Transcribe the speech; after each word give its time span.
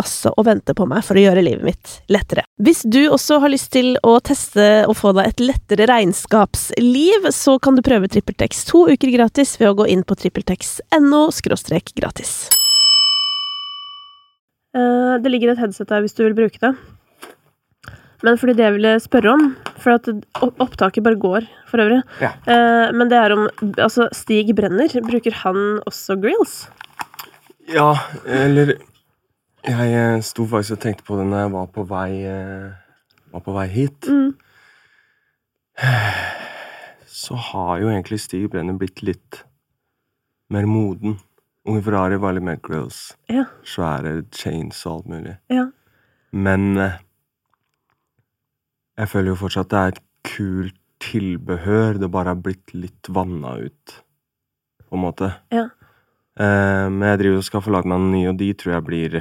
altså 0.00 0.32
og 0.36 0.46
venter 0.48 0.76
på 0.76 0.86
meg 0.90 1.04
for 1.06 1.18
å 1.18 1.24
gjøre 1.24 1.44
livet 1.44 1.66
mitt 1.66 1.92
lettere. 2.12 2.44
Hvis 2.62 2.82
du 2.84 3.00
også 3.08 3.40
har 3.42 3.52
lyst 3.52 3.72
til 3.74 3.94
å 4.06 4.16
teste 4.24 4.84
og 4.88 4.96
få 4.98 5.14
deg 5.16 5.30
et 5.32 5.44
lettere 5.44 5.88
regnskapsliv, 5.90 7.28
så 7.34 7.58
kan 7.62 7.78
du 7.78 7.84
prøve 7.86 8.10
TrippelTex 8.10 8.64
to 8.70 8.86
uker 8.90 9.12
gratis 9.14 9.54
ved 9.60 9.72
å 9.72 9.76
gå 9.82 9.88
inn 9.92 10.04
på 10.06 10.18
trippeltex.no 10.18 11.22
gratis. 11.98 12.34
Eh, 14.72 15.14
det 15.20 15.32
ligger 15.32 15.52
et 15.52 15.60
headset 15.60 15.90
der 15.90 16.04
hvis 16.04 16.16
du 16.16 16.24
vil 16.24 16.36
bruke 16.36 16.60
det. 16.62 16.72
Men 18.22 18.38
fordi 18.38 18.54
det 18.54 18.64
jeg 18.64 18.74
ville 18.76 18.92
spørre 19.02 19.32
om 19.34 19.48
For 19.82 19.96
at 19.96 20.06
opptaket 20.62 21.02
bare 21.02 21.18
går, 21.18 21.48
for 21.66 21.82
øvrig. 21.82 22.02
Ja. 22.22 22.30
Eh, 22.46 22.92
men 22.94 23.10
det 23.10 23.18
er 23.18 23.34
om 23.34 23.48
Altså, 23.74 24.08
Stig 24.14 24.54
Brenner, 24.56 24.92
bruker 25.02 25.34
han 25.42 25.58
også 25.88 26.16
grills? 26.22 26.62
Ja, 27.70 27.94
eller 28.26 28.76
Jeg 29.62 29.92
eh, 29.94 30.20
sto 30.26 30.42
faktisk 30.50 30.74
og 30.74 30.80
tenkte 30.82 31.04
på 31.06 31.16
det 31.20 31.24
når 31.30 31.44
jeg 31.44 31.50
var 31.52 31.66
på 31.70 31.82
vei, 31.86 32.10
eh, 32.26 32.70
var 33.30 33.42
på 33.46 33.52
vei 33.54 33.66
hit. 33.70 34.08
Mm. 34.10 34.32
Så 37.22 37.36
har 37.38 37.76
jo 37.78 37.90
egentlig 37.92 38.18
Stig 38.24 38.48
Brenner 38.50 38.74
blitt 38.78 39.04
litt 39.06 39.44
mer 40.50 40.66
moden. 40.66 41.20
Unge 41.68 41.82
Ferrari 41.86 42.18
var 42.18 42.34
litt 42.34 42.46
mer 42.48 42.58
grills. 42.58 43.12
Ja. 43.30 43.44
Svære 43.62 44.24
chains 44.34 44.80
og 44.82 44.96
alt 44.96 45.12
mulig. 45.12 45.34
Ja. 45.52 45.68
Men 46.34 46.72
eh, 46.82 46.96
jeg 48.98 49.12
føler 49.12 49.30
jo 49.30 49.42
fortsatt 49.44 49.70
det 49.70 49.78
er 49.78 49.94
et 49.94 50.00
kult 50.26 50.80
tilbehør. 51.02 52.00
Det 52.02 52.10
bare 52.10 52.34
har 52.34 52.42
blitt 52.42 52.74
litt 52.74 53.06
vanna 53.14 53.54
ut, 53.62 53.94
på 54.88 54.98
en 54.98 55.04
måte. 55.04 55.30
Ja. 55.54 55.68
Men 56.32 57.02
jeg 57.04 57.18
driver 57.20 57.38
og 57.42 57.44
skal 57.44 57.62
få 57.62 57.72
lagd 57.74 57.88
meg 57.90 57.98
en 58.00 58.12
nye, 58.14 58.30
og 58.30 58.38
de 58.40 58.46
tror 58.56 58.72
jeg 58.72 58.84
blir 58.86 59.16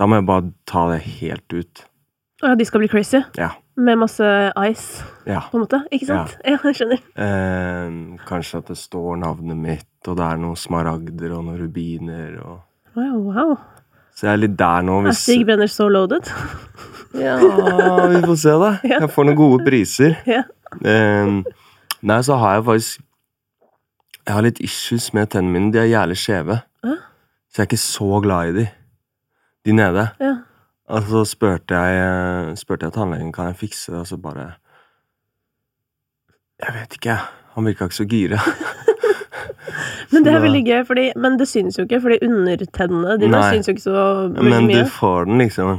Da 0.00 0.06
må 0.08 0.16
jeg 0.16 0.24
bare 0.28 0.46
ta 0.70 0.86
det 0.94 1.00
helt 1.20 1.52
ut. 1.52 1.82
Ja, 2.40 2.54
de 2.56 2.64
skal 2.64 2.80
bli 2.80 2.88
crazy. 2.88 3.20
Ja. 3.36 3.50
Med 3.80 3.98
masse 4.00 4.24
ice, 4.70 5.02
Ja. 5.28 5.42
på 5.52 5.58
en 5.58 5.66
måte. 5.66 5.82
Ikke 5.92 6.06
sant? 6.08 6.32
Ja, 6.48 6.56
jeg 6.64 6.76
skjønner. 6.78 7.02
Eh, 7.20 7.98
kanskje 8.28 8.62
at 8.62 8.70
det 8.72 8.78
står 8.80 9.18
navnet 9.20 9.56
mitt, 9.60 9.86
og 10.08 10.16
det 10.16 10.24
er 10.24 10.40
noen 10.40 10.56
smaragder 10.56 11.34
og 11.36 11.44
noen 11.50 11.60
rubiner 11.60 12.40
og 12.40 12.58
Wow, 12.96 13.20
wow. 13.30 13.52
Så 14.16 14.26
jeg 14.26 14.32
er 14.32 14.40
litt 14.42 14.56
der 14.58 14.82
nå, 14.82 14.96
Er 15.06 15.14
Stig 15.14 15.44
Brenner 15.46 15.68
så 15.70 15.86
loaded? 15.92 16.26
Ja, 17.20 17.36
vi 18.08 18.20
får 18.22 18.36
se, 18.38 18.56
da. 18.62 18.72
Ja. 18.90 18.98
Jeg 19.04 19.10
får 19.14 19.26
noen 19.28 19.38
gode 19.38 19.64
priser. 19.66 20.16
Ja. 20.28 20.42
Eh, 20.86 21.30
nei, 22.06 22.18
så 22.26 22.36
har 22.40 22.56
jeg 22.58 22.66
faktisk 22.68 23.00
Jeg 24.26 24.34
har 24.36 24.44
litt 24.46 24.60
issues 24.62 25.08
med 25.16 25.30
tennene 25.32 25.52
mine. 25.58 25.72
De 25.74 25.80
er 25.82 25.88
jævlig 25.92 26.16
skjeve. 26.22 26.60
Hæ? 26.86 26.96
Så 27.50 27.58
jeg 27.58 27.64
er 27.64 27.68
ikke 27.70 27.82
så 27.82 28.20
glad 28.22 28.50
i 28.52 28.56
de. 28.60 28.66
De 29.66 29.72
nede. 29.76 30.08
Ja. 30.20 30.34
Og 30.90 31.02
så 31.06 31.24
spurte 31.28 31.76
jeg, 31.76 32.56
spurte 32.58 32.88
jeg 32.88 32.96
tannlegen 32.96 33.32
kan 33.32 33.50
jeg 33.52 33.60
fikse 33.60 33.92
det, 33.92 34.00
og 34.00 34.06
så 34.10 34.16
bare 34.18 34.52
Jeg 36.60 36.74
vet 36.76 36.96
ikke. 36.98 37.18
Han 37.54 37.66
virka 37.66 37.84
ikke 37.88 38.00
så 38.00 38.06
gira. 38.08 38.40
Men 40.12 40.24
det 40.26 40.32
er 40.34 40.42
veldig 40.42 40.62
gøy, 40.66 40.80
fordi, 40.88 41.04
men 41.16 41.36
det 41.38 41.46
syns 41.48 41.76
jo 41.78 41.84
ikke, 41.86 42.00
fordi 42.02 42.16
undertennene 42.26 43.14
dine 43.20 43.38
synes 43.38 43.52
syns 43.54 43.68
jo 43.68 43.74
ikke 43.76 43.84
så 43.84 44.00
mye. 44.34 44.48
Men 44.50 44.66
du 44.72 44.80
får 44.90 45.28
den, 45.28 45.38
liksom. 45.38 45.78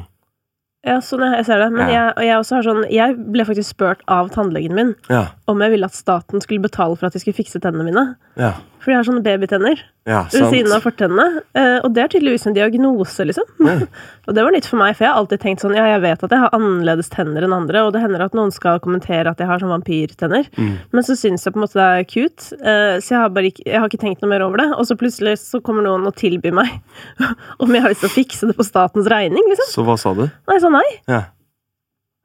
Ja, 0.88 0.96
sånn, 1.06 1.26
jeg 1.36 1.46
ser 1.46 1.60
det. 1.62 1.68
Men 1.76 1.92
Ja. 1.92 2.14
jeg, 2.18 2.30
jeg 2.32 2.64
sånn 2.66 2.86
Jeg 2.90 3.18
ble 3.34 3.46
faktisk 3.46 3.76
spurt 3.76 4.00
av 4.08 4.32
tannlegen 4.34 4.74
min 4.74 4.96
Ja. 5.10 5.28
om 5.48 5.62
jeg 5.62 5.72
ville 5.76 5.86
at 5.86 5.94
staten 5.94 6.42
skulle 6.42 6.64
betale 6.64 6.96
for 6.98 7.06
at 7.06 7.14
de 7.14 7.20
skulle 7.20 7.38
fikse 7.38 7.60
tennene 7.60 7.86
mine. 7.86 8.16
Ja. 8.38 8.54
For 8.82 8.90
de 8.90 8.96
har 8.98 9.06
sånne 9.06 9.22
babytenner 9.22 9.78
ja 10.10 10.24
ved 10.34 10.48
siden 10.50 10.72
av 10.74 10.82
fortennene. 10.82 11.44
eh, 11.54 11.76
Og 11.86 11.92
det 11.94 12.02
er 12.02 12.08
tydeligvis 12.10 12.48
en 12.50 12.56
diagnose, 12.56 13.22
liksom. 13.30 13.46
Og 14.28 14.34
det 14.34 14.42
var 14.44 14.52
nytt 14.56 14.66
for 14.66 14.80
meg, 14.82 14.96
for 14.98 15.06
jeg 15.06 15.12
har 15.14 15.20
alltid 15.22 15.42
tenkt 15.44 15.62
sånn 15.62 15.76
Ja, 15.78 15.84
jeg 15.92 16.02
vet 16.02 16.24
at 16.26 16.34
jeg 16.34 16.42
har 16.42 16.50
annerledes 16.58 17.12
tenner 17.14 17.46
enn 17.46 17.54
andre, 17.54 17.84
og 17.86 17.94
det 17.94 18.02
hender 18.02 18.24
at 18.26 18.34
noen 18.34 18.50
skal 18.56 18.80
kommentere 18.82 19.30
at 19.30 19.38
jeg 19.38 19.48
har 19.52 19.62
sånn 19.62 19.70
vampyrtenner, 19.76 20.50
Mm. 20.58 20.72
men 20.92 21.04
så 21.06 21.14
syns 21.20 21.46
jeg 21.46 21.54
på 21.54 21.62
en 21.62 21.66
måte 21.68 21.78
det 21.78 21.86
er 21.86 22.08
cute, 22.10 22.58
eh, 22.58 22.96
så 22.98 23.14
jeg 23.14 23.20
har 23.22 23.30
bare 23.30 23.52
ikke 23.54 23.64
Jeg 23.70 23.80
har 23.80 23.88
ikke 23.92 24.02
tenkt 24.02 24.22
noe 24.26 24.30
mer 24.34 24.42
over 24.48 24.58
det. 24.58 24.68
Og 24.74 24.86
så 24.90 24.98
plutselig 24.98 25.38
så 25.38 25.62
kommer 25.62 25.86
noen 25.86 26.08
og 26.10 26.16
tilbyr 26.18 26.54
meg 26.54 26.82
om 27.62 27.70
jeg 27.72 27.82
har 27.86 27.94
lyst 27.94 28.02
til 28.02 28.10
å 28.10 28.16
fikse 28.18 28.48
det 28.50 28.58
på 28.58 28.66
statens 28.66 29.06
regning, 29.08 29.46
liksom. 29.54 29.70
Så 29.70 29.86
hva 29.86 29.98
sa 30.02 30.16
du? 30.18 30.26
Nei, 30.26 30.58
jeg 30.58 30.66
sa 30.66 30.74
nei. 30.74 30.88
Ja. 31.08 31.22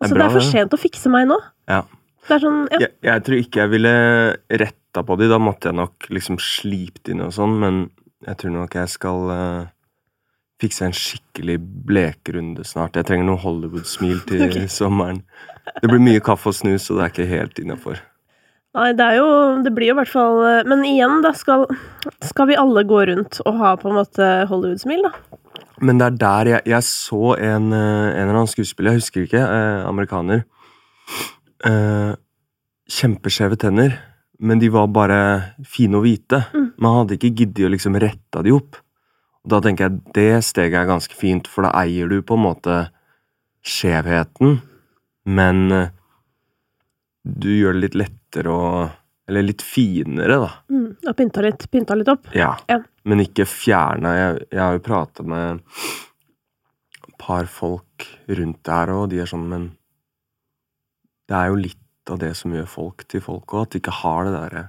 Altså, 0.01 0.15
bra, 0.17 0.25
det 0.25 0.29
er 0.29 0.35
for 0.41 0.41
det. 0.41 0.51
sent 0.57 0.73
å 0.77 0.81
fikse 0.81 1.13
meg 1.13 1.29
nå. 1.29 1.37
Ja. 1.69 1.83
Det 2.27 2.41
sånn 2.43 2.65
Ja. 2.73 2.79
Jeg, 2.83 2.91
jeg 3.07 3.23
tror 3.29 3.37
ikke 3.45 3.61
jeg 3.63 3.71
ville 3.71 3.93
retta 4.97 5.07
på 5.07 5.17
de, 5.17 5.29
da 5.29 5.39
måtte 5.39 5.69
jeg 5.69 5.77
nok 5.77 6.09
liksom 6.11 6.39
slipt 6.41 7.09
inn 7.09 7.21
og 7.21 7.35
sånn, 7.35 7.59
men 7.61 7.91
jeg 8.25 8.37
tror 8.41 8.53
nok 8.55 8.75
jeg 8.75 8.89
skal 8.89 9.31
uh, 9.31 9.69
fikse 10.61 10.87
en 10.87 10.97
skikkelig 10.97 11.59
blekrunde 11.87 12.65
snart. 12.65 12.97
Jeg 12.97 13.07
trenger 13.07 13.29
noe 13.29 13.41
Hollywood-smil 13.43 14.23
til 14.31 14.49
okay. 14.49 14.69
sommeren. 14.69 15.23
Det 15.83 15.91
blir 15.91 16.01
mye 16.01 16.23
kaffe 16.25 16.49
og 16.49 16.57
snus, 16.57 16.87
så 16.87 16.97
det 16.97 17.05
er 17.05 17.13
ikke 17.13 17.29
helt 17.29 17.59
innafor. 17.61 18.01
Nei, 18.77 18.91
det 18.93 19.05
er 19.07 19.17
jo 19.17 19.29
Det 19.65 19.71
blir 19.73 19.89
jo 19.89 19.95
i 19.95 19.97
hvert 19.97 20.11
fall 20.13 20.43
eh, 20.45 20.67
Men 20.69 20.83
igjen, 20.85 21.23
da, 21.25 21.31
skal, 21.33 21.63
skal 22.29 22.51
vi 22.51 22.59
alle 22.61 22.83
gå 22.85 22.99
rundt 23.09 23.39
og 23.47 23.55
ha 23.57 23.71
på 23.81 23.89
en 23.89 23.97
måte 23.97 24.27
Hollywood-smil, 24.51 25.07
da? 25.07 25.39
Men 25.81 26.01
det 26.01 26.07
er 26.07 26.19
der 26.21 26.51
jeg, 26.51 26.63
jeg 26.75 26.85
så 26.85 27.33
en, 27.41 27.71
eh, 27.73 28.09
en 28.11 28.27
eller 28.27 28.37
annen 28.43 28.53
skuespiller, 28.53 28.93
jeg 28.93 29.01
husker 29.01 29.25
ikke, 29.25 29.41
eh, 29.41 29.81
amerikaner. 29.89 30.45
Eh, 31.65 32.13
kjempeskjeve 32.93 33.57
tenner, 33.61 33.97
men 34.39 34.61
de 34.61 34.69
var 34.73 34.91
bare 34.93 35.21
fine 35.65 35.99
og 35.99 36.05
hvite. 36.07 36.43
Mm. 36.53 36.69
Man 36.83 36.99
hadde 37.01 37.17
ikke 37.17 37.33
giddet 37.41 37.69
å 37.69 37.73
liksom 37.73 37.97
retta 38.03 38.43
de 38.45 38.53
opp. 38.57 38.79
Og 39.47 39.53
da 39.55 39.61
tenker 39.65 39.87
jeg 39.87 40.15
det 40.17 40.45
steget 40.45 40.81
er 40.81 40.89
ganske 40.89 41.17
fint, 41.17 41.49
for 41.49 41.67
da 41.67 41.73
eier 41.81 42.11
du 42.11 42.19
på 42.27 42.37
en 42.37 42.45
måte 42.49 42.79
skjevheten, 43.67 44.59
men 45.27 45.63
eh, 45.75 45.93
du 47.27 47.51
gjør 47.51 47.77
det 47.77 47.85
litt 47.87 48.01
lettere 48.05 48.53
å 48.53 48.69
Eller 49.27 49.43
litt 49.43 49.63
finere, 49.67 50.37
da. 50.39 50.49
Mm, 50.71 50.91
og 51.03 51.15
pynta 51.19 51.43
litt, 51.43 51.65
pynta 51.67 51.97
litt 51.99 52.07
opp. 52.13 52.29
Ja. 52.31 52.53
Ja. 52.71 52.77
Men 53.11 53.25
ikke 53.25 53.43
fjerna. 53.51 54.13
Jeg, 54.15 54.45
jeg 54.53 54.61
har 54.63 54.77
jo 54.77 54.83
prata 54.87 55.25
med 55.27 55.65
et 57.01 57.17
par 57.19 57.49
folk 57.51 58.07
rundt 58.29 58.61
der, 58.69 58.93
og 58.95 59.09
de 59.11 59.19
er 59.25 59.27
sånn, 59.27 59.49
men 59.51 59.65
det 61.27 61.35
er 61.35 61.51
jo 61.51 61.59
litt 61.59 61.83
av 62.11 62.19
det 62.23 62.35
som 62.37 62.53
gjør 62.53 62.67
folk 62.69 63.07
til 63.09 63.21
folk 63.21 63.53
og 63.55 63.63
at 63.67 63.71
de 63.77 63.81
ikke 63.83 64.01
har 64.03 64.25
det 64.25 64.33
derre 64.39 64.69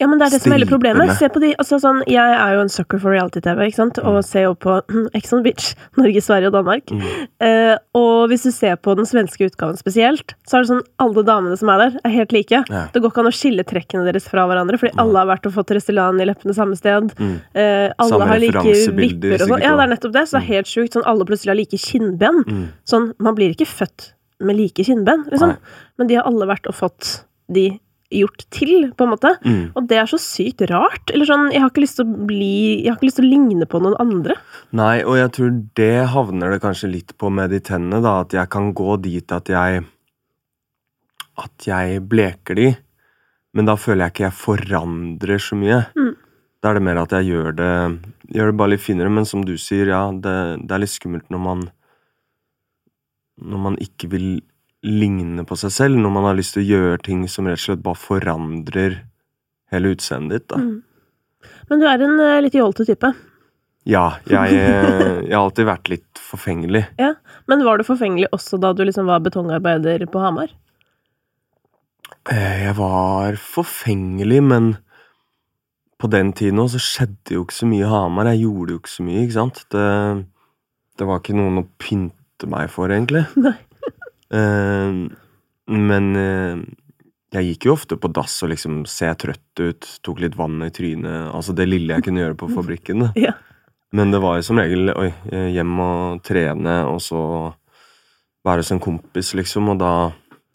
Ja, 0.00 0.06
men 0.08 0.16
det 0.16 0.30
er 0.30 0.32
det 0.32 0.38
som 0.40 0.52
er 0.54 0.56
hele 0.56 0.64
problemet. 0.70 1.10
Se 1.18 1.28
på 1.28 1.40
de, 1.42 1.50
altså 1.60 1.76
sånn, 1.76 1.98
Jeg 2.08 2.32
er 2.32 2.54
jo 2.56 2.60
en 2.62 2.70
sucker 2.72 2.96
for 3.02 3.12
reality-TV, 3.12 3.66
ikke 3.68 3.76
sant? 3.76 3.98
og 4.00 4.14
Mm. 4.22 4.24
ser 4.24 4.42
jo 4.46 4.54
på 4.56 4.78
Ex 5.12 5.32
on 5.36 5.42
Beach, 5.44 5.74
Norge, 5.98 6.22
Sverige 6.24 6.46
og 6.48 6.54
Danmark. 6.54 6.86
Mm. 6.88 7.02
Eh, 7.44 7.76
og 7.94 8.30
hvis 8.30 8.44
du 8.44 8.50
ser 8.50 8.76
på 8.80 8.94
den 8.96 9.04
svenske 9.04 9.44
utgaven 9.50 9.76
spesielt, 9.76 10.32
så 10.48 10.56
er 10.56 10.62
det 10.64 10.70
sånn 10.70 10.80
alle 11.04 11.22
damene 11.28 11.58
som 11.60 11.68
er 11.68 11.82
der, 11.82 11.98
er 12.02 12.14
helt 12.16 12.32
like. 12.32 12.62
Ja. 12.70 12.86
Det 12.94 13.02
går 13.02 13.12
ikke 13.12 13.20
an 13.26 13.28
å 13.28 13.34
skille 13.36 13.62
trekkene 13.68 14.06
deres 14.08 14.24
fra 14.26 14.46
hverandre, 14.48 14.78
fordi 14.80 14.94
ja. 14.96 15.02
alle 15.04 15.18
har 15.20 15.28
vært 15.36 15.44
og 15.50 15.52
fått 15.58 15.74
Restylane 15.76 16.24
i 16.24 16.28
leppene 16.32 16.56
samme 16.56 16.78
sted. 16.80 17.12
Mm. 17.20 17.36
Eh, 17.54 17.92
alle 17.98 18.08
Samme 18.08 18.26
har 18.32 18.38
like 18.40 18.64
vipper 18.96 19.36
og 19.36 19.48
sånn. 19.52 19.60
Ja, 19.68 19.76
det 19.76 19.84
er 19.84 19.92
nettopp 19.98 20.12
det. 20.16 20.24
Så 20.28 20.38
det 20.38 20.40
er 20.40 20.48
Mm. 20.48 20.52
helt 20.54 20.66
sjukt. 20.72 20.92
Sånn, 20.96 21.04
alle 21.04 21.24
plutselig 21.28 21.52
har 21.52 21.60
like 21.60 21.76
kinnben. 21.76 22.40
Mm. 22.48 22.68
Sånn, 22.88 23.12
man 23.20 23.34
blir 23.36 23.52
ikke 23.52 23.68
født 23.68 24.12
med 24.40 24.56
like 24.58 24.84
kinnben, 24.86 25.26
liksom. 25.30 25.56
Men 26.00 26.10
de 26.10 26.18
har 26.18 26.28
alle 26.28 26.48
vært 26.50 26.68
og 26.70 26.76
fått 26.76 27.12
de 27.50 27.70
gjort 28.10 28.42
til, 28.50 28.90
på 28.96 29.06
en 29.06 29.12
måte. 29.12 29.32
Mm. 29.46 29.62
Og 29.78 29.86
det 29.90 30.00
er 30.00 30.10
så 30.10 30.18
sykt 30.20 30.64
rart. 30.70 31.12
Eller 31.14 31.28
sånn, 31.28 31.48
jeg 31.54 31.62
har 31.62 31.70
ikke 31.70 31.84
lyst 31.84 32.00
til 32.00 32.08
å 32.08 32.26
bli 32.28 32.52
Jeg 32.82 32.90
har 32.90 32.98
ikke 32.98 33.08
lyst 33.08 33.20
til 33.20 33.28
å 33.28 33.30
ligne 33.30 33.68
på 33.70 33.80
noen 33.82 33.96
andre. 34.02 34.36
Nei, 34.76 35.00
og 35.04 35.18
jeg 35.20 35.32
tror 35.36 35.56
det 35.78 35.94
havner 36.14 36.54
det 36.54 36.62
kanskje 36.64 36.90
litt 36.90 37.14
på 37.20 37.30
med 37.34 37.54
de 37.54 37.62
tennene, 37.62 38.02
da. 38.04 38.20
At 38.24 38.34
jeg 38.36 38.50
kan 38.52 38.72
gå 38.76 38.98
dit 39.04 39.36
at 39.36 39.50
jeg 39.52 39.84
At 41.40 41.66
jeg 41.68 42.02
bleker 42.10 42.58
de, 42.58 42.72
men 43.56 43.66
da 43.66 43.78
føler 43.78 44.06
jeg 44.06 44.14
ikke 44.14 44.26
jeg 44.28 44.38
forandrer 44.38 45.40
så 45.42 45.56
mye. 45.58 45.84
Mm. 45.96 46.12
Da 46.60 46.70
er 46.70 46.76
det 46.76 46.84
mer 46.84 47.00
at 47.00 47.14
jeg 47.16 47.30
gjør 47.30 47.54
det 47.56 47.74
Gjør 48.30 48.50
det 48.50 48.58
bare 48.60 48.74
litt 48.74 48.84
finere, 48.84 49.10
men 49.10 49.26
som 49.26 49.42
du 49.46 49.56
sier, 49.58 49.88
ja, 49.90 50.04
det, 50.12 50.34
det 50.66 50.74
er 50.74 50.82
litt 50.82 50.92
skummelt 50.92 51.30
når 51.32 51.40
man 51.42 51.64
Når 53.40 53.62
man 53.66 53.78
ikke 53.80 54.10
vil 54.12 54.28
ligne 54.86 55.44
på 55.48 55.56
seg 55.60 55.72
selv, 55.74 56.00
når 56.00 56.12
man 56.14 56.28
har 56.28 56.38
lyst 56.38 56.56
til 56.56 56.64
å 56.64 56.70
gjøre 56.70 57.02
ting 57.04 57.24
som 57.28 57.48
rett 57.48 57.60
og 57.60 57.64
slett 57.66 57.82
bare 57.84 58.00
forandrer 58.00 59.00
hele 59.72 59.92
utseendet 59.94 60.40
ditt, 60.40 60.46
da. 60.52 60.60
Mm. 60.60 61.50
Men 61.70 61.82
du 61.82 61.86
er 61.88 62.04
en 62.04 62.16
uh, 62.20 62.38
litt 62.42 62.56
jålete 62.56 62.86
type. 62.88 63.12
Ja, 63.88 64.18
jeg, 64.28 64.56
eh, 64.60 65.20
jeg 65.24 65.32
har 65.32 65.46
alltid 65.46 65.68
vært 65.68 65.88
litt 65.92 66.20
forfengelig. 66.20 66.84
Ja, 67.00 67.14
Men 67.48 67.64
var 67.64 67.80
du 67.80 67.86
forfengelig 67.86 68.28
også 68.34 68.58
da 68.60 68.74
du 68.76 68.82
liksom 68.84 69.08
var 69.08 69.22
betongarbeider 69.24 70.04
på 70.10 70.20
Hamar? 70.20 70.52
Eh, 72.28 72.66
Jeg 72.66 72.76
var 72.76 73.38
forfengelig, 73.40 74.42
men 74.44 74.74
på 76.00 76.10
den 76.12 76.32
tiden 76.36 76.60
også, 76.60 76.80
så 76.80 77.04
skjedde 77.04 77.36
jo 77.36 77.44
ikke 77.44 77.56
så 77.56 77.68
mye 77.68 77.84
i 77.86 77.90
Hamar. 77.90 78.30
Jeg 78.32 78.44
gjorde 78.44 78.74
jo 78.74 78.82
ikke 78.82 78.92
så 78.92 79.06
mye, 79.06 79.24
ikke 79.24 79.38
sant. 79.38 79.64
Det, 79.72 79.86
det 81.00 81.08
var 81.08 81.20
ikke 81.20 81.36
noen 81.40 81.62
å 81.62 81.68
pynte 81.80 82.19
meg 82.48 82.70
for, 82.72 82.92
egentlig. 82.92 83.26
Nei. 83.46 83.56
Uh, 84.30 85.10
men 85.70 86.06
uh, 86.14 86.62
jeg 87.34 87.52
gikk 87.52 87.68
jo 87.68 87.74
ofte 87.76 87.98
på 88.00 88.10
dass 88.14 88.40
og 88.44 88.52
liksom 88.52 88.82
se 88.90 89.10
trøtt 89.18 89.62
ut, 89.62 89.86
tok 90.06 90.22
litt 90.22 90.38
vann 90.38 90.62
i 90.66 90.70
trynet. 90.74 91.30
Altså 91.34 91.54
det 91.56 91.68
lille 91.68 91.94
jeg 91.96 92.06
kunne 92.06 92.24
gjøre 92.24 92.38
på 92.40 92.50
fabrikken. 92.56 93.10
Ja. 93.18 93.36
Men 93.94 94.14
det 94.14 94.22
var 94.22 94.38
jo 94.38 94.46
som 94.46 94.58
regel 94.60 94.92
oi, 94.94 95.10
eh, 95.32 95.50
hjem 95.54 95.78
og 95.82 96.22
trene, 96.26 96.76
og 96.86 97.00
så 97.02 97.20
være 98.46 98.62
hos 98.62 98.70
en 98.74 98.82
kompis, 98.82 99.32
liksom, 99.34 99.72
og 99.72 99.80
da, 99.82 99.92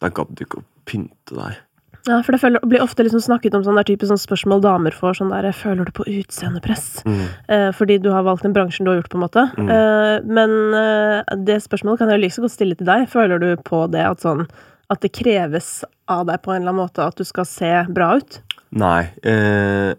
da 0.02 0.10
gadd 0.10 0.32
du 0.36 0.46
ikke 0.46 0.62
å 0.62 0.68
pynte 0.88 1.36
deg. 1.36 1.60
Ja, 2.06 2.20
for 2.22 2.36
det 2.36 2.42
føler, 2.44 2.62
blir 2.70 2.84
ofte 2.84 3.06
liksom 3.06 3.24
snakket 3.24 3.56
om 3.58 3.64
sånn 3.66 3.80
der 3.80 3.88
type 3.88 4.06
sånn 4.06 4.20
spørsmål 4.22 4.62
damer 4.62 4.94
får, 4.94 5.18
sånn 5.20 5.32
der 5.34 5.48
Føler 5.56 5.88
du 5.88 5.94
på 5.96 6.06
utseendepress? 6.06 7.02
Mm. 7.08 7.24
Eh, 7.50 7.70
fordi 7.74 7.98
du 8.04 8.12
har 8.14 8.28
valgt 8.28 8.46
den 8.46 8.54
bransjen 8.54 8.86
du 8.86 8.92
har 8.92 9.00
gjort, 9.00 9.10
på 9.14 9.18
en 9.18 9.26
måte. 9.26 9.48
Mm. 9.58 9.72
Eh, 9.74 10.14
men 10.38 10.56
eh, 10.78 11.36
det 11.48 11.58
spørsmålet 11.66 12.04
kan 12.04 12.14
jeg 12.14 12.22
like 12.22 12.38
så 12.38 12.46
godt 12.46 12.56
stille 12.56 12.78
til 12.78 12.90
deg. 12.90 13.08
Føler 13.10 13.42
du 13.42 13.50
på 13.66 13.86
det 13.94 14.06
at 14.06 14.22
sånn 14.26 14.46
at 14.94 15.02
det 15.02 15.16
kreves 15.18 15.80
av 16.12 16.28
deg 16.30 16.44
på 16.46 16.54
en 16.54 16.62
eller 16.62 16.76
annen 16.76 16.84
måte 16.84 17.02
at 17.02 17.18
du 17.18 17.26
skal 17.26 17.48
se 17.50 17.72
bra 17.90 18.12
ut? 18.20 18.40
Nei. 18.76 19.08
Eh, 19.26 19.98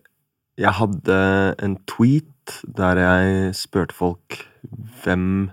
jeg 0.57 0.73
hadde 0.79 1.21
en 1.59 1.77
tweet 1.91 2.61
der 2.79 3.03
jeg 3.03 3.55
spurte 3.59 3.97
folk 3.97 4.41
hvem 5.03 5.51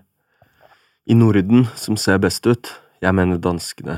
i 1.10 1.18
Norden 1.18 1.66
som 1.76 1.98
ser 1.98 2.22
best 2.22 2.46
ut. 2.48 2.70
Jeg 3.04 3.18
mener 3.18 3.42
danskene. 3.42 3.98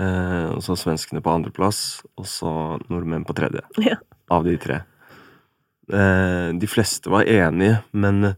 Eh, 0.00 0.46
og 0.54 0.62
så 0.64 0.76
svenskene 0.78 1.20
på 1.24 1.32
andreplass, 1.32 2.00
og 2.16 2.28
så 2.28 2.52
nordmenn 2.88 3.26
på 3.28 3.36
tredje. 3.36 3.64
Ja. 3.90 3.98
Av 4.30 4.44
de 4.46 4.54
tre. 4.62 4.76
Eh, 5.90 6.48
de 6.54 6.68
fleste 6.70 7.10
var 7.10 7.26
enige, 7.26 7.80
men 7.90 8.34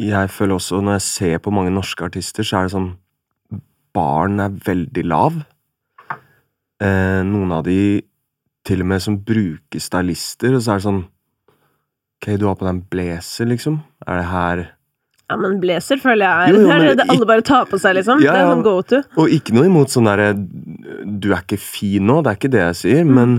jeg 0.00 0.30
føler 0.32 0.56
også, 0.56 0.80
når 0.80 0.96
jeg 0.96 1.06
ser 1.06 1.42
på 1.44 1.52
mange 1.52 1.72
norske 1.74 2.06
artister, 2.06 2.46
så 2.46 2.60
er 2.60 2.68
det 2.68 2.76
sånn 2.76 2.92
Baren 3.90 4.38
er 4.38 4.54
veldig 4.64 5.02
lav. 5.10 5.40
Eh, 6.80 7.20
noen 7.26 7.50
av 7.52 7.64
de 7.66 8.00
til 8.64 8.84
og 8.84 8.88
med 8.92 9.02
som 9.02 9.18
bruker 9.18 9.82
stylister, 9.82 10.54
og 10.54 10.62
så 10.62 10.74
er 10.74 10.80
det 10.80 10.86
sånn 10.88 11.02
Ok, 12.20 12.34
du 12.36 12.44
har 12.44 12.56
på 12.60 12.66
deg 12.66 12.74
en 12.74 12.82
blazer, 12.92 13.48
liksom. 13.48 13.78
Er 14.04 14.18
det 14.20 14.26
her 14.28 14.62
Ja, 15.30 15.36
men 15.38 15.60
blazer 15.62 16.00
føler 16.02 16.26
jeg 16.26 16.48
er 16.50 16.50
Jo, 16.50 16.60
jo, 16.60 16.66
Det 16.66 16.74
er 16.74 16.84
men 16.88 16.98
det 16.98 17.06
alle 17.14 17.26
bare 17.30 17.44
tar 17.46 17.68
på 17.70 17.78
seg, 17.78 17.94
liksom. 18.00 18.20
Ja, 18.24 18.32
Det 18.34 18.40
er 18.42 18.50
sånn 18.50 18.64
go 18.66 18.74
to. 18.82 19.00
Og 19.22 19.30
ikke 19.36 19.54
noe 19.54 19.68
imot 19.70 19.92
sånn 19.94 20.08
derre 20.10 20.32
Du 20.34 21.30
er 21.30 21.44
ikke 21.44 21.60
fin 21.62 22.06
nå, 22.10 22.18
det 22.24 22.32
er 22.32 22.40
ikke 22.40 22.52
det 22.56 22.64
jeg 22.66 22.78
sier, 22.82 23.04
Mm. 23.06 23.14
men 23.14 23.36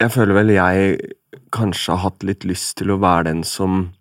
jeg 0.00 0.12
føler 0.12 0.34
vel 0.36 0.50
jeg 0.52 0.96
kanskje 1.56 1.92
har 1.94 2.02
hatt 2.10 2.24
litt 2.24 2.44
lyst 2.44 2.76
til 2.80 2.90
å 2.92 2.98
være 3.00 3.24
den 3.30 3.42
som 3.44 3.92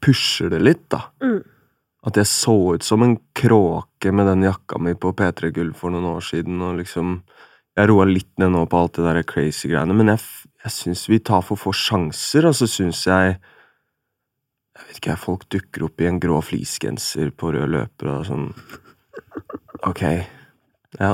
pusher 0.00 0.50
det 0.52 0.60
litt, 0.64 0.88
da. 0.92 1.02
Mm. 1.22 1.42
At 2.08 2.16
jeg 2.16 2.28
så 2.28 2.54
ut 2.74 2.82
som 2.84 3.02
en 3.04 3.18
kråke 3.36 4.12
med 4.12 4.26
den 4.26 4.42
jakka 4.48 4.80
mi 4.80 4.94
på 4.96 5.12
P3 5.16 5.52
Gull 5.52 5.72
for 5.76 5.92
noen 5.92 6.08
år 6.16 6.24
siden, 6.24 6.60
og 6.64 6.78
liksom 6.80 7.22
Jeg 7.78 7.86
roa 7.88 8.04
litt 8.04 8.28
ned 8.36 8.50
nå 8.50 8.64
på 8.68 8.76
alt 8.76 8.96
det 8.98 9.04
der 9.06 9.22
crazy 9.22 9.68
greiene, 9.70 9.94
men 9.94 10.08
jeg, 10.10 10.18
jeg 10.64 10.72
syns 10.74 11.04
vi 11.08 11.18
tar 11.22 11.40
for 11.46 11.56
få 11.56 11.70
sjanser, 11.72 12.44
og 12.48 12.52
så 12.58 12.66
syns 12.68 13.04
jeg 13.06 13.36
Jeg 14.80 14.88
vet 14.88 14.98
ikke, 15.02 15.16
folk 15.20 15.44
dukker 15.52 15.84
opp 15.86 16.00
i 16.00 16.06
en 16.10 16.18
grå 16.20 16.40
fleecegenser 16.42 17.30
på 17.36 17.52
rød 17.54 17.68
løper 17.70 18.08
og 18.14 18.26
sånn 18.26 18.46
Ok. 19.86 20.02
Ja. 20.98 21.12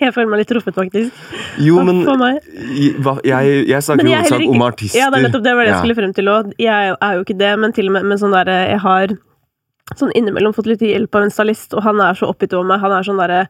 Jeg 0.00 0.14
føler 0.16 0.30
meg 0.32 0.40
litt 0.40 0.48
truffet, 0.48 0.74
faktisk. 0.74 1.12
Jo, 1.60 1.82
men 1.84 2.00
jeg, 2.00 3.66
jeg 3.68 3.82
snakker 3.84 4.06
er 4.08 4.08
heller 4.08 4.24
hovedsak 4.24 4.46
om 4.54 4.62
artister. 4.64 4.98
Ja, 4.98 5.10
det 5.12 5.18
er 5.20 5.26
nettopp 5.28 5.44
det 5.44 5.52
var 5.54 5.66
det 5.66 5.70
jeg 5.70 5.74
Ja. 5.76 5.80
skulle 5.82 5.96
frem 5.98 6.14
til 6.16 6.30
òg. 6.32 6.52
Jeg 6.58 6.94
er 6.96 7.12
jo 7.18 7.24
ikke 7.26 7.36
det, 7.38 7.50
men 7.60 7.72
til 7.76 7.86
og 7.90 7.92
med 7.98 8.04
med 8.08 8.18
sånn 8.22 8.32
derre 8.32 8.56
Jeg 8.70 8.78
har 8.80 9.06
sånn 9.98 10.12
innimellom 10.16 10.54
fått 10.54 10.66
litt 10.70 10.80
hjelp 10.80 11.14
av 11.14 11.22
en 11.26 11.30
stylist, 11.34 11.74
og 11.74 11.82
han 11.82 12.00
er 12.00 12.14
så 12.14 12.30
oppgitt 12.32 12.54
over 12.54 12.64
meg. 12.64 12.80
Han 12.80 12.92
er 12.96 13.02
sånn 13.06 13.18
derre 13.20 13.40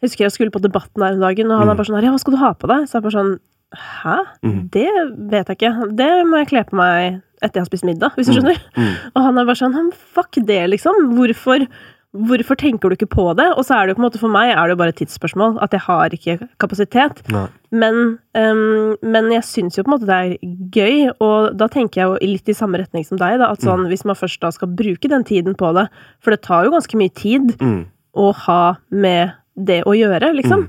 Jeg 0.00 0.08
husker 0.10 0.24
jeg 0.24 0.32
skulle 0.32 0.50
på 0.50 0.60
Debatten 0.64 1.02
her 1.04 1.12
en 1.12 1.20
dagen, 1.20 1.50
og 1.50 1.58
han 1.60 1.68
Mm. 1.68 1.72
er 1.72 1.76
bare 1.76 1.86
sånn 1.86 1.96
her 2.00 2.04
Ja, 2.08 2.12
hva 2.12 2.20
skal 2.20 2.32
du 2.32 2.38
ha 2.38 2.52
på 2.54 2.66
deg? 2.68 2.88
Så 2.88 2.92
jeg 2.98 3.02
bare 3.02 3.18
sånn 3.20 3.38
Hæ? 3.70 4.18
Mm. 4.42 4.70
Det 4.70 4.90
vet 5.30 5.46
jeg 5.46 5.56
ikke. 5.58 5.94
Det 5.94 6.26
må 6.26 6.38
jeg 6.42 6.48
kle 6.48 6.64
på 6.64 6.74
meg 6.74 7.22
etter 7.42 7.60
jeg 7.60 7.64
har 7.64 7.70
spist 7.70 7.84
middag, 7.88 8.12
hvis 8.16 8.26
du 8.28 8.34
skjønner. 8.36 8.58
Mm. 8.76 8.92
Og 9.14 9.22
han 9.24 9.38
er 9.38 9.44
bare 9.48 9.60
sånn 9.60 9.74
«Hm, 9.76 9.90
Fuck 10.14 10.40
det, 10.46 10.62
liksom. 10.70 11.14
Hvorfor 11.16 11.66
Hvorfor 12.10 12.56
tenker 12.58 12.90
du 12.90 12.96
ikke 12.96 13.06
på 13.06 13.24
det? 13.38 13.44
Og 13.54 13.62
så 13.62 13.76
er 13.76 13.86
det 13.86 13.92
jo 13.92 14.00
på 14.00 14.02
en 14.02 14.06
måte 14.08 14.18
for 14.18 14.32
meg 14.34 14.48
er 14.50 14.66
det 14.66 14.72
jo 14.74 14.78
bare 14.80 14.90
et 14.90 14.96
tidsspørsmål. 14.98 15.60
At 15.62 15.70
jeg 15.70 15.80
har 15.84 16.10
ikke 16.10 16.48
kapasitet. 16.58 17.20
Nei. 17.30 17.44
Men, 17.70 18.18
um, 18.34 18.96
men 19.06 19.28
jeg 19.30 19.44
syns 19.46 19.78
jo 19.78 19.84
på 19.86 19.92
en 19.92 19.94
måte 19.94 20.08
det 20.08 20.16
er 20.18 20.32
gøy, 20.74 21.12
og 21.22 21.54
da 21.56 21.68
tenker 21.70 22.00
jeg 22.00 22.08
jo 22.10 22.32
litt 22.32 22.50
i 22.50 22.56
samme 22.58 22.80
retning 22.82 23.06
som 23.06 23.20
deg. 23.20 23.38
Da, 23.38 23.52
at 23.54 23.62
sånn, 23.62 23.86
Hvis 23.86 24.02
man 24.04 24.18
først 24.18 24.40
da 24.42 24.50
skal 24.50 24.72
bruke 24.74 25.06
den 25.06 25.22
tiden 25.22 25.54
på 25.54 25.70
det, 25.78 25.86
for 26.18 26.34
det 26.34 26.42
tar 26.42 26.66
jo 26.66 26.72
ganske 26.74 26.98
mye 26.98 27.14
tid 27.14 27.54
Mm. 27.62 27.86
å 28.18 28.34
ha 28.34 28.74
med 28.90 29.30
det 29.54 29.84
å 29.86 29.94
gjøre, 29.94 30.34
liksom. 30.34 30.66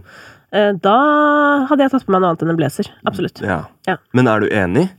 Mm. 0.54 0.80
Da 0.86 0.96
hadde 1.66 1.80
jeg 1.88 1.90
tatt 1.96 2.06
på 2.06 2.12
meg 2.14 2.22
noe 2.22 2.36
annet 2.36 2.44
enn 2.46 2.54
en 2.54 2.58
blazer. 2.62 2.86
Absolutt. 3.04 3.42
Ja. 3.42 3.63
Ja. 3.88 3.98
Men 4.13 4.28
er 4.28 4.42
du 4.42 4.48
enig? 4.54 4.92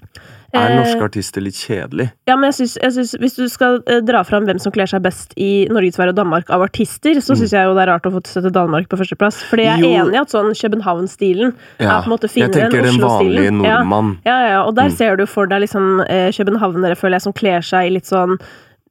Er 0.54 0.68
Eh, 0.71 0.76
norske 0.76 1.00
artister 1.02 1.40
litt 1.40 1.54
kjedelig? 1.56 2.11
Ja, 2.28 2.37
men 2.37 2.50
jeg 2.50 2.54
synes, 2.59 2.75
jeg 2.82 2.92
synes 2.92 3.12
Hvis 3.18 3.37
du 3.37 3.49
skal 3.49 3.78
eh, 3.87 4.00
dra 4.04 4.23
fram 4.23 4.44
hvem 4.44 4.61
som 4.61 4.71
kler 4.73 4.85
seg 4.87 5.00
best 5.02 5.32
i 5.40 5.66
Norge, 5.71 5.92
Sverige 5.94 6.12
og 6.12 6.16
Danmark 6.16 6.50
av 6.50 6.61
artister, 6.62 7.14
så 7.25 7.32
syns 7.35 7.52
jeg 7.52 7.64
jo 7.64 7.73
det 7.75 7.82
er 7.87 7.92
rart 7.94 8.04
å 8.04 8.12
få 8.12 8.21
sette 8.26 8.52
Danmark 8.52 8.87
på 8.88 8.99
førsteplass. 9.00 9.42
Fordi 9.49 9.64
jeg 9.64 9.78
er 9.78 9.82
Jo. 9.82 10.04
enig 10.04 10.14
i 10.14 10.21
at 10.21 10.28
sånn 10.28 10.52
København-stilen 10.52 11.54
Ja. 11.80 11.99
er 11.99 12.02
på 12.02 12.06
en 12.11 12.12
måte 12.18 12.28
Jeg 12.28 12.37
finere 12.37 12.66
enn 12.66 12.71
tenker 12.71 12.82
den 12.82 13.00
vanlige 13.00 13.49
Oslo-stilen. 13.49 13.64
Ja. 13.64 13.78
nordmann. 13.82 14.18
Ja, 14.26 14.40
ja, 14.42 14.49
ja, 14.49 14.62
og 14.66 14.75
der 14.75 14.88
Mm. 14.88 14.97
ser 14.97 15.16
du 15.16 15.26
for 15.26 15.47
deg 15.47 15.62
liksom 15.62 16.00
eh, 16.09 16.30
københavnere, 16.32 16.97
føler 16.97 17.12
jeg, 17.16 17.23
som 17.23 17.32
kler 17.32 17.61
seg 17.62 17.87
i 17.87 17.94
litt 17.94 18.04
sånn 18.04 18.38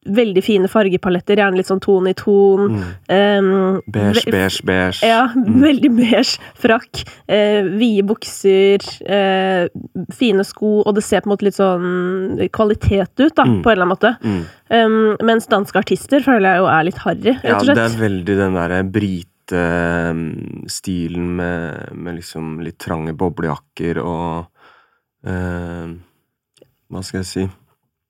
veldig 0.09 0.41
fine 0.43 0.65
fargepaletter, 0.67 1.35
gjerne 1.37 1.55
litt 1.59 1.67
sånn 1.69 1.79
tone 1.83 2.09
i 2.09 2.13
ton. 2.17 2.71
Mm. 2.73 2.81
Um, 3.13 3.81
Beige, 3.93 4.23
beige, 4.33 4.63
beige. 4.65 5.03
Ja, 5.05 5.27
Mm. 5.35 5.61
veldig 5.61 5.91
beige 5.95 6.39
frakk, 6.57 7.03
Uh, 7.31 7.63
vide 7.77 8.03
bukser, 8.09 8.81
uh, 9.07 9.67
fine 10.11 10.43
sko, 10.43 10.81
og 10.85 10.95
det 10.95 11.03
ser 11.03 11.21
på 11.21 11.27
en 11.29 11.33
måte 11.37 11.43
litt 11.47 11.55
sånn 11.55 12.49
kvalitet 12.51 13.19
ut, 13.19 13.35
da, 13.35 13.43
Mm. 13.45 13.61
på 13.63 13.69
en 13.69 13.77
eller 13.77 13.85
annen 13.85 13.95
måte. 13.95 14.17
Um, 14.71 15.15
mens 15.21 15.47
danske 15.47 15.75
artister 15.77 16.19
føler 16.19 16.41
jeg 16.49 16.57
jo 16.57 16.65
er 16.65 16.83
litt 16.83 16.97
harry, 16.97 17.37
Ja, 17.43 17.53
rett 17.59 17.69
og 17.69 17.75
det 17.75 17.77
er 17.77 17.89
veldig 18.01 18.25
den 18.37 18.53
derre 18.55 18.83
brite-stilen 18.91 21.35
med, 21.35 21.93
med 21.95 22.15
liksom 22.19 22.59
litt 22.63 22.77
trange 22.79 23.13
boblejakker 23.17 23.97
og 24.03 24.45
uh, 25.27 25.87
Hva 26.91 27.01
skal 27.03 27.19
jeg 27.21 27.25
si? 27.29 27.45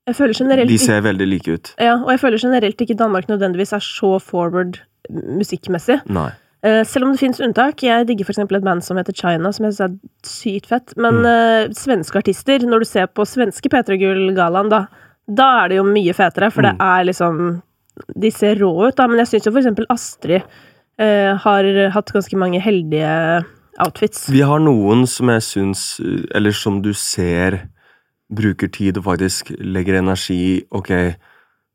Jeg 0.08 0.16
føler 0.18 0.34
generelt 0.34 0.70
De 0.72 0.78
ser 0.82 1.02
veldig 1.06 1.28
like 1.30 1.48
ut. 1.54 1.74
ja, 1.80 1.96
og 2.02 2.10
jeg 2.10 2.20
føler 2.20 2.38
generelt 2.42 2.82
ikke 2.82 2.98
Danmark 2.98 3.28
nødvendigvis 3.30 3.74
er 3.74 3.84
så 3.86 4.16
forward 4.22 4.80
musikkmessig. 5.12 6.00
Nei. 6.10 6.30
Eh, 6.64 6.84
selv 6.86 7.06
om 7.08 7.12
det 7.14 7.20
finnes 7.22 7.40
unntak. 7.42 7.82
Jeg 7.82 8.06
digger 8.08 8.26
eksempel 8.30 8.58
et 8.60 8.64
band 8.66 8.84
som 8.86 8.98
heter 8.98 9.14
China, 9.18 9.52
som 9.52 9.66
jeg 9.66 9.74
synes 9.74 9.86
er 9.88 9.96
sykt 10.28 10.68
fett. 10.70 10.94
Men 10.98 11.22
Mm. 11.22 11.26
uh, 11.26 11.74
svenske 11.74 12.16
artister, 12.22 12.60
når 12.60 12.80
du 12.80 12.86
ser 12.86 13.08
på 13.08 13.26
svenske 13.26 13.70
P3 13.70 13.98
Gull-gallaen, 13.98 14.70
da, 14.70 14.86
da 15.28 15.64
er 15.66 15.70
det 15.70 15.78
jo 15.78 15.84
mye 15.84 16.14
fetere, 16.14 16.52
for 16.52 16.62
det 16.62 16.76
Mm. 16.78 16.82
er 16.82 17.04
liksom 17.06 17.62
De 18.20 18.32
ser 18.32 18.56
rå 18.56 18.88
ut, 18.88 18.96
da, 18.96 19.06
men 19.08 19.18
jeg 19.18 19.28
syns 19.28 19.46
jo 19.46 19.52
eksempel 19.52 19.86
Astrid 19.90 20.42
uh, 21.00 21.36
har 21.38 21.90
hatt 21.92 22.14
ganske 22.14 22.38
mange 22.38 22.60
heldige 22.62 23.44
outfits. 23.80 24.30
Vi 24.30 24.42
har 24.42 24.60
noen 24.60 25.06
som 25.08 25.28
jeg 25.30 25.42
syns 25.42 26.00
Eller 26.34 26.52
som 26.52 26.82
du 26.82 26.94
ser 26.94 27.68
bruker 28.32 28.72
tid 28.72 29.00
og 29.00 29.08
faktisk 29.10 29.52
legger 29.60 30.00
energi 30.00 30.40
i. 30.40 30.56
Ok, 30.72 30.92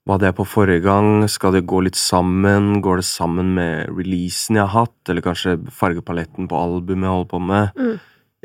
hva 0.06 0.18
det 0.22 0.30
er 0.30 0.36
på 0.38 0.46
forrige 0.46 0.84
gang? 0.84 1.26
Skal 1.30 1.56
det 1.56 1.66
gå 1.68 1.80
litt 1.84 1.98
sammen? 1.98 2.80
Går 2.84 3.02
det 3.02 3.08
sammen 3.08 3.54
med 3.56 3.90
releasen 3.90 4.58
jeg 4.60 4.68
har 4.68 4.86
hatt? 4.86 5.10
Eller 5.10 5.24
kanskje 5.24 5.58
fargepaletten 5.74 6.48
på 6.50 6.60
albumet 6.60 7.08
jeg 7.08 7.16
holder 7.16 7.32
på 7.32 7.40
med? 7.42 7.80
Mm. 7.80 7.96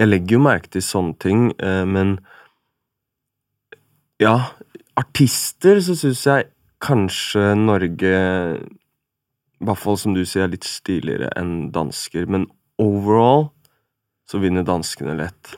Jeg 0.01 0.09
legger 0.09 0.37
jo 0.37 0.45
merke 0.47 0.71
til 0.73 0.85
sånne 0.85 1.17
ting, 1.21 1.51
eh, 1.59 1.85
men 1.85 2.19
Ja, 4.21 4.53
artister 4.97 5.79
så 5.81 5.95
syns 5.97 6.25
jeg 6.27 6.49
kanskje 6.81 7.55
Norge 7.57 8.11
I 8.61 9.65
hvert 9.65 9.81
fall 9.81 9.97
som 9.97 10.13
du 10.13 10.21
sier, 10.25 10.43
er 10.45 10.53
litt 10.53 10.65
stiligere 10.65 11.29
enn 11.37 11.71
dansker, 11.73 12.27
men 12.29 12.47
overall 12.81 13.51
så 14.31 14.39
vinner 14.41 14.63
danskene 14.67 15.17
lett. 15.19 15.53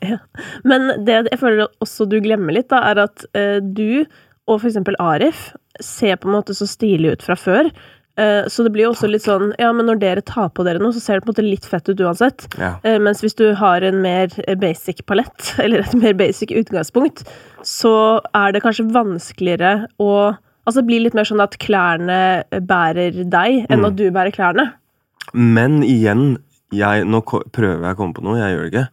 Men 0.65 0.89
det 1.05 1.19
jeg 1.29 1.39
føler 1.41 1.67
også 1.83 2.07
du 2.09 2.17
glemmer 2.25 2.55
litt, 2.57 2.71
da, 2.73 2.81
er 2.91 3.03
at 3.05 3.25
eh, 3.37 3.59
du 3.61 4.03
og 4.49 4.57
for 4.59 4.67
eksempel 4.67 4.97
Arif 4.99 5.51
ser 5.79 6.17
på 6.19 6.27
en 6.27 6.33
måte 6.39 6.55
så 6.57 6.65
stilig 6.67 7.13
ut 7.15 7.21
fra 7.23 7.37
før. 7.39 7.69
Eh, 8.19 8.43
så 8.51 8.65
det 8.65 8.73
blir 8.75 8.83
jo 8.85 8.91
også 8.91 9.07
litt 9.09 9.23
sånn 9.25 9.55
Ja, 9.57 9.71
men 9.73 9.87
når 9.89 9.97
dere 10.01 10.21
tar 10.21 10.51
på 10.53 10.65
dere 10.67 10.77
noe, 10.83 10.93
så 10.93 10.99
ser 11.01 11.17
det 11.17 11.23
på 11.25 11.31
en 11.31 11.33
måte 11.33 11.45
litt 11.47 11.65
fett 11.65 11.87
ut 11.89 12.01
uansett. 12.03 12.45
Ja. 12.61 12.75
Eh, 12.85 12.99
mens 13.01 13.23
hvis 13.23 13.33
du 13.39 13.45
har 13.57 13.81
en 13.87 14.01
mer 14.03 14.29
basic 14.61 15.01
palett, 15.09 15.53
eller 15.63 15.81
et 15.85 15.95
mer 15.97 16.13
basic 16.19 16.51
utgangspunkt, 16.53 17.23
så 17.65 17.93
er 18.37 18.53
det 18.53 18.61
kanskje 18.65 18.89
vanskeligere 18.93 19.75
å 20.01 20.13
Altså 20.63 20.79
det 20.79 20.87
blir 20.87 21.01
litt 21.03 21.15
mer 21.17 21.25
sånn 21.27 21.41
at 21.43 21.57
klærne 21.59 22.17
bærer 22.63 23.17
deg, 23.27 23.65
enn 23.67 23.81
Mm. 23.81 23.87
at 23.89 23.95
du 23.99 24.05
bærer 24.15 24.31
klærne. 24.31 24.63
Men 25.35 25.81
igjen, 25.83 26.37
jeg, 26.73 27.05
nå 27.09 27.21
prøver 27.25 27.85
jeg 27.85 27.95
å 27.95 27.99
komme 27.99 28.17
på 28.17 28.23
noe, 28.25 28.39
jeg 28.41 28.55
gjør 28.55 28.65
det 28.65 28.71
ikke. 28.73 28.87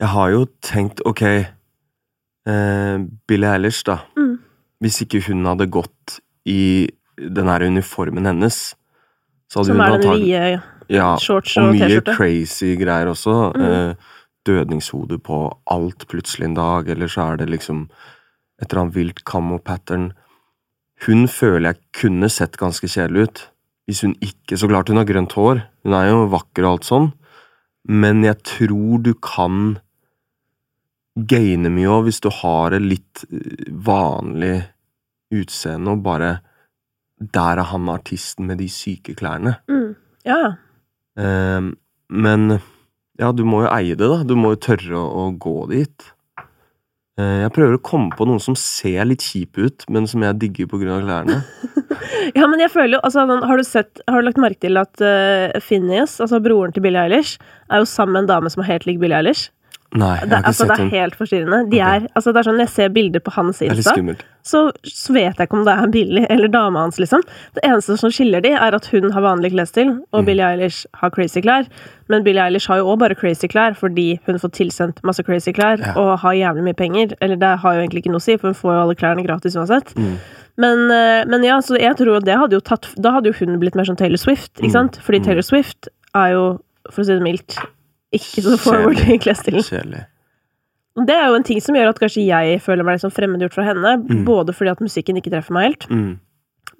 Jeg 0.00 0.12
har 0.14 0.30
jo 0.32 0.44
tenkt, 0.64 1.02
ok 1.04 1.22
eh, 1.28 2.96
Billie 3.28 3.52
Eilish, 3.52 3.84
da. 3.86 4.00
Mm. 4.16 4.38
Hvis 4.80 5.02
ikke 5.04 5.22
hun 5.28 5.44
hadde 5.48 5.68
gått 5.72 6.20
i 6.48 6.88
den 7.20 7.50
her 7.52 7.64
uniformen 7.68 8.28
hennes, 8.28 8.60
så 9.50 9.60
hadde 9.60 9.72
Som 9.72 9.80
hun 9.80 9.86
er 9.86 9.98
den 9.98 10.22
vide 10.22 10.62
ja, 10.90 11.10
shorts 11.22 11.56
Og 11.58 11.68
og 11.68 11.76
mye 11.76 12.00
crazy 12.02 12.74
greier 12.80 13.10
også. 13.12 13.52
Mm. 13.54 13.66
Eh, 13.66 14.16
dødningshode 14.48 15.18
på 15.20 15.42
alt 15.70 16.06
plutselig 16.08 16.48
en 16.48 16.56
dag, 16.56 16.88
eller 16.88 17.10
så 17.12 17.28
er 17.28 17.42
det 17.42 17.50
liksom 17.50 17.84
et 18.60 18.70
eller 18.70 18.86
annet 18.86 18.96
vilt 18.96 19.24
camo-pattern. 19.28 20.10
Hun 21.06 21.28
føler 21.28 21.70
jeg 21.70 21.80
kunne 22.00 22.28
sett 22.32 22.56
ganske 22.60 22.88
kjedelig 22.88 23.28
ut. 23.28 23.42
Hvis 23.90 24.04
hun 24.06 24.14
ikke 24.22 24.54
Så 24.54 24.68
klart 24.70 24.90
hun 24.92 25.00
har 25.00 25.08
grønt 25.08 25.34
hår, 25.34 25.64
hun 25.82 25.94
er 25.98 26.10
jo 26.12 26.26
vakker 26.30 26.62
og 26.62 26.76
alt 26.76 26.86
sånn, 26.86 27.08
men 27.90 28.22
jeg 28.22 28.38
tror 28.46 29.00
du 29.02 29.14
kan 29.18 29.80
gaine 31.26 31.72
mye 31.74 31.90
òg 31.90 32.06
hvis 32.06 32.20
du 32.22 32.28
har 32.30 32.76
et 32.76 32.84
litt 32.84 33.24
eh, 33.32 33.66
vanlig 33.66 34.60
utseende 35.34 35.96
og 35.96 36.04
bare 36.04 36.30
Der 37.20 37.58
er 37.60 37.68
han 37.68 37.88
artisten 37.92 38.46
med 38.48 38.62
de 38.62 38.68
syke 38.72 39.12
klærne. 39.12 39.58
Mm. 39.68 39.90
Ja. 40.24 40.54
Ehm, 41.20 41.74
men 42.08 42.60
ja, 43.20 43.28
du 43.36 43.42
må 43.44 43.66
jo 43.66 43.72
eie 43.74 43.92
det, 43.92 44.08
da. 44.08 44.22
Du 44.24 44.32
må 44.40 44.54
jo 44.54 44.60
tørre 44.64 44.96
å, 44.96 45.26
å 45.26 45.36
gå 45.36 45.66
dit. 45.68 46.06
Eh, 47.20 47.40
jeg 47.44 47.52
prøver 47.54 47.76
å 47.76 47.82
komme 47.84 48.14
på 48.16 48.26
noen 48.28 48.40
som 48.42 48.56
ser 48.58 49.02
litt 49.08 49.24
kjip 49.24 49.58
ut, 49.60 49.86
men 49.92 50.08
som 50.10 50.22
jeg 50.24 50.38
digger 50.40 50.70
av 50.70 51.04
klærne. 51.04 51.42
Ja, 52.36 52.46
men 52.46 52.60
jeg 52.62 52.70
føler 52.70 52.96
jo, 52.96 53.00
altså, 53.04 53.24
har 53.26 53.58
du 53.58 53.64
sett, 53.66 54.00
har 54.08 54.20
du 54.20 54.26
lagt 54.28 54.38
merke 54.40 54.60
til 54.62 54.78
at 54.78 55.02
uh, 55.02 55.56
Phineas, 55.64 56.18
altså 56.22 56.38
broren 56.42 56.72
til 56.72 56.84
Billie 56.84 57.00
Eilish, 57.02 57.40
er 57.72 57.82
jo 57.82 57.88
sammen 57.88 58.14
med 58.14 58.22
en 58.22 58.28
dame 58.30 58.52
som 58.52 58.62
er 58.62 58.68
helt 58.68 58.86
lik 58.86 59.00
Billie 59.02 59.18
Eilish? 59.18 59.48
Nei, 59.92 60.20
jeg 60.20 60.28
Det, 60.28 60.36
har 60.36 60.42
ikke 60.44 60.46
altså, 60.52 60.66
det 60.70 60.78
er 60.78 60.90
helt 61.00 61.14
forstyrrende. 61.18 61.70
De 61.70 61.78
er, 61.82 62.04
altså, 62.14 62.30
det 62.32 62.38
er 62.38 62.46
sånn, 62.46 62.58
Når 62.60 62.66
jeg 62.68 62.74
ser 62.76 62.88
bilder 62.94 63.20
på 63.26 63.32
hans 63.34 63.58
Det 63.58 63.70
Insta, 63.74 63.94
så, 64.46 64.60
så 64.86 65.12
vet 65.12 65.36
jeg 65.36 65.48
ikke 65.48 65.58
om 65.58 65.64
det 65.66 65.74
er 65.74 65.88
Billy 65.90 66.22
eller 66.30 66.48
dama 66.48 66.84
hans, 66.84 66.96
liksom. 67.02 67.24
Det 67.54 67.64
eneste 67.66 67.96
som 67.98 68.10
skiller 68.14 68.40
de, 68.40 68.52
er 68.54 68.72
at 68.78 68.86
hun 68.92 69.10
har 69.10 69.20
vanlig 69.22 69.50
klesstil, 69.52 69.90
og 70.12 70.22
Mm. 70.22 70.26
Billie 70.26 70.46
Eilish 70.46 70.86
har 70.94 71.10
crazy 71.10 71.40
klær. 71.42 71.66
Men 72.08 72.22
Billie 72.22 72.40
Eilish 72.40 72.68
har 72.70 72.78
jo 72.78 72.86
òg 72.86 72.98
bare 73.00 73.14
crazy 73.18 73.48
klær 73.48 73.74
fordi 73.74 74.20
hun 74.26 74.38
får 74.38 74.52
tilsendt 74.52 75.02
masse 75.02 75.22
crazy 75.26 75.50
klær 75.52 75.78
Ja. 75.82 75.92
og 75.98 76.20
har 76.20 76.32
jævlig 76.38 76.62
mye 76.70 76.76
penger. 76.78 77.16
Eller 77.20 77.36
det 77.36 77.58
har 77.58 77.74
jo 77.74 77.80
egentlig 77.82 78.04
ikke 78.04 78.12
noe 78.14 78.22
å 78.22 78.22
si, 78.22 78.36
for 78.36 78.48
hun 78.48 78.54
får 78.54 78.72
jo 78.76 78.80
alle 78.84 78.94
klærne 78.94 79.26
gratis 79.26 79.56
uansett. 79.56 79.92
Mm. 79.96 80.16
Men, 80.56 80.90
eh, 80.90 81.24
men 81.26 81.42
ja, 81.42 81.58
så 81.58 81.76
jeg 81.80 81.96
tror 81.96 82.20
det 82.22 82.36
hadde 82.38 82.52
jo 82.52 82.60
tatt 82.60 82.86
Da 83.00 83.10
hadde 83.12 83.26
jo 83.32 83.32
hun 83.44 83.58
blitt 83.58 83.74
mer 83.74 83.84
som 83.84 83.96
Taylor 83.96 84.16
Swift, 84.18 84.54
ikke 84.60 84.68
Mm. 84.70 84.72
sant? 84.72 84.98
Fordi 85.02 85.18
Mm. 85.18 85.24
Taylor 85.24 85.42
Swift 85.42 85.88
er 86.14 86.30
jo, 86.32 86.60
for 86.90 87.02
å 87.02 87.06
si 87.06 87.12
det 87.12 87.22
mildt, 87.22 87.58
ikke 88.12 88.42
så 88.42 88.56
forward 88.58 88.96
i 88.98 89.04
Kjedelig. 89.04 89.20
klesstilen. 89.22 89.62
Kjedelig. 89.66 90.06
Det 91.06 91.14
er 91.14 91.28
jo 91.30 91.34
en 91.38 91.44
ting 91.46 91.60
som 91.62 91.74
gjør 91.78 91.88
at 91.92 92.00
kanskje 92.02 92.24
jeg 92.26 92.60
føler 92.60 92.84
meg 92.84 92.98
sånn 93.00 93.12
fremmedgjort 93.14 93.54
fra 93.54 93.64
henne. 93.68 93.92
Mm. 94.08 94.24
Både 94.26 94.52
fordi 94.52 94.70
at 94.72 94.80
musikken 94.82 95.16
ikke 95.20 95.30
treffer 95.30 95.52
meg 95.54 95.68
helt, 95.70 95.86
Mm. 95.88 96.18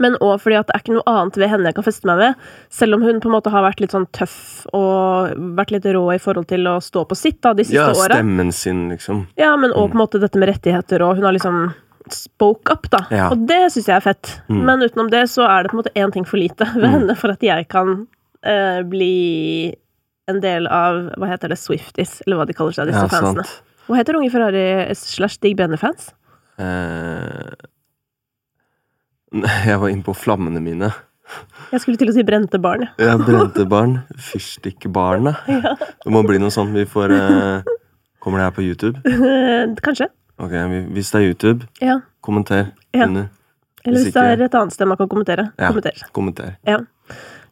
men 0.00 0.16
òg 0.20 0.40
fordi 0.40 0.58
at 0.58 0.66
det 0.66 0.74
er 0.74 0.80
ikke 0.82 0.94
noe 0.96 1.06
annet 1.06 1.36
ved 1.36 1.48
henne 1.48 1.64
jeg 1.70 1.74
kan 1.76 1.84
feste 1.84 2.04
meg 2.06 2.18
ved. 2.18 2.34
Selv 2.70 2.94
om 2.94 3.02
hun 3.02 3.20
på 3.20 3.26
en 3.30 3.36
måte 3.36 3.50
har 3.50 3.62
vært 3.62 3.80
litt 3.80 3.90
sånn 3.92 4.08
tøff 4.12 4.66
og 4.74 5.30
vært 5.56 5.70
litt 5.70 5.84
rå 5.84 6.02
i 6.14 6.18
forhold 6.18 6.48
til 6.48 6.64
å 6.66 6.80
stå 6.82 7.06
på 7.08 7.16
sitt 7.16 7.40
da, 7.40 7.52
de 7.54 7.62
siste 7.64 7.74
Ja, 7.78 7.92
stemmen 7.94 8.50
stemmen 8.50 8.52
sin, 8.52 8.88
liksom. 8.90 9.26
Ja, 9.38 9.54
men 9.56 9.70
òg 9.70 9.88
Mm. 9.88 9.92
på 9.92 9.94
en 9.94 10.02
måte 10.06 10.20
dette 10.20 10.36
med 10.38 10.48
rettigheter, 10.48 11.00
og 11.06 11.14
hun 11.16 11.24
har 11.24 11.32
liksom 11.32 11.72
spoke 12.10 12.72
up, 12.72 12.90
da. 12.90 13.06
Ja. 13.10 13.28
Og 13.30 13.46
det 13.46 13.70
syns 13.70 13.86
jeg 13.86 13.96
er 13.96 14.00
fett. 14.00 14.40
Mm. 14.48 14.64
Men 14.64 14.80
utenom 14.80 15.10
det 15.10 15.28
så 15.30 15.46
er 15.48 15.62
det 15.62 15.70
på 15.70 15.78
en 15.78 15.82
måte 15.84 15.94
én 15.94 16.12
ting 16.12 16.24
for 16.26 16.36
lite 16.38 16.64
ved 16.74 16.82
Mm. 16.90 16.90
henne 16.98 17.16
for 17.16 17.30
at 17.30 17.40
jeg 17.40 17.68
kan 17.68 18.08
eh, 18.42 18.82
bli 18.82 19.74
en 20.30 20.40
del 20.42 20.66
av 20.70 21.00
Hva 21.18 21.28
heter 21.30 21.52
det? 21.52 21.58
Swifties, 21.60 22.20
eller 22.26 22.40
hva 22.40 22.46
de 22.48 22.56
kaller 22.56 22.76
seg, 22.76 22.88
disse 22.90 23.02
Ja, 23.04 23.10
fansene. 23.12 23.44
sant. 23.44 23.62
Hva 23.90 23.98
heter 23.98 24.16
Unge 24.20 24.30
Ferrari 24.32 24.64
slash 24.94 25.38
Dig 25.42 25.56
Benny-fans? 25.58 26.12
Eh, 26.60 27.50
jeg 29.70 29.78
var 29.80 29.88
inne 29.92 30.04
på 30.06 30.14
flammene 30.16 30.60
mine. 30.62 30.90
Jeg 31.70 31.82
skulle 31.84 31.98
til 32.00 32.10
å 32.10 32.14
si 32.14 32.24
Brente 32.26 32.58
barn. 32.62 32.88
Ja, 32.98 33.14
brente 33.20 33.62
barn. 33.70 34.00
Fyrstikkbarna. 34.30 35.36
Ja. 35.50 35.76
Det 35.78 36.10
må 36.14 36.24
bli 36.26 36.40
noe 36.42 36.50
sånt. 36.54 36.74
Vi 36.74 36.86
får 36.90 37.12
eh, 37.14 37.68
Kommer 38.20 38.40
det 38.42 38.48
her 38.48 38.56
på 38.56 38.64
YouTube? 38.66 38.98
Kanskje. 39.86 40.08
Ok, 40.40 40.52
Hvis 40.96 41.10
det 41.12 41.20
er 41.20 41.28
YouTube, 41.30 41.68
Ja. 41.80 42.00
kommenter 42.24 42.72
Ja. 42.92 43.06
under. 43.06 43.28
Eller 43.84 43.96
Hvis 43.96 44.10
hvis 44.10 44.14
det 44.14 44.22
er 44.26 44.42
et 44.44 44.54
annet 44.58 44.74
sted 44.74 44.88
man 44.90 44.98
kan 45.00 45.08
kommentere. 45.08 45.46
Ja. 45.56 45.70
Kommenter. 45.70 46.02
Kommenter. 46.12 46.50
Ja. 46.68 46.78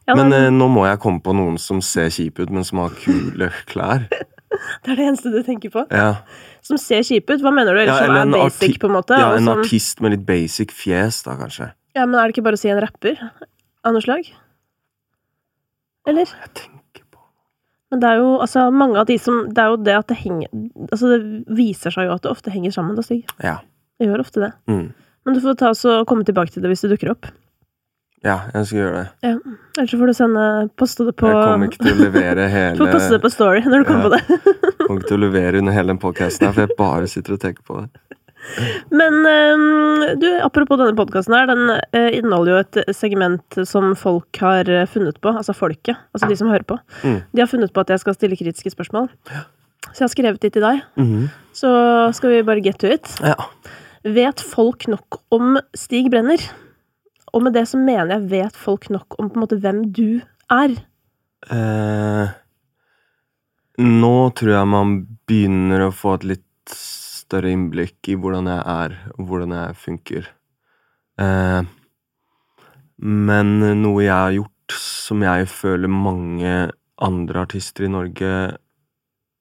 Ja, 0.09 0.15
Men 0.17 0.31
men, 0.31 0.45
eh, 0.47 0.49
nå 0.49 0.65
må 0.73 0.87
jeg 0.87 0.97
komme 1.03 1.21
på 1.21 1.35
noen 1.37 1.59
som 1.61 1.81
ser 1.85 2.09
kjip 2.09 2.39
ut, 2.41 2.49
men 2.49 2.63
som 2.65 2.79
har 2.81 2.89
kule 2.97 3.51
klær. 3.69 4.07
det 4.09 4.89
er 4.91 4.97
det 4.97 5.05
eneste 5.05 5.29
du 5.29 5.43
tenker 5.45 5.69
på. 5.69 5.83
Ja, 5.93 6.15
Som 6.65 6.79
ser 6.81 7.03
kjip 7.05 7.29
ut. 7.29 7.43
Hva 7.45 7.51
mener 7.53 7.77
du? 7.77 7.83
Eller 7.83 7.93
Ja, 7.93 8.07
som 8.07 8.17
er 8.17 8.31
basic, 8.33 8.79
på 8.81 8.89
en 8.89 8.95
måte? 8.97 9.19
ja 9.21 9.29
En 9.37 9.45
som- 9.45 9.61
artist 9.61 10.01
med 10.01 10.15
litt 10.15 10.25
basic 10.25 10.73
fjes, 10.73 11.21
da, 11.27 11.35
kanskje. 11.37 11.69
Ja, 11.95 12.05
men 12.09 12.17
er 12.19 12.27
det 12.27 12.35
ikke 12.35 12.43
bare 12.49 12.57
å 12.57 12.61
si 12.61 12.69
en 12.73 12.81
rapper 12.81 13.21
av 13.85 13.93
noe 13.93 14.01
slag? 14.01 14.27
Eller? 16.09 16.25
Jeg 16.25 16.53
tenker 16.57 17.03
på 17.11 17.19
Men 17.91 18.01
det 18.01 18.09
er 18.09 18.21
jo 18.21 18.29
altså 18.41 18.65
mange 18.73 18.97
av 19.01 19.05
de 19.09 19.17
som 19.21 19.43
Det 19.49 19.61
er 19.61 19.73
jo 19.73 19.77
det 19.83 19.95
at 19.97 20.07
det 20.07 20.17
henger 20.23 20.47
Altså, 20.89 21.11
det 21.13 21.57
viser 21.59 21.93
seg 21.93 22.07
jo 22.07 22.15
at 22.15 22.23
det 22.25 22.31
ofte 22.31 22.53
henger 22.53 22.73
sammen, 22.73 22.95
da, 22.97 23.05
Stig. 23.05 23.25
Ja. 23.43 23.59
Det 23.99 24.07
gjør 24.07 24.23
ofte 24.23 24.41
det. 24.45 24.51
Mm. 24.71 24.87
Men 25.25 25.35
du 25.35 25.41
får 25.43 25.57
ta 25.59 25.69
oss 25.73 25.83
og 25.85 26.07
komme 26.07 26.23
tilbake 26.25 26.53
til 26.55 26.63
det 26.63 26.69
hvis 26.71 26.81
det 26.85 26.93
dukker 26.95 27.11
opp. 27.11 27.27
Ja, 28.25 28.37
jeg 28.53 28.65
skal 28.67 28.79
gjøre 28.81 29.01
det. 29.01 29.29
Ellers 29.79 29.93
får 29.95 30.09
du 30.09 30.13
sende 30.17 30.45
Poste 30.79 31.05
det 31.07 31.13
på 31.15 31.29
Jeg 31.29 31.39
kommer 31.39 31.69
ikke 31.69 31.83
til 31.85 31.93
å 31.93 32.03
levere 32.03 32.47
hele 32.57 32.75
får 32.81 32.89
poste 32.97 33.13
det 33.15 33.21
på 33.23 33.31
Story 33.31 33.61
når 33.63 33.83
du 33.83 33.87
kommer 33.87 34.03
Ja. 34.03 34.09
på 34.09 34.15
det. 34.17 34.55
Kommer 34.89 35.01
ikke 35.03 35.11
til 35.11 35.19
å 35.19 35.25
levere 35.27 35.59
under 35.61 35.75
hele 35.75 35.93
den 35.93 35.99
podkasten 36.01 36.47
her, 36.47 36.53
for 36.55 36.65
jeg 36.65 36.75
bare 36.79 37.07
sitter 37.11 37.35
og 37.35 37.41
tenker 37.43 37.61
på 37.67 37.77
det. 37.83 37.89
Men 38.89 39.17
eh, 39.29 40.15
du, 40.17 40.25
apropos 40.41 40.79
denne 40.79 40.95
podkasten 40.97 41.35
her, 41.37 41.45
den 41.51 41.69
eh, 41.93 42.07
inneholder 42.17 42.55
jo 42.55 42.59
et 42.63 42.95
segment 42.97 43.59
som 43.69 43.91
folk 43.99 44.39
har 44.41 44.67
eh, 44.71 44.87
funnet 44.89 45.19
på. 45.21 45.29
Altså 45.29 45.53
folket. 45.53 45.99
Altså 46.15 46.29
de 46.31 46.37
som 46.39 46.49
hører 46.49 46.65
på. 46.65 46.79
Mm. 47.03 47.19
De 47.35 47.43
har 47.43 47.51
funnet 47.51 47.71
på 47.75 47.83
at 47.85 47.91
jeg 47.93 48.01
skal 48.01 48.17
stille 48.17 48.39
kritiske 48.39 48.73
spørsmål. 48.73 49.11
Så 49.91 50.01
jeg 50.01 50.07
har 50.07 50.13
skrevet 50.15 50.41
de 50.47 50.51
til 50.57 50.65
deg. 50.65 50.81
Mhm. 50.99 51.27
Så 51.59 51.69
skal 52.17 52.33
vi 52.33 52.41
bare 52.47 52.63
get 52.65 52.79
to 52.81 52.89
it. 52.89 53.05
Ja. 53.21 53.35
Vet 54.07 54.41
folk 54.41 54.87
nok 54.89 55.19
om 55.35 55.59
Stig 55.77 56.09
Brenner? 56.11 56.41
Og 57.33 57.43
med 57.45 57.55
det 57.57 57.65
så 57.69 57.79
mener 57.79 58.15
jeg 58.15 58.29
vet 58.31 58.57
folk 58.57 58.89
nok 58.93 59.17
om 59.19 59.29
på 59.29 59.37
en 59.37 59.43
måte 59.45 59.59
hvem 59.61 59.81
du 59.93 60.21
er. 60.51 60.75
Eh, 61.53 62.31
nå 63.79 64.15
tror 64.35 64.53
jeg 64.55 64.69
man 64.69 64.95
begynner 65.29 65.85
å 65.85 65.95
få 65.95 66.17
et 66.17 66.27
litt 66.33 66.73
større 66.73 67.51
innblikk 67.53 68.09
i 68.09 68.17
hvordan 68.19 68.49
jeg 68.49 68.63
er, 68.73 68.95
og 69.17 69.29
hvordan 69.29 69.53
jeg 69.55 69.77
funker. 69.83 70.31
Eh, 71.21 71.61
men 72.99 73.53
noe 73.83 74.01
jeg 74.03 74.15
har 74.15 74.35
gjort 74.35 74.79
som 74.79 75.23
jeg 75.25 75.47
føler 75.49 75.91
mange 75.91 76.55
andre 76.99 77.45
artister 77.45 77.87
i 77.87 77.91
Norge 77.93 78.31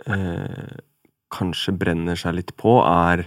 eh, 0.07 0.77
kanskje 1.35 1.75
brenner 1.77 2.19
seg 2.19 2.39
litt 2.39 2.55
på, 2.61 2.79
er 2.85 3.27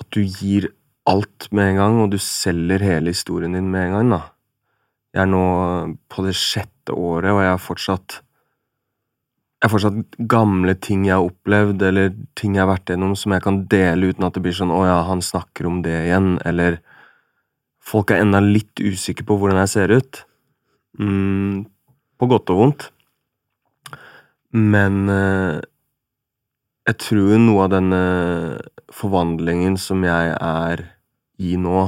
at 0.00 0.08
du 0.14 0.22
gir 0.22 0.70
alt 1.10 1.48
med 1.54 1.72
en 1.72 1.80
gang, 1.80 2.00
og 2.02 2.12
du 2.12 2.18
selger 2.22 2.82
hele 2.84 3.14
historien 3.14 3.56
din 3.56 3.70
med 3.70 3.88
en 3.88 3.96
gang, 3.96 4.10
da. 4.14 4.20
Jeg 5.14 5.24
er 5.24 5.30
nå 5.30 5.44
på 6.10 6.24
det 6.26 6.36
sjette 6.38 6.94
året, 6.94 7.32
og 7.32 7.40
jeg 7.42 7.54
har 7.54 7.62
fortsatt 7.62 8.20
Jeg 9.60 9.68
har 9.68 9.72
fortsatt 9.74 10.14
gamle 10.24 10.72
ting 10.80 11.02
jeg 11.04 11.18
har 11.18 11.26
opplevd, 11.26 11.82
eller 11.84 12.14
ting 12.38 12.54
jeg 12.56 12.62
har 12.62 12.70
vært 12.70 12.94
gjennom, 12.94 13.12
som 13.12 13.34
jeg 13.34 13.42
kan 13.44 13.58
dele 13.68 14.08
uten 14.08 14.24
at 14.24 14.32
det 14.32 14.42
blir 14.46 14.56
sånn 14.56 14.72
'Å 14.72 14.86
ja, 14.88 15.02
han 15.04 15.20
snakker 15.20 15.66
om 15.68 15.82
det 15.84 15.98
igjen', 16.06 16.38
eller 16.48 16.78
Folk 17.80 18.12
er 18.12 18.22
ennå 18.22 18.40
litt 18.44 18.80
usikre 18.80 19.26
på 19.26 19.36
hvordan 19.40 19.58
jeg 19.64 19.72
ser 19.72 19.90
ut. 19.90 20.22
Mm, 21.00 21.66
på 22.20 22.28
godt 22.30 22.52
og 22.52 22.60
vondt. 22.60 22.86
Men 24.52 25.08
eh, 25.08 25.60
jeg 26.90 26.98
tror 27.06 27.38
noe 27.40 27.66
av 27.66 27.72
denne 27.72 28.02
forvandlingen 28.94 29.78
som 29.80 30.04
jeg 30.04 30.34
er 30.34 30.84
i 31.40 31.54
nå, 31.60 31.86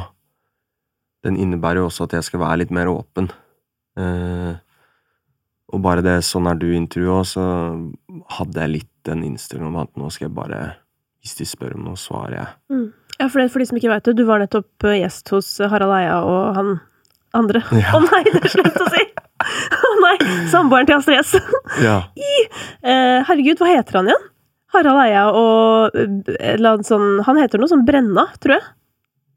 den 1.27 1.37
innebærer 1.39 1.83
jo 1.83 1.89
også 1.91 2.07
at 2.09 2.17
jeg 2.19 2.27
skal 2.31 2.41
være 2.43 2.63
litt 2.65 2.73
mer 2.75 2.89
åpen. 2.91 3.29
Eh, 4.01 4.55
og 5.73 5.83
bare 5.85 6.03
det 6.05 6.19
'sånn 6.25 6.49
er 6.51 6.57
du'-intervjuet 6.61 7.27
så 7.29 7.45
hadde 8.39 8.61
jeg 8.61 8.71
litt 8.73 8.91
den 9.05 9.23
innstillingen 9.25 9.69
om 9.73 9.83
at 9.83 9.93
nå 9.97 10.11
skal 10.13 10.29
jeg 10.29 10.35
bare 10.37 10.63
Hvis 11.23 11.37
de 11.39 11.45
spør 11.47 11.77
om 11.77 11.85
noe, 11.87 11.95
svarer 11.95 12.35
jeg. 12.35 12.49
Ja, 13.21 13.29
for, 13.29 13.39
det, 13.39 13.53
for 13.53 13.61
de 13.63 13.67
som 13.67 13.77
ikke 13.79 13.93
veit 13.93 14.03
det, 14.09 14.17
du 14.19 14.25
var 14.27 14.41
nettopp 14.43 14.83
eh, 14.91 14.99
gjest 15.05 15.29
hos 15.31 15.59
Harald 15.71 15.93
Eia 15.95 16.17
og 16.27 16.57
han 16.57 16.73
andre. 17.33 17.61
Å 17.71 17.79
Ja. 17.79 18.01
nei, 18.03 18.25
det 18.27 18.41
er 18.43 18.49
slemt 18.51 18.75
å 18.83 18.89
si! 18.91 19.05
Å 19.87 19.93
nei! 20.03 20.17
Samboeren 20.51 20.87
til 20.91 20.97
Astrid 20.99 21.21
S. 21.23 21.37
Ja. 21.81 22.01
Eh, 22.83 23.23
herregud, 23.29 23.61
hva 23.63 23.69
heter 23.71 24.01
han 24.01 24.09
igjen? 24.11 24.25
Harald 24.75 24.99
Eia 25.05 25.29
og 25.31 25.95
eh, 25.95 26.35
eller 26.57 26.83
sånn 26.83 27.23
Han 27.29 27.39
heter 27.39 27.61
noe 27.63 27.71
sånn 27.71 27.85
Brenna, 27.87 28.25
tror 28.43 28.57
jeg. 28.59 28.67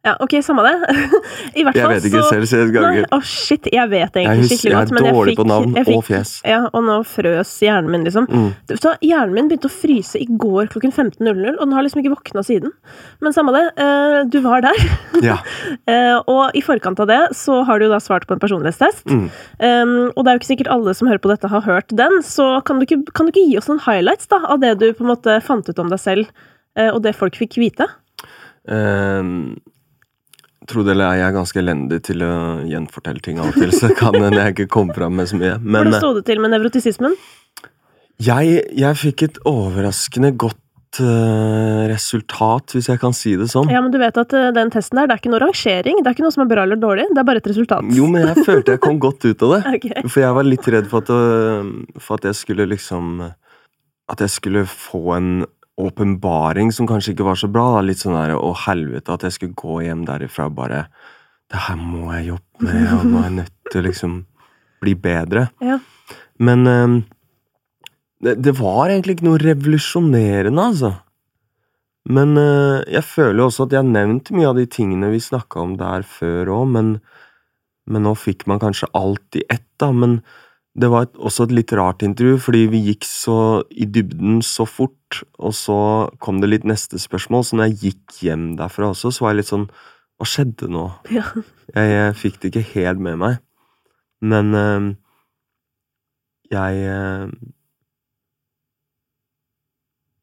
Ja, 0.05 0.13
ok, 0.21 0.35
samme 0.45 0.61
det. 0.61 0.73
I 1.59 1.63
hvert 1.65 1.77
Jeg 1.79 1.89
vet 1.89 2.03
ikke 2.05 2.21
så 2.21 2.35
selv, 2.35 2.45
så 2.49 2.59
jeg 2.59 2.69
skal 2.69 2.99
ikke 2.99 3.15
Å 3.15 3.19
shit, 3.25 3.69
jeg 3.73 3.89
vet 3.89 4.19
Jeg, 4.19 4.27
egentlig 4.27 4.43
husker, 4.43 4.59
skikkelig 4.59 4.75
godt, 4.77 4.91
men 4.93 5.07
jeg 5.07 5.15
fikk, 5.15 5.39
på 5.39 5.45
navn 5.49 5.71
jeg 5.79 5.87
fikk 5.87 5.97
og 5.97 6.05
fjes. 6.05 6.33
Ja, 6.45 6.59
og 6.69 6.83
nå 6.85 6.97
frøs 7.09 7.53
hjernen 7.65 7.89
min, 7.89 8.05
liksom. 8.05 8.27
Mm. 8.29 8.51
Så, 8.69 8.93
Hjernen 9.05 9.33
min 9.33 9.49
begynte 9.49 9.71
å 9.71 9.73
fryse 9.73 10.21
i 10.21 10.27
går 10.29 10.69
klokken 10.73 10.93
15.00, 10.93 11.55
og 11.55 11.63
den 11.63 11.73
har 11.73 11.87
liksom 11.87 12.03
ikke 12.03 12.13
våkna 12.13 12.43
siden. 12.45 12.75
Men 13.25 13.33
samme 13.33 13.55
det, 13.55 13.63
eh, 13.81 14.19
du 14.29 14.39
var 14.45 14.65
der. 14.67 14.85
Ja. 15.25 15.39
Eh, 15.85 16.15
og 16.29 16.55
i 16.57 16.61
forkant 16.65 16.99
av 17.01 17.07
det 17.09 17.19
så 17.37 17.59
har 17.67 17.79
du 17.81 17.85
da 17.91 17.97
svart 18.01 18.25
på 18.27 18.33
en 18.35 18.41
personlighetstest. 18.41 19.05
Mm. 19.11 19.25
Um, 19.59 19.91
og 20.15 20.23
det 20.23 20.31
er 20.31 20.35
jo 20.35 20.41
ikke 20.41 20.49
sikkert 20.49 20.69
alle 20.73 20.93
som 20.97 21.09
hører 21.09 21.21
på 21.21 21.29
dette, 21.29 21.49
har 21.51 21.63
hørt 21.65 21.93
den, 21.93 22.17
så 22.25 22.47
kan 22.65 22.79
du 22.79 22.85
ikke, 22.87 22.97
kan 23.15 23.27
du 23.27 23.33
ikke 23.33 23.45
gi 23.45 23.59
oss 23.59 23.69
noen 23.69 23.83
highlights 23.85 24.29
da, 24.31 24.41
av 24.49 24.61
det 24.63 24.73
du 24.81 24.87
på 24.95 25.05
en 25.05 25.11
måte 25.13 25.37
fant 25.45 25.67
ut 25.69 25.81
om 25.81 25.91
deg 25.91 26.01
selv, 26.01 26.31
eh, 26.79 26.89
og 26.89 27.03
det 27.05 27.15
folk 27.17 27.37
fikk 27.37 27.59
vite? 27.61 27.87
Ehm, 28.71 29.57
tro 30.69 30.83
det 30.85 30.95
eller 30.95 31.11
ei, 31.11 31.21
jeg 31.21 31.29
er 31.29 31.37
ganske 31.37 31.61
elendig 31.61 32.01
til 32.07 32.25
å 32.25 32.35
gjenfortelle 32.69 33.23
ting 33.23 33.39
av 33.41 33.51
og 33.51 33.57
til, 33.59 33.73
så 33.75 33.91
kan 33.95 34.17
hende 34.17 34.41
jeg 34.41 34.55
ikke 34.55 34.69
komme 34.77 34.95
fram 34.97 35.17
med 35.19 35.31
så 35.31 35.39
mye. 35.39 35.57
Men 35.61 35.85
Hvordan 35.85 35.97
eh, 35.97 36.03
sto 36.03 36.13
det 36.19 36.27
til 36.29 36.43
med 36.43 36.55
nevrotisismen? 36.55 37.17
jeg, 38.23 38.61
jeg 38.79 38.99
fikk 38.99 39.23
et 39.25 39.39
overraskende 39.49 40.31
godt 40.39 41.01
eh, 41.03 41.81
resultat, 41.91 42.75
hvis 42.75 42.89
jeg 42.91 43.01
kan 43.01 43.15
si 43.15 43.35
det 43.39 43.49
sånn. 43.51 43.71
Ja, 43.71 43.81
men 43.83 43.93
du 43.93 43.99
vet 44.01 44.17
at 44.19 44.35
eh, 44.35 44.51
den 44.55 44.71
testen 44.73 45.01
der, 45.01 45.09
det 45.09 45.17
er 45.17 45.23
ikke 45.23 45.33
noe 45.33 45.43
rangering, 45.43 45.99
det 46.01 46.11
er 46.11 46.17
ikke 46.17 46.25
noe 46.27 46.35
som 46.35 46.45
er 46.45 46.51
bra 46.51 46.67
eller 46.67 46.79
dårlig, 46.79 47.09
det 47.11 47.21
er 47.21 47.27
bare 47.27 47.43
et 47.43 47.49
resultat. 47.51 47.89
Jo, 47.95 48.07
men 48.11 48.29
jeg 48.29 48.45
følte 48.47 48.77
jeg 48.77 48.83
kom 48.85 49.01
godt 49.03 49.27
ut 49.27 49.47
av 49.47 49.57
det. 49.57 49.61
okay. 49.79 50.05
For 50.07 50.23
jeg 50.23 50.37
var 50.39 50.47
litt 50.47 50.71
redd 50.77 50.89
for 50.91 51.03
at, 51.03 51.11
for 51.99 52.19
at 52.19 52.31
jeg 52.31 52.39
skulle 52.43 52.69
liksom 52.71 53.19
At 54.11 54.21
jeg 54.21 54.29
skulle 54.29 54.65
få 54.69 55.15
en 55.15 55.29
åpenbaring 55.81 56.71
som 56.71 56.87
kanskje 56.87 57.13
ikke 57.13 57.27
var 57.27 57.39
så 57.39 57.49
bra. 57.51 57.65
Da. 57.75 57.83
Litt 57.85 58.03
sånn 58.03 58.15
der 58.15 58.35
å 58.37 58.53
helvete, 58.65 59.15
at 59.15 59.25
jeg 59.27 59.35
skulle 59.35 59.59
gå 59.59 59.81
hjem 59.85 60.05
derifra 60.07 60.49
og 60.49 60.57
bare 60.61 60.85
Det 61.51 61.59
her 61.67 61.75
må 61.77 62.09
jeg 62.15 62.31
jobbe 62.31 62.65
med, 62.65 62.85
og 62.95 63.03
nå 63.05 63.19
er 63.19 63.27
jeg 63.27 63.35
nødt 63.35 63.57
til 63.69 63.81
å 63.81 63.85
liksom 63.85 64.13
bli 64.81 64.95
bedre. 64.97 65.49
Ja. 65.61 65.77
Men 66.41 66.67
øh, 66.67 66.95
det, 68.25 68.37
det 68.41 68.55
var 68.57 68.89
egentlig 68.89 69.17
ikke 69.17 69.27
noe 69.27 69.41
revolusjonerende, 69.41 70.69
altså. 70.71 70.95
Men 72.05 72.37
uh, 72.37 72.85
jeg 72.85 73.05
føler 73.07 73.41
jo 73.41 73.49
også 73.49 73.65
at 73.65 73.73
jeg 73.73 73.81
har 73.81 73.89
nevnt 73.89 74.31
mye 74.35 74.49
av 74.51 74.59
de 74.59 74.65
tingene 74.69 75.09
vi 75.13 75.21
snakka 75.23 75.61
om 75.63 75.75
der 75.79 76.05
før 76.05 76.51
òg, 76.59 76.67
men, 76.75 76.91
men 77.89 78.05
nå 78.05 78.13
fikk 78.17 78.45
man 78.49 78.61
kanskje 78.61 78.91
alt 78.97 79.39
i 79.39 79.45
ett, 79.49 79.65
da. 79.81 79.89
Men 79.93 80.19
det 80.75 80.89
var 80.91 81.05
et, 81.05 81.13
også 81.15 81.45
et 81.47 81.53
litt 81.55 81.71
rart 81.77 82.03
intervju, 82.03 82.35
fordi 82.43 82.65
vi 82.67 82.81
gikk 82.89 83.05
så 83.07 83.37
i 83.71 83.87
dybden 83.87 84.41
så 84.43 84.65
fort, 84.67 85.21
og 85.39 85.53
så 85.55 85.77
kom 86.19 86.41
det 86.43 86.49
litt 86.51 86.65
neste 86.67 86.99
spørsmål, 86.99 87.45
så 87.47 87.55
når 87.55 87.69
jeg 87.69 87.79
gikk 87.85 88.17
hjem 88.25 88.43
derfra 88.59 88.89
også, 88.91 89.13
så 89.15 89.23
var 89.23 89.33
jeg 89.33 89.43
litt 89.43 89.53
sånn 89.53 89.69
Hva 90.15 90.27
skjedde 90.31 90.69
nå? 90.71 90.85
Ja. 91.11 91.25
Jeg, 91.75 91.87
jeg 91.91 92.15
fikk 92.19 92.37
det 92.39 92.51
ikke 92.51 92.69
helt 92.75 93.01
med 93.03 93.17
meg. 93.19 93.41
Men 94.23 94.55
øh, 94.55 94.85
jeg 96.51 96.85
øh, 96.87 97.33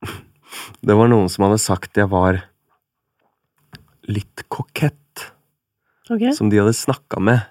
Det 0.89 0.97
var 0.97 1.13
noen 1.13 1.29
som 1.33 1.45
hadde 1.45 1.61
sagt 1.61 2.01
jeg 2.01 2.09
var 2.13 2.41
litt 4.09 4.45
kokett, 4.53 4.99
Okay. 6.11 6.33
som 6.35 6.49
de 6.51 6.59
hadde 6.59 6.75
snakka 6.77 7.21
med. 7.23 7.45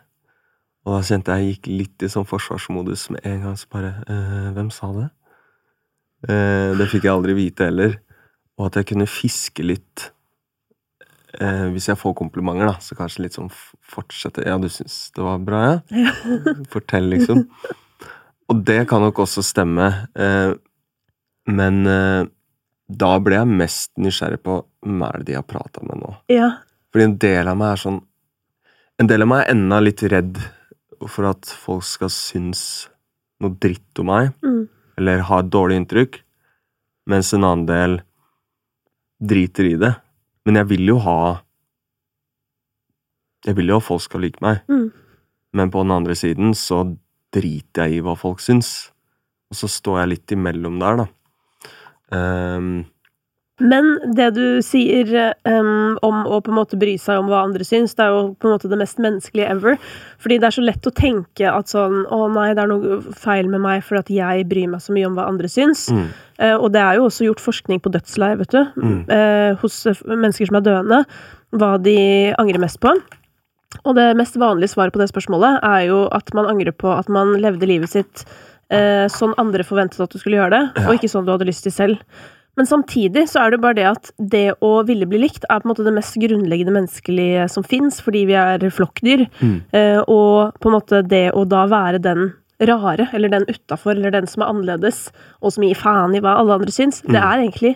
Og 0.86 0.96
da 0.96 1.02
kjente 1.06 1.34
jeg 1.36 1.44
jeg 1.46 1.56
gikk 1.56 1.68
litt 1.70 2.06
i 2.06 2.10
sånn 2.10 2.26
forsvarsmodus 2.30 3.10
med 3.14 3.26
en 3.30 3.44
gang. 3.46 3.58
Så 3.60 3.70
bare 3.74 3.92
eh, 4.10 4.48
Hvem 4.56 4.72
sa 4.74 4.90
det? 4.96 5.10
Eh, 6.28 6.72
det 6.80 6.88
fikk 6.90 7.06
jeg 7.06 7.14
aldri 7.14 7.36
vite 7.38 7.68
heller. 7.70 8.00
Og 8.58 8.70
at 8.70 8.80
jeg 8.80 8.90
kunne 8.92 9.10
fiske 9.10 9.66
litt 9.66 10.08
eh, 11.38 11.68
hvis 11.74 11.90
jeg 11.92 12.00
får 12.02 12.16
komplimenter, 12.18 12.72
da. 12.72 12.82
Så 12.82 12.98
kanskje 12.98 13.28
litt 13.28 13.38
sånn 13.38 13.52
fortsette 13.54 14.46
Ja, 14.48 14.58
du 14.62 14.70
syns 14.74 15.12
det 15.16 15.26
var 15.26 15.42
bra, 15.46 15.62
ja? 15.68 16.16
Fortell, 16.74 17.12
liksom. 17.14 17.46
Og 18.52 18.66
det 18.68 18.82
kan 18.90 19.06
nok 19.06 19.22
også 19.24 19.44
stemme. 19.46 19.88
Eh, 20.18 20.54
men 21.52 21.82
eh, 21.90 22.24
da 22.92 23.12
ble 23.24 23.38
jeg 23.38 23.58
mest 23.62 23.94
nysgjerrig 24.02 24.42
på 24.44 24.64
hvem 24.82 25.06
er 25.06 25.22
det 25.22 25.30
de 25.30 25.38
har 25.38 25.46
prata 25.48 25.84
med 25.86 26.02
nå. 26.02 26.16
ja. 26.34 26.56
Fordi 26.92 27.06
en 27.08 27.14
del 27.24 27.48
av 27.48 27.56
meg 27.56 27.70
er 27.72 27.80
sånn 27.80 27.98
En 29.00 29.08
del 29.08 29.24
av 29.24 29.30
meg 29.32 29.46
er 29.46 29.54
enda 29.54 29.78
litt 29.80 30.02
redd 30.12 30.42
for 31.10 31.30
at 31.32 31.46
folk 31.46 31.84
skal 31.88 32.10
synes 32.14 32.90
noe 33.42 33.56
dritt 33.58 34.00
om 34.00 34.06
meg, 34.12 34.34
Mm. 34.44 34.68
eller 34.98 35.22
ha 35.22 35.40
et 35.40 35.50
dårlig 35.50 35.78
inntrykk, 35.82 36.20
mens 37.08 37.34
en 37.34 37.44
annen 37.44 37.66
del 37.66 38.02
driter 39.22 39.66
i 39.74 39.78
det. 39.78 39.96
Men 40.46 40.56
jeg 40.56 40.68
vil 40.68 40.86
jo 40.88 41.00
ha 41.00 41.42
Jeg 43.44 43.56
vil 43.56 43.68
jo 43.70 43.78
at 43.78 43.84
folk 43.84 44.02
skal 44.02 44.22
like 44.22 44.38
meg. 44.40 44.60
Mm. 44.70 44.92
Men 45.54 45.72
på 45.72 45.82
den 45.82 45.92
andre 45.92 46.14
siden 46.14 46.52
så 46.54 46.84
driter 47.34 47.88
jeg 47.88 47.98
i 47.98 48.02
hva 48.06 48.14
folk 48.16 48.38
syns. 48.40 48.92
Og 49.50 49.58
så 49.58 49.68
står 49.68 49.98
jeg 50.02 50.10
litt 50.12 50.28
imellom 50.36 50.78
der, 50.80 50.96
da. 51.02 51.08
Ehm, 52.14 52.86
Men 53.62 54.16
det 54.18 54.32
du 54.34 54.46
sier 54.66 55.12
um, 55.46 55.98
om 56.02 56.24
å 56.26 56.40
på 56.42 56.50
en 56.50 56.58
måte 56.58 56.80
bry 56.82 56.96
seg 57.02 57.22
om 57.22 57.30
hva 57.30 57.44
andre 57.46 57.66
syns, 57.68 57.94
det 57.98 58.08
er 58.08 58.16
jo 58.16 58.24
på 58.42 58.50
en 58.50 58.56
måte 58.56 58.72
det 58.72 58.80
mest 58.82 58.98
menneskelige 59.02 59.52
ever. 59.54 59.78
Fordi 60.22 60.40
det 60.42 60.50
er 60.50 60.56
så 60.58 60.64
lett 60.66 60.90
å 60.90 60.94
tenke 60.98 61.46
at 61.52 61.70
sånn 61.70 62.02
Å 62.10 62.20
nei, 62.34 62.48
det 62.58 62.64
er 62.64 62.72
noe 62.72 63.00
feil 63.18 63.50
med 63.52 63.62
meg 63.64 63.86
fordi 63.86 64.02
at 64.02 64.12
jeg 64.18 64.50
bryr 64.50 64.72
meg 64.74 64.82
så 64.82 64.96
mye 64.96 65.08
om 65.10 65.16
hva 65.20 65.30
andre 65.30 65.50
syns. 65.52 65.88
mm, 65.94 66.12
Uh, 66.42 66.56
og 66.58 66.72
det 66.74 66.82
er 66.82 66.96
jo 66.98 67.04
også 67.06 67.28
gjort 67.28 67.42
forskning 67.44 67.78
på 67.86 67.92
dødsleie, 67.94 68.34
vet 68.40 68.50
du. 68.56 68.62
Mm. 68.82 69.02
Uh, 69.06 69.52
hos 69.62 69.76
mennesker 70.10 70.50
som 70.50 70.58
er 70.58 70.64
døende. 70.66 71.04
Hva 71.54 71.76
de 71.78 71.98
angrer 72.42 72.64
mest 72.64 72.80
på. 72.82 72.96
Og 73.86 73.94
det 73.96 74.08
mest 74.18 74.40
vanlige 74.42 74.74
svaret 74.74 74.96
på 74.96 75.00
det 75.00 75.12
spørsmålet 75.12 75.62
er 75.64 75.84
jo 75.92 76.08
at 76.12 76.34
man 76.34 76.50
angrer 76.50 76.74
på 76.74 76.90
at 76.92 77.12
man 77.14 77.36
levde 77.44 77.70
livet 77.70 77.94
sitt 77.94 78.26
uh, 78.74 79.06
sånn 79.12 79.36
andre 79.38 79.64
forventet 79.68 80.02
at 80.02 80.12
du 80.12 80.18
skulle 80.18 80.40
gjøre 80.42 80.56
det, 80.58 80.64
Ja. 80.82 80.88
og 80.90 80.98
ikke 80.98 81.12
sånn 81.14 81.28
du 81.30 81.32
hadde 81.36 81.48
lyst 81.48 81.64
til 81.68 81.76
selv. 81.76 82.02
Men 82.58 82.68
samtidig 82.68 83.24
så 83.32 83.46
er 83.46 83.52
det 83.54 83.62
bare 83.64 83.76
det 83.78 83.86
at 83.88 84.10
det 84.20 84.46
å 84.62 84.86
ville 84.86 85.06
bli 85.08 85.22
likt 85.24 85.46
er 85.50 85.62
på 85.62 85.66
en 85.70 85.72
måte 85.72 85.86
det 85.88 85.94
mest 85.96 86.18
grunnleggende 86.20 86.74
menneskelige 86.76 87.46
som 87.50 87.64
fins, 87.64 88.02
fordi 88.04 88.26
vi 88.28 88.34
er 88.36 88.60
flokkdyr. 88.70 89.28
mm, 89.40 89.58
Eh, 89.74 90.00
og 90.08 90.54
på 90.60 90.68
en 90.70 90.76
måte 90.76 91.00
det 91.08 91.32
å 91.34 91.46
da 91.48 91.66
være 91.72 92.02
den 92.02 92.34
rare, 92.62 93.08
eller 93.14 93.30
den 93.30 93.46
utafor, 93.50 93.96
eller 93.96 94.12
den 94.12 94.28
som 94.28 94.44
er 94.44 94.52
annerledes, 94.52 95.12
og 95.42 95.52
som 95.56 95.64
gir 95.64 95.74
faen 95.80 96.14
i 96.14 96.20
hva 96.22 96.36
alle 96.38 96.54
andre 96.60 96.70
syns, 96.76 97.02
det 97.02 97.16
Mm. 97.18 97.24
er 97.24 97.38
egentlig 97.48 97.76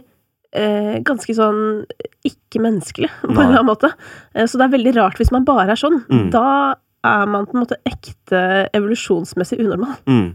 eh, 0.53 0.99
ganske 1.03 1.33
sånn 1.35 1.85
ikke-menneskelig, 2.23 3.09
på 3.21 3.31
Nei. 3.33 3.43
en 3.43 3.49
eller 3.49 3.59
annen 3.59 3.71
måte. 3.71 3.89
Eh, 4.35 4.45
så 4.45 4.57
det 4.59 4.67
er 4.67 4.77
veldig 4.77 4.93
rart 4.99 5.17
hvis 5.19 5.31
man 5.33 5.43
bare 5.47 5.71
er 5.73 5.79
sånn. 5.81 6.01
Mm. 6.09 6.29
Da 6.31 6.75
er 7.05 7.25
man 7.29 7.45
på 7.45 7.55
en 7.57 7.63
måte 7.65 7.77
ekte 7.85 8.69
evolusjonsmessig 8.75 9.59
unormal. 9.63 9.97
mm. 10.07 10.33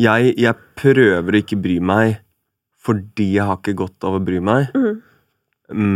Jeg, 0.00 0.30
jeg 0.40 0.54
prøver 0.80 1.36
å 1.36 1.40
ikke 1.42 1.58
bry 1.60 1.74
meg 1.84 2.14
fordi 2.80 3.34
jeg 3.36 3.46
har 3.48 3.58
ikke 3.60 3.78
godt 3.82 4.08
av 4.08 4.16
å 4.16 4.24
bry 4.24 4.40
meg. 4.44 4.70
Mm. 4.74 5.00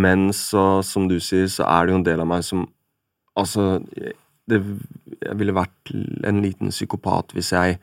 Men 0.04 0.26
så, 0.36 0.82
som 0.86 1.08
du 1.10 1.16
sier, 1.22 1.48
så 1.50 1.66
er 1.66 1.86
det 1.86 1.94
jo 1.94 2.00
en 2.00 2.08
del 2.10 2.24
av 2.24 2.30
meg 2.30 2.46
som 2.46 2.68
Altså, 3.34 3.80
det, 4.46 4.60
jeg 5.18 5.34
ville 5.40 5.56
vært 5.56 5.90
en 6.22 6.36
liten 6.38 6.68
psykopat 6.70 7.32
hvis 7.34 7.48
jeg 7.50 7.80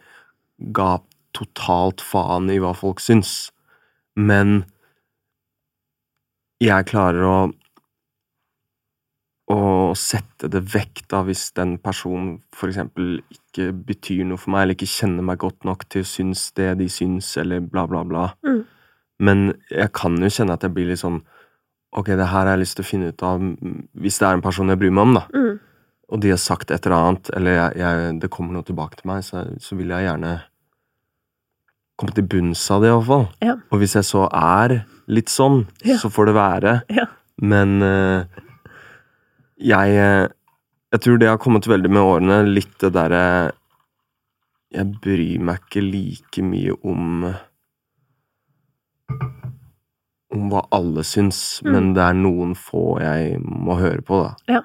ga 0.71 0.93
totalt 1.35 1.99
faen 1.99 2.47
i 2.53 2.55
hva 2.63 2.71
folk 2.71 3.03
syns. 3.03 3.49
Men 4.15 4.61
jeg 6.63 6.87
klarer 6.87 7.27
å 7.27 7.35
å 9.51 9.91
sette 9.97 10.49
det 10.51 10.61
vekk 10.73 11.03
da 11.11 11.21
hvis 11.27 11.49
den 11.57 11.77
personen 11.83 12.37
eksempel 12.67 13.17
ikke 13.33 13.71
betyr 13.75 14.23
noe 14.27 14.39
for 14.39 14.53
meg, 14.53 14.63
eller 14.63 14.77
ikke 14.77 14.87
kjenner 14.87 15.25
meg 15.25 15.41
godt 15.41 15.65
nok 15.67 15.85
til 15.91 16.05
å 16.05 16.07
synes 16.07 16.49
det 16.57 16.69
de 16.79 16.87
syns, 16.91 17.33
eller 17.41 17.63
bla, 17.65 17.83
bla, 17.89 18.03
bla. 18.07 18.29
Mm. 18.47 18.61
Men 19.21 19.51
jeg 19.69 19.91
kan 19.97 20.17
jo 20.17 20.31
kjenne 20.33 20.55
at 20.57 20.65
jeg 20.65 20.73
blir 20.75 20.89
litt 20.89 21.01
sånn 21.03 21.21
Ok, 21.91 22.07
det 22.15 22.23
her 22.23 22.45
har 22.47 22.53
jeg 22.53 22.61
lyst 22.61 22.77
til 22.79 22.85
å 22.85 22.87
finne 22.87 23.09
ut 23.11 23.23
av 23.27 23.41
mm, 23.43 23.79
hvis 23.99 24.17
det 24.21 24.27
er 24.29 24.37
en 24.37 24.43
person 24.45 24.71
jeg 24.71 24.79
bryr 24.79 24.93
meg 24.95 25.09
om, 25.09 25.17
da. 25.17 25.23
Mm. 25.35 25.57
Og 26.15 26.21
de 26.23 26.29
har 26.31 26.39
sagt 26.39 26.71
et 26.71 26.85
eller 26.87 26.95
annet, 26.95 27.31
eller 27.35 27.57
jeg, 27.57 27.81
jeg, 27.81 28.13
det 28.23 28.29
kommer 28.31 28.55
noe 28.55 28.63
tilbake 28.67 28.95
til 29.01 29.09
meg, 29.11 29.25
så, 29.27 29.41
så 29.59 29.75
vil 29.75 29.91
jeg 29.91 30.05
gjerne 30.07 30.31
komme 31.99 32.15
til 32.15 32.29
bunns 32.31 32.63
av 32.71 32.85
det, 32.85 32.93
iallfall. 32.93 33.27
Ja. 33.43 33.57
Og 33.75 33.83
hvis 33.83 33.97
jeg 33.99 34.07
så 34.07 34.23
er 34.31 34.77
litt 35.11 35.31
sånn, 35.33 35.65
Ja. 35.83 35.99
så 35.99 36.07
får 36.15 36.31
det 36.31 36.37
være. 36.39 36.73
Ja. 36.95 37.09
Men 37.43 37.81
uh, 37.83 38.23
jeg 39.61 39.97
eh, 39.97 40.27
Jeg 40.91 41.01
tror 41.03 41.19
det 41.19 41.29
har 41.29 41.39
kommet 41.39 41.67
veldig 41.67 41.89
med 41.91 42.01
årene, 42.03 42.41
litt 42.47 42.73
det 42.83 42.91
derre 42.95 43.51
Jeg 44.73 44.89
bryr 45.01 45.39
meg 45.39 45.61
ikke 45.63 45.83
like 45.85 46.43
mye 46.43 46.75
om 46.83 47.29
Om 50.33 50.49
hva 50.49 50.65
alle 50.71 51.03
syns, 51.03 51.61
Mm. 51.63 51.71
men 51.71 51.93
det 51.93 52.01
er 52.03 52.13
noen 52.13 52.55
få 52.55 52.99
jeg 53.01 53.39
må 53.43 53.77
høre 53.79 54.01
på, 54.01 54.23
da. 54.23 54.35
Ja. 54.47 54.61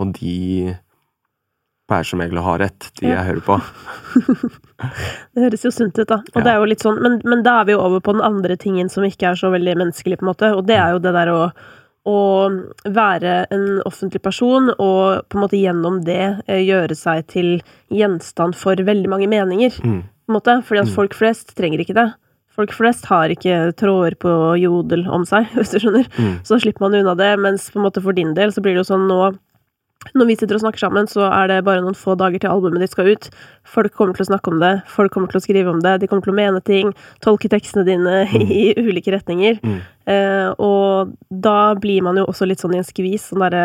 Og 0.00 0.12
de 0.14 0.76
pleier 1.88 2.04
som 2.08 2.18
regel 2.20 2.38
å 2.38 2.42
ha 2.42 2.56
rett, 2.58 2.90
de 2.98 3.06
Ja. 3.08 3.22
jeg 3.22 3.26
hører 3.36 3.44
på. 3.46 3.60
Det 5.34 5.42
høres 5.44 5.62
jo 5.64 5.70
sunt 5.70 5.98
ut, 5.98 6.08
da. 6.08 6.16
Og 6.34 6.36
Ja. 6.36 6.42
det 6.42 6.52
er 6.52 6.58
jo 6.60 6.64
litt 6.66 6.80
sånn, 6.84 7.00
men, 7.02 7.20
men 7.24 7.42
da 7.42 7.60
er 7.60 7.64
vi 7.66 7.72
jo 7.72 7.80
over 7.80 8.00
på 8.00 8.12
den 8.12 8.22
andre 8.24 8.56
tingen 8.56 8.88
som 8.90 9.04
ikke 9.04 9.30
er 9.30 9.34
så 9.36 9.50
veldig 9.52 9.76
menneskelig, 9.76 10.18
på 10.18 10.26
en 10.26 10.32
måte. 10.34 10.50
Og 10.56 10.66
det 10.66 10.76
er 10.76 10.92
jo 10.92 10.98
det 10.98 11.12
der 11.14 11.28
å, 11.32 11.52
å 12.06 12.16
være 12.86 13.46
en 13.50 13.82
offentlig 13.86 14.22
person, 14.22 14.70
og 14.78 15.28
på 15.28 15.36
en 15.38 15.42
måte 15.44 15.60
gjennom 15.60 16.02
det 16.04 16.42
eh, 16.48 16.60
gjøre 16.66 16.96
seg 16.96 17.26
til 17.28 17.62
gjenstand 17.90 18.54
for 18.54 18.74
veldig 18.76 19.08
mange 19.08 19.28
meninger, 19.28 19.72
Mm. 19.82 20.02
på 20.26 20.28
en 20.28 20.36
måte. 20.40 20.62
Fordi 20.64 20.80
at 20.80 20.88
Mm. 20.88 20.94
folk 20.94 21.14
flest 21.14 21.54
trenger 21.56 21.80
ikke 21.84 21.94
det. 21.94 22.14
Folk 22.56 22.72
flest 22.72 23.06
har 23.10 23.32
ikke 23.32 23.72
tråder 23.76 24.16
på 24.20 24.30
jodel 24.60 25.06
om 25.12 25.26
seg, 25.28 25.48
hvis 25.56 25.74
du 25.74 25.80
skjønner. 25.82 26.06
Mm. 26.16 26.38
Så 26.46 26.60
slipper 26.62 26.86
man 26.88 26.96
unna 27.02 27.16
det, 27.18 27.34
mens 27.42 27.70
på 27.72 27.80
en 27.80 27.86
måte 27.88 28.02
for 28.04 28.16
din 28.16 28.34
del 28.36 28.54
så 28.54 28.64
blir 28.64 28.76
det 28.76 28.84
jo 28.84 28.90
sånn 28.94 29.08
nå 29.10 29.34
når 30.14 30.28
vi 30.28 30.34
sitter 30.38 30.54
og 30.54 30.60
snakker 30.62 30.78
sammen, 30.84 31.08
så 31.10 31.24
er 31.32 31.48
det 31.50 31.56
bare 31.66 31.80
noen 31.82 31.96
få 31.98 32.14
dager 32.20 32.38
til 32.38 32.52
albumet 32.52 32.82
ditt 32.84 32.92
skal 32.92 33.08
ut. 33.10 33.24
Folk 33.66 33.94
kommer 33.96 34.14
til 34.14 34.22
å 34.22 34.28
snakke 34.28 34.52
om 34.52 34.60
det, 34.62 34.70
folk 34.92 35.10
kommer 35.10 35.32
til 35.32 35.40
å 35.40 35.42
skrive 35.42 35.72
om 35.72 35.80
det, 35.82 35.96
de 36.02 36.06
kommer 36.06 36.22
til 36.22 36.30
å 36.34 36.36
mene 36.36 36.60
ting, 36.62 36.92
tolke 37.24 37.50
tekstene 37.50 37.82
dine 37.88 38.20
i 38.60 38.68
ulike 38.78 39.10
retninger. 39.16 39.58
Mm. 39.66 39.80
Eh, 40.12 40.50
og 40.62 41.16
da 41.32 41.74
blir 41.80 42.04
man 42.06 42.20
jo 42.20 42.26
også 42.30 42.46
litt 42.46 42.62
sånn 42.62 42.76
i 42.76 42.80
en 42.82 42.86
skvis, 42.86 43.32
sånn 43.32 43.42
derre 43.48 43.64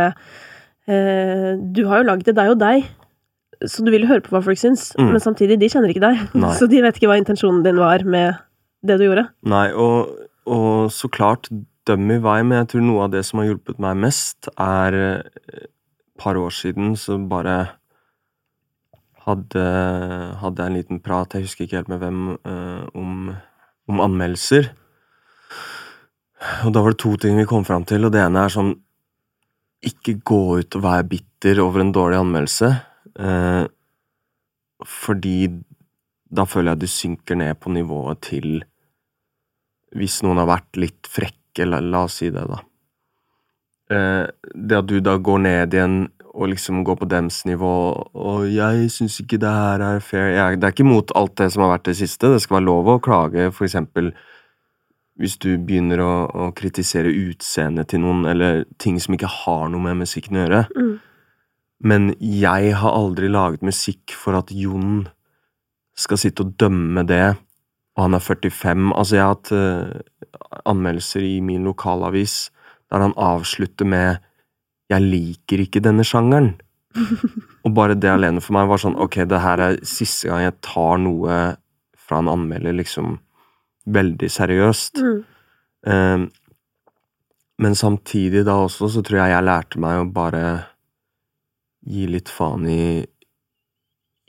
eh, 0.89 1.51
Du 1.61 1.83
har 1.91 2.01
jo 2.01 2.09
lagd 2.09 2.25
det, 2.25 2.33
det 2.39 2.45
er 2.47 2.53
jo 2.53 2.59
deg. 2.63 2.87
Så 3.69 3.85
du 3.85 3.91
vil 3.93 4.07
høre 4.09 4.23
på 4.25 4.33
hva 4.33 4.41
folk 4.41 4.57
syns, 4.57 4.95
Mm. 4.97 5.11
men 5.13 5.21
samtidig, 5.21 5.59
de 5.61 5.69
kjenner 5.69 5.93
ikke 5.93 6.07
deg. 6.07 6.23
Nei. 6.33 6.55
Så 6.59 6.65
de 6.71 6.81
vet 6.81 6.97
ikke 6.97 7.11
hva 7.11 7.19
intensjonen 7.21 7.61
din 7.67 7.77
var 7.81 8.01
med 8.07 8.39
det 8.85 8.97
du 8.99 9.05
gjorde. 9.07 9.27
Nei, 9.49 9.67
og, 9.77 10.15
og 10.49 10.89
så 10.93 11.09
klart 11.11 11.49
døm 11.87 12.09
i 12.13 12.19
vei, 12.21 12.39
men 12.45 12.61
jeg 12.61 12.71
tror 12.73 12.85
noe 12.85 13.05
av 13.05 13.13
det 13.13 13.23
som 13.27 13.41
har 13.41 13.51
hjulpet 13.51 13.81
meg 13.81 13.99
mest, 14.05 14.49
er 14.57 14.97
eh, 14.97 15.61
et 15.65 15.69
par 16.21 16.37
år 16.37 16.53
siden 16.53 16.93
så 16.99 17.17
bare 17.29 17.55
hadde, 19.25 19.63
hadde 20.41 20.61
jeg 20.61 20.71
en 20.71 20.77
liten 20.77 21.01
prat, 21.03 21.33
jeg 21.33 21.47
husker 21.47 21.65
ikke 21.65 21.81
helt 21.81 21.91
med 21.91 22.01
hvem, 22.01 22.21
eh, 22.37 22.85
om, 22.97 23.33
om 23.89 24.05
anmeldelser. 24.05 24.71
Og 26.65 26.73
da 26.73 26.81
var 26.81 26.95
det 26.95 27.01
to 27.03 27.15
ting 27.21 27.37
vi 27.37 27.49
kom 27.49 27.65
fram 27.67 27.85
til, 27.89 28.05
og 28.05 28.13
det 28.13 28.23
ene 28.23 28.47
er 28.47 28.53
sånn 28.53 28.71
Ikke 29.85 30.15
gå 30.25 30.39
ut 30.61 30.75
og 30.77 30.81
være 30.81 31.05
bitter 31.09 31.61
over 31.61 31.81
en 31.81 31.93
dårlig 31.93 32.19
anmeldelse, 32.21 32.67
eh, 33.17 33.63
fordi 34.85 35.37
da 36.31 36.45
føler 36.45 36.75
jeg 36.75 36.81
du 36.81 36.89
synker 36.89 37.39
ned 37.41 37.57
på 37.59 37.73
nivået 37.73 38.21
til 38.21 38.61
hvis 39.97 40.21
noen 40.25 40.41
har 40.41 40.49
vært 40.49 40.79
litt 40.79 41.09
frekke, 41.09 41.67
la, 41.67 41.81
la 41.83 42.05
oss 42.07 42.21
si 42.21 42.29
det, 42.31 42.45
da. 42.47 42.61
Eh, 43.91 44.25
det 44.55 44.77
at 44.77 44.87
du 44.87 44.99
da 45.03 45.17
går 45.19 45.43
ned 45.43 45.75
igjen 45.75 46.01
og 46.31 46.47
liksom 46.47 46.85
går 46.87 46.95
på 47.01 47.09
dems 47.11 47.43
nivå, 47.45 47.71
og 48.15 48.47
'jeg 48.47 48.91
syns 48.91 49.19
ikke 49.19 49.39
det 49.39 49.51
her 49.51 49.81
er 49.81 49.99
fair' 49.99 50.35
jeg, 50.35 50.59
Det 50.59 50.63
er 50.63 50.71
ikke 50.71 50.87
mot 50.87 51.11
alt 51.15 51.35
det 51.35 51.51
som 51.51 51.63
har 51.63 51.77
vært 51.77 51.83
det 51.83 51.97
siste, 51.97 52.31
det 52.31 52.41
skal 52.41 52.55
være 52.55 52.69
lov 52.71 52.85
å 52.87 53.01
klage, 53.01 53.51
for 53.51 53.65
eksempel 53.65 54.13
hvis 55.19 55.37
du 55.37 55.57
begynner 55.57 55.99
å, 55.99 56.31
å 56.31 56.51
kritisere 56.55 57.11
utseendet 57.11 57.89
til 57.89 57.99
noen, 57.99 58.25
eller 58.25 58.65
ting 58.79 58.97
som 58.99 59.13
ikke 59.13 59.27
har 59.27 59.69
noe 59.69 59.81
med 59.81 59.97
musikken 59.97 60.37
å 60.37 60.45
gjøre. 60.45 60.61
Mm. 60.75 60.99
Men 61.83 62.15
jeg 62.19 62.73
har 62.73 62.91
aldri 62.91 63.27
laget 63.27 63.61
musikk 63.61 64.15
for 64.17 64.37
at 64.37 64.51
Jon 64.53 65.09
skal 65.97 66.17
sitte 66.17 66.45
og 66.45 66.55
dømme 66.57 67.03
det, 67.05 67.37
og 68.01 68.07
han 68.07 68.17
er 68.17 68.23
45. 68.25 68.89
Altså, 68.97 69.15
jeg 69.15 69.23
har 69.23 69.35
hatt 69.35 69.51
uh, 69.53 70.57
anmeldelser 70.65 71.25
i 71.27 71.37
min 71.45 71.67
lokalavis 71.69 72.49
der 72.91 73.05
han 73.05 73.13
avslutter 73.15 73.85
med 73.85 74.17
'Jeg 74.89 75.01
liker 75.01 75.61
ikke 75.63 75.79
denne 75.79 76.03
sjangeren'. 76.03 76.57
og 77.63 77.73
bare 77.75 77.95
det 77.95 78.09
alene 78.09 78.41
for 78.41 78.51
meg 78.57 78.67
var 78.67 78.81
sånn 78.81 78.97
Ok, 78.99 79.23
det 79.23 79.39
her 79.39 79.61
er 79.63 79.77
siste 79.87 80.27
gang 80.27 80.41
jeg 80.43 80.57
tar 80.59 80.97
noe 80.99 81.37
fra 81.95 82.19
en 82.19 82.27
anmelder 82.27 82.75
liksom 82.75 83.19
veldig 83.87 84.27
seriøst. 84.27 84.99
Mm. 84.99 85.21
Um, 85.87 86.25
men 87.61 87.75
samtidig 87.75 88.43
da 88.45 88.57
også 88.65 88.89
så 88.91 89.03
tror 89.05 89.21
jeg 89.21 89.31
jeg 89.31 89.47
lærte 89.47 89.79
meg 89.79 90.01
å 90.01 90.09
bare 90.11 90.43
gi 91.87 92.07
litt 92.11 92.29
faen 92.29 92.67
i 92.67 93.05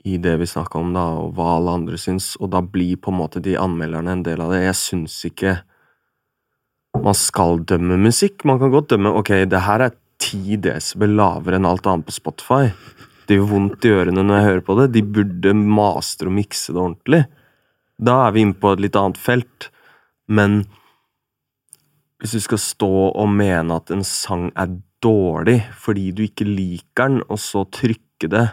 i 0.03 0.17
det 0.19 0.35
vi 0.41 0.47
snakka 0.49 0.81
om, 0.81 0.91
da, 0.95 1.03
og 1.21 1.35
hva 1.37 1.55
alle 1.57 1.77
andre 1.79 1.99
syns, 1.99 2.33
og 2.41 2.51
da 2.51 2.59
blir 2.61 2.99
på 2.99 3.13
en 3.13 3.21
måte 3.21 3.41
de 3.43 3.55
anmelderne 3.59 4.17
en 4.17 4.25
del 4.25 4.43
av 4.43 4.51
det. 4.51 4.65
Jeg 4.65 4.79
syns 4.79 5.15
ikke 5.29 5.61
man 7.03 7.15
skal 7.17 7.63
dømme 7.67 7.97
musikk. 7.97 8.43
Man 8.45 8.59
kan 8.61 8.73
godt 8.73 8.91
dømme 8.93 9.13
ok, 9.17 9.31
det 9.49 9.63
her 9.65 9.87
er 9.87 9.95
ti 10.21 10.57
desibel 10.61 11.15
lavere 11.17 11.57
enn 11.57 11.67
alt 11.67 11.87
annet 11.89 12.07
på 12.07 12.15
Spotify. 12.15 12.67
Det 13.27 13.37
gjør 13.37 13.49
vondt 13.49 13.87
i 13.87 13.93
ørene 13.95 14.23
når 14.23 14.37
jeg 14.37 14.47
hører 14.49 14.65
på 14.67 14.77
det. 14.79 14.91
De 14.93 15.03
burde 15.15 15.55
mastre 15.57 16.29
og 16.29 16.37
mikse 16.37 16.75
det 16.75 16.83
ordentlig. 16.83 17.23
Da 18.03 18.19
er 18.27 18.35
vi 18.35 18.43
inne 18.43 18.59
på 18.59 18.73
et 18.73 18.83
litt 18.83 18.99
annet 18.99 19.19
felt. 19.19 19.69
Men 20.27 20.65
hvis 22.21 22.35
du 22.37 22.43
skal 22.43 22.61
stå 22.61 22.91
og 23.09 23.31
mene 23.31 23.79
at 23.79 23.91
en 23.91 24.03
sang 24.07 24.49
er 24.59 24.75
dårlig 25.03 25.57
fordi 25.75 26.11
du 26.15 26.23
ikke 26.27 26.47
liker 26.47 27.09
den, 27.09 27.23
og 27.27 27.39
så 27.41 27.65
trykke 27.67 28.29
det 28.31 28.45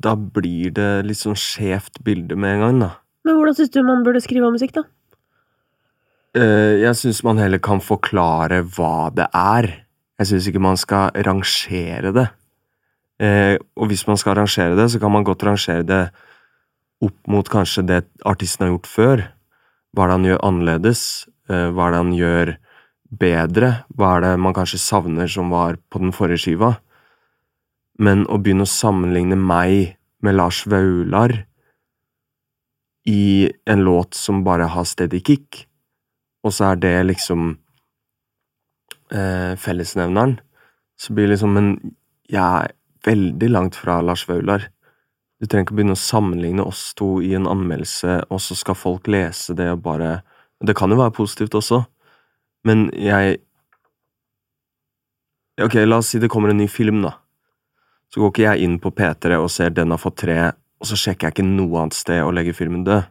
Da 0.00 0.14
blir 0.16 0.72
det 0.76 0.90
litt 1.04 1.20
sånn 1.20 1.36
skjevt 1.38 2.00
bilde 2.06 2.38
med 2.38 2.56
en 2.56 2.64
gang, 2.64 2.80
da. 2.86 2.90
Men 3.26 3.36
hvordan 3.36 3.58
syns 3.58 3.72
du 3.74 3.82
man 3.84 4.04
burde 4.06 4.22
skrive 4.24 4.48
om 4.48 4.56
musikk, 4.56 4.72
da? 4.78 4.86
Eh, 6.38 6.78
jeg 6.84 6.94
syns 6.96 7.24
man 7.26 7.40
heller 7.42 7.60
kan 7.62 7.82
forklare 7.82 8.62
hva 8.76 9.10
det 9.12 9.26
er. 9.34 9.68
Jeg 10.20 10.30
syns 10.30 10.46
ikke 10.48 10.62
man 10.62 10.78
skal 10.78 11.10
rangere 11.26 12.12
det. 12.14 12.26
Eh, 13.20 13.56
og 13.76 13.90
hvis 13.90 14.06
man 14.08 14.18
skal 14.20 14.38
rangere 14.38 14.78
det, 14.78 14.88
så 14.92 15.00
kan 15.02 15.12
man 15.12 15.26
godt 15.26 15.44
rangere 15.44 15.84
det 15.84 16.02
opp 17.04 17.16
mot 17.32 17.48
kanskje 17.48 17.84
det 17.88 18.00
artisten 18.28 18.66
har 18.66 18.74
gjort 18.74 18.90
før. 18.90 19.24
Hva 19.92 20.04
er 20.04 20.10
det 20.10 20.16
han 20.18 20.28
gjør 20.28 20.44
annerledes? 20.46 21.02
Eh, 21.50 21.68
hva 21.74 21.88
er 21.88 21.94
det 21.94 22.02
han 22.04 22.14
gjør 22.16 22.52
bedre? 23.20 23.70
Hva 23.98 24.14
er 24.16 24.24
det 24.24 24.32
man 24.40 24.56
kanskje 24.56 24.80
savner 24.80 25.28
som 25.28 25.50
var 25.52 25.80
på 25.90 26.00
den 26.02 26.14
forrige 26.14 26.44
skiva? 26.46 26.76
Men 28.00 28.24
å 28.32 28.38
begynne 28.40 28.64
å 28.64 28.70
sammenligne 28.70 29.36
meg 29.36 29.96
med 30.24 30.36
Lars 30.38 30.64
Vaular 30.68 31.34
i 33.08 33.50
en 33.68 33.84
låt 33.84 34.16
som 34.16 34.44
bare 34.44 34.68
har 34.72 34.88
steady 34.88 35.20
kick, 35.24 35.66
og 36.44 36.54
så 36.56 36.70
er 36.70 36.80
det 36.80 36.94
liksom 37.08 37.54
eh, 39.12 39.52
fellesnevneren, 39.60 40.38
så 41.00 41.12
blir 41.16 41.28
det 41.28 41.36
liksom 41.36 41.54
Men 41.56 41.70
jeg 42.28 42.40
er 42.40 42.72
veldig 43.04 43.48
langt 43.50 43.76
fra 43.76 44.00
Lars 44.00 44.26
Vaular. 44.28 44.68
Du 45.40 45.46
trenger 45.46 45.66
ikke 45.66 45.78
begynne 45.80 45.96
å 45.96 46.00
sammenligne 46.00 46.64
oss 46.64 46.92
to 46.94 47.18
i 47.24 47.32
en 47.34 47.48
anmeldelse, 47.48 48.26
og 48.28 48.40
så 48.44 48.56
skal 48.56 48.76
folk 48.76 49.08
lese 49.08 49.56
det 49.56 49.70
og 49.72 49.82
bare 49.84 50.20
Det 50.60 50.76
kan 50.76 50.90
jo 50.90 50.98
være 51.00 51.16
positivt 51.16 51.54
også, 51.54 51.84
men 52.64 52.90
jeg 52.92 53.40
Ok, 55.60 55.74
la 55.84 55.98
oss 56.00 56.08
si 56.12 56.18
det 56.18 56.28
kommer 56.32 56.48
en 56.48 56.56
ny 56.56 56.68
film, 56.68 57.02
da. 57.04 57.19
Så 58.10 58.20
går 58.20 58.32
ikke 58.32 58.46
jeg 58.46 58.66
inn 58.66 58.76
på 58.82 58.90
P3 58.90 59.38
og 59.38 59.50
ser 59.54 59.74
den 59.74 59.94
har 59.94 60.00
fått 60.02 60.22
tre, 60.24 60.38
og 60.80 60.88
så 60.88 60.98
sjekker 60.98 61.28
jeg 61.28 61.36
ikke 61.36 61.46
noe 61.46 61.84
annet 61.84 61.98
sted 61.98 62.22
og 62.24 62.34
legger 62.34 62.56
filmen 62.56 62.82
død. 62.86 63.06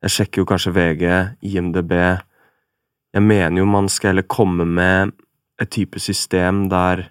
Jeg 0.00 0.14
sjekker 0.14 0.40
jo 0.40 0.48
kanskje 0.48 0.72
VG, 0.72 1.04
IMDb 1.44 1.92
Jeg 1.92 3.22
mener 3.26 3.58
jo 3.58 3.66
man 3.68 3.88
skal 3.90 4.14
heller 4.14 4.28
komme 4.30 4.64
med 4.64 5.12
et 5.60 5.70
type 5.74 6.00
system 6.00 6.68
der 6.70 7.10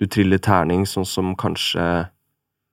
du 0.00 0.06
triller 0.10 0.40
terning, 0.42 0.82
sånn 0.88 1.06
som 1.06 1.34
kanskje 1.38 1.84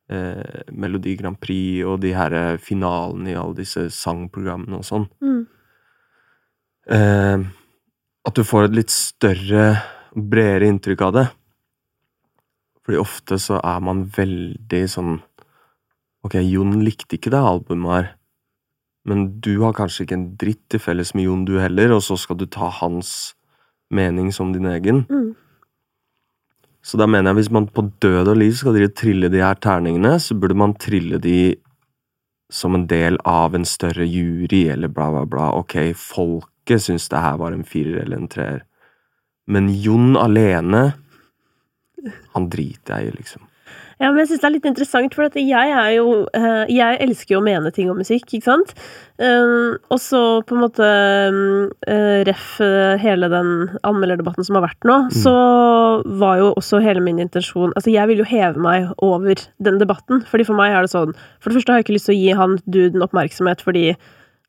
eh, 0.10 0.62
Melodi 0.72 1.14
Grand 1.20 1.38
Prix 1.38 1.84
og 1.86 2.00
de 2.02 2.16
her 2.16 2.58
finalene 2.64 3.34
i 3.34 3.38
alle 3.38 3.60
disse 3.60 3.90
sangprogrammene 3.94 4.80
og 4.80 4.88
sånn. 4.88 5.06
Mm. 5.22 5.44
Eh, 6.96 7.46
at 8.26 8.38
du 8.38 8.44
får 8.48 8.70
et 8.70 8.80
litt 8.80 8.94
større, 8.94 9.68
bredere 10.16 10.72
inntrykk 10.72 11.06
av 11.06 11.14
det. 11.20 11.28
Fordi 12.86 13.02
ofte 13.02 13.38
så 13.42 13.60
er 13.62 13.84
man 13.84 14.08
veldig 14.16 14.86
sånn 14.90 15.20
Ok, 16.22 16.36
Jon 16.46 16.84
likte 16.86 17.18
ikke 17.18 17.32
det 17.34 17.40
albumet 17.42 17.92
her, 17.96 18.10
men 19.10 19.24
du 19.42 19.56
har 19.64 19.74
kanskje 19.74 20.04
ikke 20.06 20.14
en 20.14 20.26
dritt 20.38 20.60
til 20.70 20.82
felles 20.84 21.16
med 21.18 21.26
Jon, 21.26 21.48
du 21.50 21.56
heller, 21.58 21.96
og 21.96 22.04
så 22.06 22.14
skal 22.14 22.38
du 22.38 22.46
ta 22.46 22.68
hans 22.78 23.34
mening 23.90 24.30
som 24.30 24.52
din 24.54 24.68
egen. 24.70 25.02
Mm. 25.10 25.32
Så 26.86 26.98
da 27.02 27.08
mener 27.10 27.32
jeg 27.32 27.40
hvis 27.40 27.52
man 27.58 27.68
på 27.74 27.88
død 28.06 28.30
og 28.36 28.38
liv 28.38 28.54
skal 28.58 28.78
drive 28.78 28.94
trille 28.98 29.30
de 29.34 29.42
her 29.42 29.58
terningene, 29.62 30.16
så 30.22 30.38
burde 30.38 30.58
man 30.58 30.78
trille 30.78 31.18
de 31.22 31.56
som 32.52 32.76
en 32.76 32.88
del 32.90 33.18
av 33.28 33.56
en 33.56 33.66
større 33.66 34.06
jury, 34.06 34.66
eller 34.74 34.92
bla, 34.92 35.10
bla, 35.14 35.26
bla. 35.26 35.52
Ok, 35.58 35.78
folket 35.96 36.84
syns 36.84 37.08
det 37.10 37.22
her 37.24 37.38
var 37.40 37.56
en 37.56 37.66
firer 37.68 38.02
eller 38.04 38.20
en 38.20 38.32
treer. 38.32 38.66
Men 39.48 39.70
Jon 39.74 40.18
alene, 40.20 40.92
han 42.36 42.52
driter 42.52 43.00
jeg 43.00 43.12
i, 43.12 43.18
liksom. 43.22 43.48
Ja, 44.02 44.10
men 44.10 44.24
jeg 44.24 44.32
syns 44.32 44.42
det 44.42 44.48
er 44.48 44.54
litt 44.56 44.66
interessant, 44.66 45.14
for 45.14 45.28
at 45.28 45.36
jeg 45.38 45.74
er 45.78 45.90
jo 45.94 46.24
eh, 46.34 46.64
Jeg 46.74 46.98
elsker 47.06 47.36
jo 47.36 47.42
å 47.42 47.46
mene 47.46 47.70
ting 47.74 47.92
om 47.92 48.00
musikk, 48.02 48.26
ikke 48.34 48.48
sant? 48.48 48.72
Um, 49.22 49.78
og 49.94 50.00
så 50.02 50.22
på 50.48 50.56
en 50.56 50.64
måte 50.64 50.88
uh, 50.90 52.22
ref 52.26 52.46
hele 53.04 53.28
den 53.30 53.52
anmelderdebatten 53.86 54.48
som 54.48 54.58
har 54.58 54.66
vært 54.66 54.88
nå, 54.90 54.96
mm. 55.06 55.12
så 55.22 55.34
var 56.18 56.40
jo 56.40 56.48
også 56.56 56.80
hele 56.82 57.04
min 57.06 57.22
intensjon 57.22 57.76
Altså, 57.76 57.92
jeg 57.94 58.10
vil 58.10 58.24
jo 58.24 58.26
heve 58.26 58.64
meg 58.64 58.88
over 59.06 59.44
den 59.62 59.78
debatten, 59.82 60.24
fordi 60.32 60.48
for 60.50 60.58
meg 60.58 60.74
er 60.74 60.88
det 60.88 60.94
sånn 60.96 61.14
For 61.38 61.52
det 61.52 61.60
første 61.60 61.76
har 61.76 61.82
jeg 61.82 61.86
ikke 61.86 61.98
lyst 62.00 62.10
til 62.10 62.18
å 62.18 62.22
gi 62.24 62.40
han 62.40 62.58
duden 62.66 63.06
oppmerksomhet 63.06 63.62
fordi 63.62 63.92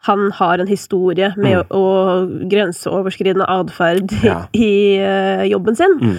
han 0.08 0.32
har 0.34 0.58
en 0.58 0.70
historie 0.70 1.28
med 1.36 1.60
mm. 1.60 1.76
å, 1.76 1.82
å 1.82 2.46
grenseoverskridende 2.50 3.46
atferd 3.52 4.16
ja. 4.24 4.40
i 4.56 4.72
i 4.98 5.50
jobben 5.52 5.78
sin. 5.78 5.94
Mm. 6.00 6.16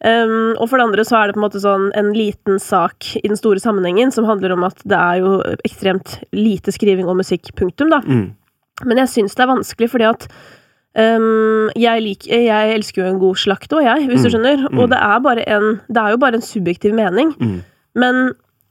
Um, 0.00 0.54
og 0.56 0.70
for 0.70 0.80
det 0.80 0.86
andre 0.86 1.04
så 1.04 1.18
er 1.18 1.28
det 1.28 1.36
på 1.36 1.42
en 1.42 1.44
måte 1.44 1.60
sånn 1.60 1.90
en 1.98 2.14
liten 2.16 2.56
sak 2.62 3.04
i 3.20 3.26
den 3.28 3.36
store 3.36 3.60
sammenhengen 3.60 4.08
som 4.14 4.24
handler 4.24 4.54
om 4.54 4.64
at 4.64 4.80
det 4.88 4.96
er 4.96 5.20
jo 5.20 5.34
ekstremt 5.66 6.14
lite 6.32 6.72
skriving 6.72 7.10
og 7.10 7.18
musikk, 7.18 7.52
punktum, 7.58 7.92
da. 7.92 8.00
Mm. 8.06 8.30
Men 8.88 9.02
jeg 9.02 9.12
syns 9.12 9.36
det 9.36 9.44
er 9.44 9.50
vanskelig 9.52 9.90
fordi 9.92 10.08
at 10.08 10.24
um, 10.96 11.68
jeg, 11.76 12.04
liker, 12.06 12.32
jeg, 12.32 12.76
elsker 12.78 13.02
jo 13.02 13.10
en 13.10 13.20
god 13.20 13.42
slakt 13.42 13.76
òg, 13.76 13.84
jeg, 13.84 14.08
hvis 14.08 14.22
mm. 14.22 14.24
du 14.24 14.32
skjønner. 14.32 14.64
Mm. 14.70 14.80
Og 14.80 14.88
det 14.94 15.02
er, 15.04 15.18
bare 15.26 15.44
en, 15.58 15.68
det 15.92 16.02
er 16.04 16.16
jo 16.16 16.22
bare 16.24 16.40
en 16.40 16.48
subjektiv 16.48 16.96
mening. 16.96 17.34
Mm. 17.36 17.58
Men 18.00 18.22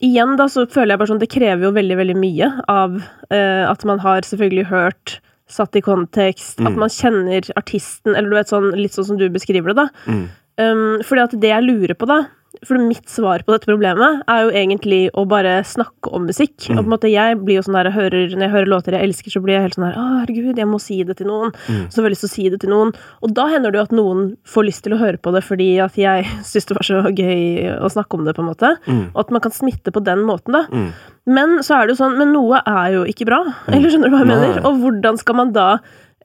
igjen, 0.02 0.34
da, 0.40 0.48
så 0.50 0.66
føler 0.66 0.94
jeg 0.94 1.00
bare 1.02 1.12
sånn 1.12 1.20
Det 1.20 1.28
krever 1.30 1.66
jo 1.66 1.74
veldig, 1.76 1.96
veldig 2.00 2.18
mye 2.18 2.50
av 2.72 2.98
uh, 2.98 3.64
at 3.68 3.86
man 3.86 4.02
har 4.02 4.26
selvfølgelig 4.26 4.70
hørt 4.72 5.20
satt 5.50 5.74
i 5.74 5.82
kontekst, 5.82 6.60
at 6.60 6.70
mm. 6.70 6.78
man 6.78 6.92
kjenner 6.94 7.46
artisten, 7.58 8.14
eller 8.14 8.30
du 8.30 8.36
vet 8.38 8.52
sånn 8.52 8.68
litt 8.78 8.94
sånn 8.94 9.08
som 9.08 9.18
du 9.18 9.26
beskriver 9.34 9.72
det, 9.72 9.82
da. 9.82 9.88
Mm. 10.06 10.28
Um, 10.60 11.00
fordi 11.06 11.24
at 11.24 11.40
det 11.40 11.50
jeg 11.54 11.66
lurer 11.66 11.96
på, 11.96 12.08
da 12.10 12.26
For 12.66 12.76
mitt 12.82 13.06
svar 13.08 13.44
på 13.46 13.54
dette 13.54 13.68
problemet 13.68 14.24
er 14.28 14.40
jo 14.42 14.50
egentlig 14.50 14.98
å 15.16 15.22
bare 15.30 15.60
snakke 15.64 16.10
om 16.12 16.26
musikk. 16.28 16.66
Mm. 16.66 16.74
Og 16.74 16.80
på 16.80 16.82
en 16.82 16.92
måte 16.92 17.12
jeg 17.12 17.38
blir 17.40 17.60
jo 17.60 17.62
sånn 17.64 17.78
der, 17.78 17.88
jeg 17.88 17.96
hører, 17.96 18.34
Når 18.34 18.44
jeg 18.44 18.54
hører 18.56 18.70
låter 18.72 18.96
jeg 18.96 19.08
elsker, 19.08 19.32
så 19.32 19.42
blir 19.44 19.56
jeg 19.56 19.68
helt 19.68 19.78
sånn 19.78 19.86
her 19.86 20.00
Å, 20.00 20.06
herregud, 20.18 20.58
jeg 20.60 20.68
må 20.68 20.80
si 20.82 20.98
det 21.06 21.16
til 21.20 21.30
noen. 21.30 21.54
Mm. 21.70 21.86
Så 21.86 22.00
får 22.00 22.08
jeg 22.08 22.16
lyst 22.16 22.26
til 22.26 22.30
å 22.30 22.34
si 22.34 22.48
det 22.52 22.60
til 22.64 22.74
noen. 22.74 22.92
Og 23.22 23.36
da 23.38 23.46
hender 23.52 23.72
det 23.72 23.80
jo 23.80 23.86
at 23.86 23.96
noen 23.96 24.26
får 24.50 24.68
lyst 24.68 24.84
til 24.84 24.96
å 24.96 25.00
høre 25.00 25.22
på 25.22 25.32
det 25.36 25.44
fordi 25.46 25.70
at 25.86 25.96
jeg 26.00 26.26
syns 26.50 26.68
det 26.68 26.78
var 26.80 26.90
så 26.90 27.00
gøy 27.06 27.70
å 27.78 27.92
snakke 27.94 28.18
om 28.18 28.26
det, 28.26 28.36
på 28.36 28.44
en 28.44 28.50
måte. 28.50 28.74
Mm. 28.90 29.06
Og 29.14 29.24
at 29.24 29.34
man 29.38 29.46
kan 29.46 29.56
smitte 29.56 29.94
på 29.94 30.04
den 30.04 30.26
måten, 30.28 30.58
da. 30.58 30.66
Mm. 30.68 30.92
Men 31.30 31.58
så 31.64 31.78
er 31.78 31.86
det 31.86 31.94
jo 31.94 32.00
sånn 32.00 32.16
Men 32.18 32.32
noe 32.34 32.62
er 32.66 32.94
jo 32.96 33.08
ikke 33.08 33.28
bra. 33.30 33.44
Mm. 33.46 33.74
Eller 33.76 33.92
skjønner 33.92 34.10
du 34.10 34.16
hva 34.16 34.24
jeg 34.24 34.32
mener? 34.34 34.62
Og 34.66 34.82
hvordan 34.82 35.20
skal 35.22 35.38
man 35.38 35.54
da 35.56 35.70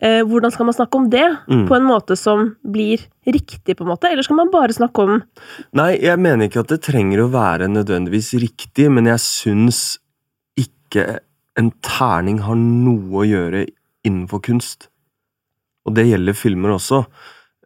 eh, 0.05 0.21
hvordan 0.25 0.53
skal 0.53 0.69
man 0.69 0.77
snakke 0.77 0.99
om 0.99 1.09
det 1.11 1.25
mm. 1.49 1.65
på 1.69 1.77
en 1.77 1.87
måte 1.87 2.17
som 2.19 2.51
blir 2.61 3.03
riktig, 3.25 3.75
på 3.75 3.85
en 3.85 3.91
måte? 3.91 4.11
Eller 4.11 4.25
skal 4.25 4.39
man 4.39 4.53
bare 4.53 4.75
snakke 4.75 5.05
om 5.05 5.21
Nei, 5.77 5.91
jeg 6.03 6.21
mener 6.21 6.47
ikke 6.47 6.63
at 6.65 6.73
det 6.75 6.83
trenger 6.85 7.23
å 7.23 7.31
være 7.33 7.69
nødvendigvis 7.71 8.33
riktig, 8.43 8.89
men 8.93 9.09
jeg 9.09 9.23
syns 9.23 9.83
ikke 10.59 11.19
en 11.59 11.71
terning 11.85 12.41
har 12.45 12.57
noe 12.59 13.23
å 13.23 13.27
gjøre 13.27 13.65
innenfor 14.05 14.43
kunst. 14.45 14.89
Og 15.85 15.95
det 15.97 16.07
gjelder 16.09 16.37
filmer 16.37 16.75
også. 16.75 17.05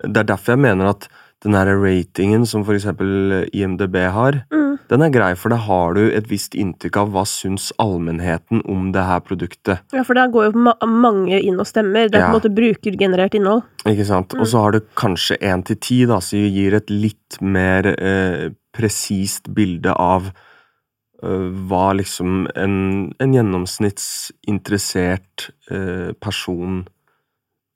Det 0.06 0.22
er 0.22 0.30
derfor 0.32 0.56
jeg 0.56 0.64
mener 0.68 0.94
at 0.94 1.10
den 1.44 1.56
her 1.56 1.68
ratingen 1.80 2.46
som 2.48 2.64
for 2.68 2.76
eksempel 2.76 3.46
IMDb 3.56 3.96
har, 4.12 4.42
mm. 4.52 4.78
den 4.92 5.04
er 5.06 5.12
grei, 5.14 5.36
for 5.40 5.50
da 5.54 5.58
har 5.64 5.94
du 5.96 6.02
et 6.12 6.28
visst 6.28 6.56
inntrykk 6.60 6.98
av 7.00 7.14
hva 7.14 7.24
syns 7.30 7.70
allmennheten 7.80 8.62
om 8.68 8.92
det 8.96 9.04
her 9.08 9.20
produktet. 9.24 9.80
Ja, 9.96 10.04
for 10.08 10.16
da 10.20 10.26
går 10.32 10.44
jo 10.50 10.54
ma 10.68 10.74
mange 10.84 11.40
inn 11.40 11.60
og 11.62 11.68
stemmer. 11.70 12.10
Det 12.10 12.18
er 12.20 12.24
ja. 12.26 12.28
på 12.28 12.34
en 12.36 12.40
måte 12.42 12.58
brukergenerert 12.58 13.36
innhold. 13.40 13.62
Ikke 13.88 14.08
sant. 14.10 14.30
Mm. 14.36 14.40
Og 14.44 14.48
så 14.52 14.58
har 14.66 14.72
du 14.76 14.80
kanskje 15.00 15.36
én 15.40 15.62
til 15.68 15.78
ti, 15.80 15.98
da, 16.10 16.18
som 16.24 16.40
gir 16.44 16.72
et 16.76 16.90
litt 16.92 17.32
mer 17.40 17.84
eh, 17.96 18.52
presist 18.76 19.48
bilde 19.56 19.92
av 19.96 20.28
eh, 20.28 21.48
hva 21.72 21.96
liksom 22.02 22.32
en, 22.52 22.76
en 23.16 23.34
gjennomsnittsinteressert 23.38 25.36
eh, 25.72 26.12
person 26.20 26.84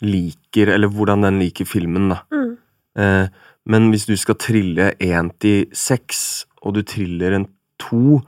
liker, 0.03 0.67
eller 0.75 0.91
hvordan 0.91 1.23
den 1.23 1.39
liker 1.39 1.63
filmen, 1.69 2.09
da. 2.11 2.19
Mm. 2.33 2.57
Eh, 2.99 3.27
men 3.69 3.89
hvis 3.93 4.07
du 4.09 4.15
skal 4.19 4.39
trille 4.39 4.91
én 4.99 5.31
til 5.41 5.69
seks, 5.75 6.45
og 6.63 6.75
du 6.77 6.81
triller 6.87 7.35
en 7.37 7.47
to, 7.81 8.19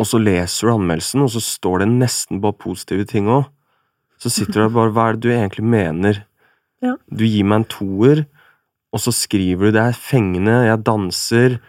og 0.00 0.08
så 0.08 0.20
leser 0.20 0.68
du 0.68 0.74
anmeldelsen, 0.74 1.24
og 1.24 1.32
så 1.34 1.42
står 1.44 1.82
det 1.82 1.90
nesten 1.92 2.40
bare 2.44 2.56
positive 2.60 3.06
ting 3.08 3.28
òg, 3.32 3.48
så 4.20 4.32
sitter 4.32 4.58
du 4.58 4.64
der 4.66 4.74
bare 4.74 4.92
Hva 4.92 5.06
er 5.08 5.16
det 5.16 5.24
du 5.24 5.32
egentlig 5.32 5.64
mener? 5.64 6.24
Ja. 6.84 6.96
Du 7.08 7.24
gir 7.24 7.46
meg 7.48 7.62
en 7.62 7.68
toer, 7.72 8.24
og 8.92 9.00
så 9.00 9.12
skriver 9.14 9.68
du 9.70 9.76
det 9.76 9.84
er 9.84 9.96
fengende, 9.96 10.56
jeg 10.66 10.84
danser, 10.84 11.60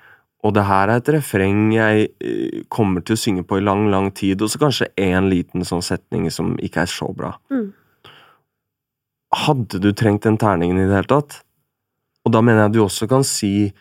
og 0.42 0.56
det 0.58 0.64
her 0.66 0.90
er 0.90 1.00
et 1.00 1.12
refreng 1.14 1.70
jeg 1.76 2.08
eh, 2.24 2.64
kommer 2.74 3.04
til 3.06 3.16
å 3.16 3.22
synge 3.22 3.44
på 3.48 3.60
i 3.60 3.64
lang, 3.64 3.86
lang 3.94 4.10
tid, 4.18 4.42
og 4.42 4.50
så 4.50 4.62
kanskje 4.64 4.90
én 5.00 5.30
liten 5.30 5.64
sånn 5.68 5.86
setning 5.86 6.26
som 6.34 6.56
ikke 6.60 6.84
er 6.84 6.92
så 6.92 7.12
bra. 7.14 7.36
Mm. 7.54 7.70
Hadde 9.46 9.80
du 9.80 9.92
trengt 9.96 10.26
den 10.26 10.40
terningen 10.42 10.82
i 10.82 10.88
det 10.90 10.98
hele 10.98 11.12
tatt? 11.12 11.38
Og 12.26 12.34
da 12.36 12.42
mener 12.46 12.68
jeg 12.68 12.76
du 12.76 12.84
også 12.86 13.08
kan 13.10 13.26
si 13.26 13.72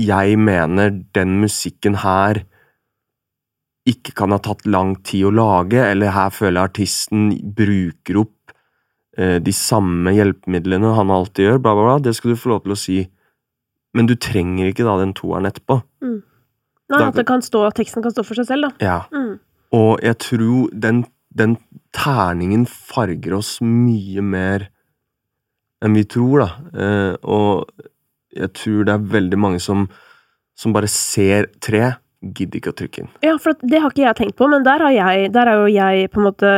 jeg 0.00 0.38
mener 0.40 0.94
den 1.16 1.40
musikken 1.42 1.98
her 2.00 2.44
ikke 3.88 4.14
kan 4.16 4.32
ha 4.34 4.38
tatt 4.42 4.66
lang 4.68 4.94
tid 5.06 5.26
å 5.28 5.34
lage, 5.34 5.80
eller 5.82 6.14
her 6.14 6.32
føler 6.32 6.60
jeg 6.60 6.70
artisten 6.70 7.30
bruker 7.56 8.20
opp 8.22 8.54
eh, 9.18 9.38
de 9.42 9.54
samme 9.56 10.12
hjelpemidlene 10.14 10.94
han 10.96 11.12
alltid 11.12 11.48
gjør, 11.48 11.62
bla, 11.64 11.74
bla, 11.76 11.86
bla. 11.88 11.96
Det 12.04 12.14
skal 12.16 12.34
du 12.34 12.40
få 12.40 12.52
lov 12.52 12.64
til 12.66 12.76
å 12.76 12.78
si. 12.78 12.98
Men 13.96 14.06
du 14.06 14.14
trenger 14.20 14.70
ikke 14.70 14.86
da 14.86 14.98
den 15.00 15.14
toeren 15.18 15.48
etterpå. 15.48 15.80
Mm. 16.04 16.18
Nei, 16.90 17.06
at, 17.06 17.22
kan 17.26 17.42
stå, 17.42 17.64
teksten 17.74 18.04
kan 18.04 18.14
stå 18.14 18.24
for 18.26 18.38
seg 18.38 18.50
selv, 18.50 18.68
da. 18.68 18.84
Ja. 18.84 18.98
Mm. 19.14 19.40
Og 19.76 19.92
jeg 20.04 20.18
tror 20.22 20.70
den, 20.84 21.04
den 21.34 21.56
terningen 21.96 22.66
farger 22.68 23.38
oss 23.38 23.56
mye 23.64 24.22
mer 24.22 24.68
enn 25.84 25.96
vi 25.96 26.04
tror, 26.08 26.44
da. 26.44 26.50
Eh, 26.74 27.14
og 27.24 27.70
jeg 28.36 28.52
tror 28.58 28.86
det 28.86 28.94
er 28.94 29.10
veldig 29.16 29.40
mange 29.40 29.60
som, 29.62 29.88
som 30.58 30.76
bare 30.76 30.90
ser 30.90 31.50
tre, 31.62 31.96
gidder 32.20 32.58
ikke 32.58 32.72
å 32.74 32.76
trykke 32.76 33.00
inn. 33.00 33.12
Ja, 33.24 33.34
for 33.40 33.56
det 33.64 33.78
har 33.80 33.92
ikke 33.92 34.04
jeg 34.04 34.16
tenkt 34.18 34.36
på, 34.36 34.48
men 34.52 34.64
der, 34.66 34.82
jeg, 34.92 35.30
der 35.32 35.48
er 35.48 35.62
jo 35.62 35.70
jeg 35.72 36.10
på 36.12 36.20
en 36.20 36.26
måte 36.26 36.50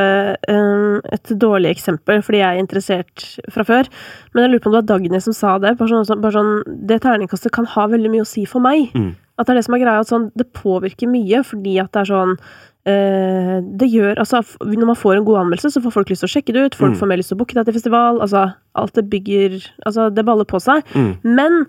um, 0.51 0.97
et 1.15 1.33
dårlig 1.39 1.71
eksempel, 1.77 2.19
fordi 2.27 2.41
jeg 2.41 2.57
er 2.57 2.63
interessert 2.63 3.27
fra 3.55 3.67
før. 3.69 3.91
Men 4.33 4.45
jeg 4.45 4.53
lurer 4.53 4.65
på 4.65 4.73
om 4.73 4.75
det 4.75 4.81
var 4.81 4.89
Dagny 4.91 5.23
som 5.23 5.37
sa 5.37 5.55
det. 5.63 5.77
Bare 5.79 6.03
sånn, 6.03 6.25
bare 6.25 6.35
sånn, 6.35 6.81
det 6.91 6.99
terningkastet 7.07 7.55
kan 7.55 7.69
ha 7.77 7.87
veldig 7.95 8.11
mye 8.11 8.27
å 8.27 8.29
si 8.33 8.43
for 8.51 8.65
meg. 8.65 8.91
Mm. 8.91 9.13
At 9.39 9.47
det 9.47 9.55
er 9.55 9.61
det 9.61 9.67
som 9.69 9.79
er 9.79 9.85
greia, 9.85 10.03
at 10.03 10.11
sånn, 10.11 10.29
det 10.39 10.51
påvirker 10.59 11.11
mye, 11.11 11.45
fordi 11.47 11.79
at 11.83 11.95
det 11.95 12.03
er 12.03 12.11
sånn 12.11 12.37
det 12.83 13.87
gjør 13.92 14.18
Altså, 14.18 14.40
når 14.59 14.88
man 14.88 14.99
får 14.99 15.14
en 15.14 15.27
god 15.29 15.38
anmeldelse, 15.45 15.71
så 15.71 15.83
får 15.85 15.95
folk 15.95 16.09
lyst 16.11 16.25
til 16.25 16.31
å 16.31 16.33
sjekke 16.33 16.55
det 16.57 16.64
ut. 16.64 16.79
Folk 16.79 16.97
mm. 16.97 16.99
får 16.99 17.11
mer 17.11 17.21
lyst 17.21 17.31
til 17.31 17.38
å 17.38 17.42
booke 17.42 17.55
deg 17.55 17.68
til 17.68 17.77
festival. 17.77 18.18
Altså, 18.25 18.49
alt 18.75 18.97
det 18.99 19.05
bygger 19.12 19.55
Altså, 19.87 20.09
det 20.11 20.25
baller 20.27 20.49
på 20.51 20.59
seg. 20.62 20.83
Mm. 20.97 21.12
Men 21.38 21.61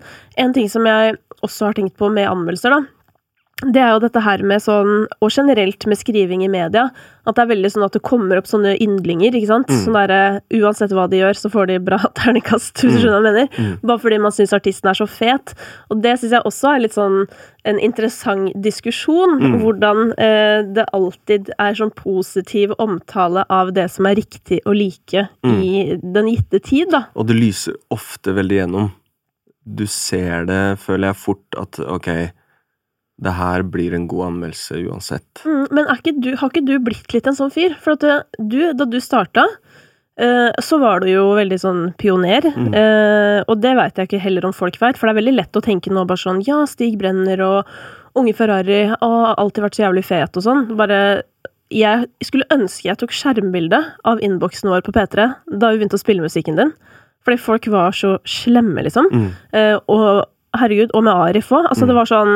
en 0.42 0.56
ting 0.56 0.66
som 0.72 0.86
jeg 0.90 1.14
også 1.44 1.68
har 1.68 1.78
tenkt 1.78 1.94
på 2.00 2.10
med 2.10 2.26
anmeldelser, 2.26 2.74
da, 2.74 3.03
det 3.62 3.78
er 3.78 3.92
jo 3.94 4.00
dette 4.02 4.18
her 4.18 4.42
med 4.42 4.62
sånn, 4.62 5.04
og 5.22 5.30
generelt 5.30 5.84
med 5.86 5.98
skriving 6.00 6.42
i 6.42 6.50
media, 6.50 6.88
at 7.24 7.36
det 7.36 7.44
er 7.44 7.50
veldig 7.52 7.70
sånn 7.70 7.84
at 7.86 7.94
det 7.94 8.02
kommer 8.04 8.40
opp 8.40 8.48
sånne 8.50 8.74
yndlinger, 8.82 9.36
ikke 9.38 9.48
sant. 9.48 9.70
Mm. 9.70 9.78
Sånn 9.84 9.96
derre 9.96 10.18
uansett 10.58 10.92
hva 10.96 11.06
de 11.08 11.20
gjør, 11.22 11.38
så 11.38 11.50
får 11.52 11.70
de 11.70 11.78
bra 11.86 12.00
terningkast, 12.18 12.82
hvis 12.82 12.98
du 12.98 13.04
skjønner 13.04 13.22
hva 13.22 13.30
jeg 13.30 13.38
mener. 13.38 13.54
Mm. 13.54 13.78
Bare 13.86 14.02
fordi 14.02 14.20
man 14.26 14.34
syns 14.34 14.56
artisten 14.58 14.90
er 14.90 14.98
så 14.98 15.06
fet. 15.08 15.54
Og 15.94 16.02
det 16.04 16.16
syns 16.18 16.34
jeg 16.34 16.48
også 16.50 16.72
er 16.72 16.84
litt 16.84 16.98
sånn 16.98 17.18
en 17.70 17.80
interessant 17.80 18.52
diskusjon. 18.66 19.38
Mm. 19.38 19.56
Hvordan 19.62 20.04
eh, 20.18 20.58
det 20.74 20.90
alltid 20.98 21.54
er 21.54 21.78
sånn 21.78 21.94
positiv 21.96 22.74
omtale 22.82 23.46
av 23.54 23.72
det 23.78 23.86
som 23.94 24.10
er 24.10 24.18
riktig 24.18 24.64
å 24.66 24.74
like 24.74 25.28
mm. 25.46 25.58
i 25.62 25.74
den 26.02 26.34
gitte 26.34 26.60
tid, 26.60 26.90
da. 26.92 27.06
Og 27.14 27.30
det 27.30 27.38
lyser 27.38 27.78
ofte 27.94 28.34
veldig 28.34 28.64
gjennom. 28.64 28.94
Du 29.64 29.86
ser 29.88 30.50
det, 30.50 30.64
føler 30.82 31.14
jeg 31.14 31.22
fort, 31.22 31.46
at 31.56 31.78
ok 31.80 32.10
det 33.22 33.34
her 33.36 33.62
blir 33.62 33.94
en 33.94 34.08
god 34.10 34.28
anmeldelse 34.32 34.80
uansett. 34.88 35.44
Mm, 35.46 35.66
men 35.70 35.90
ikke 35.94 36.14
du, 36.18 36.32
har 36.40 36.50
ikke 36.50 36.66
du 36.66 36.76
blitt 36.82 37.14
litt 37.14 37.28
en 37.30 37.36
sånn 37.38 37.52
fyr? 37.54 37.76
For 37.82 37.94
at 37.94 38.06
eh, 38.08 38.22
du, 38.42 38.58
da 38.74 38.86
du 38.90 38.98
starta, 39.02 39.46
eh, 40.18 40.50
så 40.62 40.80
var 40.82 41.04
du 41.04 41.10
jo 41.12 41.28
veldig 41.38 41.58
sånn 41.62 41.82
pioner. 42.00 42.48
Mm. 42.50 42.72
Eh, 42.80 43.40
og 43.46 43.60
det 43.62 43.76
veit 43.78 44.00
jeg 44.00 44.10
ikke 44.10 44.24
heller 44.24 44.48
om 44.48 44.56
folk 44.56 44.80
veit, 44.82 44.98
for 44.98 45.06
det 45.06 45.14
er 45.14 45.20
veldig 45.22 45.36
lett 45.36 45.60
å 45.60 45.64
tenke 45.64 45.94
nå 45.94 46.06
bare 46.08 46.24
sånn 46.24 46.42
Ja, 46.46 46.64
Stig 46.70 46.98
Brenner 47.00 47.44
og 47.46 47.70
Unge 48.18 48.34
Ferrari 48.36 48.82
har 48.90 49.38
alltid 49.38 49.64
vært 49.64 49.78
så 49.78 49.86
jævlig 49.86 50.04
fet 50.10 50.36
og 50.38 50.46
sånn. 50.46 50.66
Bare 50.78 50.98
Jeg 51.74 52.10
skulle 52.22 52.50
ønske 52.54 52.90
jeg 52.90 52.98
tok 53.00 53.14
skjermbilde 53.14 53.80
av 54.06 54.20
innboksen 54.22 54.70
vår 54.70 54.84
på 54.86 54.94
P3 54.94 55.30
da 55.54 55.70
vi 55.70 55.80
begynte 55.80 55.98
å 55.98 56.02
spille 56.02 56.22
musikken 56.22 56.58
din. 56.58 56.74
Fordi 57.24 57.40
folk 57.40 57.66
var 57.72 57.94
så 57.96 58.18
slemme, 58.28 58.82
liksom. 58.84 59.06
Mm. 59.08 59.28
og 59.88 60.26
herregud, 60.58 60.90
og 60.94 61.04
med 61.04 61.12
Arif 61.14 61.48
òg. 61.52 61.66
Altså, 61.70 61.84
Mm. 61.84 61.88
det 61.90 61.96
var 61.98 62.08
sånn 62.10 62.32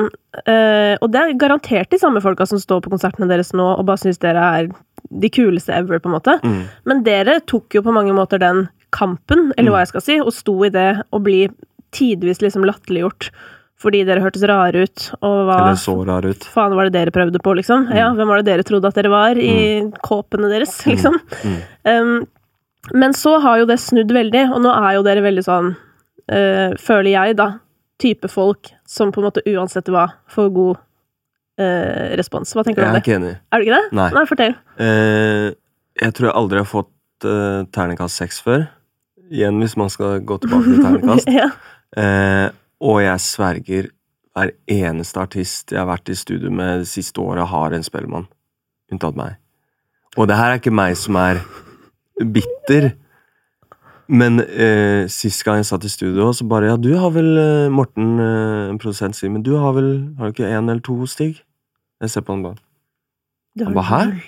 eh, 0.47 0.97
Og 1.03 1.11
det 1.13 1.21
er 1.21 1.33
garantert 1.39 1.91
de 1.91 1.99
samme 1.99 2.21
folka 2.23 2.47
som 2.47 2.59
står 2.59 2.83
på 2.83 2.91
konsertene 2.91 3.29
deres 3.29 3.53
nå 3.53 3.79
og 3.79 3.87
bare 3.87 3.99
syns 4.03 4.19
dere 4.19 4.37
er 4.61 4.69
de 5.11 5.29
kuleste 5.31 5.73
ever, 5.73 5.99
på 6.01 6.11
en 6.11 6.17
måte. 6.21 6.39
Mm. 6.43 6.63
Men 6.87 7.03
dere 7.05 7.41
tok 7.47 7.75
jo 7.79 7.83
på 7.83 7.93
mange 7.95 8.13
måter 8.13 8.39
den 8.39 8.69
kampen, 8.93 9.53
eller 9.57 9.71
hva 9.73 9.81
jeg 9.85 9.89
skal 9.93 10.01
si, 10.05 10.19
og 10.21 10.33
sto 10.33 10.57
i 10.65 10.71
det 10.71 11.03
og 11.13 11.23
bli 11.25 11.49
tidvis 11.93 12.41
liksom 12.45 12.65
latterliggjort 12.69 13.31
fordi 13.79 14.01
dere 14.05 14.19
hørtes 14.25 14.43
rare 14.49 14.83
ut, 14.89 15.05
og 15.23 15.47
hva 15.47 15.57
Eller 15.69 15.77
så 15.79 15.93
rar 16.05 16.25
ut. 16.27 16.41
faen 16.51 16.75
var 16.75 16.89
det 16.89 16.95
dere 16.97 17.13
prøvde 17.15 17.39
på, 17.39 17.53
liksom? 17.55 17.85
Ja, 17.95 18.09
hvem 18.13 18.27
var 18.27 18.43
det 18.43 18.47
dere 18.51 18.65
trodde 18.67 18.89
at 18.91 18.95
dere 18.99 19.09
var 19.13 19.39
i 19.39 19.87
kåpene 20.03 20.51
deres, 20.51 20.73
liksom? 20.91 21.15
Mm. 21.45 21.61
Um, 21.87 22.27
men 22.93 23.13
så 23.15 23.37
har 23.41 23.59
jo 23.61 23.67
det 23.71 23.79
snudd 23.79 24.11
veldig, 24.11 24.49
og 24.53 24.61
nå 24.65 24.73
er 24.75 24.97
jo 24.97 25.05
dere 25.07 25.23
veldig 25.23 25.45
sånn, 25.47 25.77
øh, 26.33 26.75
føler 26.83 27.11
jeg, 27.13 27.37
da, 27.39 27.53
type 27.99 28.31
folk 28.31 28.71
som 28.89 29.13
på 29.13 29.21
en 29.23 29.29
måte 29.29 29.43
uansett 29.47 29.89
hva 29.93 30.07
får 30.31 30.53
god 30.55 30.79
eh, 31.61 32.15
respons. 32.19 32.55
Hva 32.55 32.65
tenker 32.67 32.83
du 32.83 32.89
om 32.89 32.95
det? 32.95 33.01
Jeg 33.01 33.03
er 33.03 33.07
ikke 33.07 33.19
enig. 33.19 33.35
Er 33.51 33.59
du 33.59 33.67
ikke 33.67 33.79
det? 33.79 33.97
Nei. 33.99 34.09
Nei, 34.17 34.25
fortell. 34.31 34.57
Eh, 34.85 35.49
jeg 35.99 36.17
tror 36.17 36.31
jeg 36.31 36.37
aldri 36.41 36.63
har 36.63 36.71
fått 36.71 37.29
eh, 37.29 37.61
terningkast 37.75 38.23
seks 38.23 38.41
før. 38.45 38.69
Igjen, 39.29 39.59
hvis 39.61 39.77
man 39.81 39.93
skal 39.93 40.23
gå 40.25 40.39
tilbake 40.43 40.71
til 40.71 40.83
terningkast. 40.85 41.31
ja. 41.41 41.51
Eh, 41.99 42.47
og 42.85 43.03
jeg 43.03 43.25
sverger 43.25 43.91
hver 44.39 44.53
eneste 44.71 45.21
artist 45.23 45.73
jeg 45.75 45.81
har 45.81 45.89
vært 45.89 46.13
i 46.13 46.17
studio 46.19 46.53
med 46.55 46.85
det 46.85 46.91
siste 46.91 47.21
året, 47.21 47.49
har 47.51 47.75
en 47.75 47.87
spellemann. 47.87 48.29
Unntatt 48.93 49.19
meg. 49.19 49.37
Og 50.17 50.29
det 50.31 50.39
her 50.39 50.55
er 50.55 50.63
ikke 50.63 50.75
meg 50.75 50.95
som 50.99 51.19
er 51.21 51.43
bitter. 52.19 52.93
Men 54.09 54.41
eh, 54.41 55.05
sist 55.13 55.45
gang 55.45 55.61
jeg 55.61 55.69
satt 55.69 55.85
i 55.85 55.91
studio, 55.93 56.31
så 56.33 56.47
bare 56.49 56.71
Ja, 56.71 56.77
du 56.81 56.95
har 56.97 57.13
vel 57.13 57.29
eh, 57.37 57.69
Morten, 57.73 58.15
eh, 58.23 58.71
en 58.73 58.81
produsent, 58.81 59.17
sier 59.17 59.29
Men 59.29 59.45
du 59.45 59.53
har 59.61 59.75
vel 59.77 59.91
Har 60.17 60.31
du 60.31 60.37
ikke 60.37 60.49
én 60.49 60.65
eller 60.65 60.81
to, 60.85 60.97
Stig? 61.11 61.43
Jeg 62.01 62.15
ser 62.15 62.25
på 62.25 62.33
han 62.33 62.47
bare 62.47 62.57
Du 63.59 63.67
har 63.67 63.77
Hva, 63.77 63.85
hæ? 63.85 64.01
null. 64.09 64.25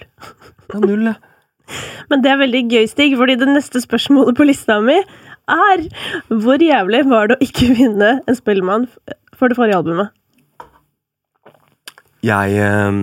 Ja, 0.74 0.82
null, 0.84 1.08
ja. 1.08 1.16
Men 2.10 2.24
det 2.24 2.32
er 2.32 2.42
veldig 2.42 2.62
gøy, 2.68 2.84
Stig, 2.90 3.16
fordi 3.16 3.38
det 3.40 3.48
neste 3.48 3.80
spørsmålet 3.80 4.36
på 4.36 4.48
lista 4.50 4.80
mi 4.84 4.98
er 5.00 5.86
Hvor 6.28 6.60
jævlig 6.60 7.04
var 7.08 7.30
det 7.32 7.38
å 7.38 7.48
ikke 7.48 7.72
vinne 7.78 8.18
en 8.20 8.36
Spellemann 8.36 8.84
for 9.32 9.48
det 9.48 9.56
forrige 9.56 9.80
albumet? 9.80 10.12
Jeg 12.20 12.60
eh, 12.60 13.00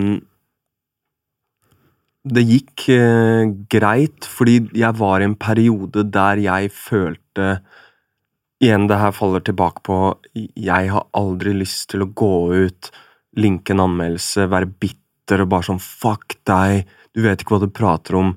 Det 2.28 2.44
gikk 2.44 2.88
eh, 2.92 3.50
greit, 3.72 4.26
fordi 4.26 4.58
jeg 4.76 4.96
var 4.98 5.22
i 5.22 5.28
en 5.28 5.36
periode 5.38 6.04
der 6.12 6.40
jeg 6.44 6.72
følte 6.74 7.58
Igjen, 8.58 8.88
det 8.90 8.98
her 8.98 9.12
faller 9.14 9.42
tilbake 9.46 9.84
på 9.86 9.96
Jeg 10.34 10.90
har 10.90 11.04
aldri 11.14 11.52
lyst 11.54 11.92
til 11.92 12.02
å 12.02 12.10
gå 12.10 12.32
ut, 12.66 12.88
linke 13.38 13.70
en 13.70 13.84
anmeldelse, 13.84 14.48
være 14.50 14.72
bitter 14.82 15.44
og 15.44 15.52
bare 15.52 15.68
sånn 15.68 15.78
Fuck 15.82 16.40
deg, 16.48 16.88
du 17.14 17.22
vet 17.22 17.44
ikke 17.44 17.54
hva 17.54 17.62
du 17.62 17.70
prater 17.70 18.18
om. 18.18 18.34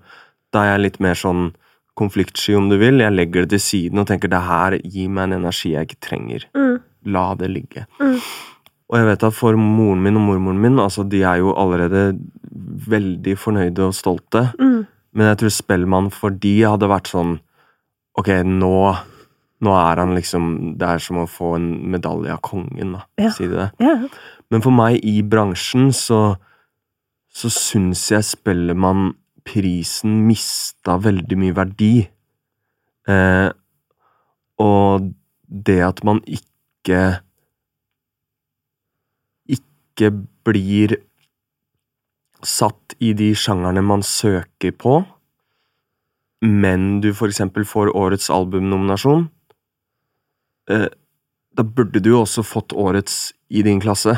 Da 0.54 0.66
er 0.66 0.76
jeg 0.76 0.84
litt 0.86 1.02
mer 1.02 1.18
sånn 1.18 1.50
konfliktsky, 1.98 2.54
om 2.58 2.70
du 2.70 2.78
vil. 2.82 3.02
Jeg 3.02 3.16
legger 3.16 3.46
det 3.46 3.56
til 3.56 3.64
siden 3.66 4.02
og 4.02 4.08
tenker 4.10 4.32
det 4.32 4.44
her 4.46 4.78
gir 4.84 5.10
meg 5.10 5.30
en 5.30 5.40
energi 5.42 5.74
jeg 5.74 5.90
ikke 5.90 6.02
trenger. 6.06 6.48
Mm. 6.58 6.78
La 7.18 7.26
det 7.38 7.50
ligge. 7.52 7.88
Mm. 8.02 8.20
Og 8.92 9.00
jeg 9.00 9.08
vet 9.08 9.24
at 9.24 9.36
for 9.36 9.56
moren 9.56 10.02
min 10.04 10.20
og 10.20 10.26
mormoren 10.28 10.60
min, 10.60 10.80
altså 10.84 11.06
de 11.08 11.22
er 11.24 11.40
jo 11.40 11.54
allerede 11.56 12.20
veldig 12.92 13.38
fornøyde 13.40 13.86
og 13.88 13.96
stolte. 13.96 14.50
Mm. 14.60 14.84
Men 15.16 15.32
jeg 15.32 15.40
tror 15.42 15.54
Spellemann 15.56 16.12
for 16.12 16.36
de 16.44 16.54
hadde 16.64 16.92
vært 16.92 17.12
sånn 17.12 17.40
Ok, 18.20 18.28
nå, 18.44 18.76
nå 19.64 19.74
er 19.76 20.00
han 20.02 20.14
liksom 20.16 20.46
Det 20.80 20.88
er 20.88 21.04
som 21.04 21.22
å 21.22 21.30
få 21.32 21.54
en 21.56 21.70
medalje 21.94 22.34
av 22.34 22.42
kongen, 22.44 22.98
da. 22.98 23.06
Ja. 23.20 23.32
Si 23.36 23.48
det. 23.48 23.70
Ja. 23.80 23.96
Men 24.52 24.64
for 24.64 24.76
meg 24.76 25.00
i 25.08 25.22
bransjen 25.24 25.92
så 25.96 26.22
så 27.32 27.48
syns 27.48 28.02
jeg 28.12 28.28
Spellemann-prisen 28.28 30.18
mista 30.28 30.98
veldig 31.00 31.38
mye 31.40 31.56
verdi. 31.56 31.94
Eh, 33.08 33.48
og 34.60 35.06
det 35.48 35.78
at 35.86 36.02
man 36.08 36.20
ikke 36.28 37.22
ikke 40.02 40.26
blir 40.50 40.98
satt 42.44 42.96
i 43.00 43.12
de 43.14 43.32
sjangerne 43.38 43.84
man 43.86 44.02
søker 44.06 44.74
på, 44.82 45.02
men 46.42 47.02
du 47.04 47.12
for 47.14 47.30
eksempel 47.30 47.66
får 47.70 47.92
årets 47.98 48.32
albumnominasjon, 48.34 49.28
eh, 50.74 50.88
da 51.54 51.64
burde 51.68 52.02
du 52.02 52.10
jo 52.16 52.22
også 52.24 52.42
fått 52.48 52.74
årets 52.74 53.32
i 53.50 53.62
din 53.62 53.82
klasse. 53.84 54.18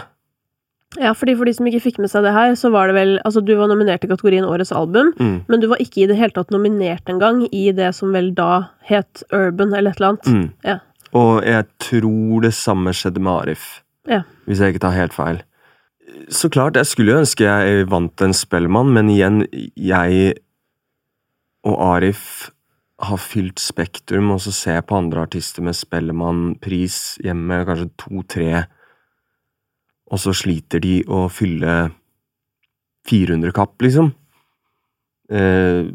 ja, 1.02 1.12
fordi 1.17 1.34
for 1.36 1.46
de 1.50 1.54
som 1.58 1.65
ikke 1.65 1.82
fikk 1.82 1.98
med 2.00 2.12
seg 2.12 2.22
det 2.24 2.32
her, 2.36 2.52
så 2.56 2.69
var 2.72 2.88
det 2.88 2.93
vel 2.96 3.19
Altså, 3.26 3.41
du 3.43 3.56
var 3.58 3.67
nominert 3.67 4.04
i 4.06 4.08
kategorien 4.08 4.46
Årets 4.46 4.72
album, 4.72 5.12
Mm. 5.19 5.43
men 5.50 5.60
du 5.60 5.67
var 5.67 5.78
ikke 5.82 6.04
i 6.04 6.08
det 6.08 6.15
hele 6.17 6.30
tatt 6.32 6.52
nominert 6.52 7.04
engang 7.10 7.48
i 7.52 7.72
det 7.72 7.96
som 7.96 8.12
vel 8.13 8.32
da 8.34 8.69
het 8.86 9.24
Urban, 9.34 9.74
eller 9.74 9.89
et 9.91 9.98
eller 10.00 10.10
annet. 10.13 10.26
Mm. 10.28 10.54
Ja. 10.63 10.80
Og 11.13 11.43
jeg 11.43 11.65
tror 11.80 12.41
det 12.41 12.54
samme 12.54 12.93
skjedde 12.93 13.19
med 13.19 13.34
Arif, 13.41 13.82
Ja. 14.08 14.22
hvis 14.48 14.60
jeg 14.60 14.74
ikke 14.76 14.82
tar 14.82 14.91
helt 14.91 15.13
feil. 15.13 15.41
Så 16.29 16.49
klart, 16.49 16.77
jeg 16.79 16.88
skulle 16.88 17.13
jo 17.13 17.21
ønske 17.23 17.45
jeg 17.45 17.88
vant 17.91 18.21
en 18.23 18.36
Spellemann, 18.36 18.93
men 18.95 19.09
igjen, 19.12 19.43
jeg 19.75 20.36
og 21.67 21.79
Arif 21.83 22.51
har 23.03 23.19
fylt 23.19 23.59
Spektrum, 23.59 24.31
og 24.36 24.39
så 24.43 24.53
ser 24.55 24.77
jeg 24.77 24.88
på 24.88 24.99
andre 24.99 25.25
artister 25.27 25.65
med 25.65 25.75
Spellemann-pris 25.75 27.17
hjemme, 27.23 27.63
kanskje 27.67 27.89
to-tre, 27.99 28.63
og 30.13 30.21
så 30.21 30.33
sliter 30.36 30.83
de 30.83 31.01
å 31.12 31.25
fylle 31.31 31.75
400 33.09 33.55
kapp, 33.55 33.75
liksom. 33.83 34.13
Eh, 35.33 35.91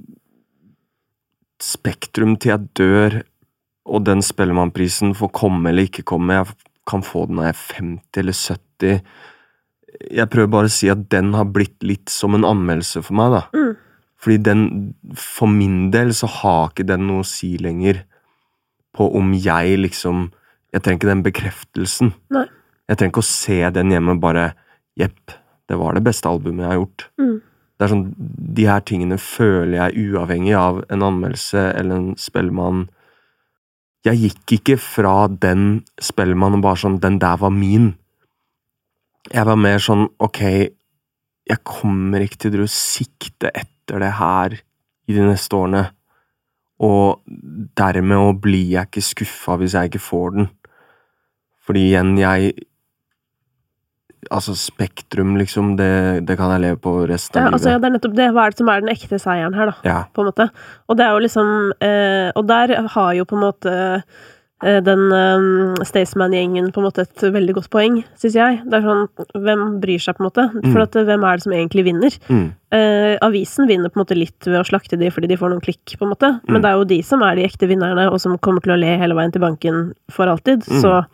Spektrum 1.62 2.36
til 2.38 2.52
jeg 2.52 2.68
dør, 2.78 3.20
og 3.88 4.04
den 4.06 4.20
Spellemannprisen 4.22 5.14
får 5.16 5.32
komme 5.34 5.70
eller 5.70 5.88
ikke 5.88 6.04
komme. 6.06 6.36
Jeg 6.36 6.74
kan 6.88 7.02
få 7.02 7.24
den 7.26 7.38
når 7.38 7.48
jeg 7.48 7.54
er 7.54 7.64
50 7.80 8.20
eller 8.22 8.36
70. 8.36 9.00
Jeg 9.98 10.30
prøver 10.30 10.50
bare 10.52 10.70
å 10.70 10.72
si 10.72 10.90
at 10.92 11.08
den 11.12 11.32
har 11.34 11.48
blitt 11.50 11.82
litt 11.86 12.12
som 12.12 12.36
en 12.36 12.46
anmeldelse 12.46 13.02
for 13.06 13.18
meg, 13.18 13.34
da. 13.34 13.42
Mm. 13.56 13.72
Fordi 14.18 14.38
den, 14.42 14.62
for 15.14 15.50
min 15.50 15.90
del, 15.94 16.12
så 16.14 16.28
har 16.40 16.70
ikke 16.70 16.86
den 16.88 17.06
noe 17.06 17.22
å 17.22 17.28
si 17.28 17.52
lenger 17.62 18.02
på 18.96 19.06
om 19.14 19.34
jeg 19.36 19.78
liksom 19.78 20.28
Jeg 20.68 20.82
trenger 20.84 20.98
ikke 20.98 21.08
den 21.08 21.22
bekreftelsen. 21.24 22.10
Nei. 22.34 22.42
Jeg 22.90 22.98
trenger 22.98 23.12
ikke 23.14 23.22
å 23.22 23.28
se 23.28 23.58
den 23.72 23.92
hjemme 23.94 24.12
og 24.12 24.20
bare 24.20 24.50
Jepp, 25.00 25.32
det 25.70 25.78
var 25.80 25.94
det 25.96 26.02
beste 26.04 26.28
albumet 26.28 26.64
jeg 26.64 26.68
har 26.68 26.80
gjort. 26.80 27.04
Mm. 27.16 27.36
Det 27.78 27.86
er 27.86 27.92
sånn, 27.92 28.04
De 28.58 28.66
her 28.66 28.82
tingene 28.84 29.18
føler 29.22 29.76
jeg 29.78 30.10
uavhengig 30.10 30.54
av 30.58 30.82
en 30.90 31.04
anmeldelse 31.06 31.62
eller 31.78 32.02
en 32.02 32.10
Spellemann. 32.20 32.88
Jeg 34.04 34.20
gikk 34.24 34.54
ikke 34.58 34.78
fra 34.82 35.14
den 35.30 35.84
Spellemann 36.02 36.58
og 36.58 36.64
bare 36.66 36.82
sånn 36.82 36.98
Den 37.00 37.20
der 37.22 37.38
var 37.40 37.54
min. 37.54 37.92
Jeg 39.28 39.44
var 39.48 39.58
mer 39.60 39.82
sånn 39.82 40.06
Ok, 40.24 40.40
jeg 41.48 41.64
kommer 41.66 42.24
ikke 42.24 42.40
til 42.46 42.64
å 42.64 42.70
sikte 42.70 43.52
etter 43.52 44.02
det 44.04 44.14
her 44.18 44.58
i 45.08 45.16
de 45.16 45.24
neste 45.24 45.56
årene. 45.56 45.86
Og 46.84 47.22
dermed 47.78 48.40
blir 48.44 48.74
jeg 48.76 48.90
ikke 48.90 49.04
skuffa 49.06 49.56
hvis 49.60 49.76
jeg 49.78 49.90
ikke 49.90 50.04
får 50.04 50.34
den. 50.36 50.50
Fordi 51.64 51.90
igjen, 51.90 52.16
jeg 52.20 52.56
Altså, 54.34 54.52
Spektrum, 54.58 55.36
liksom, 55.38 55.76
det, 55.78 56.26
det 56.26 56.34
kan 56.36 56.50
jeg 56.50 56.60
leve 56.64 56.76
på 56.82 56.90
resten 57.06 57.38
Ja, 57.38 57.46
av 57.46 57.54
altså, 57.54 57.70
ja, 57.70 57.78
det 57.78 57.86
er 57.86 57.92
nettopp 57.94 58.16
det. 58.18 58.26
Hva 58.34 58.42
er 58.44 58.52
det 58.52 58.58
som 58.58 58.70
er 58.72 58.82
den 58.82 58.90
ekte 58.92 59.20
seieren 59.22 59.54
her, 59.56 59.70
da? 59.70 59.76
Ja. 59.86 60.00
På 60.12 60.24
en 60.24 60.28
måte. 60.28 60.48
Og 60.90 60.98
det 60.98 61.04
er 61.06 61.14
jo 61.14 61.22
liksom 61.22 61.52
eh, 61.86 62.28
Og 62.34 62.48
der 62.50 62.74
har 62.96 63.12
jo 63.14 63.28
på 63.30 63.38
en 63.38 63.44
måte 63.46 63.72
eh, 63.72 64.26
den 64.60 65.02
eh, 65.14 65.84
Staysman-gjengen 65.86 66.72
på 66.74 66.80
en 66.80 66.86
måte 66.88 67.04
et 67.06 67.22
veldig 67.30 67.54
godt 67.60 67.68
poeng, 67.70 68.00
syns 68.18 68.34
jeg. 68.34 68.56
Det 68.66 68.74
er 68.80 68.82
sånn 68.82 69.04
Hvem 69.38 69.80
bryr 69.80 70.02
seg, 70.02 70.16
på 70.18 70.24
en 70.24 70.28
måte? 70.30 70.46
For 70.50 70.78
Mm. 70.80 70.82
at, 70.82 70.96
eh, 70.96 71.04
hvem 71.06 71.24
er 71.28 71.36
det 71.36 71.42
som 71.44 71.52
egentlig 71.52 71.84
vinner? 71.84 72.18
Mm, 72.28 72.48
Eh, 72.70 73.16
avisen 73.24 73.66
vinner 73.66 73.88
på 73.88 73.96
en 73.96 74.04
måte 74.04 74.18
litt 74.18 74.44
ved 74.44 74.60
å 74.60 74.66
slakte 74.66 74.98
de 74.98 75.08
fordi 75.08 75.26
de 75.28 75.36
får 75.40 75.48
noen 75.54 75.62
klikk, 75.64 75.96
på 75.96 76.02
en 76.04 76.10
måte. 76.12 76.40
Men 76.46 76.60
Mm. 76.60 76.62
det 76.62 76.68
er 76.68 76.76
jo 76.76 76.84
de 76.84 77.00
som 77.02 77.22
er 77.22 77.36
de 77.36 77.44
ekte 77.46 77.66
vinnerne, 77.66 78.10
og 78.12 78.20
som 78.20 78.36
kommer 78.36 78.60
til 78.60 78.72
å 78.74 78.78
le 78.78 78.98
hele 78.98 79.14
veien 79.14 79.32
til 79.32 79.40
banken 79.40 79.94
for 80.10 80.26
alltid. 80.26 80.66
Mm. 80.68 80.82
Så 80.82 81.06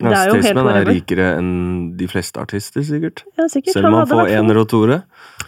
det 0.00 0.10
er 0.12 0.26
jo 0.28 0.34
helt 0.34 0.44
Staysman 0.44 0.74
er 0.74 0.84
rikere 0.86 1.26
enn 1.38 1.96
de 1.96 2.06
fleste 2.06 2.38
artister, 2.42 2.82
sikkert. 2.82 3.22
Ja, 3.38 3.44
sikkert. 3.46 3.74
Selv 3.74 3.86
om 3.86 3.94
han 3.94 4.06
hadde 4.06 4.16
får 4.18 4.30
ener 4.38 4.56
og 4.58 4.68
toere. 4.68 5.02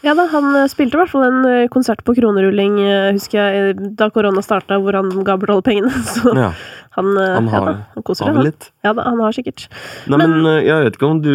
Ja 0.05 0.15
da, 0.15 0.27
han 0.31 0.55
eh, 0.57 0.67
spilte 0.71 0.95
i 0.95 1.01
hvert 1.01 1.11
fall 1.11 1.25
en 1.27 1.45
eh, 1.51 1.69
konsert 1.69 2.03
på 2.05 2.15
kronerulling, 2.15 2.79
eh, 2.79 3.13
husker 3.17 3.39
jeg, 3.43 3.77
eh, 3.77 3.89
da 3.99 4.09
korona 4.11 4.43
starta, 4.43 4.79
hvor 4.83 4.95
han 4.95 5.11
ga 5.25 5.37
bort 5.37 5.51
alle 5.51 5.63
pengene. 5.67 5.91
Så 6.15 6.35
Ja, 6.35 6.53
han, 6.97 7.13
han 7.21 7.53
har, 7.53 7.69
ja, 7.69 7.77
da, 7.77 7.87
han 7.95 8.07
koser 8.09 8.31
har 8.31 8.41
seg. 8.41 8.49
Litt. 8.51 8.71
Ja 8.87 8.95
da, 8.97 9.05
han 9.11 9.21
har 9.23 9.37
sikkert. 9.37 9.69
Nei, 10.09 10.19
men, 10.23 10.37
men 10.43 10.61
jeg 10.65 10.89
vet 10.89 10.99
ikke 11.01 11.13
om 11.13 11.23
du 11.25 11.33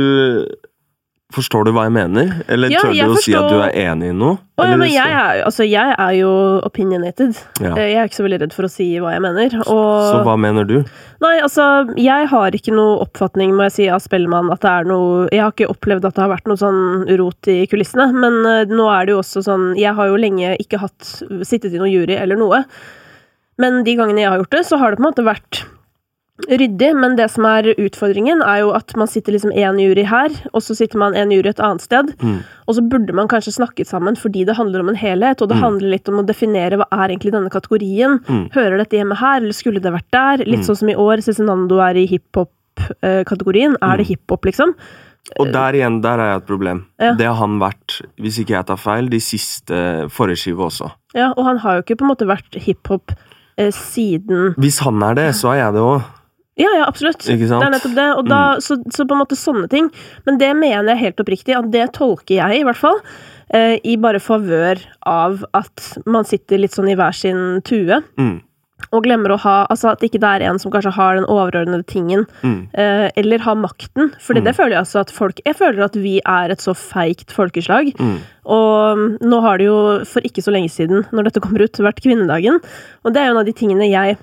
Forstår 1.31 1.63
du 1.63 1.69
hva 1.71 1.85
jeg 1.87 1.93
mener? 1.95 2.31
Eller 2.51 2.73
Ja, 2.73 2.81
tør 2.83 2.91
du 2.91 3.13
å 3.13 3.19
si 3.23 3.31
at 3.39 3.45
du 3.47 3.61
er 3.63 3.71
enig 3.85 4.09
i 4.11 4.15
noe? 4.19 4.33
Oh, 4.59 4.65
ja, 4.67 4.75
men 4.75 4.89
jeg 4.91 5.13
er, 5.15 5.37
altså, 5.47 5.63
jeg 5.63 5.93
er 5.95 6.15
jo 6.17 6.31
opinionated. 6.67 7.39
Ja. 7.63 7.71
Eh, 7.71 7.85
Jeg 7.93 8.01
er 8.01 8.09
ikke 8.09 8.17
så 8.19 8.25
veldig 8.25 8.39
redd 8.43 8.55
for 8.57 8.67
å 8.67 8.71
si 8.73 8.89
hva 8.99 9.13
jeg 9.15 9.23
mener. 9.23 9.55
Så 9.63 10.19
hva 10.27 10.35
mener 10.35 10.67
du? 10.67 10.75
Nei, 11.23 11.33
altså, 11.39 11.69
jeg 11.95 12.27
har 12.33 12.57
ikke 12.59 12.75
noe 12.75 12.99
oppfatning, 13.05 13.55
må 13.55 13.69
jeg 13.69 13.75
si, 13.77 13.87
av 13.95 14.03
Spellemann 14.03 14.51
at 14.51 14.59
det 14.65 14.73
er 14.75 14.91
noe 14.91 15.29
Jeg 15.31 15.39
har 15.45 15.55
ikke 15.55 15.71
opplevd 15.71 16.09
at 16.11 16.19
det 16.19 16.25
har 16.25 16.33
vært 16.35 16.51
noe 16.51 16.59
sånn 16.59 16.81
rot 17.23 17.51
i 17.53 17.61
kulissene, 17.71 18.09
men 18.11 18.41
uh, 18.43 18.65
nå 18.67 18.91
er 18.91 19.07
det 19.07 19.15
jo 19.15 19.21
også 19.23 19.45
sånn 19.47 19.69
Jeg 19.79 19.95
har 19.95 20.11
jo 20.11 20.19
lenge 20.19 20.57
ikke 20.59 20.81
hatt 20.83 21.13
sittet 21.47 21.71
i 21.71 21.79
noen 21.79 21.93
jury 21.95 22.19
eller 22.19 22.35
noe, 22.43 22.65
men 23.57 23.83
de 23.83 23.95
gangene 23.95 24.21
jeg 24.21 24.29
har 24.29 24.37
gjort 24.39 24.51
det, 24.51 24.65
så 24.65 24.77
har 24.79 24.91
det 24.91 24.97
på 24.99 25.05
en 25.05 25.11
måte 25.13 25.25
vært 25.27 25.63
ryddig, 26.49 26.95
men 26.97 27.15
det 27.15 27.27
som 27.29 27.45
er 27.45 27.67
utfordringen, 27.77 28.41
er 28.41 28.61
jo 28.63 28.71
at 28.73 28.95
man 28.97 29.05
sitter 29.07 29.31
liksom 29.35 29.51
én 29.53 29.77
jury 29.77 30.03
her, 30.09 30.29
og 30.55 30.61
så 30.65 30.73
sitter 30.75 30.97
man 30.97 31.13
en 31.13 31.29
jury 31.29 31.49
et 31.51 31.59
annet 31.59 31.81
sted, 31.81 32.15
Mm. 32.17 32.39
og 32.67 32.75
så 32.75 32.81
burde 32.89 33.13
man 33.13 33.27
kanskje 33.27 33.53
snakket 33.59 33.85
sammen 33.85 34.15
fordi 34.17 34.43
det 34.45 34.55
handler 34.57 34.79
om 34.79 34.89
en 34.89 34.95
helhet, 34.95 35.41
og 35.41 35.49
det 35.49 35.57
Mm. 35.57 35.61
handler 35.61 35.89
litt 35.91 36.09
om 36.09 36.15
å 36.17 36.25
definere 36.25 36.77
hva 36.79 36.87
er 36.91 37.09
egentlig 37.13 37.31
denne 37.31 37.49
kategorien. 37.51 38.17
Mm. 38.25 38.49
Hører 38.53 38.77
dette 38.79 38.97
hjemme 38.97 39.15
her, 39.17 39.37
eller 39.37 39.53
skulle 39.53 39.79
det 39.81 39.93
vært 39.93 40.09
der? 40.11 40.37
Litt 40.45 40.59
Mm. 40.61 40.65
sånn 40.65 40.77
som 40.77 40.89
i 40.89 40.95
år, 40.95 41.17
Cezinando 41.21 41.77
er 41.79 41.95
i 41.97 42.07
hiphop-kategorien. 42.07 43.75
Er 43.81 43.97
det 43.97 44.07
Mm. 44.07 44.17
hiphop, 44.17 44.41
liksom? 44.45 44.73
Og 45.39 45.51
der 45.51 45.73
igjen, 45.73 46.01
der 46.01 46.17
er 46.19 46.33
jeg 46.33 46.37
et 46.41 46.47
problem. 46.47 46.85
Ja. 46.99 47.13
Det 47.13 47.25
har 47.27 47.35
han 47.35 47.59
vært, 47.59 48.01
hvis 48.19 48.39
ikke 48.39 48.55
jeg 48.57 48.65
tar 48.65 48.77
feil, 48.77 49.07
de 49.09 49.17
siste 49.19 50.09
forrige 50.09 50.37
skive 50.37 50.57
også. 50.65 50.91
Ja, 51.13 51.33
og 51.37 51.45
han 51.45 51.57
har 51.57 51.75
jo 51.75 51.81
ikke 51.83 51.97
på 51.97 52.01
en 52.01 52.15
måte 52.15 52.25
vært 52.27 52.59
hiphop 52.59 53.11
siden 53.75 54.55
Hvis 54.61 54.81
han 54.85 55.03
er 55.05 55.17
det, 55.19 55.29
så 55.37 55.53
er 55.53 55.61
jeg 55.65 55.77
det 55.77 55.85
òg. 55.85 56.09
Ja, 56.59 56.69
ja, 56.77 56.85
absolutt. 56.85 57.23
Ikke 57.25 57.47
sant? 57.47 57.63
Det 57.63 57.69
er 57.69 57.73
nettopp 57.73 57.97
det. 57.97 58.07
Og 58.19 58.27
da, 58.29 58.41
så, 58.63 58.77
så 58.93 59.05
på 59.07 59.15
en 59.15 59.21
måte 59.23 59.37
sånne 59.39 59.69
ting. 59.71 59.87
Men 60.27 60.37
det 60.41 60.51
mener 60.59 60.91
jeg 60.93 61.03
helt 61.05 61.23
oppriktig, 61.23 61.55
at 61.57 61.69
det 61.73 61.87
tolker 61.97 62.37
jeg, 62.37 62.59
i 62.59 62.65
hvert 62.67 62.79
fall, 62.79 62.99
eh, 63.55 63.77
i 63.87 63.95
bare 64.01 64.21
favør 64.21 64.81
av 65.07 65.45
at 65.57 65.87
man 66.05 66.27
sitter 66.27 66.61
litt 66.61 66.75
sånn 66.75 66.91
i 66.91 66.97
hver 66.99 67.15
sin 67.17 67.61
tue. 67.67 68.01
Mm. 68.19 68.41
Og 68.91 69.03
glemmer 69.05 69.31
å 69.31 69.39
ha 69.39 69.67
Altså 69.69 69.91
at 69.91 70.01
ikke 70.03 70.19
det 70.19 70.29
er 70.41 70.45
en 70.49 70.59
som 70.59 70.71
kanskje 70.71 70.91
har 70.93 71.15
den 71.15 71.25
overordnede 71.25 71.85
tingen, 71.87 72.25
Mm. 72.43 72.67
eh, 72.73 73.09
eller 73.15 73.39
har 73.39 73.55
makten. 73.55 74.11
For 74.19 74.33
Mm. 74.33 74.43
det 74.43 74.55
føler 74.55 74.71
jeg 74.75 74.83
altså 74.85 74.99
at 75.01 75.11
folk 75.11 75.39
Jeg 75.45 75.55
føler 75.55 75.83
at 75.85 75.95
vi 75.95 76.19
er 76.25 76.49
et 76.51 76.59
så 76.59 76.73
feigt 76.75 77.31
folkeslag. 77.31 77.93
Mm. 77.97 78.17
Og 78.45 78.97
mm, 78.97 79.17
nå 79.21 79.41
har 79.41 79.57
det 79.57 79.65
jo 79.67 80.03
for 80.05 80.21
ikke 80.21 80.41
så 80.43 80.51
lenge 80.51 80.69
siden, 80.69 81.05
når 81.11 81.23
dette 81.29 81.39
kommer 81.41 81.61
ut, 81.63 81.73
vært 81.79 82.01
kvinnedagen. 82.01 82.59
Og 83.05 83.13
det 83.13 83.21
er 83.21 83.27
jo 83.27 83.31
en 83.31 83.37
av 83.39 83.45
de 83.45 83.53
tingene 83.53 83.89
jeg 83.91 84.17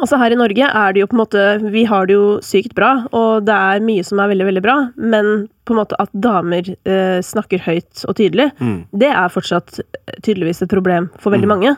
Altså 0.00 0.16
Her 0.16 0.30
i 0.32 0.36
Norge 0.40 0.64
er 0.64 0.92
det 0.94 1.00
jo 1.02 1.06
på 1.06 1.12
en 1.12 1.20
måte 1.20 1.70
Vi 1.70 1.84
har 1.84 2.06
det 2.06 2.14
jo 2.14 2.38
sykt 2.40 2.72
bra, 2.74 3.06
og 3.12 3.44
det 3.44 3.52
er 3.52 3.78
mye 3.84 4.02
som 4.02 4.18
er 4.20 4.28
veldig, 4.32 4.46
veldig 4.48 4.62
bra, 4.64 4.76
men 4.96 5.48
på 5.66 5.74
en 5.74 5.80
måte 5.84 5.92
at 6.00 6.08
damer 6.18 6.62
eh, 6.86 7.20
snakker 7.20 7.60
høyt 7.60 8.06
og 8.08 8.16
tydelig, 8.16 8.52
Mm. 8.58 8.86
det 8.96 9.10
er 9.12 9.28
fortsatt 9.28 9.80
eh, 9.80 10.14
tydeligvis 10.22 10.62
et 10.62 10.70
problem 10.70 11.10
for 11.18 11.30
veldig 11.30 11.44
Mm. 11.44 11.52
mange. 11.60 11.76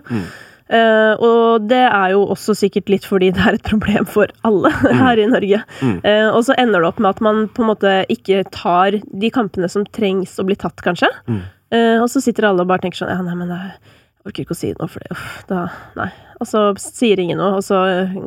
Mm. 0.69 0.77
Eh, 0.79 1.25
og 1.25 1.67
det 1.69 1.83
er 1.85 2.13
jo 2.15 2.23
også 2.33 2.55
sikkert 2.57 2.89
litt 2.93 3.09
fordi 3.09 3.31
det 3.37 3.43
er 3.43 3.59
et 3.59 3.67
problem 3.67 4.07
for 4.09 4.31
alle 4.47 4.73
her 5.03 5.21
i 5.21 5.27
Norge. 5.31 5.61
Mm. 5.81 5.99
Uh, 6.05 6.29
og 6.31 6.41
så 6.47 6.57
ender 6.61 6.81
det 6.81 6.91
opp 6.91 7.03
med 7.03 7.13
at 7.15 7.25
man 7.25 7.45
på 7.53 7.65
en 7.65 7.71
måte 7.73 7.97
ikke 8.13 8.45
tar 8.55 8.99
de 9.03 9.33
kampene 9.35 9.69
som 9.71 9.87
trengs 9.97 10.39
å 10.41 10.47
bli 10.49 10.57
tatt, 10.61 10.81
kanskje. 10.85 11.11
Mm. 11.29 11.43
Uh, 11.75 11.99
og 12.05 12.09
så 12.13 12.23
sitter 12.25 12.49
alle 12.49 12.65
og 12.65 12.71
bare 12.71 12.85
tenker 12.85 13.03
sånn 13.03 13.13
Ja, 13.13 13.21
nei, 13.25 13.37
men 13.39 13.53
jeg 13.53 13.75
orker 14.25 14.45
ikke 14.45 14.57
å 14.57 14.59
si 14.59 14.73
noe, 14.73 14.89
for 14.89 15.05
det 15.05 15.13
uff, 15.13 15.29
da 15.51 15.67
Nei. 15.99 16.11
Og 16.43 16.49
så 16.49 16.65
sier 16.81 17.21
ingen 17.23 17.39
noe, 17.39 17.61
og 17.61 17.65
så 17.65 17.79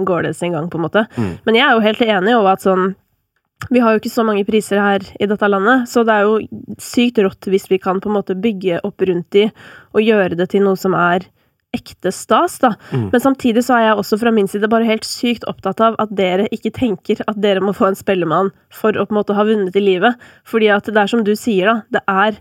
går 0.07 0.29
det 0.29 0.37
sin 0.37 0.53
gang, 0.55 0.69
på 0.71 0.79
en 0.79 0.85
måte. 0.85 1.03
Mm. 1.17 1.33
Men 1.45 1.57
jeg 1.57 1.65
er 1.65 1.75
jo 1.75 1.83
helt 1.83 2.03
enig 2.05 2.37
over 2.37 2.53
at 2.53 2.63
sånn 2.63 2.93
vi 3.73 3.81
har 3.81 3.93
jo 3.93 3.99
ikke 3.99 4.13
så 4.13 4.23
mange 4.25 4.45
priser 4.45 4.79
her 4.79 5.05
i 5.19 5.27
dette 5.27 5.47
landet, 5.49 5.87
så 5.89 6.03
det 6.05 6.13
er 6.13 6.27
jo 6.27 6.77
sykt 6.81 7.17
rått 7.25 7.47
hvis 7.49 7.65
vi 7.71 7.79
kan 7.81 7.97
på 7.99 8.11
en 8.11 8.17
måte 8.19 8.37
bygge 8.37 8.79
opp 8.85 9.01
rundt 9.09 9.31
de 9.33 9.47
og 9.97 10.05
gjøre 10.05 10.37
det 10.37 10.51
til 10.53 10.63
noe 10.67 10.77
som 10.79 10.93
er 10.97 11.25
ekte 11.75 12.11
stas, 12.15 12.59
da. 12.59 12.73
Mm. 12.91 13.09
Men 13.11 13.21
samtidig 13.21 13.63
så 13.67 13.75
er 13.77 13.83
jeg 13.89 13.97
også 13.99 14.17
fra 14.21 14.31
min 14.31 14.47
side 14.47 14.69
bare 14.71 14.87
helt 14.87 15.03
sykt 15.05 15.43
opptatt 15.51 15.81
av 15.83 15.95
at 15.99 16.09
dere 16.15 16.47
ikke 16.55 16.71
tenker 16.73 17.21
at 17.27 17.39
dere 17.43 17.59
må 17.61 17.73
få 17.75 17.89
en 17.89 17.95
spellemann 17.99 18.51
for 18.73 18.91
å 18.95 19.05
på 19.05 19.11
en 19.13 19.19
måte 19.19 19.35
ha 19.35 19.43
vunnet 19.43 19.75
i 19.75 19.83
livet. 19.83 20.15
Fordi 20.47 20.69
at 20.73 20.85
det 20.85 20.97
er 20.97 21.07
som 21.11 21.23
du 21.27 21.33
sier, 21.35 21.65
da. 21.67 21.81
Det 21.99 22.01
er 22.07 22.39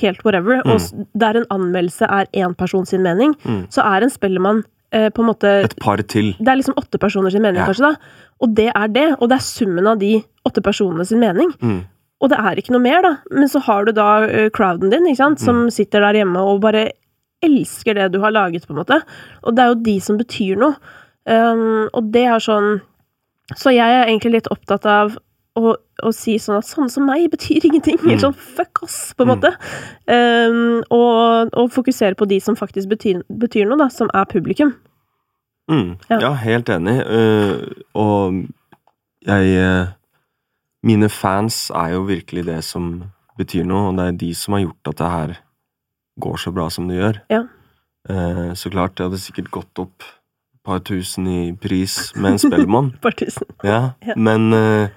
helt 0.00 0.22
whatever. 0.24 0.62
Mm. 0.64 0.70
Og 0.76 1.06
der 1.18 1.40
en 1.42 1.48
anmeldelse 1.50 2.06
er 2.08 2.26
én 2.32 2.54
person 2.56 2.86
sin 2.86 3.02
mening, 3.02 3.34
Mm. 3.44 3.66
så 3.70 3.82
er 3.84 4.02
en 4.06 4.10
spellemann 4.10 4.62
eh, 4.92 5.08
på 5.10 5.20
en 5.22 5.28
måte 5.34 5.50
Et 5.64 5.76
par 5.78 5.96
til. 6.02 6.32
det 6.38 6.48
er 6.48 6.56
liksom 6.62 6.74
åtte 6.78 6.98
personer 6.98 7.30
sin 7.30 7.42
mening, 7.42 7.60
Ja. 7.60 7.66
kanskje, 7.66 7.90
da. 7.90 7.96
Og 8.40 8.54
det 8.54 8.70
er 8.74 8.88
det. 8.88 9.16
Og 9.20 9.28
det 9.28 9.36
er 9.38 9.44
summen 9.44 9.86
av 9.86 9.98
de 9.98 10.22
åtte 10.46 10.62
personene 10.62 11.04
sin 11.06 11.20
mening. 11.20 11.52
Mm. 11.60 11.84
Og 12.22 12.28
det 12.30 12.38
er 12.38 12.56
ikke 12.56 12.70
noe 12.72 12.80
mer, 12.82 13.02
da. 13.02 13.16
Men 13.30 13.48
så 13.48 13.60
har 13.62 13.84
du 13.84 13.92
da 13.92 14.22
eh, 14.24 14.48
crowden 14.50 14.90
din, 14.90 15.06
ikke 15.06 15.16
sant, 15.16 15.40
som 15.40 15.66
Mm. 15.66 15.70
sitter 15.70 16.00
der 16.00 16.14
hjemme 16.24 16.38
og 16.38 16.60
bare 16.60 16.90
elsker 17.42 17.94
det 17.96 18.10
du 18.12 18.20
har 18.20 18.32
laget, 18.34 18.66
på 18.66 18.74
en 18.74 18.80
måte. 18.82 19.00
Og 19.42 19.56
det 19.56 19.62
er 19.64 19.72
jo 19.72 19.80
de 19.86 19.96
som 20.04 20.18
betyr 20.20 20.58
noe. 20.60 20.76
Um, 21.28 21.88
og 21.94 22.08
det 22.14 22.22
er 22.26 22.40
sånn 22.40 22.80
Så 23.54 23.70
jeg 23.74 23.84
er 23.92 24.06
egentlig 24.08 24.32
litt 24.38 24.48
opptatt 24.50 24.86
av 24.88 25.16
å, 25.58 25.72
å 25.76 26.10
si 26.14 26.36
sånn 26.40 26.56
at 26.60 26.64
sånne 26.68 26.88
som 26.88 27.04
meg 27.04 27.26
betyr 27.32 27.64
ingenting. 27.68 27.98
Mm. 28.04 28.20
sånn 28.22 28.34
fuck 28.38 28.82
oss, 28.86 29.12
på 29.18 29.26
en 29.26 29.28
Mm. 29.28 29.34
måte. 29.34 29.50
Um, 30.06 30.82
og, 30.94 31.50
og 31.58 31.70
fokusere 31.74 32.14
på 32.14 32.28
de 32.30 32.38
som 32.40 32.56
faktisk 32.56 32.88
betyr, 32.92 33.22
betyr 33.28 33.66
noe, 33.66 33.78
da, 33.82 33.88
som 33.90 34.08
er 34.14 34.24
publikum. 34.30 34.76
Mm. 35.70 35.96
Ja. 36.10 36.20
Ja. 36.20 36.32
helt 36.34 36.68
enig. 36.70 36.96
Uh, 37.06 37.82
og 37.94 38.40
jeg 39.26 39.58
uh, 39.60 39.90
Mine 40.82 41.10
fans 41.12 41.68
er 41.76 41.90
jo 41.92 42.06
virkelig 42.08 42.46
det 42.46 42.62
som 42.64 43.02
betyr 43.36 43.66
noe, 43.68 43.90
og 43.90 43.98
det 43.98 44.06
er 44.06 44.12
de 44.22 44.30
som 44.34 44.54
har 44.56 44.62
gjort 44.62 44.88
at 44.94 44.98
det 45.02 45.10
her 45.12 45.34
går 46.18 46.36
så 46.42 46.52
bra 46.52 46.68
som 46.70 46.88
det 46.88 46.96
gjør. 46.98 47.20
Ja. 47.30 47.42
Eh, 48.08 48.52
så 48.56 48.70
klart, 48.72 48.96
det 48.96 49.06
hadde 49.06 49.20
sikkert 49.20 49.50
gått 49.50 49.78
opp 49.78 50.02
et 50.02 50.62
par 50.64 50.80
tusen 50.84 51.26
i 51.30 51.52
pris 51.56 52.12
med 52.16 52.32
en 52.32 52.38
Spellemann. 52.42 52.90
par 53.04 53.12
tusen. 53.16 53.46
Ja, 53.64 53.94
Ja. 54.06 54.14
men 54.16 54.52
eh, 54.56 54.88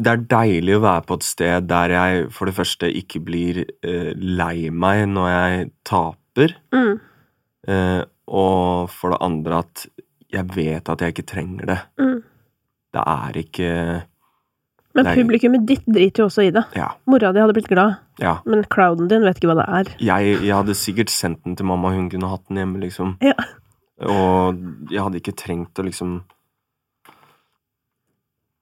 det 0.00 0.06
er 0.12 0.22
deilig 0.30 0.76
å 0.78 0.82
være 0.84 1.04
på 1.08 1.16
et 1.18 1.26
sted 1.26 1.66
der 1.68 1.92
jeg 1.96 2.28
for 2.32 2.46
det 2.48 2.54
første 2.56 2.90
ikke 3.00 3.20
blir 3.26 3.62
eh, 3.82 4.12
lei 4.16 4.70
meg 4.70 5.06
når 5.10 5.28
jeg 5.34 5.70
taper, 5.84 6.54
Mm, 6.72 7.00
eh, 7.68 8.02
og 8.30 8.86
for 8.94 9.10
det 9.10 9.18
andre 9.26 9.58
at 9.64 9.86
jeg 10.30 10.46
vet 10.54 10.88
at 10.88 11.00
jeg 11.02 11.12
ikke 11.16 11.26
trenger 11.26 11.66
det. 11.66 11.78
mm. 11.98 12.20
Det 12.94 13.02
er 13.06 13.36
ikke 13.38 13.70
Men 14.98 15.06
Nei. 15.06 15.14
publikummet 15.20 15.66
ditt 15.68 15.84
driter 15.86 16.24
jo 16.24 16.26
også 16.26 16.48
i 16.48 16.50
det. 16.54 16.64
Ja. 16.74 16.88
Mora 17.10 17.30
di 17.34 17.38
hadde 17.42 17.54
blitt 17.54 17.70
glad, 17.70 18.00
ja. 18.18 18.40
men 18.48 18.64
clouden 18.72 19.06
din 19.10 19.22
vet 19.22 19.38
ikke 19.38 19.52
hva 19.52 19.60
det 19.60 19.68
er. 19.78 19.92
Jeg, 20.02 20.40
jeg 20.42 20.54
hadde 20.56 20.74
sikkert 20.74 21.12
sendt 21.14 21.44
den 21.46 21.54
til 21.58 21.68
mamma, 21.70 21.92
hun 21.94 22.08
kunne 22.10 22.30
hatt 22.32 22.42
den 22.50 22.58
hjemme, 22.58 22.82
liksom. 22.82 23.14
Ja. 23.22 23.36
Og 24.00 24.58
jeg 24.90 25.04
hadde 25.04 25.20
ikke 25.20 25.36
trengt 25.38 25.78
å 25.78 25.86
liksom 25.86 26.22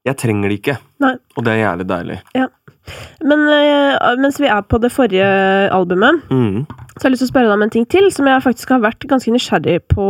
Jeg 0.08 0.16
trenger 0.20 0.48
det 0.50 0.58
ikke, 0.62 0.78
Nei. 1.04 1.14
og 1.36 1.44
det 1.44 1.52
er 1.54 1.62
jævlig 1.66 1.86
deilig. 1.90 2.18
Ja. 2.38 2.46
Men 3.20 3.42
eh, 3.52 4.14
mens 4.16 4.38
vi 4.40 4.48
er 4.48 4.62
på 4.64 4.78
det 4.80 4.88
forrige 4.94 5.26
albumet, 5.76 6.22
Mm. 6.32 6.62
så 6.96 7.02
har 7.02 7.10
jeg 7.10 7.12
lyst 7.12 7.22
til 7.26 7.28
å 7.28 7.32
spørre 7.34 7.48
deg 7.50 7.56
om 7.58 7.64
en 7.66 7.72
ting 7.74 7.84
til, 7.92 8.06
som 8.14 8.26
jeg 8.30 8.40
faktisk 8.46 8.70
har 8.72 8.80
vært 8.80 9.04
ganske 9.10 9.34
nysgjerrig 9.34 9.82
på 9.92 10.06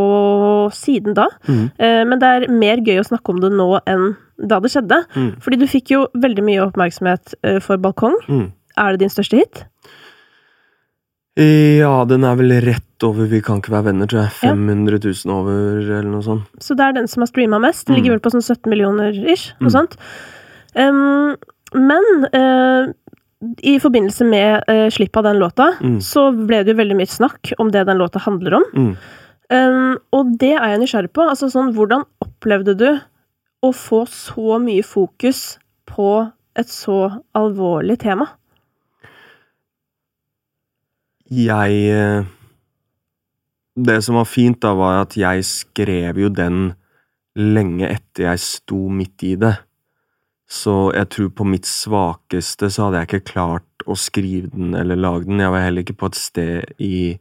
siden 0.77 1.17
da. 1.19 1.27
Mm. 1.49 1.65
Eh, 1.79 2.05
Men 2.07 2.19
det 2.23 2.29
er 2.37 2.47
mer 2.53 2.77
gøy 2.87 3.01
å 3.03 3.09
snakke 3.09 3.35
om 3.35 3.41
det 3.43 3.51
nå 3.53 3.67
enn 3.85 4.13
da 4.39 4.61
det 4.63 4.71
skjedde. 4.71 5.01
Mm. 5.17 5.33
Fordi 5.43 5.59
du 5.59 5.67
fikk 5.67 5.91
jo 5.97 6.05
veldig 6.15 6.45
mye 6.47 6.63
oppmerksomhet 6.69 7.35
eh, 7.43 7.59
for 7.59 7.77
Balkong. 7.83 8.15
Mm. 8.29 8.53
Er 8.79 8.93
det 8.95 9.01
din 9.03 9.11
største 9.11 9.41
hit? 9.43 9.65
Ja, 11.39 12.05
den 12.11 12.25
er 12.27 12.35
vel 12.39 12.55
rett 12.65 12.85
over 13.05 13.27
Vi 13.31 13.41
kan 13.45 13.61
ikke 13.61 13.71
være 13.71 13.85
venner, 13.93 14.07
tror 14.11 14.25
jeg. 14.25 14.33
Ja. 14.43 14.53
500 14.55 14.99
000 15.05 15.35
over, 15.35 15.79
eller 15.83 16.09
noe 16.11 16.23
sånt. 16.23 16.43
Så 16.61 16.75
det 16.77 16.85
er 16.87 16.93
den 16.93 17.07
som 17.09 17.23
har 17.23 17.27
streama 17.31 17.61
mest. 17.61 17.87
Den 17.87 17.97
ligger 17.97 18.11
Mm. 18.11 18.17
vel 18.19 18.25
på 18.25 18.33
sånn 18.35 18.43
17 18.43 18.71
millioner 18.71 19.13
ish. 19.33 19.53
Noe 19.61 19.71
Mm. 19.71 19.77
sånt. 19.77 19.97
Um, 20.75 21.37
men 21.75 22.05
uh, 22.35 22.93
i 23.63 23.79
forbindelse 23.79 24.25
med 24.29 24.65
uh, 24.69 24.89
slipp 24.91 25.17
av 25.17 25.25
den 25.25 25.39
låta, 25.39 25.79
Mm. 25.81 25.99
så 26.01 26.31
ble 26.47 26.65
det 26.65 26.75
jo 26.77 26.83
veldig 26.83 26.97
mye 26.97 27.07
snakk 27.07 27.53
om 27.59 27.71
det 27.71 27.87
den 27.87 27.99
låta 27.99 28.19
handler 28.21 28.55
om. 28.55 28.65
Mm. 28.75 28.97
Um, 29.51 29.99
og 30.13 30.39
det 30.39 30.55
er 30.61 30.69
jeg 30.77 30.81
nysgjerrig 30.81 31.13
på. 31.13 31.29
Altså 31.29 31.49
sånn, 31.51 31.73
hvordan 31.75 32.05
opplevde 32.21 32.77
du 32.77 33.01
å 33.63 33.73
få 33.75 34.07
så 34.07 34.59
mye 34.61 34.83
fokus 34.85 35.59
på 35.87 36.31
et 36.57 36.67
så 36.67 37.23
alvorlig 37.35 37.99
tema? 37.99 38.27
Jeg 41.31 41.91
eh, 41.93 42.25
Det 43.79 44.01
som 44.03 44.19
var 44.19 44.27
fint, 44.27 44.59
da, 44.63 44.75
var 44.75 45.05
at 45.05 45.17
jeg 45.19 45.45
skrev 45.47 46.19
jo 46.19 46.31
den 46.33 46.73
lenge 47.39 47.87
etter 47.87 48.31
jeg 48.31 48.43
sto 48.43 48.89
midt 48.91 49.25
i 49.27 49.35
det. 49.39 49.55
Så 50.49 50.91
jeg 50.97 51.11
tror 51.13 51.31
på 51.37 51.47
mitt 51.47 51.69
svakeste 51.69 52.71
så 52.73 52.89
hadde 52.89 53.03
jeg 53.03 53.11
ikke 53.11 53.33
klart 53.35 53.87
å 53.87 53.97
skrive 53.99 54.51
den 54.55 54.75
eller 54.79 54.99
lage 54.99 55.29
den. 55.29 55.43
Jeg 55.45 55.53
var 55.55 55.65
heller 55.67 55.85
ikke 55.85 55.99
på 56.01 56.11
et 56.11 56.19
sted 56.19 56.81
i 56.83 57.19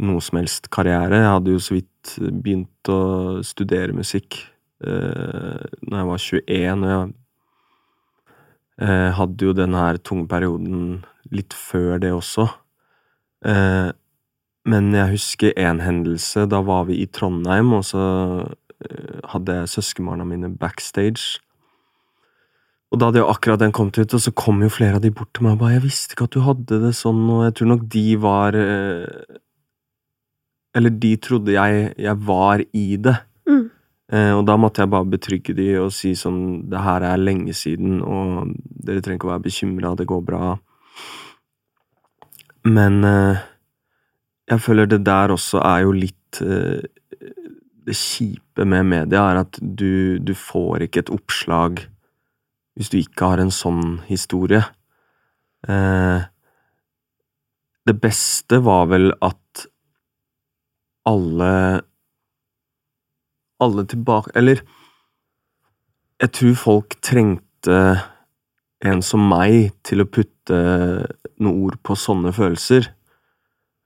noe 0.00 0.22
som 0.24 0.40
helst 0.40 0.70
karriere. 0.72 1.18
Jeg 1.18 1.34
hadde 1.34 1.56
jo 1.56 1.62
så 1.62 1.76
vidt 1.76 2.14
begynt 2.20 2.92
å 2.92 3.00
studere 3.44 3.96
musikk 3.96 4.38
uh, 4.86 5.66
når 5.84 5.98
jeg 5.98 6.08
var 6.12 6.22
21, 6.24 6.86
og 6.86 6.94
jeg 6.94 7.10
Eh, 8.80 9.10
hadde 9.12 9.44
jo 9.44 9.52
den 9.52 9.74
her 9.76 9.98
tunge 10.00 10.24
perioden 10.28 11.02
litt 11.34 11.52
før 11.52 11.98
det 12.00 12.14
også. 12.16 12.46
Eh, 13.44 13.90
men 14.68 14.90
jeg 14.92 15.14
husker 15.14 15.54
en 15.56 15.80
hendelse. 15.80 16.44
Da 16.50 16.60
var 16.64 16.88
vi 16.90 17.00
i 17.00 17.08
Trondheim, 17.08 17.72
og 17.76 17.86
så 17.88 18.02
eh, 18.84 19.20
hadde 19.32 19.62
jeg 19.62 19.72
søskenbarna 19.72 20.26
mine 20.28 20.52
backstage. 20.52 21.40
Og 22.90 22.98
da 22.98 23.08
hadde 23.08 23.22
jo 23.22 23.30
akkurat 23.30 23.62
den 23.62 23.72
kommet 23.74 23.98
ut, 24.00 24.16
og 24.16 24.22
så 24.22 24.32
kom 24.34 24.62
jo 24.64 24.72
flere 24.72 24.98
av 24.98 25.04
de 25.04 25.12
bort 25.14 25.30
til 25.34 25.46
meg 25.46 25.54
og 25.54 25.62
bare 25.62 25.78
'Jeg 25.78 25.86
visste 25.86 26.14
ikke 26.14 26.26
at 26.26 26.34
du 26.34 26.40
hadde 26.42 26.80
det 26.82 26.94
sånn', 26.98 27.30
og 27.30 27.44
jeg 27.46 27.54
tror 27.54 27.68
nok 27.70 27.88
de 27.88 28.16
var 28.16 28.54
eh, 28.54 29.36
Eller 30.74 30.90
de 30.90 31.16
trodde 31.16 31.50
jeg, 31.50 31.94
jeg 31.98 32.16
var 32.26 32.60
i 32.72 32.96
det. 32.96 33.16
Mm. 33.48 33.70
Eh, 34.12 34.32
og 34.38 34.46
da 34.46 34.56
måtte 34.56 34.82
jeg 34.82 34.90
bare 34.90 35.04
betrygge 35.04 35.54
de 35.54 35.78
og 35.78 35.92
si 35.92 36.14
sånn 36.14 36.68
'Det 36.68 36.78
her 36.78 37.02
er 37.02 37.16
lenge 37.16 37.54
siden, 37.54 38.02
og 38.02 38.54
dere 38.84 39.00
trenger 39.00 39.18
ikke 39.18 39.30
å 39.30 39.34
være 39.34 39.48
bekymra, 39.48 39.96
det 39.96 40.06
går 40.06 40.22
bra'. 40.22 40.58
Men 42.64 43.04
jeg 44.50 44.62
føler 44.64 44.88
det 44.90 45.04
der 45.06 45.32
også 45.34 45.62
er 45.62 45.84
jo 45.86 45.94
litt 45.94 46.40
eh, 46.42 46.82
Det 47.86 47.96
kjipe 47.96 48.66
med 48.68 48.86
media 48.86 49.22
er 49.30 49.40
at 49.44 49.58
du, 49.60 50.18
du 50.18 50.34
får 50.36 50.86
ikke 50.86 51.04
et 51.04 51.14
oppslag 51.14 51.84
hvis 52.78 52.90
du 52.92 52.96
ikke 53.00 53.26
har 53.32 53.40
en 53.42 53.50
sånn 53.52 53.98
historie. 54.06 54.62
Eh, 55.68 56.22
det 57.84 57.96
beste 58.00 58.60
var 58.64 58.86
vel 58.92 59.10
at 59.20 59.66
alle 61.08 61.52
Alle 63.60 63.84
tilbake 63.84 64.32
Eller 64.34 64.62
jeg 66.20 66.32
tror 66.36 66.56
folk 66.56 66.94
trengte 67.00 67.76
en 68.84 69.02
som 69.04 69.22
meg 69.28 69.70
til 69.84 70.02
å 70.02 70.08
putte 70.08 70.56
noen 71.40 71.62
ord 71.64 71.78
på 71.84 71.96
sånne 71.96 72.32
følelser. 72.36 72.90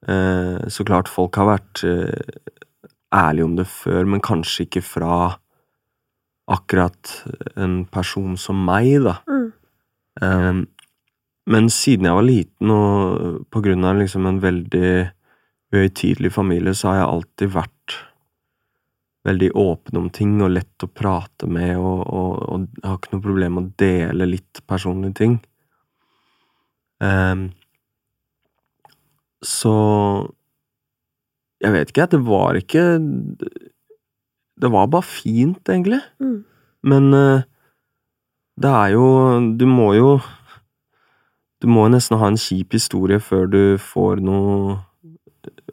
Eh, 0.09 0.69
så 0.69 0.85
klart, 0.85 1.09
folk 1.09 1.37
har 1.41 1.49
vært 1.49 1.85
eh, 1.89 2.37
ærlige 3.15 3.49
om 3.49 3.57
det 3.57 3.67
før, 3.71 4.05
men 4.11 4.25
kanskje 4.25 4.67
ikke 4.67 4.85
fra 4.85 5.17
akkurat 6.51 7.13
en 7.57 7.85
person 7.89 8.37
som 8.41 8.65
meg, 8.67 8.99
da. 9.07 9.19
Mm. 9.29 9.47
Eh, 10.21 10.63
men 11.55 11.69
siden 11.73 12.09
jeg 12.09 12.17
var 12.17 12.27
liten, 12.27 12.73
og 12.73 13.45
på 13.53 13.63
grunn 13.65 13.85
av 13.85 14.01
liksom 14.01 14.29
en 14.29 14.41
veldig 14.41 14.91
uhøytidelig 15.75 16.33
familie, 16.33 16.75
så 16.77 16.93
har 16.93 17.01
jeg 17.01 17.11
alltid 17.13 17.55
vært 17.57 17.99
veldig 19.25 19.51
åpen 19.57 19.99
om 19.99 20.09
ting 20.13 20.37
og 20.45 20.53
lett 20.53 20.85
å 20.85 20.91
prate 20.93 21.49
med, 21.49 21.77
og, 21.81 22.05
og, 22.05 22.33
og 22.45 22.85
har 22.85 22.99
ikke 22.99 23.15
noe 23.15 23.25
problem 23.25 23.57
med 23.57 23.67
å 23.67 23.77
dele 23.81 24.29
litt 24.29 24.61
personlige 24.69 25.17
ting. 25.21 25.37
Um, 27.01 27.49
så 29.45 29.73
Jeg 31.63 31.73
vet 31.73 31.91
ikke, 31.93 32.07
det 32.13 32.21
var 32.27 32.57
ikke 32.59 32.83
Det 34.61 34.71
var 34.71 34.87
bare 34.93 35.03
fint, 35.07 35.63
egentlig. 35.69 36.01
Mm. 36.21 36.45
Men 36.85 37.15
eh, 37.15 37.43
det 38.61 38.71
er 38.71 38.93
jo 38.95 39.07
Du 39.59 39.67
må 39.67 39.93
jo 39.97 40.11
Du 41.63 41.69
må 41.71 41.87
nesten 41.93 42.19
ha 42.21 42.29
en 42.33 42.37
kjip 42.41 42.73
historie 42.77 43.21
før 43.21 43.47
du 43.51 43.63
får 43.81 44.21
noe 44.25 44.79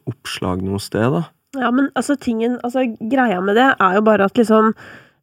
oppslag 0.10 0.62
noe 0.66 0.80
sted, 0.82 1.08
da. 1.14 1.24
Ja, 1.60 1.70
men 1.72 1.90
altså, 2.00 2.16
tingen 2.20 2.58
Altså, 2.64 2.86
greia 3.12 3.42
med 3.44 3.56
det 3.60 3.70
er 3.80 3.98
jo 3.98 4.02
bare 4.08 4.26
at 4.28 4.38
liksom 4.40 4.72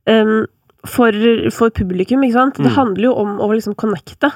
um, 0.09 0.39
for, 0.87 1.13
for 1.53 1.73
publikum, 1.75 2.23
ikke 2.25 2.37
sant 2.39 2.57
Det 2.61 2.69
Mm. 2.71 2.77
handler 2.77 3.05
jo 3.09 3.15
om 3.19 3.39
å 3.43 3.49
liksom 3.53 3.75
connecte. 3.77 4.31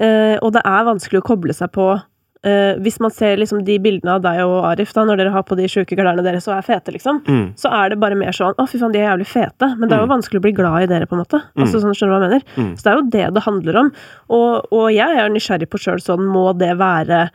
Uh, 0.00 0.38
og 0.40 0.52
det 0.54 0.62
er 0.64 0.86
vanskelig 0.86 1.20
å 1.20 1.26
koble 1.26 1.52
seg 1.52 1.72
på 1.74 1.88
eh, 2.44 2.74
Hvis 2.80 2.98
man 3.00 3.10
ser 3.10 3.36
liksom 3.36 3.64
de 3.64 3.78
bildene 3.78 4.14
av 4.16 4.22
deg 4.22 4.40
og 4.44 4.64
Arif 4.64 4.92
da, 4.94 5.04
når 5.04 5.16
dere 5.20 5.32
har 5.34 5.42
på 5.44 5.56
de 5.56 5.66
sjuke 5.68 5.96
klærne 5.98 6.22
deres 6.24 6.46
og 6.48 6.54
er 6.56 6.62
fete, 6.62 6.92
liksom, 6.92 7.20
Mm. 7.26 7.52
så 7.56 7.68
er 7.72 7.90
det 7.90 8.00
bare 8.00 8.14
mer 8.16 8.32
sånn 8.32 8.54
'Å, 8.56 8.68
fy 8.68 8.78
faen, 8.78 8.92
de 8.92 8.98
er 9.00 9.10
jævlig 9.16 9.26
fete'. 9.28 9.76
Men 9.78 9.88
det 9.88 9.92
er 9.98 10.00
jo 10.00 10.06
Mm. 10.06 10.16
vanskelig 10.16 10.38
å 10.40 10.42
bli 10.42 10.52
glad 10.52 10.82
i 10.82 10.86
dere, 10.86 11.06
på 11.06 11.12
en 11.18 11.24
måte. 11.24 11.42
Altså, 11.56 11.80
sånn, 11.80 11.92
skjønner 11.94 12.08
du 12.08 12.16
hva 12.16 12.20
jeg 12.20 12.30
mener? 12.30 12.42
Mm. 12.56 12.72
Så 12.76 12.82
det 12.82 12.92
er 12.92 12.96
jo 12.96 13.10
det 13.10 13.34
det 13.34 13.42
handler 13.44 13.76
om. 13.76 13.92
Og, 14.30 14.66
og 14.72 14.92
jeg 14.92 15.16
er 15.18 15.28
nysgjerrig 15.28 15.68
på 15.68 15.78
sjøl 15.78 16.00
sånn 16.00 16.26
Må 16.26 16.56
det 16.56 16.76
være 16.78 17.30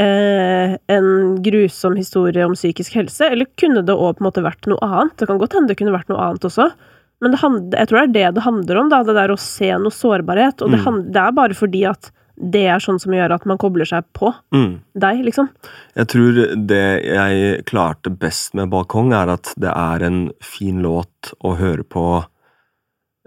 eh, 0.00 0.76
en 0.88 1.36
grusom 1.42 1.96
historie 1.96 2.44
om 2.46 2.52
psykisk 2.54 2.92
helse, 2.94 3.30
eller 3.32 3.46
kunne 3.58 3.84
det 3.84 3.94
òg 3.96 4.16
på 4.16 4.22
en 4.22 4.30
måte 4.30 4.44
vært 4.44 4.66
noe 4.70 4.78
annet? 4.80 5.16
Det 5.16 5.26
kan 5.26 5.38
godt 5.40 5.54
hende 5.54 5.68
det 5.68 5.76
kunne 5.76 5.90
vært 5.92 6.08
noe 6.08 6.18
annet 6.22 6.40
også. 6.46 6.72
Men 7.20 7.32
jeg 7.32 7.88
tror 7.88 7.98
det 8.12 8.22
er 8.22 8.30
det 8.30 8.34
det 8.36 8.44
handler 8.44 8.78
om, 8.78 8.88
da, 8.88 9.02
det 9.02 9.14
der 9.16 9.28
å 9.34 9.38
se 9.38 9.70
noe 9.74 9.90
sårbarhet. 9.90 10.62
Og 10.62 10.70
det, 10.70 10.78
Mm. 10.84 11.10
det 11.12 11.16
er 11.16 11.32
bare 11.32 11.50
fordi 11.54 11.82
at 11.88 12.10
det 12.40 12.66
er 12.70 12.78
sånn 12.78 13.00
som 13.02 13.12
gjør 13.12 13.34
at 13.34 13.44
man 13.50 13.58
kobler 13.58 13.84
seg 13.88 14.04
på 14.14 14.32
Mm. 14.54 14.80
deg, 14.94 15.24
liksom. 15.26 15.48
Jeg 15.96 16.06
tror 16.08 16.56
det 16.66 17.04
jeg 17.04 17.64
klarte 17.66 18.10
best 18.16 18.54
med 18.54 18.70
Balkong, 18.70 19.12
er 19.12 19.28
at 19.34 19.52
det 19.58 19.72
er 19.74 20.02
en 20.06 20.30
fin 20.40 20.80
låt 20.82 21.32
å 21.44 21.56
høre 21.58 21.82
på 21.84 22.04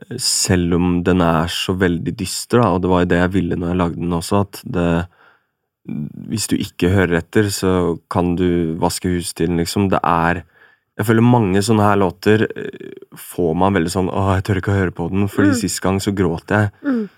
eh, 0.09 0.17
selv 0.17 0.73
om 0.75 1.03
den 1.03 1.21
er 1.21 1.47
så 1.47 1.75
veldig 1.77 2.15
dyster, 2.17 2.61
da, 2.61 2.69
og 2.75 2.81
det 2.81 2.89
var 2.89 3.01
jo 3.03 3.11
det 3.11 3.19
jeg 3.19 3.31
ville 3.35 3.55
når 3.59 3.67
jeg 3.73 3.77
lagde 3.83 3.99
den 3.99 4.11
også, 4.21 4.41
at 4.47 4.61
det 4.65 5.07
Hvis 6.29 6.45
du 6.47 6.55
ikke 6.61 6.91
hører 6.93 7.17
etter, 7.17 7.47
så 7.49 7.97
kan 8.07 8.35
du 8.37 8.75
vaske 8.77 9.09
husstilen, 9.09 9.57
liksom. 9.57 9.89
Det 9.89 9.99
er 10.03 10.43
Jeg 10.99 11.05
føler 11.07 11.23
mange 11.25 11.57
sånne 11.65 11.81
her 11.87 11.97
låter 11.97 12.43
eh, 12.43 12.91
får 13.17 13.55
man 13.57 13.73
veldig 13.73 13.89
sånn 13.89 14.09
Åh, 14.13 14.35
jeg 14.35 14.43
tør 14.45 14.59
ikke 14.61 14.71
å 14.75 14.77
høre 14.77 14.91
på 14.93 15.09
den, 15.09 15.27
fordi 15.27 15.49
Mm. 15.49 15.55
sist 15.59 15.81
gang 15.81 15.97
så 15.99 16.13
gråt 16.13 16.45
jeg. 16.53 16.69
Mm. 16.85 17.09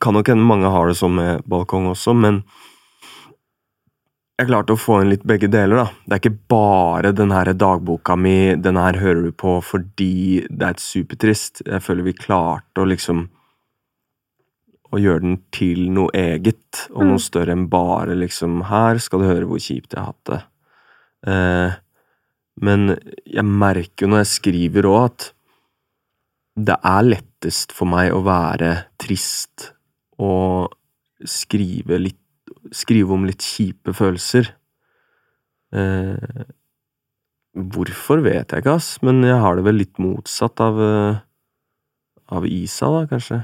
Kan 0.00 0.16
nok 0.16 0.30
hende 0.32 0.46
mange 0.48 0.70
har 0.72 0.88
det 0.88 0.96
sånn 0.96 1.16
med 1.18 1.42
balkong 1.50 1.90
også, 1.90 2.14
men 2.16 2.42
jeg 4.40 4.48
klarte 4.48 4.72
å 4.72 4.80
få 4.80 5.02
inn 5.02 5.10
litt 5.12 5.26
begge 5.28 5.50
deler, 5.52 5.82
da. 5.82 5.88
Det 6.08 6.14
er 6.16 6.22
ikke 6.22 6.38
bare 6.48 7.10
den 7.12 7.32
her 7.34 7.50
dagboka 7.52 8.14
mi, 8.16 8.54
den 8.56 8.78
her 8.80 8.96
hører 8.96 9.26
du 9.26 9.34
på 9.36 9.58
fordi 9.60 10.46
det 10.48 10.64
er 10.64 10.72
et 10.72 10.80
supertrist. 10.80 11.60
Jeg 11.66 11.84
føler 11.84 12.06
vi 12.06 12.14
klarte 12.16 12.80
å 12.80 12.88
liksom 12.88 13.26
å 14.90 14.98
gjøre 14.98 15.22
den 15.22 15.36
til 15.54 15.90
noe 15.92 16.10
eget, 16.16 16.86
og 16.90 17.04
Mm. 17.04 17.10
noe 17.10 17.18
større 17.22 17.52
enn 17.52 17.68
bare 17.68 18.16
liksom 18.16 18.64
Her 18.64 18.98
skal 18.98 19.20
du 19.20 19.26
høre 19.26 19.46
hvor 19.46 19.60
kjipt 19.60 19.92
jeg 19.94 20.00
har 20.00 20.06
hatt 20.14 20.24
det. 20.24 20.42
Eh, 21.26 21.76
men 22.60 22.98
jeg 23.26 23.44
merker 23.44 24.06
jo 24.06 24.08
når 24.08 24.24
jeg 24.24 24.32
skriver 24.40 24.82
òg, 24.88 25.04
at 25.04 25.32
det 26.56 26.76
er 26.82 27.02
lettest 27.02 27.72
for 27.72 27.86
meg 27.86 28.10
å 28.12 28.24
være 28.24 28.86
trist 28.98 29.72
og 30.20 30.74
skrive 31.28 32.00
litt 32.00 32.16
Skrive 32.76 33.14
om 33.14 33.22
litt 33.24 33.40
kjipe 33.42 33.92
følelser. 33.96 34.50
Eh, 35.74 36.42
hvorfor 37.56 38.20
vet 38.22 38.52
jeg 38.52 38.62
ikke, 38.62 38.74
ass, 38.76 38.90
men 39.06 39.22
jeg 39.26 39.38
har 39.42 39.56
det 39.56 39.64
vel 39.66 39.78
litt 39.80 40.00
motsatt 40.02 40.60
av 40.62 40.80
eh, 40.84 41.20
Av 42.36 42.46
Isa, 42.46 42.90
da, 42.94 43.06
kanskje. 43.10 43.40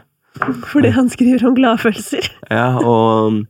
Fordi 0.70 0.92
han 0.94 1.08
skriver 1.10 1.46
om 1.48 1.56
gladfølelser. 1.56 2.28
Ja, 2.58 2.76
og 2.78 3.46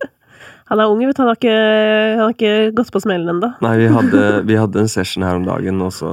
Han 0.70 0.80
er 0.80 0.92
ung, 0.92 1.02
vet 1.04 1.18
du. 1.18 1.22
Han 1.24 1.32
har 1.32 1.40
ikke, 1.40 1.56
han 1.56 2.22
har 2.22 2.36
ikke 2.36 2.54
gått 2.78 2.94
på 2.94 3.02
smellen 3.04 3.34
ennå. 3.34 3.52
Nei, 3.66 3.74
vi 3.82 3.90
hadde, 3.92 4.22
vi 4.48 4.56
hadde 4.60 4.84
en 4.84 4.92
session 4.92 5.26
her 5.26 5.40
om 5.40 5.44
dagen, 5.48 5.82
og 5.84 5.92
så 5.98 6.12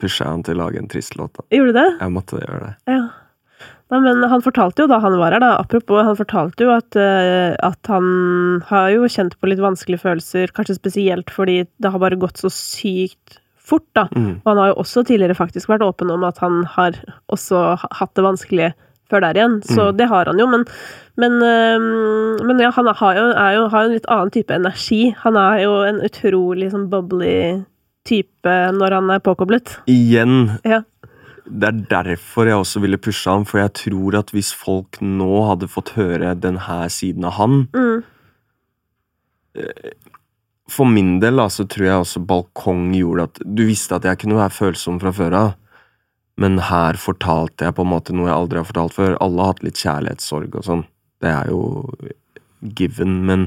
pusha 0.00 0.24
jeg 0.24 0.32
han 0.32 0.42
til 0.46 0.58
å 0.58 0.64
lage 0.64 0.82
en 0.82 0.90
trist 0.90 1.14
låt. 1.20 1.36
da. 1.36 1.46
Gjorde 1.54 1.76
du 1.76 1.78
det? 1.82 1.86
Jeg 2.00 2.16
måtte 2.16 2.42
gjøre 2.42 2.58
det. 2.64 2.74
Ja. 2.96 3.04
Nei, 3.92 4.00
men 4.02 4.24
han 4.26 4.42
fortalte 4.42 4.82
jo 4.82 4.88
da 4.90 4.98
han 4.98 5.14
var 5.20 5.30
her, 5.36 5.42
da, 5.44 5.52
apropos, 5.62 6.02
han 6.02 6.16
fortalte 6.18 6.64
jo 6.66 6.72
at, 6.74 6.96
eh, 6.98 7.54
at 7.62 7.86
han 7.86 8.60
har 8.66 8.88
jo 8.90 9.06
kjent 9.06 9.36
på 9.38 9.46
litt 9.46 9.62
vanskelige 9.62 10.02
følelser, 10.02 10.50
kanskje 10.56 10.74
spesielt 10.80 11.30
fordi 11.30 11.60
det 11.78 11.92
har 11.94 12.02
bare 12.02 12.18
gått 12.18 12.40
så 12.42 12.50
sykt 12.50 13.38
fort, 13.66 13.86
da. 13.94 14.08
Mm. 14.14 14.40
Og 14.42 14.50
han 14.50 14.58
har 14.62 14.72
jo 14.72 14.80
også 14.82 15.04
tidligere 15.06 15.38
faktisk 15.38 15.70
vært 15.70 15.86
åpen 15.86 16.10
om 16.10 16.26
at 16.26 16.38
han 16.42 16.64
har 16.74 16.98
også 17.30 17.62
hatt 17.78 18.12
det 18.18 18.26
vanskelig 18.26 18.72
før 19.10 19.22
der 19.22 19.38
igjen, 19.38 19.60
så 19.62 19.92
Mm. 19.92 19.96
det 19.98 20.08
har 20.10 20.26
han 20.26 20.38
jo, 20.42 20.46
men, 20.50 20.64
men, 21.16 21.32
øhm, 21.46 22.42
men 22.46 22.58
ja, 22.58 22.72
han 22.74 22.86
har 22.90 23.14
jo, 23.14 23.26
jo, 23.54 23.68
har 23.70 23.82
jo 23.84 23.88
en 23.90 23.94
litt 23.94 24.08
annen 24.10 24.30
type 24.34 24.50
energi. 24.50 25.14
Han 25.22 25.36
er 25.38 25.62
jo 25.62 25.76
en 25.86 26.00
utrolig 26.02 26.72
sånn 26.72 26.88
bubbly 26.90 27.64
type 28.06 28.54
når 28.74 28.90
han 28.98 29.10
er 29.10 29.22
påkoblet. 29.22 29.76
Igjen, 29.86 30.58
Ja. 30.64 30.82
Det 31.46 31.68
er 31.68 31.84
derfor 31.90 32.48
jeg 32.48 32.58
også 32.58 32.82
ville 32.82 32.98
pushe 32.98 33.30
ham, 33.30 33.44
for 33.46 33.60
jeg 33.60 33.72
tror 33.78 34.18
at 34.18 34.32
hvis 34.34 34.52
folk 34.56 34.98
nå 35.00 35.30
hadde 35.50 35.70
fått 35.70 35.94
høre 35.96 36.34
den 36.34 36.58
her 36.66 36.90
siden 36.92 37.26
av 37.28 37.38
han 37.40 37.66
Mm. 37.74 38.04
For 40.68 40.84
min 40.84 41.14
del 41.22 41.40
altså, 41.40 41.64
så 41.64 41.70
tror 41.72 41.86
jeg 41.86 42.02
også 42.02 42.20
balkong 42.28 42.90
gjorde 42.92 43.28
at 43.28 43.38
Du 43.46 43.62
visste 43.64 43.96
at 43.96 44.04
jeg 44.04 44.18
kunne 44.20 44.36
være 44.36 44.52
følsom 44.52 44.98
fra 45.00 45.12
før 45.14 45.36
av, 45.38 45.52
men 46.36 46.58
her 46.68 46.98
fortalte 47.00 47.64
jeg 47.64 47.76
på 47.76 47.86
en 47.86 47.92
måte 47.92 48.12
noe 48.12 48.28
jeg 48.28 48.36
aldri 48.36 48.60
har 48.60 48.68
fortalt 48.68 48.96
før. 48.96 49.16
Alle 49.24 49.40
har 49.44 49.54
hatt 49.54 49.62
litt 49.64 49.80
kjærlighetssorg 49.80 50.58
og 50.58 50.66
sånn. 50.66 50.82
Det 51.24 51.30
er 51.32 51.48
jo 51.48 51.60
given, 52.76 53.14
men 53.30 53.46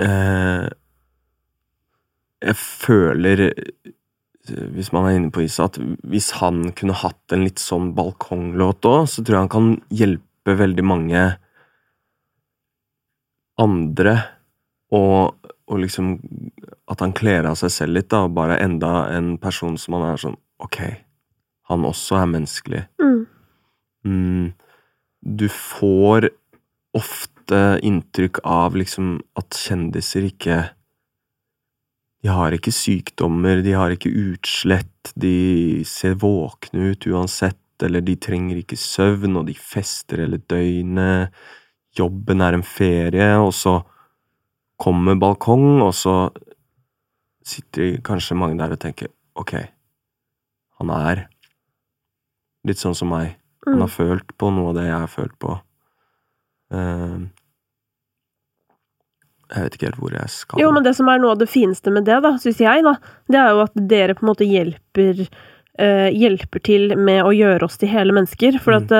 eh, 0.00 0.70
Jeg 2.42 2.56
føler 2.56 3.50
hvis 4.50 4.90
man 4.94 5.06
er 5.06 5.16
inne 5.16 5.30
på 5.34 5.44
Isa, 5.44 5.68
at 5.68 5.78
hvis 5.78 6.32
han 6.40 6.72
kunne 6.78 6.96
hatt 6.98 7.34
en 7.34 7.44
litt 7.46 7.62
sånn 7.62 7.92
balkonglåt 7.94 8.88
òg, 8.88 9.06
så 9.10 9.22
tror 9.22 9.36
jeg 9.36 9.44
han 9.44 9.52
kan 9.52 9.68
hjelpe 9.94 10.56
veldig 10.58 10.84
mange 10.86 11.22
andre, 13.62 14.16
og, 14.92 15.36
og 15.70 15.78
liksom 15.80 16.18
At 16.90 17.00
han 17.00 17.14
kler 17.16 17.46
av 17.48 17.54
seg 17.56 17.70
selv 17.72 17.96
litt, 17.96 18.10
da, 18.12 18.26
og 18.26 18.34
bare 18.36 18.58
enda 18.60 19.06
en 19.14 19.36
person 19.40 19.78
som 19.80 19.96
han 19.96 20.10
er 20.10 20.20
sånn 20.20 20.36
Ok, 20.60 20.78
han 21.70 21.86
også 21.88 22.18
er 22.20 22.28
menneskelig. 22.30 22.82
Mm. 23.00 23.22
Mm, 24.04 24.44
du 25.22 25.46
får 25.48 26.28
ofte 26.94 27.62
inntrykk 27.82 28.42
av 28.46 28.76
liksom 28.78 29.16
at 29.38 29.56
kjendiser 29.58 30.28
ikke 30.28 30.58
De 32.22 32.30
har 32.30 32.54
ikke 32.54 32.70
sykdommer, 32.74 33.62
de 33.64 33.72
har 33.74 33.90
ikke 33.90 34.12
utslett, 34.30 35.10
de 35.18 35.82
ser 35.88 36.14
våkne 36.22 36.92
ut 36.92 37.06
uansett, 37.10 37.58
eller 37.82 38.04
de 38.06 38.14
trenger 38.22 38.60
ikke 38.60 38.78
søvn, 38.78 39.34
og 39.40 39.48
de 39.48 39.56
fester 39.58 40.22
hele 40.22 40.38
døgnet. 40.38 41.34
Jobben 41.98 42.40
er 42.40 42.54
en 42.54 42.62
ferie, 42.62 43.32
og 43.42 43.50
så 43.56 43.80
kommer 44.78 45.18
balkong, 45.18 45.82
og 45.82 45.90
så 45.98 46.14
sitter 47.42 47.98
kanskje 48.06 48.38
mange 48.38 48.58
der 48.60 48.76
og 48.76 48.80
tenker 48.82 49.10
ok, 49.38 49.56
han 50.78 50.90
er 50.94 51.24
litt 52.68 52.78
sånn 52.78 52.94
som 52.94 53.10
meg. 53.10 53.36
Han 53.66 53.74
Mm. 53.74 53.80
har 53.80 53.88
følt 53.88 54.38
på 54.38 54.50
noe 54.50 54.68
av 54.70 54.74
det 54.74 54.84
jeg 54.86 54.98
har 54.98 55.10
følt 55.10 55.38
på. 55.38 55.60
Eh, 56.72 57.18
jeg 59.54 59.62
vet 59.66 59.74
ikke 59.78 59.88
helt 59.90 60.00
hvor 60.00 60.12
jeg 60.16 60.28
skal. 60.32 60.60
Jo, 60.60 60.72
men 60.72 60.82
det 60.82 60.94
som 60.96 61.08
er 61.12 61.18
noe 61.22 61.32
av 61.36 61.38
det 61.38 61.48
fineste 61.52 61.92
med 61.92 62.04
det, 62.08 62.22
da, 62.24 62.36
syns 62.40 62.60
jeg, 62.60 62.82
da, 62.84 62.96
det 63.28 63.38
er 63.40 63.50
jo 63.52 63.64
at 63.66 63.72
dere 63.88 64.14
på 64.16 64.24
en 64.24 64.30
måte 64.34 64.46
hjelper 64.48 65.26
eh, 65.80 66.10
hjelper 66.12 66.60
til 66.62 66.92
med 67.00 67.22
å 67.24 67.30
gjøre 67.32 67.64
oss 67.64 67.78
til 67.80 67.88
hele 67.88 68.12
mennesker. 68.12 68.58
For 68.60 68.72
Mm. 68.76 68.82
at 68.82 68.92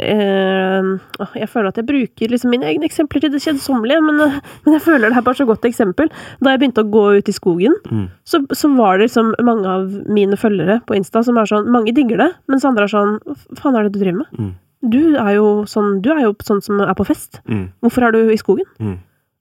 eh, 0.00 0.88
åh, 1.20 1.32
Jeg 1.36 1.48
føler 1.52 1.68
at 1.68 1.76
jeg 1.76 1.86
bruker 1.86 2.28
liksom 2.32 2.50
mine 2.50 2.64
egne 2.70 2.86
eksempler 2.88 3.20
til 3.20 3.30
det 3.34 3.42
kjedsommelige, 3.44 4.00
men, 4.02 4.20
eh, 4.20 4.40
men 4.64 4.74
jeg 4.78 4.82
føler 4.86 5.10
det 5.12 5.18
er 5.18 5.26
bare 5.26 5.40
så 5.40 5.46
godt 5.46 5.64
eksempel. 5.68 6.08
Da 6.40 6.50
jeg 6.54 6.60
begynte 6.62 6.84
å 6.84 6.90
gå 6.90 7.04
ut 7.18 7.28
i 7.28 7.32
skogen, 7.36 7.74
Mm. 7.90 8.08
så, 8.24 8.40
så 8.56 8.70
var 8.76 8.98
det 8.98 9.08
liksom 9.10 9.34
mange 9.44 9.66
av 9.68 9.90
mine 10.08 10.36
følgere 10.40 10.80
på 10.86 10.96
Insta 10.96 11.22
som 11.24 11.36
er 11.38 11.44
sånn 11.46 11.68
Mange 11.70 11.92
digger 11.94 12.16
det, 12.18 12.30
mens 12.48 12.64
andre 12.64 12.84
er 12.84 12.88
sånn 12.92 13.18
Hva 13.24 13.60
faen 13.60 13.76
er 13.76 13.84
det 13.84 13.92
du 13.92 14.00
driver 14.00 14.18
med? 14.24 14.26
Mm. 14.38 14.52
Du 14.90 15.16
er 15.16 15.36
sånn, 15.68 16.00
du 16.02 16.10
er 16.12 16.22
jo 16.26 16.34
sånn 16.44 16.62
som 16.62 16.80
er 16.80 16.92
på 16.94 17.06
fest. 17.06 17.40
Mm. 17.48 17.70
Hvorfor 17.82 18.02
er 18.08 18.12
du 18.12 18.30
i 18.30 18.36
skogen? 18.36 18.64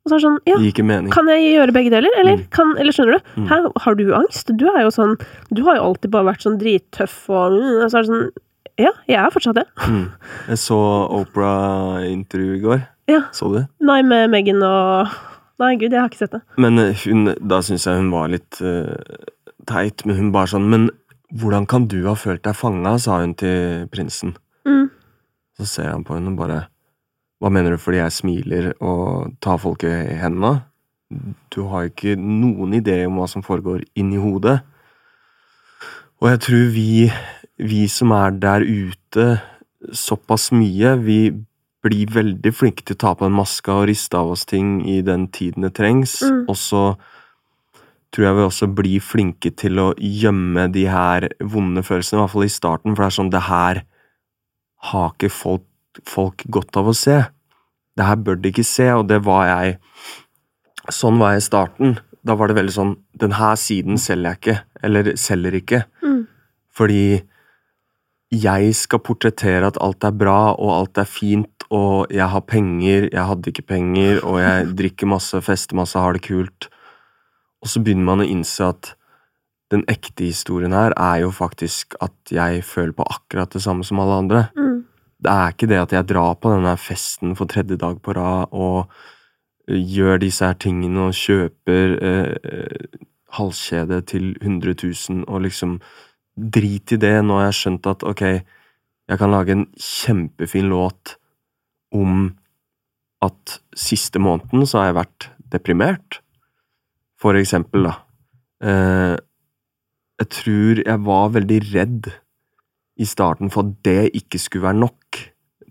Mm. 0.04 0.06
Og 0.06 0.12
så 0.12 0.16
er 0.16 0.20
det 0.20 0.26
sånn 0.28 0.40
Ja, 0.50 0.58
Det 0.60 1.14
kan 1.14 1.30
jeg 1.32 1.44
gjøre 1.56 1.74
begge 1.76 1.92
deler, 1.94 2.12
eller? 2.20 2.40
Mm. 2.42 2.48
Kan, 2.52 2.76
eller 2.78 2.92
skjønner 2.92 3.20
du? 3.20 3.30
Mm. 3.40 3.48
Hæ, 3.48 3.60
har 3.86 3.96
du 3.96 4.14
angst? 4.14 4.52
Du 4.60 4.66
er 4.68 4.82
jo 4.84 4.92
sånn 4.92 5.16
Du 5.50 5.64
har 5.64 5.78
jo 5.78 5.84
alltid 5.90 6.12
bare 6.12 6.28
vært 6.34 6.44
sånn 6.44 6.60
drittøff 6.60 7.30
og 7.32 7.56
og 7.56 7.86
Så 7.88 7.98
er 7.98 8.04
det 8.04 8.10
sånn 8.12 8.26
Ja, 8.82 8.92
jeg 9.08 9.20
er 9.22 9.30
fortsatt 9.30 9.60
det. 9.60 9.68
Mm. 9.86 10.08
Jeg 10.50 10.58
så 10.58 10.80
Opera-intervju 11.14 12.56
i 12.58 12.64
går. 12.64 12.80
Ja. 13.12 13.20
Så 13.32 13.52
du? 13.54 13.60
Nei, 13.86 14.02
med 14.02 14.32
Megan 14.34 14.64
og 14.66 15.14
Nei, 15.62 15.76
gud, 15.78 15.94
jeg 15.94 16.02
har 16.02 16.10
ikke 16.10 16.24
sett 16.24 16.34
det. 16.34 16.42
Men 16.58 16.82
eh, 16.82 16.98
hun, 17.06 17.30
da 17.38 17.62
syns 17.64 17.86
jeg 17.86 18.00
hun 18.02 18.10
var 18.12 18.32
litt 18.34 18.58
uh, 18.66 18.98
teit, 19.70 20.02
men 20.10 20.18
hun 20.18 20.32
bare 20.34 20.50
sånn 20.50 20.66
Men 20.72 20.90
hvordan 21.40 21.68
kan 21.70 21.86
du 21.88 22.00
ha 22.08 22.16
følt 22.18 22.44
deg 22.44 22.58
fanga, 22.58 22.98
sa 23.00 23.22
hun 23.22 23.36
til 23.38 23.86
prinsen. 23.94 24.34
Mm. 24.66 24.90
Så 25.58 25.70
ser 25.70 25.92
han 25.92 26.04
på 26.06 26.18
henne 26.18 26.34
og 26.34 26.42
bare 26.42 26.64
Hva 27.44 27.52
mener 27.52 27.76
du 27.76 27.82
fordi 27.82 28.00
jeg 28.00 28.16
smiler 28.16 28.70
og 28.80 29.34
tar 29.44 29.58
folk 29.60 29.84
i 29.84 29.92
hendene? 30.16 30.62
Du 31.52 31.66
har 31.68 31.90
ikke 31.90 32.16
noen 32.16 32.78
idé 32.80 33.02
om 33.06 33.20
hva 33.20 33.28
som 33.28 33.44
foregår 33.44 33.84
inni 34.00 34.18
hodet. 34.22 34.62
Og 36.24 36.30
jeg 36.32 36.40
tror 36.46 36.70
vi, 36.72 37.12
vi 37.60 37.82
som 37.92 38.14
er 38.16 38.32
der 38.40 38.64
ute 38.64 39.26
såpass 39.92 40.54
mye, 40.56 40.96
vi 41.04 41.18
blir 41.84 42.14
veldig 42.16 42.54
flinke 42.56 42.86
til 42.88 42.96
å 42.96 43.02
ta 43.04 43.12
på 43.20 43.28
en 43.28 43.36
maske 43.36 43.68
og 43.74 43.90
riste 43.90 44.16
av 44.16 44.32
oss 44.32 44.46
ting 44.48 44.78
i 44.88 45.02
den 45.04 45.28
tiden 45.28 45.68
det 45.68 45.74
trengs, 45.76 46.22
Mm. 46.24 46.46
og 46.48 46.56
så 46.56 46.98
tror 48.14 48.26
jeg 48.26 48.36
vi 48.36 48.48
også 48.48 48.68
blir 48.74 49.02
flinke 49.02 49.52
til 49.52 49.80
å 49.80 49.94
gjemme 50.00 50.72
de 50.72 50.86
her 50.88 51.28
vonde 51.42 51.84
følelsene, 51.84 52.20
i 52.20 52.24
hvert 52.24 52.32
fall 52.32 52.44
i 52.44 52.48
starten, 52.48 52.96
for 52.96 53.04
det 53.04 53.12
er 53.12 53.18
sånn, 53.20 53.32
det 53.32 53.42
her 53.42 53.84
har 54.94 55.12
ikke 55.12 55.30
folk, 55.30 55.68
folk 56.06 56.44
godt 56.50 56.78
av 56.78 56.88
å 56.88 56.96
se. 56.96 57.26
Det 57.98 58.06
her 58.08 58.16
bør 58.26 58.40
de 58.42 58.50
ikke 58.50 58.66
se, 58.66 58.88
og 58.94 59.08
det 59.10 59.22
var 59.26 59.46
jeg 59.52 59.78
Sånn 60.92 61.16
var 61.22 61.32
jeg 61.32 61.40
i 61.40 61.46
starten. 61.46 61.94
Da 62.28 62.36
var 62.36 62.50
det 62.52 62.58
veldig 62.58 62.74
sånn 62.76 62.96
Den 63.20 63.36
her 63.38 63.56
siden 63.56 63.96
selger 64.02 64.34
jeg 64.34 64.40
ikke, 64.42 64.56
eller 64.84 65.14
selger 65.16 65.56
ikke, 65.62 65.84
Mm. 66.04 66.28
fordi 66.76 67.22
jeg 68.34 68.74
skal 68.76 69.00
portrettere 69.00 69.68
at 69.68 69.78
alt 69.80 70.04
er 70.04 70.12
bra, 70.12 70.54
og 70.58 70.72
alt 70.74 70.98
er 70.98 71.06
fint, 71.06 71.64
og 71.72 72.08
jeg 72.12 72.28
har 72.28 72.42
penger, 72.42 73.10
jeg 73.14 73.26
hadde 73.30 73.52
ikke 73.52 73.68
penger, 73.68 74.20
og 74.26 74.40
jeg 74.42 74.66
drikker 74.80 75.08
masse, 75.08 75.40
fester 75.46 75.76
masse, 75.78 75.96
har 76.00 76.14
det 76.14 76.24
kult. 76.26 76.68
Og 77.62 77.70
så 77.70 77.80
begynner 77.84 78.04
man 78.10 78.20
å 78.26 78.28
innse 78.28 78.66
at 78.74 78.96
den 79.72 79.86
ekte 79.88 80.26
historien 80.26 80.74
her 80.74 80.94
er 80.98 81.22
jo 81.24 81.30
faktisk 81.32 81.96
at 82.02 82.12
jeg 82.34 82.64
føler 82.68 82.92
på 82.98 83.06
akkurat 83.08 83.54
det 83.54 83.62
samme 83.64 83.86
som 83.86 84.00
alle 84.04 84.18
andre. 84.26 84.42
Mm. 84.58 84.84
Det 85.24 85.32
er 85.32 85.54
ikke 85.54 85.70
det 85.72 85.80
at 85.80 85.94
jeg 85.96 86.10
drar 86.12 86.36
på 86.42 86.52
denne 86.52 86.74
festen 86.80 87.36
for 87.40 87.48
tredje 87.50 87.78
dag 87.80 88.00
på 88.04 88.16
rad 88.18 88.52
og 88.52 88.92
eh, 89.70 89.80
gjør 89.80 90.20
disse 90.24 90.46
her 90.46 90.58
tingene 90.60 91.08
og 91.08 91.16
kjøper 91.18 91.96
eh, 92.04 92.34
eh, 92.44 92.98
halskjede 93.38 94.02
til 94.10 94.34
100 94.42 94.76
000 94.84 95.24
og 95.28 95.48
liksom 95.48 95.80
Drit 96.34 96.90
i 96.90 96.98
det, 96.98 97.20
nå 97.22 97.36
har 97.38 97.52
jeg 97.52 97.58
skjønt 97.60 97.88
at 97.92 98.04
ok, 98.10 98.22
jeg 99.06 99.20
kan 99.22 99.30
lage 99.30 99.54
en 99.54 99.68
kjempefin 99.78 100.72
låt 100.72 101.12
om 101.94 102.32
at 103.22 103.60
siste 103.78 104.18
måneden 104.18 104.66
så 104.66 104.80
har 104.80 104.88
jeg 104.88 104.98
vært 104.98 105.28
deprimert. 105.54 106.18
For 107.22 107.38
eksempel, 107.38 107.86
da. 107.86 107.94
Eh, 108.66 109.14
jeg 110.24 110.32
tror 110.40 110.82
jeg 110.82 111.06
var 111.06 111.36
veldig 111.38 111.60
redd 111.70 112.10
i 113.00 113.08
starten 113.10 113.52
for 113.54 113.66
at 113.66 113.80
det 113.86 114.14
ikke 114.18 114.40
skulle 114.42 114.68
være 114.68 114.82
nok. 114.84 115.20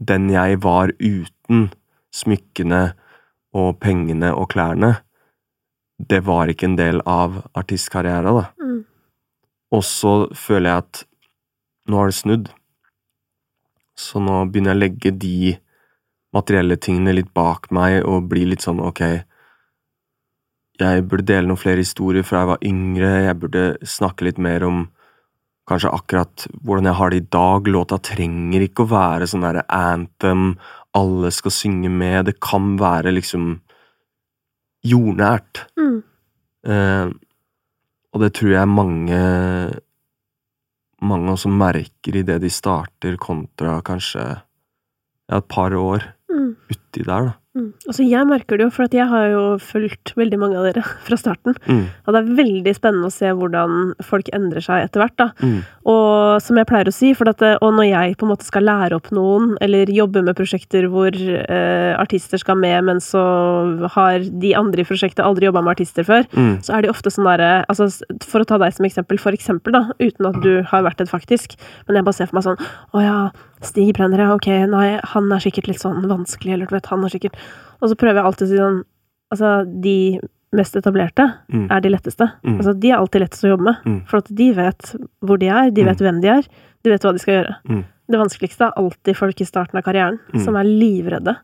Den 0.02 0.30
jeg 0.32 0.58
var 0.64 0.92
uten 0.98 1.70
smykkene 2.12 2.82
og 3.54 3.78
pengene 3.80 4.32
og 4.34 4.50
klærne. 4.54 4.96
Det 5.98 6.24
var 6.26 6.50
ikke 6.50 6.66
en 6.70 6.78
del 6.78 7.02
av 7.06 7.42
artistkarriera, 7.54 8.32
da. 8.34 8.46
Mm. 8.58 8.80
Og 9.72 9.84
så 9.86 10.14
føler 10.34 10.70
jeg 10.70 10.84
at 10.84 11.04
nå 11.88 12.00
har 12.00 12.10
det 12.10 12.18
snudd. 12.18 12.48
Så 13.98 14.20
nå 14.20 14.42
begynner 14.50 14.74
jeg 14.74 14.80
å 14.80 14.82
legge 14.82 15.12
de 15.24 15.36
materielle 16.32 16.78
tingene 16.80 17.14
litt 17.14 17.30
bak 17.36 17.68
meg 17.74 18.00
og 18.08 18.28
bli 18.30 18.46
litt 18.48 18.64
sånn 18.64 18.80
ok, 18.82 19.02
jeg 20.80 21.04
burde 21.06 21.28
dele 21.28 21.46
noen 21.46 21.60
flere 21.60 21.82
historier 21.84 22.24
fra 22.26 22.42
jeg 22.42 22.50
var 22.50 22.66
yngre, 22.66 23.10
jeg 23.26 23.38
burde 23.38 23.64
snakke 23.86 24.26
litt 24.26 24.40
mer 24.42 24.64
om 24.66 24.86
kanskje 25.68 25.92
akkurat 25.94 26.46
hvordan 26.62 26.88
jeg 26.90 26.98
har 26.98 27.12
det 27.12 27.20
i 27.22 27.28
dag. 27.36 27.68
Låta 27.70 27.98
trenger 28.02 28.64
ikke 28.64 28.86
å 28.86 28.92
være 28.92 29.28
sånn 29.30 29.44
derre 29.46 29.64
anthem, 29.72 30.56
alle 30.98 31.30
skal 31.32 31.54
synge 31.54 31.90
med, 31.92 32.26
det 32.28 32.36
kan 32.44 32.74
være 32.80 33.14
liksom 33.14 33.54
jordnært. 34.84 35.64
Mm. 35.78 35.98
Eh, 36.66 37.12
og 38.12 38.20
det 38.20 38.32
tror 38.36 38.52
jeg 38.52 38.68
mange 38.68 39.20
mange 41.02 41.32
også 41.32 41.50
merker 41.50 42.18
i 42.20 42.24
det 42.26 42.38
de 42.44 42.50
starter, 42.52 43.16
kontra 43.18 43.80
kanskje 43.82 44.22
ja, 44.22 45.38
et 45.38 45.48
par 45.50 45.74
år 45.74 46.12
Mm. 46.32 46.56
uti 46.70 47.02
der, 47.04 47.26
da. 47.26 47.32
Mm. 47.52 47.66
Altså, 47.84 48.04
jeg 48.08 48.24
merker 48.30 48.56
det 48.56 48.64
jo, 48.64 48.70
for 48.72 48.86
at 48.88 48.94
jeg 48.96 49.04
har 49.10 49.26
jo 49.28 49.40
fulgt 49.60 50.14
veldig 50.16 50.38
mange 50.40 50.56
av 50.56 50.64
dere 50.70 50.80
fra 51.06 51.18
starten. 51.20 51.52
Mm, 51.68 51.82
Og 52.06 52.14
det 52.16 52.20
er 52.22 52.30
veldig 52.38 52.72
spennende 52.78 53.10
å 53.10 53.12
se 53.12 53.28
hvordan 53.36 53.90
folk 54.08 54.30
endrer 54.32 54.64
seg 54.64 54.86
etter 54.86 55.02
hvert, 55.02 55.16
da. 55.20 55.26
mm, 55.42 55.58
Og 55.92 56.40
som 56.40 56.56
jeg 56.56 56.68
pleier 56.70 56.88
å 56.88 56.94
si, 56.96 57.10
for 57.18 57.28
at, 57.28 57.36
det- 57.44 57.58
og 57.60 57.74
når 57.76 57.90
jeg 57.90 58.16
på 58.16 58.24
en 58.24 58.32
måte 58.32 58.48
skal 58.48 58.64
lære 58.64 58.96
opp 58.96 59.10
noen, 59.12 59.52
eller 59.60 59.92
jobbe 59.92 60.22
med 60.24 60.38
prosjekter 60.38 60.88
hvor 60.88 61.12
eh, 61.12 61.92
artister 62.00 62.40
skal 62.40 62.56
med, 62.56 62.78
men 62.88 63.02
så 63.04 63.20
har 63.98 64.24
de 64.24 64.54
andre 64.56 64.80
i 64.80 64.88
prosjektet 64.88 65.20
aldri 65.26 65.50
jobba 65.50 65.60
med 65.66 65.74
artister 65.76 66.08
før, 66.08 66.24
mm, 66.32 66.54
så 66.64 66.78
er 66.78 66.86
de 66.86 66.92
ofte 66.94 67.12
sånn 67.12 67.28
derre 67.28 67.52
altså, 67.68 67.90
For 68.24 68.40
å 68.40 68.48
ta 68.48 68.56
deg 68.62 68.72
som 68.72 68.88
eksempel, 68.88 69.20
for 69.20 69.36
eksempel, 69.36 69.76
da, 69.76 69.84
uten 70.00 70.30
at 70.32 70.40
du 70.40 70.62
har 70.72 70.88
vært 70.88 71.04
et 71.04 71.12
faktisk, 71.12 71.58
men 71.86 72.00
jeg 72.00 72.08
bare 72.08 72.16
ser 72.16 72.30
for 72.32 72.40
meg 72.40 72.48
sånn 72.48 72.62
Å 72.96 73.04
ja, 73.04 73.16
Stig 73.62 73.92
Brenner, 73.94 74.18
ja, 74.24 74.32
ok, 74.34 74.48
nei, 74.72 74.96
han 75.12 75.28
er 75.30 75.38
sikkert 75.44 75.68
litt 75.70 75.78
sånn 75.82 76.00
vanskelig, 76.10 76.56
eller 76.56 76.66
du 76.66 76.74
vet, 76.74 76.88
han 76.90 77.04
er 77.06 77.12
sikkert 77.12 77.36
Og 77.82 77.90
så 77.90 77.96
prøver 77.98 78.20
jeg 78.20 78.24
alltid 78.30 78.46
å 78.46 78.50
si 78.52 78.60
sånn 78.62 78.80
Altså, 79.32 79.50
de 79.82 80.20
mest 80.52 80.74
etablerte 80.76 81.24
mm, 81.48 81.62
er 81.72 81.80
de 81.80 81.88
letteste. 81.88 82.26
Mm. 82.44 82.58
Altså, 82.60 82.74
de 82.78 82.90
er 82.90 82.98
alltid 82.98 83.22
lettest 83.22 83.46
å 83.46 83.52
jobbe 83.54 83.64
med. 83.64 83.78
Mm. 83.88 83.94
For 84.10 84.18
at 84.20 84.26
de 84.28 84.48
vet 84.52 84.90
hvor 85.24 85.38
de 85.40 85.48
er, 85.48 85.70
de 85.72 85.86
vet 85.86 86.02
hvem 86.04 86.18
de 86.20 86.28
er, 86.28 86.42
de 86.84 86.90
vet 86.92 87.00
hva 87.06 87.12
de 87.16 87.22
skal 87.22 87.34
gjøre. 87.38 87.54
Mm. 87.70 87.80
Det 88.12 88.20
vanskeligste 88.20 88.66
er 88.66 88.76
alltid 88.82 89.16
folk 89.16 89.40
i 89.40 89.46
starten 89.48 89.80
av 89.80 89.86
karrieren 89.86 90.18
Mm. 90.34 90.44
som 90.44 90.58
er 90.60 90.68
livredde 90.68 91.34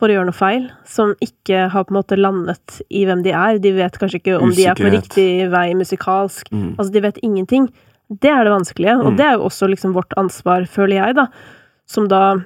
for 0.00 0.08
å 0.08 0.16
gjøre 0.16 0.30
noe 0.30 0.38
feil, 0.40 0.64
som 0.88 1.12
ikke 1.20 1.68
har 1.74 1.84
på 1.84 1.92
en 1.92 1.98
måte 2.00 2.16
landet 2.16 2.80
i 2.88 3.04
hvem 3.04 3.22
de 3.22 3.32
er. 3.36 3.58
De 3.60 3.72
vet 3.76 3.92
kanskje 4.00 4.22
ikke 4.22 4.40
om 4.40 4.50
de 4.56 4.64
er 4.64 4.74
på 4.80 4.88
riktig 4.96 5.50
vei 5.52 5.74
musikalsk. 5.76 6.48
mm, 6.50 6.76
Altså, 6.78 6.92
de 6.92 7.00
vet 7.04 7.20
ingenting. 7.22 7.68
Det 8.08 8.30
er 8.32 8.44
det 8.44 8.52
vanskelige, 8.56 8.96
og 8.96 9.12
Mm. 9.12 9.16
det 9.18 9.26
er 9.26 9.32
jo 9.36 9.44
også 9.44 9.68
liksom 9.68 9.92
vårt 9.92 10.16
ansvar, 10.16 10.64
føler 10.64 11.04
jeg, 11.04 11.14
da, 11.16 11.26
som 11.86 12.08
da 12.08 12.36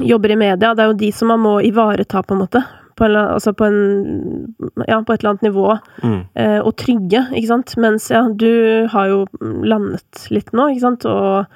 jobber 0.00 0.30
i 0.32 0.36
media, 0.40 0.74
det 0.74 0.84
er 0.84 0.92
jo 0.92 1.00
de 1.00 1.10
som 1.12 1.28
man 1.28 1.42
må 1.42 1.58
ivareta, 1.66 2.22
på 2.24 2.34
en 2.36 2.40
måte. 2.44 2.62
På, 2.96 3.04
en, 3.08 3.16
altså 3.16 3.52
på, 3.56 3.64
en, 3.64 4.54
ja, 4.88 4.98
på 5.00 5.12
et 5.14 5.22
eller 5.22 5.30
annet 5.32 5.46
nivå. 5.48 5.78
Mm. 6.04 6.18
Eh, 6.34 6.58
og 6.60 6.74
trygge, 6.80 7.26
ikke 7.32 7.48
sant. 7.48 7.74
Mens 7.80 8.10
ja, 8.12 8.22
du 8.28 8.86
har 8.92 9.08
jo 9.08 9.22
landet 9.40 10.26
litt 10.30 10.52
nå, 10.52 10.68
ikke 10.72 10.84
sant. 10.86 11.06
Og, 11.08 11.46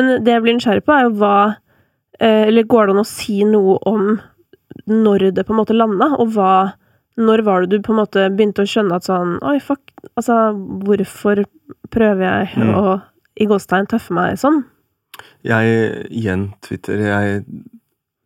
men 0.00 0.24
det 0.24 0.34
jeg 0.36 0.44
blir 0.44 0.58
nysgjerrig 0.58 0.84
på, 0.84 0.92
er 0.96 1.06
jo 1.08 1.14
hva 1.20 1.34
eh, 2.20 2.46
Eller 2.48 2.68
går 2.68 2.86
det 2.88 2.94
an 2.96 3.02
å 3.04 3.08
si 3.08 3.40
noe 3.48 3.78
om 3.88 4.12
når 4.88 5.30
det 5.36 5.44
på 5.46 5.52
en 5.52 5.60
måte 5.60 5.76
landa, 5.76 6.14
og 6.16 6.32
hva 6.36 6.52
Når 7.20 7.42
var 7.44 7.60
det 7.66 7.76
du 7.76 7.82
på 7.84 7.92
en 7.92 7.98
måte 8.00 8.22
begynte 8.32 8.64
å 8.64 8.68
skjønne 8.68 8.96
at 8.96 9.04
sånn 9.04 9.34
Oi, 9.44 9.58
fuck, 9.60 9.82
altså 10.16 10.38
hvorfor 10.56 11.42
prøver 11.92 12.22
jeg 12.24 12.48
Mm. 12.56 12.74
å 12.76 13.00
i 13.40 13.46
gåstegn 13.48 13.86
tøffe 13.88 14.12
meg 14.16 14.38
sånn? 14.40 14.62
Jeg, 15.44 16.06
igjen, 16.08 16.52
Twitter, 16.64 17.00
jeg 17.04 17.44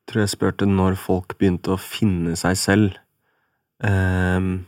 tror 0.06 0.22
jeg 0.22 0.32
spurte 0.34 0.68
når 0.68 0.96
folk 1.00 1.36
begynte 1.38 1.74
å 1.74 1.80
finne 1.80 2.36
seg 2.38 2.58
selv. 2.60 2.98
Ehm, 3.84 4.66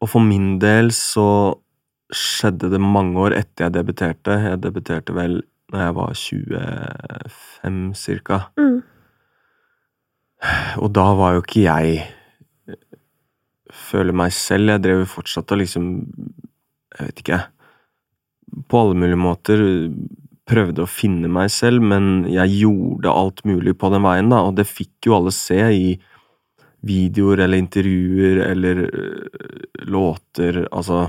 og 0.00 0.10
for 0.12 0.24
min 0.24 0.56
del 0.62 0.92
så 0.94 1.56
skjedde 2.12 2.70
det 2.70 2.80
mange 2.82 3.18
år 3.18 3.34
etter 3.38 3.66
jeg 3.66 3.76
debuterte. 3.78 4.36
Jeg 4.44 4.60
debuterte 4.62 5.16
vel 5.16 5.40
når 5.72 5.82
jeg 5.82 5.96
var 5.96 6.12
25 6.20 7.80
cirka. 7.98 8.42
Mm. 8.60 8.82
Og 10.84 10.92
da 10.94 11.06
var 11.16 11.34
jo 11.34 11.42
ikke 11.42 11.64
jeg 11.64 12.04
føler 13.72 14.16
meg 14.16 14.34
selv. 14.36 14.74
Jeg 14.74 14.84
drev 14.84 15.02
jo 15.02 15.12
fortsatt 15.16 15.52
og 15.52 15.62
liksom 15.62 15.88
Jeg 16.96 17.08
vet 17.10 17.18
ikke. 17.20 17.40
På 18.70 18.84
alle 18.84 18.96
mulige 18.96 19.20
måter 19.20 19.60
prøvde 20.46 20.84
å 20.84 20.90
finne 20.90 21.28
meg 21.32 21.50
selv, 21.50 21.82
men 21.82 22.26
jeg 22.30 22.60
gjorde 22.62 23.12
alt 23.12 23.42
mulig 23.48 23.74
på 23.78 23.90
den 23.92 24.04
veien, 24.06 24.30
da, 24.30 24.44
og 24.46 24.54
det 24.58 24.68
fikk 24.70 25.08
jo 25.08 25.16
alle 25.18 25.34
se 25.34 25.58
i 25.58 25.96
videoer 26.86 27.42
eller 27.44 27.58
intervjuer 27.58 28.42
eller 28.46 28.82
øh, 28.86 29.60
låter, 29.90 30.66
altså 30.70 31.08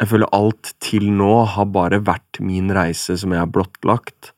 Jeg 0.00 0.08
føler 0.08 0.32
alt 0.32 0.70
til 0.80 1.10
nå 1.12 1.44
har 1.44 1.66
bare 1.68 1.98
vært 2.00 2.38
min 2.40 2.70
reise 2.72 3.18
som 3.20 3.34
jeg 3.34 3.42
har 3.42 3.50
blottlagt. 3.52 4.30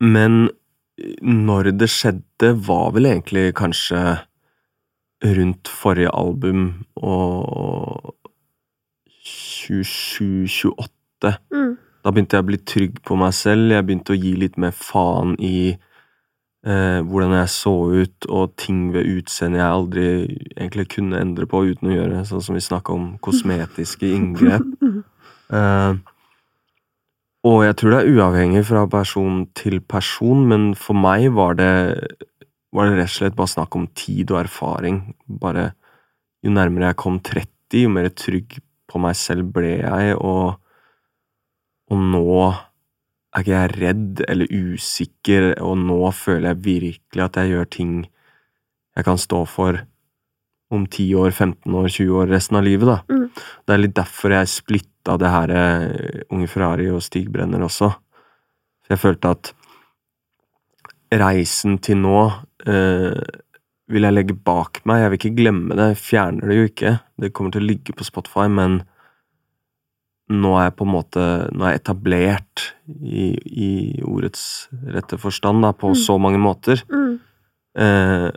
Men 0.00 0.48
når 1.20 1.74
det 1.76 1.90
skjedde, 1.92 2.54
var 2.68 2.94
vel 2.96 3.10
egentlig 3.10 3.52
kanskje 3.58 4.00
rundt 5.36 5.68
forrige 5.68 6.08
album 6.16 6.86
og 6.96 8.14
27-28. 9.28 11.01
Mm. 11.54 11.72
Da 12.02 12.10
begynte 12.10 12.38
jeg 12.38 12.44
å 12.44 12.50
bli 12.50 12.60
trygg 12.66 13.00
på 13.06 13.16
meg 13.20 13.34
selv, 13.36 13.70
jeg 13.70 13.86
begynte 13.86 14.14
å 14.14 14.18
gi 14.18 14.34
litt 14.38 14.58
mer 14.60 14.74
faen 14.74 15.36
i 15.38 15.70
eh, 15.70 17.00
hvordan 17.06 17.36
jeg 17.36 17.52
så 17.54 17.74
ut, 17.92 18.28
og 18.28 18.56
ting 18.58 18.88
ved 18.94 19.06
utseendet 19.20 19.62
jeg 19.62 19.76
aldri 19.76 20.06
egentlig 20.56 20.88
kunne 20.96 21.20
endre 21.22 21.46
på 21.50 21.62
uten 21.70 21.92
å 21.92 21.94
gjøre, 21.94 22.24
sånn 22.26 22.42
som 22.42 22.58
vi 22.58 22.64
snakka 22.64 22.96
om 22.96 23.12
kosmetiske 23.22 24.10
inngrep. 24.16 24.66
Eh, 25.52 26.00
og 27.42 27.60
jeg 27.66 27.78
tror 27.78 27.94
det 27.94 28.00
er 28.02 28.18
uavhengig 28.18 28.64
fra 28.68 28.84
person 28.90 29.44
til 29.58 29.80
person, 29.82 30.44
men 30.46 30.72
for 30.78 30.98
meg 30.98 31.28
var 31.34 31.56
det, 31.58 31.72
var 32.74 32.86
det 32.86 33.00
rett 33.00 33.10
og 33.10 33.16
slett 33.16 33.38
bare 33.38 33.50
snakk 33.50 33.78
om 33.78 33.88
tid 33.98 34.30
og 34.30 34.44
erfaring. 34.44 35.00
Bare 35.26 35.72
jo 36.42 36.52
nærmere 36.54 36.92
jeg 36.92 37.00
kom 37.02 37.18
30, 37.22 37.82
jo 37.82 37.90
mer 37.90 38.10
trygg 38.14 38.60
på 38.90 39.00
meg 39.02 39.18
selv 39.18 39.50
ble 39.54 39.76
jeg, 39.80 40.14
og, 40.18 40.61
og 41.92 42.00
nå 42.00 42.26
er 43.32 43.42
ikke 43.42 43.54
jeg 43.54 43.72
redd 43.78 44.24
eller 44.28 44.50
usikker, 44.52 45.48
og 45.64 45.78
nå 45.80 46.00
føler 46.16 46.52
jeg 46.52 46.64
virkelig 46.66 47.24
at 47.24 47.38
jeg 47.40 47.54
gjør 47.54 47.70
ting 47.78 47.94
jeg 48.92 49.06
kan 49.06 49.20
stå 49.20 49.40
for 49.48 49.80
om 50.72 50.84
10 50.86 51.14
år, 51.20 51.30
15 51.30 51.74
år, 51.76 51.88
20 51.88 52.16
år, 52.16 52.30
resten 52.32 52.56
av 52.56 52.64
livet, 52.64 52.88
da. 52.88 52.98
Mm. 53.12 53.26
Det 53.32 53.74
er 53.74 53.80
litt 53.80 53.96
derfor 53.96 54.32
jeg 54.32 54.52
splitta 54.52 55.18
det 55.20 55.32
her 55.32 55.52
eh, 55.52 56.22
Unge 56.32 56.48
Ferrari 56.48 56.88
og 56.92 57.02
Stig 57.04 57.28
Brenner 57.32 57.64
også. 57.66 57.90
For 58.82 58.94
jeg 58.94 59.02
følte 59.02 59.32
at 59.36 59.52
reisen 61.20 61.76
til 61.84 62.00
nå 62.00 62.22
eh, 62.68 63.20
vil 63.92 64.08
jeg 64.08 64.16
legge 64.16 64.36
bak 64.36 64.80
meg. 64.88 65.02
Jeg 65.02 65.12
vil 65.12 65.20
ikke 65.20 65.36
glemme 65.42 65.76
det, 65.76 65.90
jeg 65.92 66.02
fjerner 66.06 66.48
det 66.48 66.58
jo 66.58 66.70
ikke. 66.70 66.94
Det 67.20 67.32
kommer 67.36 67.52
til 67.52 67.64
å 67.64 67.68
ligge 67.68 67.96
på 67.96 68.08
Spotify, 68.08 68.48
men 68.48 68.80
nå 70.32 70.52
er 70.58 70.64
jeg 70.70 70.76
på 70.78 70.86
en 70.86 70.92
måte 70.94 71.24
Nå 71.52 71.64
er 71.66 71.74
jeg 71.74 71.80
etablert 71.82 72.62
i, 73.02 73.26
i 73.66 73.70
ordets 74.04 74.68
rette 74.94 75.18
forstand, 75.20 75.62
da, 75.64 75.72
på 75.72 75.92
Mm. 75.92 75.98
så 76.02 76.18
mange 76.20 76.40
måter. 76.42 76.82
Mm. 76.92 77.18
Eh, 77.78 78.30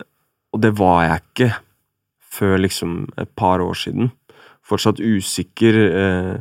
og 0.53 0.61
det 0.63 0.71
var 0.79 1.01
jeg 1.07 1.21
ikke 1.25 1.49
før 2.35 2.57
liksom 2.63 3.07
et 3.17 3.31
par 3.35 3.59
år 3.63 3.75
siden. 3.79 4.11
Fortsatt 4.65 4.99
usikker. 4.99 5.75
Eh, 5.87 6.37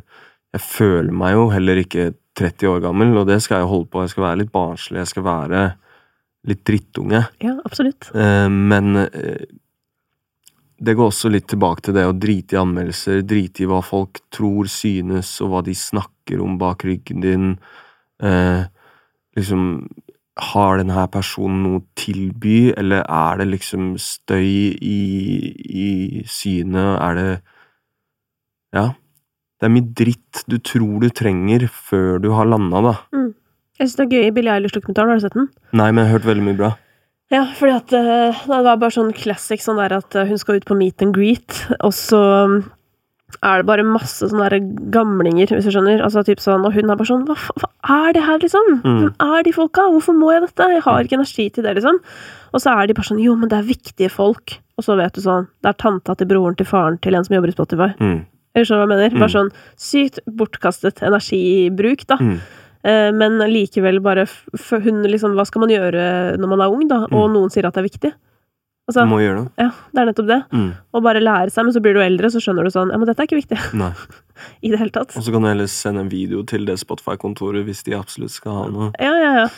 jeg 0.54 0.60
føler 0.62 1.12
meg 1.12 1.34
jo 1.34 1.48
heller 1.50 1.80
ikke 1.82 2.12
30 2.38 2.68
år 2.70 2.80
gammel, 2.82 3.16
og 3.18 3.26
det 3.26 3.40
skal 3.42 3.62
jeg 3.62 3.70
holde 3.70 3.90
på. 3.90 4.02
Jeg 4.02 4.10
skal 4.14 4.24
være 4.28 4.38
litt 4.42 4.52
barnslig, 4.54 4.98
jeg 5.02 5.10
skal 5.12 5.26
være 5.26 5.64
litt 6.46 6.64
drittunge. 6.66 7.24
Ja, 7.42 7.54
absolutt. 7.66 8.10
Eh, 8.14 8.48
men 8.50 8.96
eh, 9.06 9.44
det 10.78 10.94
går 10.98 11.10
også 11.10 11.30
litt 11.30 11.46
tilbake 11.50 11.86
til 11.86 11.94
det 11.96 12.06
å 12.08 12.14
drite 12.16 12.56
i 12.56 12.60
anmeldelser, 12.60 13.22
drite 13.26 13.62
i 13.64 13.68
hva 13.70 13.80
folk 13.84 14.20
tror, 14.34 14.66
synes, 14.70 15.36
og 15.44 15.52
hva 15.52 15.62
de 15.66 15.74
snakker 15.78 16.42
om 16.42 16.56
bak 16.58 16.84
ryggen 16.86 17.22
din. 17.24 17.52
Eh, 18.22 18.66
liksom 19.38 19.86
Har 20.34 20.80
denne 20.80 21.04
personen 21.14 21.60
noe 21.62 21.78
å 21.78 21.84
tilby, 21.94 22.72
eller 22.74 23.04
er 23.06 23.36
det 23.38 23.44
liksom 23.52 23.92
støy 24.02 24.74
i, 24.82 25.02
i 25.62 26.24
synet? 26.26 26.98
Er 26.98 27.14
det 27.14 27.42
Ja. 28.74 28.88
Det 29.60 29.68
er 29.68 29.74
mye 29.76 29.94
dritt 29.94 30.42
du 30.50 30.58
tror 30.58 30.98
du 31.00 31.08
trenger 31.14 31.68
før 31.70 32.18
du 32.20 32.32
har 32.34 32.50
landa, 32.50 32.82
da. 32.82 32.94
Jeg 33.78 33.86
syns 33.88 33.94
det 33.96 34.04
er 34.04 34.16
gøy 34.16 34.26
i 34.26 34.32
Billie 34.34 34.52
Eilish-dokumentaren. 34.58 35.08
Har 35.14 35.18
du 35.18 35.22
sett 35.22 35.38
den? 35.38 35.46
Nei, 35.72 35.92
men 35.92 36.02
jeg 36.02 36.10
har 36.10 36.18
hørt 36.18 36.26
veldig 36.28 36.44
mye 36.48 36.58
bra. 36.58 36.72
Ja, 37.34 37.42
fordi 37.58 37.74
at 37.74 37.92
eh, 37.96 38.44
det 38.46 38.62
var 38.68 38.78
bare 38.78 38.94
sånn 38.94 39.12
classic 39.16 39.62
sånn 39.64 39.80
der 39.80 39.96
at 39.96 40.14
eh, 40.14 40.28
hun 40.28 40.38
skal 40.38 40.60
ut 40.60 40.68
på 40.68 40.76
meet 40.78 41.02
and 41.02 41.16
greet, 41.16 41.64
og 41.80 41.90
så 41.96 42.20
mm, 42.50 42.58
er 43.42 43.62
det 43.62 43.66
bare 43.66 43.86
masse 43.86 44.28
sånne 44.30 44.50
der 44.52 44.66
gamlinger, 44.94 45.50
hvis 45.50 45.66
du 45.66 45.72
skjønner. 45.74 46.02
Altså 46.04 46.22
typ 46.26 46.42
sånn, 46.42 46.62
Og 46.66 46.76
hun 46.76 46.86
er 46.90 46.98
bare 47.00 47.08
sånn 47.08 47.24
hva, 47.26 47.34
hva 47.58 47.96
er 48.06 48.14
det 48.14 48.22
her, 48.26 48.38
liksom? 48.42 48.68
Mm. 48.84 49.00
Hvem 49.00 49.32
er 49.34 49.46
de 49.46 49.54
folka? 49.56 49.88
Hvorfor 49.90 50.16
må 50.16 50.30
jeg 50.34 50.44
dette? 50.44 50.68
Jeg 50.76 50.84
har 50.86 51.02
ikke 51.02 51.18
energi 51.18 51.48
til 51.50 51.66
det, 51.66 51.74
liksom. 51.80 51.98
Og 52.54 52.62
så 52.62 52.76
er 52.76 52.86
de 52.86 52.94
bare 52.94 53.08
sånn 53.10 53.24
Jo, 53.24 53.34
men 53.38 53.50
det 53.50 53.58
er 53.58 53.66
viktige 53.72 54.12
folk. 54.12 54.58
Og 54.78 54.86
så 54.86 54.96
vet 54.98 55.14
du 55.14 55.22
sånn 55.22 55.48
Det 55.62 55.70
er 55.70 55.78
tanta 55.78 56.14
til 56.18 56.30
broren 56.30 56.56
til 56.58 56.66
faren 56.66 57.00
til 57.02 57.18
en 57.18 57.26
som 57.26 57.34
jobber 57.34 57.50
i 57.50 57.56
Spotify. 57.56 57.90
Mm. 57.98 58.20
Eller 58.54 58.68
du 58.68 58.74
hva 58.76 58.84
jeg 58.84 58.92
mener? 58.92 59.14
Mm. 59.14 59.24
Bare 59.24 59.34
sånn 59.34 59.54
sykt 59.80 60.22
bortkastet 60.30 61.02
energibruk, 61.02 62.06
da. 62.10 62.20
Mm. 62.22 62.38
Eh, 62.84 63.10
Men 63.16 63.38
likevel 63.48 64.00
bare 64.04 64.26
hun 64.70 65.02
liksom 65.08 65.34
Hva 65.38 65.46
skal 65.48 65.60
man 65.64 65.70
gjøre 65.72 66.36
når 66.36 66.48
man 66.52 66.60
er 66.60 66.70
ung, 66.74 66.86
da? 66.88 67.02
Og 67.10 67.30
Mm. 67.30 67.32
noen 67.38 67.50
sier 67.50 67.66
at 67.66 67.74
det 67.74 67.84
er 67.84 67.88
viktig. 67.88 68.12
Altså, 68.86 69.06
må 69.08 69.16
gjøre 69.22 69.44
det. 69.46 69.52
ja, 69.64 69.70
det 69.94 70.00
er 70.02 70.06
nettopp 70.12 70.26
det. 70.28 70.40
Mm. 70.52 70.72
Å 70.92 71.00
bare 71.02 71.20
lære 71.24 71.50
seg, 71.50 71.64
men 71.64 71.72
så 71.72 71.80
blir 71.80 71.94
du 71.96 72.00
eldre, 72.04 72.28
så 72.28 72.36
skjønner 72.44 72.64
du 72.64 72.70
sånn 72.74 72.90
Ja, 72.92 72.98
men 73.00 73.06
dette 73.08 73.22
er 73.22 73.26
ikke 73.30 73.40
viktig 73.40 73.56
Nei. 73.80 73.92
i 74.62 74.68
det 74.70 74.78
hele 74.78 74.90
tatt. 74.92 75.16
Og 75.16 75.24
så 75.24 75.32
kan 75.32 75.40
du 75.40 75.48
heller 75.48 75.66
sende 75.72 76.00
en 76.04 76.10
video 76.12 76.42
til 76.44 76.66
det 76.66 76.76
Spotify-kontoret 76.82 77.64
hvis 77.64 77.82
de 77.86 77.96
absolutt 77.96 78.30
skal 78.34 78.52
ha 78.52 78.66
noe. 78.68 78.90
Ja, 79.00 79.14
ja, 79.16 79.32
ja. 79.40 79.48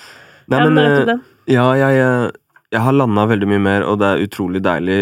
Nei, 0.47 0.59
ja 0.61 0.69
men, 0.71 0.75
men, 0.79 1.09
eh, 1.19 1.25
ja, 1.57 1.67
jeg, 1.75 1.99
eh, 1.99 2.31
jeg 2.71 2.81
har 2.87 2.93
landa 2.95 3.27
veldig 3.27 3.49
mye 3.51 3.65
mer, 3.67 3.83
og 3.91 3.99
det 3.99 4.07
er 4.13 4.23
utrolig 4.29 4.63
deilig. 4.63 5.01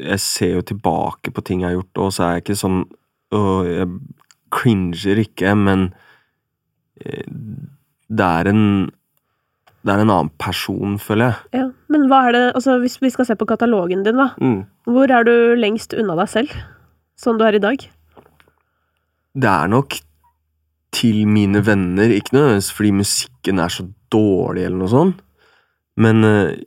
Jeg 0.00 0.20
ser 0.24 0.54
jo 0.56 0.62
tilbake 0.72 1.28
på 1.36 1.44
ting 1.44 1.60
jeg 1.60 1.68
har 1.74 1.82
gjort, 1.82 2.00
og 2.06 2.12
så 2.16 2.24
er 2.24 2.32
jeg 2.38 2.44
ikke 2.46 2.60
sånn 2.64 2.80
Og 3.36 3.66
jeg 3.68 3.86
cringer 4.50 5.20
ikke, 5.22 5.52
men 5.54 5.92
det 7.00 8.26
er 8.26 8.50
en 8.50 8.64
Det 9.80 9.94
er 9.94 10.02
en 10.02 10.10
annen 10.12 10.28
person, 10.36 10.98
føler 11.00 11.30
jeg. 11.30 11.60
Ja. 11.62 11.66
Men 11.88 12.02
hva 12.10 12.26
er 12.28 12.32
det 12.36 12.42
Altså, 12.54 12.76
hvis 12.82 12.98
vi 13.00 13.10
skal 13.10 13.24
se 13.24 13.36
på 13.40 13.48
katalogen 13.48 14.04
din, 14.04 14.20
da. 14.20 14.34
Mm. 14.36 14.66
Hvor 14.84 15.10
er 15.10 15.24
du 15.24 15.56
lengst 15.56 15.96
unna 15.96 16.18
deg 16.18 16.28
selv? 16.28 16.52
Sånn 17.16 17.40
du 17.40 17.46
er 17.46 17.56
i 17.56 17.62
dag? 17.62 17.80
Det 19.32 19.48
er 19.48 19.70
nok 19.72 19.96
til 20.92 21.26
mine 21.30 21.62
venner, 21.64 22.10
ikke 22.10 22.34
nødvendigvis 22.34 22.72
fordi 22.74 22.90
musikken 22.98 23.62
er 23.62 23.72
så 23.72 23.86
dårlig 24.12 24.64
eller 24.66 24.80
noe 24.80 24.90
sånt, 24.90 25.20
men 26.00 26.24
eh, 26.26 26.58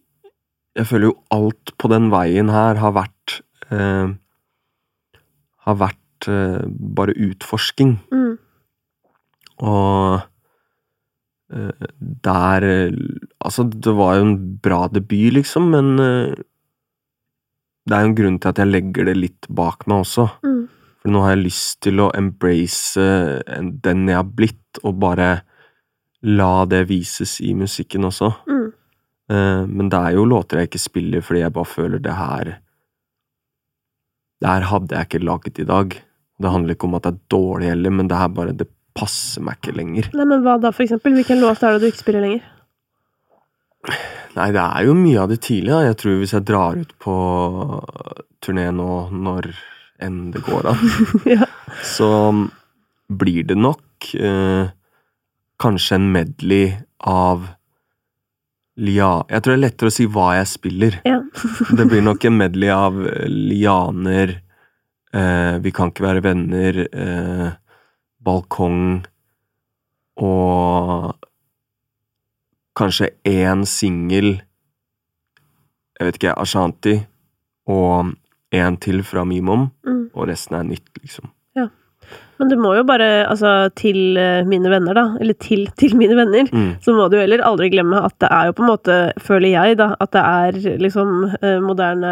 jeg 0.77 0.89
føler 0.89 1.11
jo 1.11 1.17
alt 1.35 1.73
på 1.77 1.89
den 1.91 2.09
veien 2.13 2.49
her 2.53 2.79
har 2.81 2.95
vært 2.95 3.39
eh, 3.69 4.13
Har 5.63 5.75
vært 5.79 6.27
eh, 6.27 6.63
bare 6.67 7.13
utforsking. 7.15 7.97
Mm. 8.11 8.33
Og 9.63 10.21
eh, 11.53 11.87
der 12.27 12.67
eh, 12.67 12.97
Altså, 13.43 13.65
det 13.67 13.93
var 13.97 14.17
jo 14.17 14.27
en 14.27 14.37
bra 14.63 14.87
debut, 14.91 15.33
liksom, 15.35 15.71
men 15.73 15.99
eh, 15.99 16.43
det 17.83 17.95
er 17.95 18.05
jo 18.05 18.11
en 18.11 18.19
grunn 18.19 18.37
til 18.39 18.53
at 18.53 18.61
jeg 18.61 18.71
legger 18.71 19.09
det 19.09 19.17
litt 19.19 19.49
bak 19.51 19.83
meg 19.91 20.05
også. 20.05 20.29
Mm. 20.45 20.61
For 21.03 21.11
nå 21.11 21.23
har 21.25 21.33
jeg 21.33 21.45
lyst 21.49 21.81
til 21.83 21.99
å 21.99 22.11
embrace 22.15 23.07
den 23.83 24.05
jeg 24.07 24.15
har 24.15 24.29
blitt, 24.29 24.79
og 24.87 25.01
bare 25.03 25.33
la 26.23 26.63
det 26.71 26.85
vises 26.87 27.41
i 27.43 27.51
musikken 27.57 28.07
også. 28.07 28.31
Mm. 28.47 28.69
Eh, 29.31 29.63
men 29.67 29.89
det 29.91 29.99
er 29.99 30.15
jo 30.17 30.25
låter 30.27 30.61
jeg 30.61 30.71
ikke 30.71 30.83
spiller 30.83 31.23
fordi 31.23 31.43
jeg 31.43 31.55
bare 31.55 31.69
føler 31.69 32.01
det 32.03 32.15
her 32.17 32.49
Det 34.43 34.49
her 34.49 34.65
hadde 34.67 34.95
jeg 34.95 35.07
ikke 35.07 35.23
laget 35.23 35.59
i 35.59 35.67
dag. 35.67 35.93
Det 36.39 36.51
handler 36.51 36.75
ikke 36.75 36.87
om 36.89 36.95
at 36.97 37.05
det 37.05 37.13
er 37.13 37.21
dårlig 37.31 37.69
heller, 37.69 37.91
men 37.91 38.07
det 38.07 38.17
her 38.19 38.27
bare 38.27 38.51
Det 38.51 38.67
passer 38.97 39.43
meg 39.45 39.59
ikke 39.59 39.75
lenger. 39.77 40.09
Nei, 40.13 40.25
men 40.29 40.43
hva 40.45 40.57
da, 40.61 40.73
for 40.75 40.85
eksempel? 40.85 41.15
Hvilken 41.17 41.41
låt 41.41 41.63
er 41.63 41.75
det 41.75 41.83
du 41.83 41.89
ikke 41.89 42.03
spiller 42.03 42.25
lenger? 42.25 42.49
Nei, 44.33 44.49
det 44.55 44.61
er 44.63 44.85
jo 44.87 44.95
mye 44.97 45.21
av 45.21 45.31
det 45.33 45.41
tidlige. 45.45 45.73
da. 45.73 45.89
Jeg 45.91 45.99
tror 46.01 46.19
hvis 46.21 46.35
jeg 46.35 46.47
drar 46.47 46.77
ut 46.79 46.93
på 47.03 47.15
turné 48.43 48.69
nå, 48.75 48.91
når 49.13 49.51
enn 50.03 50.21
det 50.33 50.43
går 50.43 50.71
an, 50.73 50.85
ja. 51.35 51.47
så 51.85 52.09
blir 53.13 53.45
det 53.47 53.57
nok 53.59 54.13
eh, 54.17 54.71
kanskje 55.61 55.99
en 55.99 56.09
medley 56.15 56.71
av 56.99 57.45
lia... 58.81 59.11
Jeg 59.29 59.43
tror 59.43 59.53
det 59.53 59.57
er 59.59 59.65
lettere 59.67 59.91
å 59.91 59.95
si 59.95 60.07
hva 60.09 60.31
jeg 60.39 60.49
spiller. 60.53 61.01
ja. 61.07 61.19
Det 61.77 61.85
blir 61.89 62.03
nok 62.05 62.25
en 62.27 62.37
medley 62.39 62.71
av 62.73 62.99
eh, 63.07 63.27
lianer, 63.29 64.35
eh, 65.13 65.55
Vi 65.63 65.73
kan 65.75 65.93
ikke 65.93 66.07
være 66.07 66.25
venner, 66.25 66.81
eh, 66.89 67.47
balkong 68.23 69.05
og 70.17 71.13
kanskje 72.77 73.09
én 73.29 73.65
singel, 73.69 74.41
jeg 75.99 76.07
vet 76.07 76.17
ikke, 76.19 76.33
Ashanti, 76.39 76.95
og 77.69 78.13
én 78.53 78.77
til 78.81 79.03
fra 79.03 79.23
Mimom, 79.23 79.69
Mm. 79.85 80.09
og 80.13 80.27
resten 80.27 80.55
er 80.55 80.63
nytt, 80.63 80.89
liksom. 81.01 81.29
Men 82.43 82.49
du 82.51 82.57
må 82.59 82.73
jo 82.75 82.83
bare, 82.83 83.07
altså 83.31 83.69
til 83.79 84.17
eh, 84.19 84.43
mine 84.43 84.67
venner, 84.67 84.97
da, 84.97 85.03
eller 85.23 85.37
til 85.39 85.63
til 85.79 85.95
mine 85.95 86.17
venner, 86.19 86.49
Mm. 86.51 86.73
så 86.83 86.91
må 86.93 87.05
du 87.09 87.15
heller 87.17 87.39
aldri 87.47 87.69
glemme 87.71 88.01
at 88.03 88.13
det 88.19 88.27
er 88.35 88.49
jo 88.49 88.55
på 88.57 88.63
en 88.65 88.69
måte, 88.73 88.97
føler 89.23 89.53
jeg, 89.53 89.77
da, 89.79 89.93
at 90.03 90.11
det 90.11 90.23
er 90.27 90.77
liksom 90.83 91.13
eh, 91.39 91.59
moderne 91.63 92.11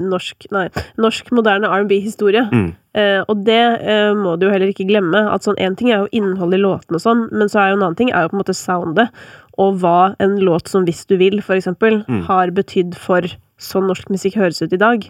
norsk 0.00 0.46
Nei, 0.54 0.66
norsk 0.98 1.28
moderne 1.36 1.68
R&B-historie. 1.68 2.46
Mm. 2.50 2.70
Eh, 2.96 3.20
og 3.28 3.44
det 3.46 3.60
eh, 3.84 4.14
må 4.18 4.34
du 4.40 4.46
jo 4.48 4.52
heller 4.54 4.72
ikke 4.72 4.88
glemme. 4.88 5.20
At 5.30 5.44
sånn 5.46 5.60
én 5.62 5.76
ting 5.78 5.92
er 5.92 6.02
jo 6.06 6.10
innholdet 6.16 6.58
i 6.58 6.62
låtene 6.64 6.98
og 6.98 7.04
sånn, 7.04 7.26
men 7.30 7.52
så 7.52 7.60
er 7.62 7.70
jo 7.74 7.76
en 7.78 7.84
annen 7.84 7.98
ting 8.00 8.10
er 8.10 8.24
jo 8.26 8.32
på 8.32 8.38
en 8.38 8.42
måte 8.42 8.56
soundet. 8.58 9.12
Og 9.60 9.76
hva 9.82 10.14
en 10.22 10.38
låt 10.40 10.70
som 10.72 10.86
Hvis 10.88 11.04
du 11.06 11.18
vil, 11.20 11.42
for 11.44 11.54
eksempel, 11.60 12.00
Mm. 12.08 12.22
har 12.26 12.50
betydd 12.56 12.94
for 12.96 13.20
sånn 13.60 13.86
norsk 13.90 14.08
musikk 14.08 14.38
høres 14.40 14.62
ut 14.64 14.72
i 14.72 14.80
dag. 14.80 15.04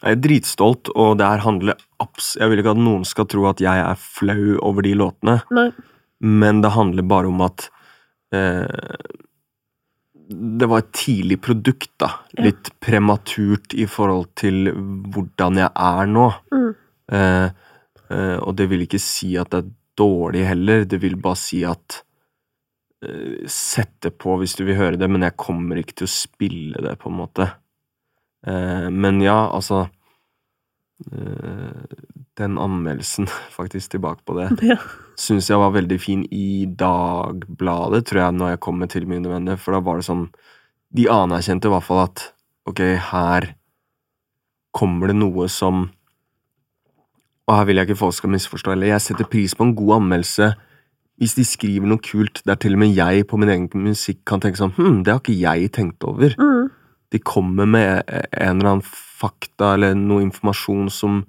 Jeg 0.00 0.16
er 0.16 0.20
dritstolt, 0.24 0.90
og 0.96 1.18
det 1.20 1.28
her 1.28 1.42
handler 1.44 1.80
abs... 2.00 2.34
Jeg 2.40 2.50
vil 2.50 2.62
ikke 2.62 2.72
at 2.72 2.80
noen 2.80 3.06
skal 3.08 3.28
tro 3.28 3.46
at 3.50 3.60
jeg 3.60 3.84
er 3.84 4.00
flau 4.00 4.56
over 4.64 4.86
de 4.86 4.94
låtene. 4.96 5.40
Nei. 5.52 5.68
Men 6.20 6.60
det 6.64 6.72
handler 6.74 7.06
bare 7.08 7.28
om 7.30 7.40
at 7.44 7.66
eh, 8.36 8.66
Det 10.30 10.68
var 10.68 10.82
et 10.82 10.92
tidlig 10.96 11.40
produkt, 11.44 11.92
da. 12.00 12.12
Ja. 12.36 12.48
Litt 12.48 12.72
prematurt 12.80 13.76
i 13.76 13.88
forhold 13.88 14.30
til 14.40 14.70
hvordan 14.72 15.60
jeg 15.60 15.72
er 15.72 16.12
nå. 16.12 16.28
Mm. 16.54 16.70
Eh, 17.16 17.48
eh, 18.08 18.38
og 18.38 18.54
det 18.56 18.70
vil 18.72 18.86
ikke 18.86 19.02
si 19.02 19.34
at 19.40 19.52
det 19.52 19.64
er 19.64 19.74
dårlig 20.00 20.46
heller, 20.48 20.86
det 20.88 21.00
vil 21.02 21.18
bare 21.20 21.36
si 21.36 21.64
at 21.68 22.04
Sette 23.00 23.48
Sett 23.48 23.94
det 24.04 24.10
på 24.20 24.34
hvis 24.36 24.58
du 24.58 24.66
vil 24.68 24.76
høre 24.76 24.98
det, 25.00 25.06
men 25.08 25.24
jeg 25.24 25.32
kommer 25.40 25.78
ikke 25.80 25.94
til 26.02 26.04
å 26.04 26.12
spille 26.12 26.82
det, 26.84 26.98
på 27.00 27.08
en 27.08 27.16
måte. 27.16 27.46
Eh, 28.46 28.88
men 28.90 29.20
ja, 29.20 29.50
altså 29.52 29.82
eh, 31.12 31.96
Den 32.40 32.56
anmeldelsen, 32.58 33.26
faktisk 33.58 33.90
tilbake 33.96 34.24
på 34.24 34.36
det, 34.38 34.48
Ja. 34.72 34.78
syns 35.20 35.50
jeg 35.50 35.60
var 35.60 35.74
veldig 35.76 35.98
fin 36.00 36.22
i 36.32 36.64
Dagbladet, 36.66 38.06
tror 38.08 38.22
jeg, 38.24 38.32
når 38.38 38.54
jeg 38.54 38.60
kom 38.64 38.78
med 38.80 38.90
til 38.94 39.06
mine 39.10 39.28
venner, 39.28 39.56
for 39.60 39.76
da 39.76 39.82
var 39.84 40.00
det 40.00 40.08
sånn 40.08 40.28
De 40.96 41.04
anerkjente 41.12 41.68
i 41.68 41.74
hvert 41.74 41.86
fall 41.86 42.04
at 42.08 42.24
ok, 42.66 42.80
her 43.12 43.50
kommer 44.72 45.10
det 45.10 45.16
noe 45.18 45.48
som 45.50 45.88
Og 47.48 47.54
her 47.58 47.64
vil 47.68 47.80
jeg 47.80 47.90
ikke 47.90 48.00
folk 48.06 48.14
skal 48.16 48.30
misforstå 48.34 48.72
eller 48.72 48.92
Jeg 48.94 49.04
setter 49.10 49.28
pris 49.30 49.54
på 49.58 49.66
en 49.68 49.76
god 49.78 50.00
anmeldelse 50.00 50.52
hvis 51.20 51.34
de 51.36 51.44
skriver 51.44 51.84
noe 51.84 52.00
kult 52.00 52.38
der 52.48 52.56
til 52.56 52.72
og 52.72 52.80
med 52.80 52.94
jeg 52.96 53.26
på 53.28 53.36
min 53.36 53.50
egen 53.52 53.66
musikk 53.84 54.22
kan 54.24 54.40
tenke 54.40 54.56
sånn 54.56 54.70
Hm, 54.78 55.02
det 55.04 55.12
har 55.12 55.18
ikke 55.20 55.34
jeg 55.36 55.66
tenkt 55.76 56.06
over. 56.08 56.32
Mm. 56.40 56.70
De 57.10 57.18
kommer 57.18 57.66
med 57.66 58.02
en 58.08 58.60
eller 58.60 58.70
annen 58.76 58.86
fakta 59.20 59.74
eller 59.74 59.94
noe 59.98 60.22
informasjon 60.22 60.90
som, 60.94 61.24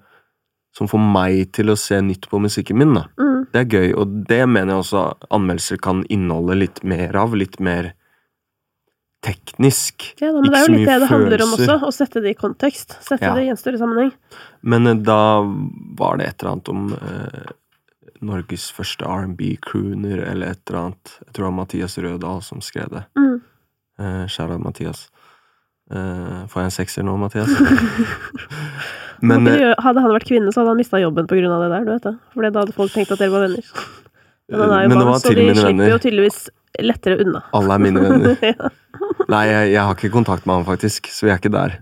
som 0.77 0.87
får 0.87 1.01
meg 1.01 1.51
til 1.57 1.73
å 1.73 1.77
se 1.79 1.97
nytt 2.05 2.29
på 2.31 2.39
musikken 2.39 2.77
min. 2.77 2.93
da. 2.95 3.07
Mm. 3.19 3.47
Det 3.51 3.63
er 3.63 3.73
gøy, 3.79 3.89
og 3.99 4.13
det 4.29 4.43
mener 4.47 4.75
jeg 4.75 4.83
også 4.85 5.01
anmeldelser 5.33 5.81
kan 5.83 6.05
inneholde 6.13 6.55
litt 6.61 6.83
mer 6.87 7.17
av. 7.19 7.33
Litt 7.35 7.57
mer 7.59 7.91
teknisk. 9.25 10.15
Ja, 10.21 10.31
da, 10.31 10.41
men 10.41 10.45
Ikke 10.45 10.51
det 10.53 10.59
er 10.59 10.65
jo 10.65 10.71
litt 10.73 10.79
mye 10.79 10.85
det 10.93 10.99
det 11.03 11.09
handler 11.11 11.43
om 11.45 11.55
også. 11.57 11.75
Å 11.85 11.91
sette 11.93 12.21
det 12.23 12.31
i 12.33 12.37
kontekst. 12.39 12.95
Sette 13.05 13.25
Ja. 13.25 13.33
det 13.35 13.43
i 13.45 13.49
en 13.53 13.59
større 13.59 13.77
sammenheng. 13.81 14.13
Men 14.61 14.87
eh, 14.87 14.95
da 14.95 15.41
var 15.99 16.17
det 16.17 16.27
et 16.27 16.41
eller 16.41 16.51
annet 16.55 16.69
om 16.69 16.93
eh, 16.93 17.51
Norges 18.21 18.69
første 18.71 19.05
R&B-crooner, 19.05 20.23
eller 20.31 20.53
et 20.55 20.61
eller 20.69 20.79
annet. 20.85 21.13
Jeg 21.25 21.33
tror 21.33 21.43
det 21.43 21.49
var 21.49 21.59
Mathias 21.59 21.97
Rødahl 21.97 22.41
som 22.45 22.61
skrev 22.61 22.89
det. 22.89 23.03
Mm. 23.17 23.41
Eh, 23.99 24.25
Kjære 24.27 24.59
Mathias. 24.61 25.09
Eh, 25.91 26.45
får 26.47 26.61
jeg 26.61 26.69
en 26.69 26.75
sekser 26.77 27.03
nå, 27.03 27.17
Mathias? 27.19 27.49
Men 29.21 29.45
eh, 29.47 29.57
gjøre- 29.59 29.81
hadde 29.85 30.01
han 30.05 30.13
vært 30.15 30.27
kvinne, 30.29 30.53
så 30.53 30.61
hadde 30.61 30.71
han 30.73 30.79
mista 30.81 31.01
jobben 31.01 31.27
av 31.27 31.61
det 31.65 31.69
der. 31.73 31.83
du 31.85 31.91
vet 31.91 32.05
det. 32.07 32.13
For 32.33 32.47
da 32.49 32.63
hadde 32.63 32.73
folk 32.77 32.93
tenkt 32.95 33.11
at 33.11 33.19
dere 33.21 33.33
var 33.33 33.43
venner. 33.47 33.65
Men 34.51 34.59
han 34.61 34.71
er 34.71 34.83
jo 34.87 35.05
var 35.11 35.19
så 35.19 35.29
de 35.29 35.35
slipper 35.35 35.67
venner. 35.67 35.89
jo 35.91 35.97
tydeligvis 36.03 36.39
lettere 36.81 37.19
unna. 37.23 37.41
alle 37.53 37.73
er 37.75 37.83
mine 37.83 38.01
venner. 38.03 38.37
ja. 38.51 38.71
Nei, 39.29 39.43
jeg, 39.47 39.71
jeg 39.75 39.81
har 39.85 39.95
ikke 39.95 40.11
kontakt 40.13 40.45
med 40.47 40.55
han, 40.55 40.65
faktisk, 40.67 41.07
så 41.11 41.27
vi 41.27 41.31
er 41.31 41.39
ikke 41.39 41.51
der. 41.53 41.77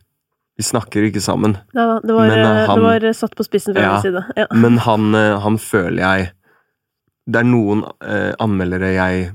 Vi 0.59 0.65
snakker 0.67 1.05
ikke 1.07 1.21
sammen. 1.23 1.55
Ja, 1.77 1.99
det, 2.03 2.11
var, 2.13 2.27
Men, 2.27 2.39
eh, 2.39 2.49
eh, 2.49 2.65
han- 2.67 2.79
det 2.81 2.85
var 2.89 3.05
eh, 3.07 3.15
satt 3.15 3.35
på 3.39 3.45
spissen 3.47 3.73
fra 3.77 3.81
Ja. 3.85 3.93
min 3.93 4.01
side. 4.09 4.25
Ja. 4.37 4.45
Men 4.53 4.77
han, 4.83 5.13
eh, 5.15 5.37
han 5.39 5.57
føler 5.57 6.01
jeg 6.03 6.31
Det 7.29 7.39
er 7.39 7.45
noen 7.45 7.83
eh, 8.01 8.33
anmeldere 8.41 8.89
jeg 8.95 9.27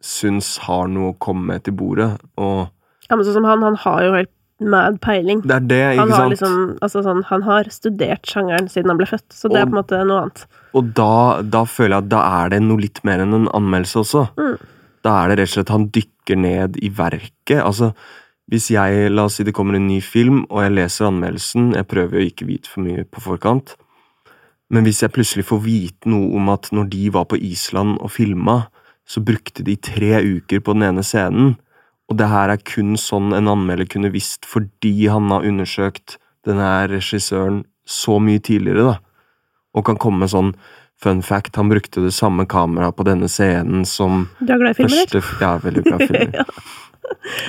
syns 0.00 0.54
har 0.64 0.86
noe 0.88 1.12
å 1.12 1.18
komme 1.20 1.58
til 1.66 1.74
bordet, 1.76 2.12
og 2.40 2.68
ja, 3.10 3.16
men 3.16 3.26
sånn 3.26 3.40
som 3.40 3.48
han, 3.48 3.64
han 3.66 3.78
har 3.84 4.04
jo 4.06 4.12
helt 4.18 4.36
mad 4.60 5.00
peiling. 5.00 5.40
det 5.42 5.54
er 5.56 5.66
det, 5.66 5.84
Han 5.98 6.08
ikke 6.08 6.16
har 6.16 6.22
sant? 6.22 6.34
liksom, 6.34 6.56
altså 6.84 7.02
sånn, 7.04 7.22
han 7.30 7.44
har 7.46 7.70
studert 7.72 8.28
sjangeren 8.28 8.68
siden 8.68 8.92
han 8.92 9.00
ble 9.00 9.08
født, 9.08 9.28
så 9.32 9.48
det 9.48 9.62
er 9.62 9.68
på 9.68 9.74
en 9.74 9.80
måte 9.80 10.00
noe 10.04 10.24
annet. 10.26 10.44
Og 10.76 10.90
da, 10.96 11.40
da 11.42 11.64
føler 11.64 11.96
jeg 11.96 12.04
at 12.04 12.10
da 12.12 12.24
er 12.42 12.52
det 12.54 12.60
noe 12.64 12.84
litt 12.84 13.00
mer 13.08 13.24
enn 13.24 13.36
en 13.36 13.48
anmeldelse 13.56 14.02
også. 14.02 14.26
Mm. 14.36 14.56
Da 15.06 15.14
er 15.22 15.30
det 15.30 15.38
rett 15.40 15.52
og 15.52 15.54
slett 15.56 15.72
han 15.72 15.86
dykker 15.96 16.40
ned 16.40 16.76
i 16.84 16.90
verket. 16.92 17.62
Altså, 17.64 17.94
hvis 18.52 18.68
jeg, 18.74 19.08
la 19.14 19.24
oss 19.28 19.38
si 19.40 19.46
det 19.46 19.54
kommer 19.56 19.78
en 19.78 19.88
ny 19.88 20.00
film, 20.04 20.44
og 20.50 20.64
jeg 20.66 20.76
leser 20.76 21.08
anmeldelsen, 21.08 21.72
jeg 21.78 21.88
prøver 21.88 22.20
jo 22.20 22.32
ikke 22.32 22.50
vite 22.50 22.70
for 22.70 22.84
mye 22.84 23.06
på 23.08 23.24
forkant, 23.24 23.76
men 24.70 24.86
hvis 24.86 25.00
jeg 25.02 25.14
plutselig 25.14 25.48
får 25.48 25.64
vite 25.64 26.10
noe 26.10 26.28
om 26.38 26.50
at 26.52 26.68
når 26.74 26.92
de 26.92 27.08
var 27.14 27.26
på 27.30 27.40
Island 27.42 27.96
og 27.98 28.12
filma, 28.14 28.60
så 29.08 29.22
brukte 29.24 29.64
de 29.66 29.74
tre 29.82 30.20
uker 30.22 30.62
på 30.62 30.76
den 30.76 30.86
ene 30.86 31.02
scenen, 31.06 31.56
og 32.10 32.16
det 32.18 32.26
her 32.28 32.50
er 32.50 32.62
kun 32.66 32.96
sånn 32.98 33.30
en 33.36 33.48
anmelder 33.48 33.86
kunne 33.86 34.10
visst 34.12 34.48
fordi 34.48 35.06
han 35.08 35.30
har 35.30 35.46
undersøkt 35.46 36.18
denne 36.46 36.66
regissøren 36.90 37.62
så 37.86 38.18
mye 38.22 38.42
tidligere, 38.42 38.92
da 38.92 38.98
og 39.76 39.86
kan 39.86 39.98
komme 40.00 40.24
med 40.24 40.32
sånn 40.32 40.52
fun 41.00 41.22
fact. 41.24 41.56
Han 41.56 41.70
brukte 41.70 42.02
det 42.04 42.12
samme 42.16 42.46
kameraet 42.50 42.96
på 42.98 43.06
denne 43.08 43.28
scenen 43.30 43.86
som 43.88 44.26
Du 44.40 44.52
er 44.52 44.60
glad 44.60 44.74
i 44.74 44.82
filmer, 44.82 45.06
første 45.06 45.40
Ja, 45.40 45.56
veldig 45.62 45.84
bra 45.86 45.98
filmer. 46.02 46.34
ja. 46.40 46.46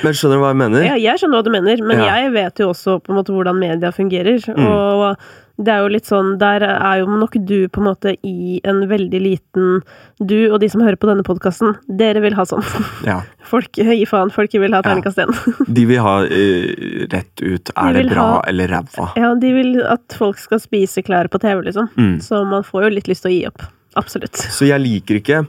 Men 0.06 0.16
skjønner 0.16 0.38
du 0.40 0.42
hva 0.42 0.52
jeg 0.54 0.60
mener? 0.62 0.86
Ja, 0.88 0.96
jeg 1.02 1.22
skjønner 1.22 1.42
hva 1.42 1.46
du 1.46 1.52
mener, 1.54 1.84
men 1.86 2.00
Ja. 2.00 2.12
jeg 2.22 2.32
vet 2.34 2.62
jo 2.64 2.70
også 2.72 3.00
på 3.04 3.12
en 3.12 3.20
måte 3.20 3.36
hvordan 3.36 3.60
media 3.60 3.92
fungerer. 3.94 4.40
Mm. 4.56 4.70
Og 4.70 5.18
det 5.60 5.68
er 5.74 5.82
jo 5.84 5.90
litt 5.92 6.06
sånn 6.08 6.38
Der 6.40 6.62
er 6.64 7.00
jo 7.02 7.08
nok 7.20 7.34
du 7.46 7.68
på 7.70 7.82
en 7.82 7.88
måte 7.90 8.14
i 8.24 8.60
en 8.64 8.80
veldig 8.90 9.20
liten 9.22 9.82
Du 10.20 10.52
og 10.54 10.60
de 10.62 10.70
som 10.70 10.82
hører 10.82 10.96
på 10.98 11.10
denne 11.10 11.24
podkasten, 11.28 11.76
dere 11.88 12.22
vil 12.24 12.34
ha 12.38 12.46
sånn. 12.46 12.64
Ja. 13.10 13.22
Folk 13.50 13.72
gi 13.76 14.06
faen, 14.06 14.32
folk 14.32 14.54
vil 14.54 14.72
ha 14.74 14.80
Ja. 14.80 14.86
terningkast 14.88 15.18
én. 15.20 15.34
De 15.76 15.86
vil 15.86 16.00
ha 16.00 16.16
uh, 16.24 17.06
rett 17.12 17.42
ut 17.44 17.72
er 17.76 17.94
De 17.94 18.04
det 18.04 18.14
bra 18.14 18.28
ha- 18.38 18.44
eller 18.48 18.68
ræva. 18.72 19.10
Ja, 19.20 19.34
de 19.36 19.54
vil 19.54 19.82
at 19.84 20.14
folk 20.18 20.38
skal 20.40 20.60
spise 20.64 21.04
klær 21.04 21.28
på 21.28 21.40
TV, 21.42 21.62
liksom. 21.68 21.90
Mm. 21.98 22.20
Så 22.22 22.44
man 22.48 22.64
får 22.64 22.84
jo 22.88 22.90
litt 22.96 23.08
lyst 23.12 23.24
til 23.28 23.32
å 23.32 23.36
gi 23.36 23.46
opp. 23.52 23.62
Absolutt. 24.00 24.36
Så 24.38 24.66
jeg 24.70 24.80
liker 24.82 25.20
ikke 25.20 25.42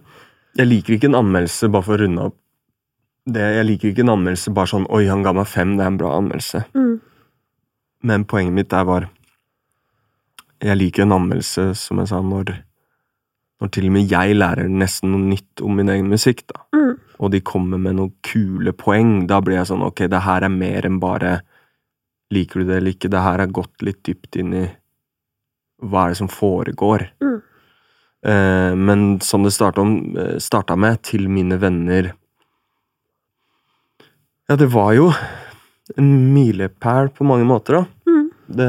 Jeg 0.58 0.66
liker 0.68 0.94
ikke 0.98 1.08
en 1.08 1.20
anmeldelse 1.22 1.70
bare 1.72 1.82
for 1.86 1.94
å 1.96 2.02
runde 2.02 2.26
opp 2.28 2.36
det. 3.24 3.40
Jeg 3.54 3.64
liker 3.68 3.88
ikke 3.92 4.02
en 4.02 4.16
anmeldelse 4.18 4.50
bare 4.52 4.66
sånn 4.66 4.84
'oi, 4.90 5.06
han 5.06 5.22
ga 5.22 5.32
meg 5.32 5.46
fem, 5.46 5.76
det 5.78 5.84
er 5.84 5.92
en 5.92 5.96
bra 6.00 6.10
anmeldelse'. 6.18 6.64
Mm. 6.74 7.00
Men 8.02 8.24
poenget 8.26 8.52
mitt 8.56 8.72
er 8.74 8.84
var 8.84 9.06
Jeg 10.62 10.78
liker 10.78 11.04
en 11.04 11.16
anmeldelse, 11.16 11.72
som 11.78 11.98
jeg 11.98 12.10
sa, 12.12 12.20
når, 12.22 12.52
når 13.62 13.72
til 13.74 13.88
og 13.88 13.96
med 13.96 14.12
jeg 14.12 14.36
lærer 14.36 14.68
nesten 14.70 15.10
noe 15.10 15.24
nytt 15.32 15.62
om 15.64 15.74
min 15.78 15.90
egen 15.90 16.10
musikk, 16.12 16.44
da. 16.52 16.62
Mm. 16.76 16.92
Og 17.22 17.32
de 17.34 17.40
kommer 17.46 17.78
med 17.82 17.98
noen 17.98 18.12
kule 18.26 18.74
poeng. 18.74 19.26
Da 19.30 19.40
blir 19.42 19.60
jeg 19.60 19.70
sånn 19.70 19.84
ok, 19.86 20.06
det 20.10 20.22
her 20.26 20.46
er 20.46 20.54
mer 20.54 20.88
enn 20.88 21.02
bare 21.02 21.40
Liker 22.32 22.62
du 22.62 22.70
det 22.70 22.78
eller 22.78 22.94
ikke? 22.94 23.10
Det 23.12 23.20
her 23.20 23.42
er 23.42 23.50
gått 23.52 23.82
litt 23.84 23.98
dypt 24.08 24.38
inn 24.40 24.54
i 24.56 24.62
hva 25.84 26.06
er 26.06 26.14
det 26.14 26.18
som 26.22 26.30
foregår. 26.32 27.02
Mm. 27.20 27.34
Eh, 28.24 28.74
men 28.78 29.02
som 29.20 29.44
det 29.44 29.52
starta, 29.52 29.84
eh, 30.22 30.38
starta 30.40 30.76
med, 30.76 31.02
til 31.02 31.28
mine 31.28 31.58
venner 31.60 32.14
Ja, 34.48 34.56
det 34.56 34.70
var 34.72 34.92
jo 34.94 35.10
en 35.98 36.32
milepæl 36.32 37.10
på 37.12 37.24
mange 37.24 37.44
måter, 37.44 37.80
da. 37.80 37.84
Mm. 38.06 38.30
Det, 38.48 38.68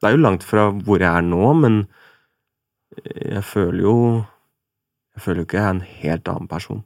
det 0.00 0.08
er 0.08 0.16
jo 0.16 0.24
langt 0.24 0.44
fra 0.44 0.68
hvor 0.70 1.00
jeg 1.00 1.08
er 1.08 1.24
nå, 1.24 1.52
men 1.62 1.78
jeg 3.04 3.44
føler 3.44 3.82
jo 3.82 3.96
Jeg 5.16 5.22
føler 5.24 5.40
jo 5.40 5.46
ikke 5.46 5.56
jeg 5.56 5.64
er 5.64 5.74
en 5.74 5.86
helt 6.02 6.28
annen 6.28 6.48
person. 6.48 6.80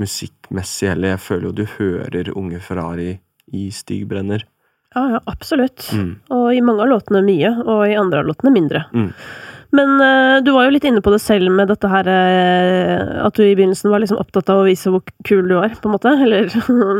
Musikkmessig 0.00 0.88
heller. 0.88 1.10
Jeg 1.12 1.20
føler 1.20 1.44
jo 1.44 1.52
du 1.52 1.64
hører 1.76 2.30
Unge 2.32 2.60
Ferrari 2.64 3.10
i 3.52 3.66
Stig 3.70 4.06
Brenner. 4.08 4.46
Ja, 4.94 5.02
ja, 5.12 5.20
absolutt. 5.28 5.90
Mm. 5.92 6.14
Og 6.32 6.46
i 6.54 6.62
mange 6.64 6.86
av 6.86 6.88
låtene 6.88 7.20
mye, 7.26 7.50
og 7.66 7.82
i 7.84 7.98
andre 8.00 8.22
av 8.22 8.30
låtene 8.30 8.52
mindre. 8.54 8.84
Mm. 8.94 9.10
Men 9.74 9.96
uh, 9.98 10.36
du 10.44 10.52
var 10.54 10.68
jo 10.68 10.74
litt 10.76 10.84
inne 10.86 11.00
på 11.02 11.10
det 11.10 11.18
selv 11.22 11.50
med 11.50 11.66
dette 11.72 11.88
her 11.90 12.06
uh, 12.06 13.24
At 13.26 13.34
du 13.34 13.42
i 13.42 13.54
begynnelsen 13.58 13.90
var 13.90 14.02
liksom 14.02 14.20
opptatt 14.22 14.50
av 14.52 14.60
å 14.62 14.66
vise 14.68 14.92
hvor 14.94 15.02
kul 15.26 15.48
du 15.50 15.56
var, 15.58 15.72
på 15.82 15.90
en 15.90 15.94
måte. 15.96 16.12
Eller 16.22 16.46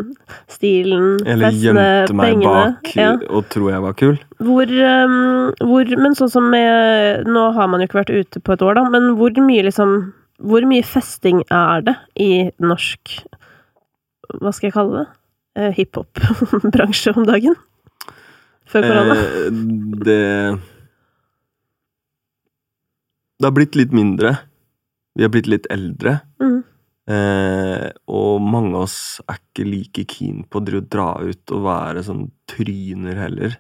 stilen, 0.57 1.13
Eller 1.23 1.49
festene, 1.53 1.85
gjemte 1.87 2.17
meg 2.19 2.27
pengene. 2.33 2.65
bak 2.75 2.91
Ja. 2.99 3.13
og 3.31 3.47
tro 3.55 3.71
jeg 3.71 3.85
var 3.85 3.95
kul. 4.01 4.19
Hvor, 4.45 4.75
um, 5.07 5.53
hvor 5.63 5.95
Men 6.03 6.17
sånn 6.19 6.33
som 6.33 6.49
med 6.53 7.29
Nå 7.31 7.45
har 7.57 7.71
man 7.71 7.81
jo 7.85 7.87
ikke 7.89 8.01
vært 8.03 8.15
ute 8.15 8.43
på 8.45 8.57
et 8.57 8.65
år, 8.67 8.75
da, 8.81 8.87
men 8.91 9.13
hvor 9.21 9.31
mye 9.47 9.65
liksom 9.69 9.95
Hvor 10.43 10.67
mye 10.69 10.83
festing 10.85 11.45
er 11.55 11.85
det 11.87 11.95
i 12.21 12.31
norsk 12.61 13.15
Hva 14.41 14.51
skal 14.53 14.69
jeg 14.69 14.75
kalle 14.77 15.05
det? 15.05 15.07
Uh, 15.55 15.71
Hiphop-bransje 15.77 17.15
om 17.15 17.29
dagen? 17.29 17.55
Før 18.67 18.83
korona? 18.89 19.15
Eh, 19.21 19.59
det 20.09 20.21
Det 23.39 23.49
har 23.49 23.55
blitt 23.57 23.75
litt 23.79 23.93
mindre. 23.93 24.37
Vi 25.15 25.23
har 25.27 25.31
blitt 25.35 25.49
litt 25.51 25.67
eldre. 25.71 26.21
Mm. 26.43 26.63
Eh, 27.15 27.91
og 28.09 28.41
mange 28.41 28.75
av 28.79 28.87
oss 28.87 29.21
er 29.29 29.37
ikke 29.41 29.67
like 29.69 30.05
keen 30.09 30.45
på 30.49 30.63
å 30.63 30.81
dra- 30.81 31.21
ut 31.21 31.53
og 31.53 31.65
være 31.67 32.05
sånn 32.07 32.31
tryner 32.49 33.19
heller. 33.21 33.59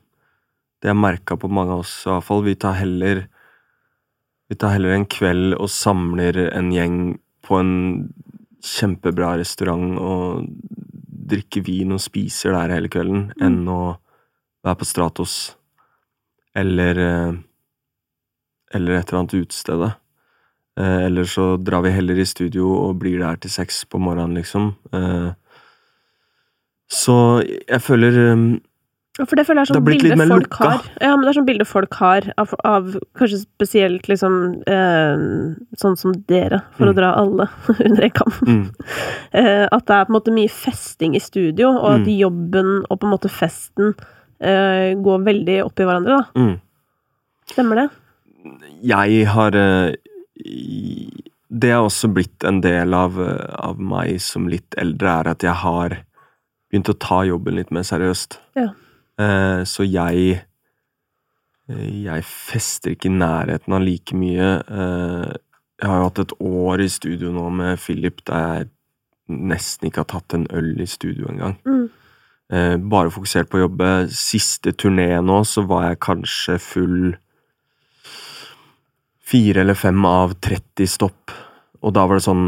Det 0.80 0.88
jeg 0.90 0.96
merka 0.96 1.36
på 1.36 1.50
mange 1.50 1.72
av 1.72 1.80
oss, 1.84 2.04
i 2.06 2.10
hvert 2.10 2.24
fall. 2.24 2.42
Vi 2.42 2.54
tar 2.54 2.74
heller 2.74 3.26
Vi 4.50 4.56
tar 4.60 4.74
heller 4.74 4.90
en 4.92 5.06
kveld 5.06 5.54
og 5.58 5.70
samler 5.72 6.36
en 6.52 6.66
gjeng 6.70 7.18
på 7.42 7.56
en 7.58 8.12
kjempebra 8.60 9.38
restaurant 9.40 9.96
og 9.98 10.44
drikker 11.08 11.64
vin 11.64 11.94
og 11.96 11.98
spiser 12.04 12.52
der 12.52 12.74
hele 12.74 12.90
kvelden, 12.92 13.32
Mm. 13.34 13.42
enn 13.46 13.64
å 13.72 13.96
være 14.62 14.76
på 14.78 14.84
Stratos 14.84 15.56
eller 16.54 16.98
eh, 16.98 17.32
Eller 18.74 18.98
et 18.98 19.08
eller 19.12 19.20
annet 19.22 19.34
utested. 19.44 19.84
Eh, 20.76 21.00
eller 21.06 21.24
så 21.30 21.54
drar 21.62 21.82
vi 21.86 21.90
heller 21.94 22.18
i 22.18 22.26
studio 22.26 22.66
og 22.88 22.98
blir 22.98 23.20
der 23.22 23.36
til 23.44 23.50
seks 23.50 23.84
på 23.86 24.00
morgenen, 24.02 24.34
liksom. 24.40 24.72
Eh, 24.92 25.32
så 26.90 27.14
jeg 27.46 27.80
føler 27.82 28.16
um, 28.34 28.46
Ja, 29.18 29.24
For 29.30 29.38
det 29.38 29.44
føler 29.46 29.62
jeg 29.62 29.70
er 29.70 29.76
sånn 29.78 29.84
bilde 29.86 30.16
folk 30.26 30.42
lukka. 30.48 30.68
har. 30.72 30.86
Ja, 31.00 31.12
men 31.14 31.22
det 31.24 31.30
er 31.30 31.36
sånn 31.38 31.46
bilde 31.46 31.66
folk 31.70 31.94
har 32.00 32.26
av, 32.42 32.50
av 32.66 32.88
kanskje 33.14 33.38
spesielt 33.44 34.08
liksom 34.10 34.34
eh, 34.66 35.22
sånn 35.78 35.94
som 36.00 36.16
dere, 36.28 36.58
for 36.74 36.90
å 36.90 36.92
Mm. 36.92 36.96
dra 36.98 37.12
alle 37.20 37.46
under 37.86 38.02
en 38.08 38.10
kam. 38.10 38.32
mm, 38.42 38.64
Eh, 39.38 39.66
at 39.70 39.86
det 39.86 39.94
er 40.00 40.04
på 40.08 40.10
en 40.12 40.16
måte 40.18 40.34
mye 40.34 40.50
festing 40.50 41.14
i 41.14 41.22
studio, 41.22 41.70
og 41.78 41.92
at 41.94 42.04
Mm. 42.08 42.18
jobben 42.18 42.72
og 42.90 42.98
på 43.00 43.06
en 43.06 43.14
måte 43.14 43.30
festen 43.30 43.94
eh, 44.40 44.94
går 44.98 45.22
veldig 45.30 45.60
opp 45.64 45.78
i 45.80 45.84
hverandre, 45.86 46.18
da. 46.18 46.24
mm. 46.34 46.60
Stemmer 47.54 47.74
det? 47.84 47.88
Jeg 48.84 49.26
har 49.32 49.56
eh, 49.56 49.94
Det 51.48 51.70
har 51.70 51.84
også 51.84 52.10
blitt 52.12 52.44
en 52.44 52.60
del 52.64 52.94
av, 52.96 53.18
av 53.18 53.80
meg 53.80 54.18
som 54.22 54.48
litt 54.50 54.74
eldre, 54.80 55.20
er 55.20 55.30
at 55.34 55.46
jeg 55.46 55.54
har 55.62 56.00
begynt 56.68 56.90
å 56.90 56.98
ta 56.98 57.22
jobben 57.24 57.56
litt 57.56 57.70
mer 57.70 57.86
seriøst. 57.86 58.40
Ja. 58.58 58.72
Eh, 59.20 59.62
så 59.62 59.86
jeg 59.86 60.40
eh, 61.70 61.90
Jeg 62.04 62.24
fester 62.26 62.96
ikke 62.96 63.08
i 63.08 63.16
nærheten 63.16 63.76
av 63.76 63.84
like 63.84 64.16
mye. 64.18 64.50
Jeg 64.64 65.90
har 65.90 66.00
jo 66.00 66.08
hatt 66.08 66.24
et 66.24 66.38
år 66.40 66.82
i 66.84 66.88
studio 66.90 67.32
nå 67.34 67.48
med 67.50 67.80
Philip 67.80 68.20
der 68.28 68.64
jeg 68.64 68.70
nesten 69.24 69.88
ikke 69.88 70.02
har 70.02 70.10
tatt 70.10 70.34
en 70.36 70.48
øl 70.52 70.74
i 70.84 70.86
studio 70.86 71.30
engang. 71.30 71.54
Mm. 71.64 71.86
Bare 72.90 73.10
fokusert 73.10 73.48
på 73.48 73.56
å 73.56 73.62
jobbe. 73.62 73.88
Siste 74.12 74.74
turné 74.76 75.08
nå, 75.24 75.38
så 75.48 75.64
var 75.64 75.86
jeg 75.88 76.02
kanskje 76.04 76.58
full 76.60 77.14
fire 79.24 79.64
eller 79.64 79.78
fem 79.78 80.04
av 80.08 80.36
30 80.44 80.90
stopp. 80.90 81.34
Og 81.84 81.92
da 81.92 82.06
var 82.08 82.18
det 82.18 82.24
sånn 82.24 82.46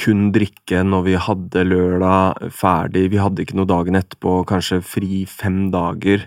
kun 0.00 0.30
drikke 0.32 0.80
når 0.86 1.04
vi 1.08 1.18
hadde 1.20 1.64
lørdag 1.68 2.52
ferdig. 2.56 3.10
Vi 3.12 3.20
hadde 3.20 3.44
ikke 3.44 3.58
noe 3.58 3.68
dagen 3.68 3.98
etterpå, 3.98 4.38
kanskje 4.48 4.80
fri 4.84 5.24
fem 5.28 5.66
dager. 5.74 6.24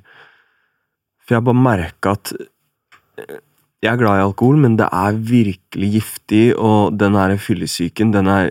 For 1.26 1.38
jeg 1.38 1.48
bare 1.48 1.66
merka 1.66 2.14
at 2.14 2.36
eh, 2.38 3.42
jeg 3.82 3.92
er 3.92 4.02
glad 4.02 4.20
i 4.20 4.26
alkohol, 4.26 4.62
men 4.62 4.78
det 4.78 4.88
er 4.94 5.18
virkelig 5.18 5.92
giftig, 5.98 6.46
og 6.58 6.98
den 6.98 7.18
her 7.18 7.36
fyllesyken, 7.42 8.14
den 8.14 8.30
er 8.30 8.50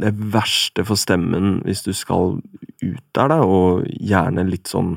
det 0.00 0.10
verste 0.34 0.82
for 0.86 0.98
stemmen 0.98 1.60
hvis 1.62 1.84
du 1.86 1.92
skal 1.94 2.38
ut 2.82 3.04
der, 3.14 3.30
da, 3.30 3.38
og 3.46 3.86
gjerne 3.86 4.46
litt 4.48 4.70
sånn 4.70 4.96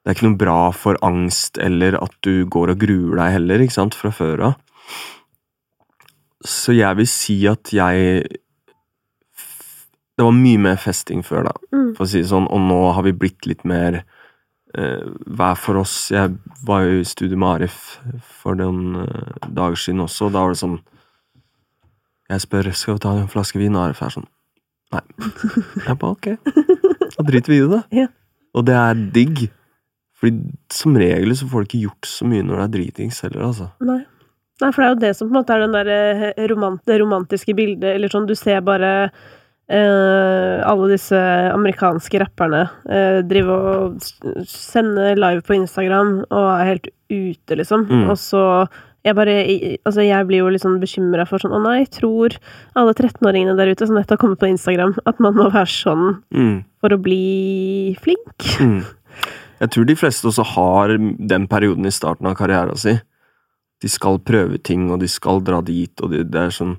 Det 0.00 0.10
er 0.10 0.16
ikke 0.16 0.28
noe 0.30 0.40
bra 0.40 0.58
for 0.72 0.96
angst 1.04 1.58
eller 1.60 1.98
at 2.02 2.14
du 2.24 2.46
går 2.48 2.72
og 2.72 2.78
gruer 2.80 3.18
deg 3.20 3.34
heller, 3.36 3.60
ikke 3.60 3.76
sant, 3.76 3.94
fra 3.98 4.10
før 4.14 4.46
av. 4.50 4.54
Så 6.46 6.72
jeg 6.72 6.96
vil 6.96 7.08
si 7.10 7.34
at 7.50 7.68
jeg 7.76 8.22
Det 10.16 10.24
var 10.24 10.32
mye 10.36 10.58
mer 10.60 10.76
festing 10.80 11.22
før, 11.24 11.44
da, 11.48 11.52
Mm. 11.72 11.94
for 11.96 12.04
å 12.04 12.08
si 12.08 12.20
det 12.20 12.28
sånn, 12.28 12.46
og 12.50 12.60
nå 12.60 12.92
har 12.92 13.02
vi 13.06 13.12
blitt 13.12 13.46
litt 13.48 13.64
mer 13.64 14.02
eh, 14.76 15.00
hver 15.26 15.56
for 15.56 15.76
oss. 15.80 16.10
Jeg 16.10 16.36
var 16.64 16.82
jo 16.84 17.00
i 17.00 17.04
studio 17.08 17.36
med 17.38 17.48
Arif 17.62 17.98
for 18.20 18.54
noen 18.54 19.00
eh, 19.00 19.48
dager 19.48 19.76
siden 19.80 20.00
også, 20.04 20.26
og 20.28 20.32
da 20.32 20.42
var 20.44 20.52
det 20.52 20.60
sånn 20.60 20.80
Jeg 22.30 22.40
spør 22.44 22.68
skal 22.76 22.94
vi 22.94 23.00
ta 23.00 23.10
en 23.18 23.28
flaske 23.32 23.58
vin, 23.58 23.74
og 23.74 23.88
Arif 23.88 24.02
er 24.02 24.10
sånn 24.14 24.28
Nei. 24.92 25.00
Jeg 25.86 25.98
bare 25.98 26.12
ok, 26.12 26.28
da 27.16 27.22
driter 27.24 27.48
vi 27.52 27.58
i 27.62 27.68
det. 27.70 27.82
Ja. 27.94 28.06
Og 28.54 28.64
det 28.66 28.74
er 28.74 28.94
digg. 29.14 29.50
Fordi 30.20 30.52
som 30.72 30.96
regel 31.00 31.32
så 31.36 31.48
får 31.48 31.64
du 31.64 31.68
ikke 31.70 31.84
gjort 31.88 32.08
så 32.10 32.28
mye 32.28 32.44
når 32.44 32.58
det 32.60 32.64
er 32.66 32.72
dritings 32.76 33.20
heller, 33.24 33.44
altså. 33.50 33.70
Nei. 33.80 34.02
Nei, 34.60 34.68
for 34.76 34.82
det 34.82 34.86
er 34.86 34.92
jo 34.92 35.02
det 35.06 35.12
som 35.16 35.28
på 35.28 35.32
en 35.32 35.38
måte 35.40 35.54
er 35.56 35.62
den 35.64 35.72
der 35.76 35.90
eh, 35.94 36.42
romant 36.50 36.82
det 36.88 36.98
romantiske 37.00 37.54
bildet, 37.56 37.94
eller 37.94 38.12
sånn 38.12 38.26
du 38.28 38.34
ser 38.36 38.60
bare 38.66 38.90
eh, 39.70 40.60
alle 40.68 40.90
disse 40.92 41.16
amerikanske 41.54 42.20
rapperne 42.20 42.66
eh, 42.90 43.22
drive 43.24 43.56
og 43.56 44.04
sender 44.04 44.44
sende 44.50 45.08
live 45.16 45.44
på 45.46 45.56
Instagram 45.56 46.12
og 46.28 46.46
er 46.58 46.70
helt 46.74 46.92
ute, 47.10 47.56
liksom. 47.56 47.86
Mm. 47.88 48.06
Og 48.12 48.20
så 48.20 48.44
jeg 49.00 49.16
bare 49.16 49.34
Altså, 49.88 50.02
jeg 50.04 50.26
blir 50.28 50.42
jo 50.42 50.58
sånn 50.60 50.76
bekymra 50.82 51.24
for 51.28 51.40
sånn 51.40 51.54
Å 51.56 51.60
nei, 51.64 51.86
tror 51.88 52.34
alle 52.76 52.92
13-åringene 52.92 53.56
der 53.56 53.72
ute 53.72 53.86
som 53.88 53.96
nettopp 53.96 54.18
har 54.18 54.20
kommet 54.26 54.42
på 54.42 54.50
Instagram, 54.50 54.92
at 55.08 55.22
man 55.24 55.38
må 55.38 55.48
være 55.48 55.70
sånn 55.72 56.18
Mm. 56.36 56.64
for 56.80 56.92
å 56.92 57.00
bli 57.00 57.96
flink? 58.00 58.44
Mm. 58.60 58.82
Jeg 59.60 59.74
tror 59.74 59.86
de 59.88 59.96
fleste 59.98 60.28
også 60.30 60.46
har 60.54 60.96
den 60.96 61.46
perioden 61.50 61.88
i 61.88 61.92
starten 61.92 62.28
av 62.30 62.36
karrieren 62.38 62.78
sin. 62.80 63.02
De 63.80 63.88
skal 63.88 64.20
prøve 64.24 64.58
ting, 64.58 64.88
og 64.92 65.00
de 65.00 65.08
skal 65.08 65.42
dra 65.44 65.60
dit, 65.64 65.92
og 66.00 66.12
det, 66.12 66.26
det 66.32 66.48
er 66.48 66.56
sånn 66.56 66.76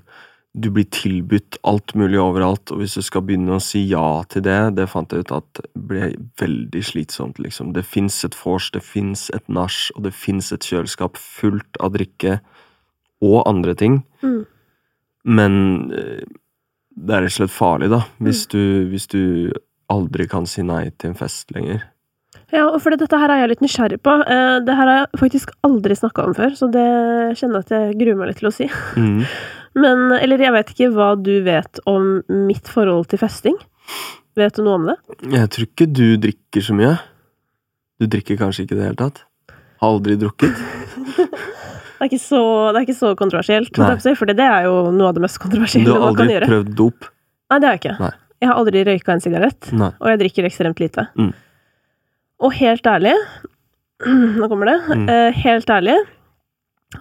Du 0.52 0.68
blir 0.68 0.84
tilbudt 0.92 1.56
alt 1.64 1.94
mulig 1.96 2.18
overalt, 2.20 2.68
og 2.74 2.82
hvis 2.82 2.98
du 2.98 3.02
skal 3.06 3.22
begynne 3.24 3.54
å 3.56 3.62
si 3.62 3.86
ja 3.88 4.20
til 4.28 4.42
det, 4.44 4.74
det 4.76 4.84
fant 4.92 5.08
jeg 5.08 5.24
ut 5.24 5.32
at 5.32 5.62
ble 5.72 6.10
veldig 6.36 6.82
slitsomt, 6.84 7.40
liksom. 7.40 7.70
Det 7.72 7.86
fins 7.88 8.18
et 8.26 8.36
vors, 8.36 8.68
det 8.74 8.82
fins 8.84 9.30
et 9.32 9.46
nach, 9.48 9.78
og 9.96 10.04
det 10.04 10.12
fins 10.12 10.52
et 10.52 10.66
kjøleskap 10.68 11.16
fullt 11.16 11.80
av 11.80 11.94
drikke 11.96 12.36
og 13.24 13.38
andre 13.48 13.72
ting. 13.80 14.02
Mm. 14.20 14.44
Men 15.24 15.54
eh, 15.96 16.28
det 17.00 17.16
er 17.16 17.24
rett 17.24 17.32
og 17.32 17.38
slett 17.38 17.56
farlig, 17.56 17.88
da, 17.94 18.02
hvis 18.20 18.44
du, 18.52 18.60
hvis 18.92 19.08
du 19.08 19.22
aldri 19.92 20.28
kan 20.28 20.44
si 20.44 20.64
nei 20.66 20.90
til 20.98 21.12
en 21.14 21.18
fest 21.18 21.52
lenger. 21.56 21.86
Ja, 22.52 22.66
for 22.84 22.92
dette 23.00 23.18
her 23.18 23.32
er 23.32 23.42
jeg 23.42 23.50
litt 23.54 23.62
nysgjerrig 23.64 23.98
på. 24.04 24.14
Eh, 24.28 24.58
det 24.66 24.76
her 24.76 24.88
har 24.90 24.98
jeg 25.00 25.20
faktisk 25.22 25.54
aldri 25.64 25.96
snakka 25.96 26.26
om 26.28 26.34
før, 26.36 26.52
så 26.58 26.68
det 26.72 26.86
kjenner 27.40 27.62
jeg 27.62 27.64
at 27.64 27.74
jeg 27.74 27.98
gruer 28.02 28.18
meg 28.20 28.32
litt 28.32 28.42
til 28.42 28.50
å 28.50 28.54
si. 28.54 28.68
Mm. 29.00 29.22
Men, 29.82 30.02
eller 30.18 30.42
jeg 30.44 30.52
vet 30.52 30.72
ikke 30.74 30.90
hva 30.92 31.12
du 31.16 31.32
vet 31.46 31.80
om 31.88 32.18
mitt 32.48 32.68
forhold 32.68 33.08
til 33.08 33.22
festing. 33.22 33.56
Vet 34.36 34.58
du 34.58 34.66
noe 34.66 34.76
om 34.80 34.90
det? 34.90 34.98
Jeg 35.32 35.48
tror 35.54 35.68
ikke 35.70 35.88
du 35.88 36.06
drikker 36.20 36.64
så 36.64 36.76
mye. 36.76 36.92
Du 38.00 38.08
drikker 38.10 38.36
kanskje 38.40 38.66
ikke 38.66 38.76
i 38.76 38.80
det 38.80 38.90
hele 38.90 39.00
tatt? 39.00 39.24
Har 39.80 39.96
aldri 39.96 40.18
drukket? 40.20 40.52
Det 42.02 42.08
er 42.08 42.16
ikke 42.16 42.18
så, 42.18 42.38
det 42.74 42.80
er 42.80 42.84
ikke 42.88 42.98
så 42.98 43.08
kontroversielt, 43.14 43.76
for 44.18 44.26
det 44.26 44.42
er 44.42 44.64
jo 44.66 44.72
noe 44.90 45.12
av 45.12 45.14
det 45.14 45.20
mest 45.22 45.36
Du 45.38 45.44
kontroversielle 45.44 45.92
har 45.94 46.00
man 46.02 46.16
kan 46.18 46.24
aldri 46.32 46.48
prøvd 46.50 46.72
dop? 46.74 47.06
Nei, 47.52 47.58
det 47.62 47.68
har 47.68 47.76
jeg 47.76 47.78
ikke. 47.78 47.92
Nei. 48.00 48.08
Jeg 48.42 48.48
har 48.50 48.58
aldri 48.58 48.80
røyka 48.88 49.14
en 49.14 49.22
sigarett, 49.22 49.68
og 49.70 50.08
jeg 50.10 50.18
drikker 50.24 50.48
ekstremt 50.48 50.82
lite. 50.82 51.04
Mm. 51.14 51.28
Og 52.42 52.52
helt 52.58 52.86
ærlig 52.90 53.14
Nå 54.38 54.48
kommer 54.50 54.66
det. 54.72 54.78
Mm. 54.98 55.04
Eh, 55.08 55.38
helt 55.44 55.70
ærlig 55.70 55.98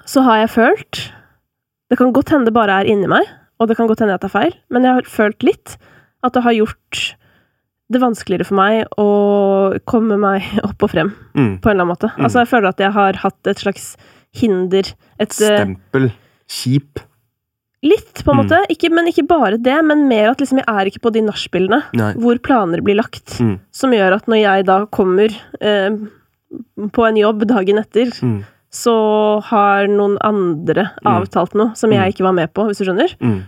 så 0.08 0.22
har 0.24 0.38
jeg 0.39 0.50
følt 0.54 1.00
Det 1.92 1.98
kan 2.00 2.14
godt 2.16 2.30
hende 2.32 2.48
det 2.48 2.54
bare 2.56 2.78
er 2.80 2.88
inni 2.88 3.10
meg, 3.12 3.26
og 3.60 3.68
det 3.68 3.76
kan 3.76 3.89
godt 3.89 4.00
hende 4.00 4.14
jeg 4.14 4.22
er 4.24 4.32
feil, 4.32 4.54
men 4.72 4.86
jeg 4.88 4.94
har 4.96 5.10
følt 5.12 5.44
litt 5.44 5.74
at 6.24 6.32
det 6.38 6.44
har 6.46 6.56
gjort 6.56 7.02
det 7.92 8.00
vanskeligere 8.00 8.48
for 8.48 8.56
meg 8.56 8.86
å 9.02 9.08
komme 9.89 10.16
meg 10.22 10.46
opp 10.70 10.86
og 10.88 10.94
frem, 10.94 11.10
Mm. 11.36 11.58
på 11.60 11.68
en 11.68 11.74
eller 11.74 11.84
annen 11.84 11.92
måte. 11.92 12.12
Mm. 12.16 12.24
Altså, 12.24 12.39
jeg 12.46 12.48
føler 12.54 12.70
at 12.72 12.80
jeg 12.86 12.94
har 12.96 13.20
hatt 13.26 13.48
et 13.52 13.60
slags 13.66 13.89
hinder 14.39 14.88
et, 15.20 15.28
eh, 15.28 15.58
Stempel. 15.60 16.08
Kjip. 16.48 17.04
Litt, 17.84 18.23
på 18.23 18.29
en 18.32 18.38
Mm. 18.38 18.45
måte. 18.45 18.57
Ikke, 18.69 18.91
men 18.93 19.07
ikke 19.09 19.25
bare 19.27 19.57
det, 19.57 19.84
men 19.84 20.07
mer 20.07 20.29
at 20.29 20.38
liksom 20.38 20.57
jeg 20.59 20.65
er 20.67 20.86
ikke 20.86 21.01
på 21.01 21.11
de 21.13 21.21
nachspielene 21.25 21.82
hvor 22.21 22.38
planer 22.39 22.82
blir 22.82 22.95
lagt, 22.95 23.39
Mm. 23.39 23.59
som 23.71 23.91
gjør 23.91 24.13
at 24.15 24.25
når 24.27 24.41
jeg 24.43 24.65
da 24.65 24.86
kommer 24.86 25.29
eh, 25.59 25.89
på 26.91 27.07
en 27.07 27.15
jobb 27.15 27.45
dagen 27.47 27.79
etter, 27.79 28.11
Mm. 28.21 28.43
så 28.71 29.41
har 29.43 29.88
noen 29.88 30.17
andre 30.21 30.91
Mm. 31.03 31.25
avtalt 31.25 31.55
noe 31.55 31.75
som 31.75 31.91
jeg 31.91 31.99
Mm. 32.01 32.13
ikke 32.13 32.23
var 32.23 32.34
med 32.34 32.53
på, 32.53 32.67
hvis 32.67 32.77
du 32.77 32.86
skjønner. 32.86 33.15
Mm. 33.19 33.43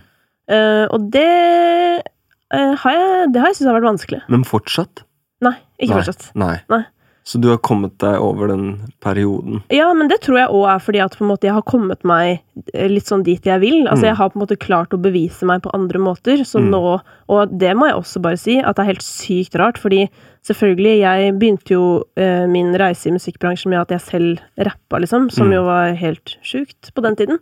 Eh, 0.48 0.86
og 0.90 1.10
det 1.10 2.02
eh, 2.50 2.74
har 2.76 2.92
jeg, 2.92 3.32
det 3.32 3.40
har 3.40 3.48
jeg 3.48 3.56
syntes 3.56 3.70
har 3.72 3.80
vært 3.80 3.90
vanskelig. 3.98 4.22
Men 4.28 4.44
fortsatt? 4.44 5.02
Nei, 5.42 5.54
ikke 5.80 5.94
Nei. 5.94 6.02
fortsatt. 6.02 6.30
Nei. 6.34 6.60
Nei. 6.68 6.84
Så 7.24 7.38
du 7.40 7.48
har 7.48 7.56
kommet 7.64 7.94
deg 7.98 8.20
over 8.20 8.50
den 8.52 8.66
perioden? 9.00 9.62
Ja, 9.72 9.86
men 9.96 10.08
det 10.08 10.18
tror 10.20 10.36
jeg 10.42 10.50
òg 10.52 10.66
er 10.74 10.82
fordi 10.84 11.00
at 11.00 11.14
måte 11.24 11.48
jeg 11.48 11.54
har 11.56 11.62
kommet 11.64 12.04
meg 12.04 12.42
eh, 12.74 12.86
litt 12.92 13.06
sånn 13.08 13.22
dit 13.24 13.40
jeg 13.48 13.60
vil. 13.62 13.86
Altså 13.88 14.04
Mm. 14.04 14.08
Jeg 14.10 14.16
har 14.18 14.28
på 14.28 14.36
en 14.36 14.42
måte 14.46 14.58
klart 14.60 14.92
å 14.92 15.00
bevise 15.00 15.46
meg 15.48 15.62
på 15.64 15.72
andre 15.72 15.98
måter, 15.98 16.44
så 16.44 16.60
Mm. 16.60 16.68
nå 16.70 17.00
Og 17.26 17.48
det 17.58 17.72
må 17.74 17.86
jeg 17.88 17.96
også 17.96 18.20
bare 18.20 18.36
si, 18.36 18.58
at 18.60 18.76
det 18.76 18.82
er 18.82 18.92
helt 18.92 19.00
sykt 19.02 19.54
rart, 19.56 19.78
fordi 19.80 20.10
selvfølgelig, 20.44 20.98
jeg 21.00 21.32
begynte 21.40 21.70
jo 21.72 22.04
eh, 22.18 22.44
min 22.46 22.74
reise 22.76 23.06
i 23.08 23.12
musikkbransjen 23.16 23.70
med 23.70 23.80
at 23.80 23.88
jeg 23.96 24.00
selv 24.00 24.38
rappa, 24.58 25.00
liksom, 25.00 25.30
som 25.32 25.48
Mm. 25.48 25.52
jo 25.54 25.62
var 25.64 25.94
helt 25.94 26.36
sjukt 26.44 26.92
på 26.94 27.00
den 27.02 27.16
tiden. 27.16 27.38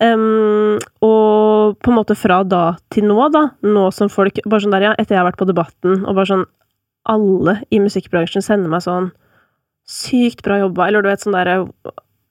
Em, 0.00 0.78
og 1.04 1.76
på 1.84 1.90
en 1.92 1.98
måte 1.98 2.16
fra 2.16 2.42
da 2.42 2.76
til 2.90 3.04
nå, 3.04 3.30
da, 3.30 3.50
nå 3.62 3.92
som 3.92 4.08
folk 4.08 4.38
Bare 4.48 4.60
sånn 4.64 4.72
der, 4.72 4.80
ja, 4.88 4.94
etter 4.98 5.14
jeg 5.14 5.20
har 5.22 5.30
vært 5.30 5.36
på 5.42 5.46
Debatten, 5.50 6.06
og 6.06 6.14
bare 6.16 6.24
sånn 6.30 6.46
Alle 7.08 7.62
i 7.72 7.78
musikkbransjen 7.78 8.42
sender 8.44 8.68
meg 8.68 8.82
sånn 8.84 9.10
Sykt 9.90 10.42
bra 10.46 10.58
jobba, 10.60 10.86
eller 10.86 11.02
du 11.02 11.08
vet 11.08 11.20
sånn 11.24 11.34
derre 11.34 11.64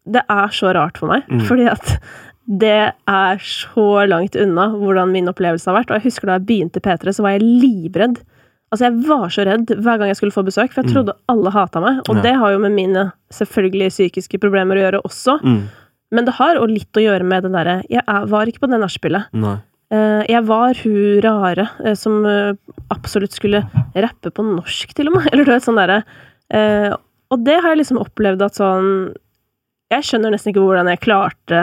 Det 0.07 0.21
er 0.29 0.47
så 0.55 0.73
rart 0.73 0.97
for 0.97 1.07
meg, 1.11 1.25
Mm. 1.27 1.41
fordi 1.45 1.65
at 1.69 1.99
det 2.47 2.93
er 3.07 3.37
så 3.37 4.07
langt 4.09 4.35
unna 4.35 4.69
hvordan 4.73 5.11
min 5.11 5.27
opplevelse 5.27 5.67
har 5.69 5.75
vært. 5.83 5.91
Og 5.91 5.99
jeg 6.01 6.03
husker 6.09 6.25
da 6.25 6.37
jeg 6.39 6.45
begynte 6.47 6.81
P3, 6.81 7.13
så 7.13 7.21
var 7.21 7.35
jeg 7.37 7.41
livredd. 7.43 8.17
Altså, 8.71 8.87
jeg 8.87 9.03
var 9.07 9.27
så 9.29 9.45
redd 9.45 9.67
hver 9.67 9.97
gang 9.99 10.07
jeg 10.09 10.15
skulle 10.17 10.33
få 10.33 10.43
besøk, 10.45 10.71
for 10.73 10.81
jeg 10.81 10.89
Mm. 10.89 10.93
trodde 10.95 11.13
alle 11.29 11.51
hata 11.51 11.79
meg. 11.79 11.99
Og 12.09 12.15
Ja. 12.15 12.21
det 12.23 12.35
har 12.35 12.51
jo 12.51 12.57
med 12.59 12.71
mine 12.71 13.11
selvfølgelig 13.31 13.89
psykiske 13.91 14.39
problemer 14.39 14.77
å 14.77 14.91
gjøre 14.91 15.01
også. 15.03 15.39
Mm. 15.43 15.63
Men 16.11 16.25
det 16.25 16.33
har 16.35 16.55
også 16.55 16.73
litt 16.73 16.93
å 16.93 17.01
gjøre 17.05 17.23
med 17.23 17.43
den 17.43 17.51
derre 17.51 17.83
Jeg 17.87 18.01
var 18.05 18.45
ikke 18.47 18.59
på 18.65 18.69
det 18.71 18.79
nachspielet. 18.79 19.25
Eh, 19.89 20.21
jeg 20.29 20.45
var 20.45 20.77
hun 20.83 21.21
rare 21.25 21.65
eh, 21.81 21.95
som 21.97 22.19
eh, 22.29 22.53
absolutt 22.93 23.33
skulle 23.33 23.63
rappe 23.95 24.29
på 24.29 24.45
norsk, 24.45 24.93
til 24.93 25.09
og 25.09 25.17
med. 25.17 25.29
Eller 25.31 25.47
du 25.47 25.53
vet, 25.55 25.65
sånn 25.65 25.79
derre 25.79 26.03
Og 27.29 27.41
det 27.45 27.59
har 27.61 27.73
jeg 27.73 27.81
liksom 27.83 27.99
opplevd 28.01 28.41
at 28.41 28.57
sånn 28.57 28.87
Jeg 29.93 30.05
skjønner 30.05 30.33
nesten 30.33 30.49
ikke 30.49 30.63
hvordan 30.63 30.89
jeg 30.89 31.01
klarte 31.03 31.59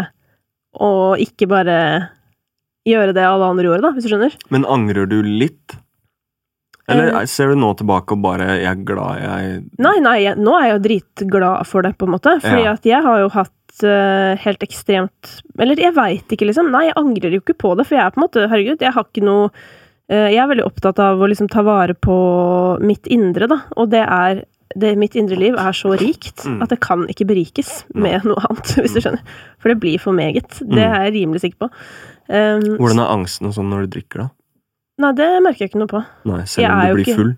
å 0.77 1.17
ikke 1.19 1.49
bare 1.51 1.79
gjøre 2.87 3.15
det 3.17 3.25
alle 3.27 3.49
andre 3.49 3.67
gjorde, 3.67 3.83
da, 3.83 3.91
hvis 3.97 4.05
du 4.07 4.11
skjønner. 4.13 4.35
Men 4.53 4.67
angrer 4.69 5.09
du 5.11 5.17
litt? 5.25 5.75
Eller 6.87 7.25
ser 7.27 7.51
du 7.51 7.59
nå 7.59 7.73
tilbake 7.79 8.15
og 8.15 8.23
bare 8.23 8.47
'jeg 8.61 8.71
er 8.71 8.85
glad 8.87 9.23
jeg 9.23 9.65
Nei, 9.83 9.97
nei, 10.05 10.17
jeg, 10.23 10.37
nå 10.39 10.53
er 10.55 10.67
jeg 10.69 10.75
jo 10.77 10.83
dritglad 10.85 11.67
for 11.67 11.83
det, 11.83 11.97
på 11.99 12.07
en 12.07 12.15
måte. 12.15 12.37
Fordi 12.45 12.63
Ja. 12.63 12.73
at 12.77 12.85
jeg 12.87 13.03
har 13.03 13.19
jo 13.25 13.29
hatt 13.29 13.66
eh, 13.85 14.37
helt 14.45 14.63
ekstremt 14.63 15.43
Eller 15.59 15.77
jeg 15.77 15.95
veit 15.97 16.29
ikke, 16.33 16.47
liksom. 16.49 16.71
Nei, 16.71 16.87
jeg 16.89 16.97
angrer 16.97 17.33
jo 17.37 17.41
ikke 17.43 17.57
på 17.59 17.75
det, 17.77 17.87
for 17.87 17.97
jeg 17.99 18.05
er 18.07 18.11
på 18.15 18.21
en 18.21 18.27
måte 18.29 18.47
Herregud, 18.49 18.81
jeg 18.81 18.93
har 18.97 19.05
ikke 19.05 19.25
noe 19.27 19.51
eh, 20.09 20.29
Jeg 20.33 20.39
er 20.45 20.49
veldig 20.53 20.65
opptatt 20.67 20.99
av 21.03 21.19
å 21.21 21.29
liksom 21.29 21.49
ta 21.53 21.63
vare 21.67 21.95
på 21.95 22.17
mitt 22.81 23.07
indre, 23.07 23.47
da. 23.49 23.61
Og 23.77 23.91
det 23.91 24.05
er 24.07 24.45
det, 24.77 24.97
Mitt 24.99 25.15
indre 25.17 25.37
liv 25.39 25.55
er 25.57 25.73
så 25.73 25.95
rikt 25.97 26.45
Mm. 26.45 26.61
at 26.63 26.69
det 26.71 26.81
kan 26.81 27.07
ikke 27.09 27.25
berikes 27.27 27.85
med 27.95 28.25
noe 28.27 28.43
annet, 28.49 28.73
hvis 28.83 28.93
du 28.97 29.01
skjønner. 29.01 29.23
For 29.63 29.71
det 29.73 29.79
blir 29.81 29.99
for 30.03 30.13
meget. 30.13 30.49
Det 30.61 30.67
Mm. 30.69 30.83
er 30.93 31.05
jeg 31.07 31.15
rimelig 31.15 31.41
sikker 31.45 31.59
på. 31.65 31.69
Um, 32.29 32.77
Hvordan 32.81 33.01
er 33.01 33.13
angsten 33.15 33.47
og 33.49 33.55
sånn 33.55 33.71
når 33.71 33.87
du 33.87 33.95
drikker, 34.01 34.19
da? 34.27 34.29
Nei, 34.99 35.13
det 35.13 35.29
merker 35.45 35.65
jeg 35.65 35.71
ikke 35.71 35.79
noe 35.85 35.93
på. 35.93 36.03
Nei, 36.27 36.43
selv 36.45 36.65
Jeg 36.67 36.73
om 36.73 36.81
du 36.81 36.95
blir 36.99 37.05
ikke- 37.07 37.17
full? 37.17 37.33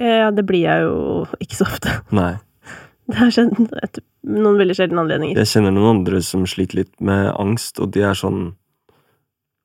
Ja, 0.00 0.30
det 0.30 0.44
blir 0.46 0.60
jeg 0.66 0.82
jo 0.82 1.26
ikke 1.40 1.56
så 1.56 1.64
ofte. 1.70 1.94
Nei. 2.12 2.34
Det 3.08 3.16
har 3.16 3.30
skjedd 3.30 4.00
noen 4.26 4.58
veldig 4.60 4.76
sjeldne 4.78 5.04
anledninger. 5.04 5.38
Jeg 5.42 5.52
kjenner 5.54 5.74
noen 5.74 6.00
andre 6.00 6.22
som 6.24 6.46
sliter 6.50 6.82
litt 6.82 6.94
med 7.04 7.30
angst, 7.34 7.80
og 7.82 7.92
de 7.96 8.06
er 8.06 8.18
sånn 8.18 8.54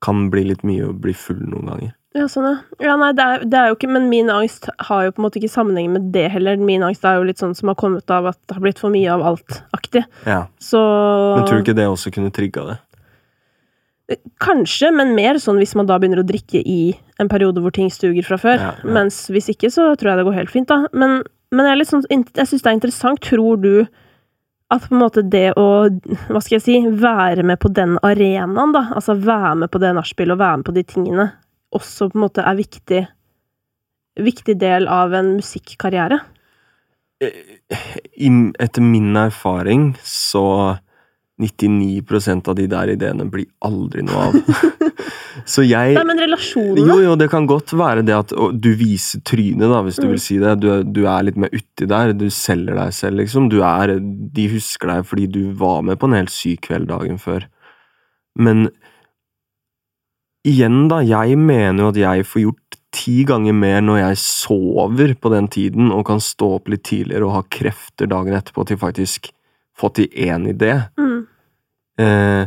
Kan 0.01 0.32
bli 0.34 0.47
litt 0.47 0.64
mye 0.66 0.88
å 0.89 0.93
bli 0.97 1.14
full 1.14 1.41
noen 1.45 1.68
ganger. 1.70 1.91
Ja, 2.18 2.26
sånn, 2.28 2.43
ja. 2.49 2.88
ja 2.89 2.93
nei, 2.99 3.12
det 3.16 3.24
er, 3.24 3.43
det 3.47 3.57
er 3.59 3.70
jo 3.70 3.76
ikke 3.78 3.89
Men 3.91 4.09
min 4.12 4.32
angst 4.34 4.66
har 4.89 5.05
jo 5.05 5.14
på 5.16 5.22
en 5.22 5.26
måte 5.30 5.39
ikke 5.39 5.51
sammenheng 5.53 5.93
med 5.93 6.09
det 6.16 6.26
heller. 6.34 6.59
Min 6.59 6.84
angst 6.84 7.05
er 7.07 7.20
jo 7.20 7.28
litt 7.28 7.39
sånn 7.39 7.53
som 7.55 7.72
har 7.72 7.78
kommet 7.80 8.12
av 8.12 8.28
at 8.34 8.39
det 8.49 8.57
har 8.57 8.64
blitt 8.66 8.82
for 8.82 8.91
mye 8.91 9.12
av 9.14 9.24
alt-aktig. 9.30 10.03
Ja. 10.28 10.41
Så 10.59 10.82
Men 10.82 11.45
tror 11.47 11.62
du 11.62 11.64
ikke 11.64 11.78
det 11.78 11.88
også 11.88 12.12
kunne 12.12 12.34
trigga 12.36 12.66
det? 12.68 12.80
Kanskje, 14.43 14.89
men 14.91 15.14
mer 15.16 15.39
sånn 15.39 15.62
hvis 15.62 15.72
man 15.80 15.88
da 15.88 15.95
begynner 16.01 16.20
å 16.20 16.28
drikke 16.28 16.59
i 16.59 16.82
en 17.22 17.30
periode 17.32 17.64
hvor 17.64 17.72
ting 17.72 17.88
stuger 17.93 18.26
fra 18.28 18.36
før. 18.41 18.57
Ja, 18.59 18.74
ja. 18.82 18.95
Mens 18.97 19.24
hvis 19.32 19.47
ikke, 19.53 19.72
så 19.72 19.93
tror 19.95 20.12
jeg 20.12 20.20
det 20.20 20.28
går 20.28 20.39
helt 20.41 20.51
fint, 20.51 20.68
da. 20.68 20.89
Men, 20.91 21.22
men 21.53 21.70
jeg, 21.70 21.72
er 21.72 21.80
litt 21.80 21.93
sånn, 21.93 22.03
jeg 22.12 22.49
syns 22.49 22.66
det 22.66 22.74
er 22.74 22.76
interessant. 22.76 23.24
Tror 23.24 23.62
du 23.62 23.86
at 24.72 24.88
på 24.88 24.95
en 24.95 25.01
måte 25.01 25.24
det 25.28 25.49
å, 25.59 25.67
hva 26.32 26.41
skal 26.41 26.57
jeg 26.57 26.63
si, 26.65 26.76
være 27.01 27.43
med 27.47 27.59
på 27.61 27.72
den 27.76 27.97
arenaen, 28.07 28.72
da, 28.76 28.86
altså 28.95 29.17
være 29.19 29.57
med 29.63 29.72
på 29.74 29.82
det 29.84 29.91
nachspielet 29.97 30.38
og 30.38 30.43
være 30.43 30.61
med 30.61 30.67
på 30.69 30.76
de 30.78 30.84
tingene, 30.88 31.26
også 31.76 32.07
på 32.11 32.17
en 32.17 32.26
måte 32.26 32.45
er 32.45 32.59
viktig 32.59 33.07
Viktig 34.19 34.57
del 34.59 34.89
av 34.91 35.13
en 35.15 35.38
musikkarriere? 35.38 36.17
Etter 37.22 38.84
min 38.84 39.15
erfaring 39.15 39.93
så 40.03 40.43
99% 41.42 42.50
av 42.52 42.56
de 42.60 42.68
der 42.70 42.92
ideene 42.94 43.26
blir 43.32 43.48
aldri 43.66 44.04
noe 44.06 44.28
av. 44.28 44.36
så 45.54 45.64
jeg 45.66 45.96
Nei, 45.98 46.04
men 46.06 46.22
relasjonene 46.22 46.86
Jo, 46.86 46.98
jo, 47.08 47.16
det 47.18 47.30
kan 47.34 47.48
godt 47.50 47.74
være 47.78 48.04
det 48.06 48.14
at 48.18 48.34
du 48.62 48.70
viser 48.78 49.24
trynet, 49.26 49.66
da, 49.66 49.82
hvis 49.86 49.98
du 49.98 50.06
Mm. 50.06 50.12
vil 50.14 50.22
si 50.22 50.38
det. 50.42 50.54
Du, 50.62 50.70
du 50.84 51.02
er 51.10 51.26
litt 51.26 51.39
mer 51.42 51.50
uti 51.54 51.88
der. 51.89 52.14
Du 52.14 52.28
selger 52.30 52.78
deg 52.78 52.94
selv, 52.94 53.22
liksom. 53.24 53.50
Du 53.50 53.62
er, 53.66 53.98
de 54.00 54.48
husker 54.54 54.94
deg 54.94 55.08
fordi 55.10 55.28
du 55.32 55.42
var 55.58 55.82
med 55.88 56.00
på 56.00 56.10
en 56.10 56.18
helt 56.20 56.34
syk 56.34 56.68
kveld 56.70 56.89
dagen 56.92 57.18
før. 57.22 57.48
Men 58.38 58.70
igjen, 60.48 60.88
da. 60.92 61.02
Jeg 61.06 61.38
mener 61.38 61.86
jo 61.86 61.92
at 61.92 62.00
jeg 62.02 62.28
får 62.30 62.46
gjort 62.46 62.80
ti 62.92 63.22
ganger 63.28 63.56
mer 63.56 63.82
når 63.86 64.02
jeg 64.02 64.18
sover 64.20 65.14
på 65.16 65.32
den 65.32 65.48
tiden 65.52 65.92
og 65.96 66.06
kan 66.10 66.20
stå 66.24 66.58
opp 66.58 66.68
litt 66.72 66.84
tidligere 66.89 67.30
og 67.30 67.38
ha 67.38 67.44
krefter 67.48 68.10
dagen 68.12 68.36
etterpå 68.36 68.66
til 68.68 68.80
faktisk 68.82 69.32
få 69.80 69.89
til 69.96 70.10
én 70.12 70.50
idé. 70.52 70.74
mm. 70.99 71.20
Eh, 71.99 72.45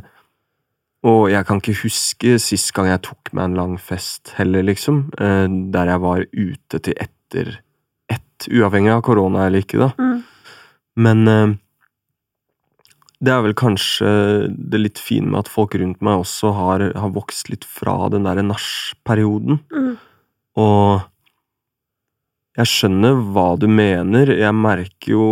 og 1.05 1.27
jeg 1.29 1.45
kan 1.45 1.61
ikke 1.61 1.77
huske 1.83 2.39
sist 2.41 2.73
gang 2.77 2.89
jeg 2.89 3.03
tok 3.05 3.33
meg 3.37 3.51
en 3.51 3.59
lang 3.59 3.75
fest 3.81 4.33
heller, 4.39 4.65
liksom. 4.65 5.07
Eh, 5.21 5.47
der 5.75 5.93
jeg 5.93 6.05
var 6.05 6.25
ute 6.33 6.81
til 6.81 6.97
etter 6.97 7.59
ett, 8.13 8.49
uavhengig 8.49 8.95
av 8.95 9.05
korona 9.05 9.47
eller 9.49 9.65
ikke, 9.65 9.83
da. 9.83 9.91
Mm. 10.01 10.25
Men 11.05 11.29
eh, 11.29 11.55
det 13.25 13.33
er 13.33 13.45
vel 13.45 13.57
kanskje 13.57 14.09
det 14.53 14.81
litt 14.81 15.01
fine 15.01 15.31
med 15.31 15.45
at 15.45 15.53
folk 15.53 15.77
rundt 15.81 16.03
meg 16.05 16.25
også 16.25 16.53
har, 16.57 16.89
har 16.97 17.15
vokst 17.15 17.51
litt 17.53 17.65
fra 17.69 18.09
den 18.13 18.27
derre 18.29 18.45
nach-perioden. 18.45 19.61
Mm. 19.73 19.95
Og 20.61 21.05
jeg 22.55 22.71
skjønner 22.71 23.23
hva 23.35 23.47
du 23.59 23.67
mener. 23.71 24.31
Jeg 24.31 24.55
merker 24.55 25.11
jo 25.11 25.25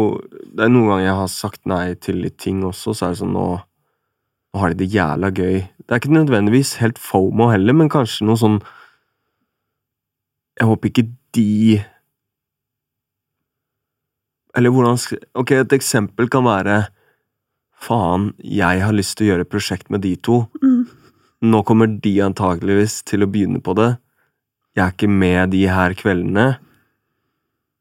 Det 0.52 0.64
er 0.66 0.72
noen 0.72 0.88
ganger 0.90 1.06
jeg 1.06 1.18
har 1.20 1.28
sagt 1.30 1.68
nei 1.70 1.84
til 2.02 2.18
litt 2.24 2.40
ting 2.42 2.64
også, 2.66 2.92
så 2.92 3.06
er 3.06 3.14
det 3.14 3.20
sånn 3.22 3.36
nå 3.36 3.46
Nå 4.52 4.60
har 4.60 4.72
de 4.72 4.82
det 4.82 4.92
jævla 4.92 5.30
gøy. 5.32 5.62
Det 5.80 5.90
er 5.90 6.00
ikke 6.00 6.12
nødvendigvis 6.12 6.76
helt 6.82 6.98
fomo 7.00 7.48
heller, 7.50 7.76
men 7.76 7.88
kanskje 7.92 8.26
noe 8.28 8.38
sånn 8.40 8.60
Jeg 10.60 10.68
håper 10.68 10.90
ikke 10.90 11.06
de 11.34 11.80
Eller 14.56 14.74
hvordan 14.74 15.00
skal 15.00 15.22
Ok, 15.40 15.54
et 15.56 15.72
eksempel 15.72 16.28
kan 16.32 16.44
være 16.44 16.82
Faen, 17.82 18.30
jeg 18.38 18.84
har 18.84 18.94
lyst 18.94 19.16
til 19.18 19.26
å 19.26 19.30
gjøre 19.32 19.46
et 19.46 19.50
prosjekt 19.50 19.88
med 19.90 20.04
de 20.04 20.12
to. 20.22 20.44
Mm. 20.62 20.84
Nå 21.50 21.62
kommer 21.66 21.88
de 21.90 22.12
antageligvis 22.22 23.00
til 23.10 23.24
å 23.24 23.26
begynne 23.26 23.58
på 23.58 23.74
det. 23.74 23.88
Jeg 24.78 24.84
er 24.84 24.92
ikke 24.94 25.08
med 25.10 25.50
de 25.50 25.64
her 25.66 25.96
kveldene. 25.98 26.44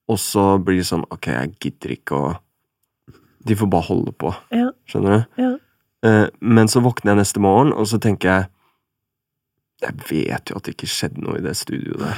Og 0.10 0.18
så 0.18 0.56
blir 0.58 0.80
det 0.82 0.88
sånn 0.90 1.06
Ok, 1.14 1.30
jeg 1.30 1.54
gidder 1.62 1.94
ikke 1.94 2.18
å 2.18 2.32
De 3.46 3.58
får 3.58 3.70
bare 3.70 3.88
holde 3.92 4.16
på. 4.18 4.34
Ja. 4.50 4.72
Skjønner 4.90 5.20
du? 5.20 5.44
Ja. 5.44 5.52
Eh, 6.04 6.28
men 6.42 6.68
så 6.72 6.82
våkner 6.82 7.14
jeg 7.14 7.22
neste 7.22 7.40
morgen, 7.44 7.74
og 7.74 7.86
så 7.88 8.00
tenker 8.02 8.30
jeg 8.30 8.48
Jeg 9.82 9.96
vet 10.12 10.50
jo 10.52 10.56
at 10.60 10.64
det 10.68 10.76
ikke 10.76 10.88
skjedde 10.90 11.22
noe 11.26 11.40
i 11.40 11.42
det 11.42 11.56
studioet 11.58 12.00
der. 12.04 12.18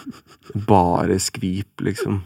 Bare 0.68 1.18
skvip, 1.20 1.80
liksom. 1.84 2.22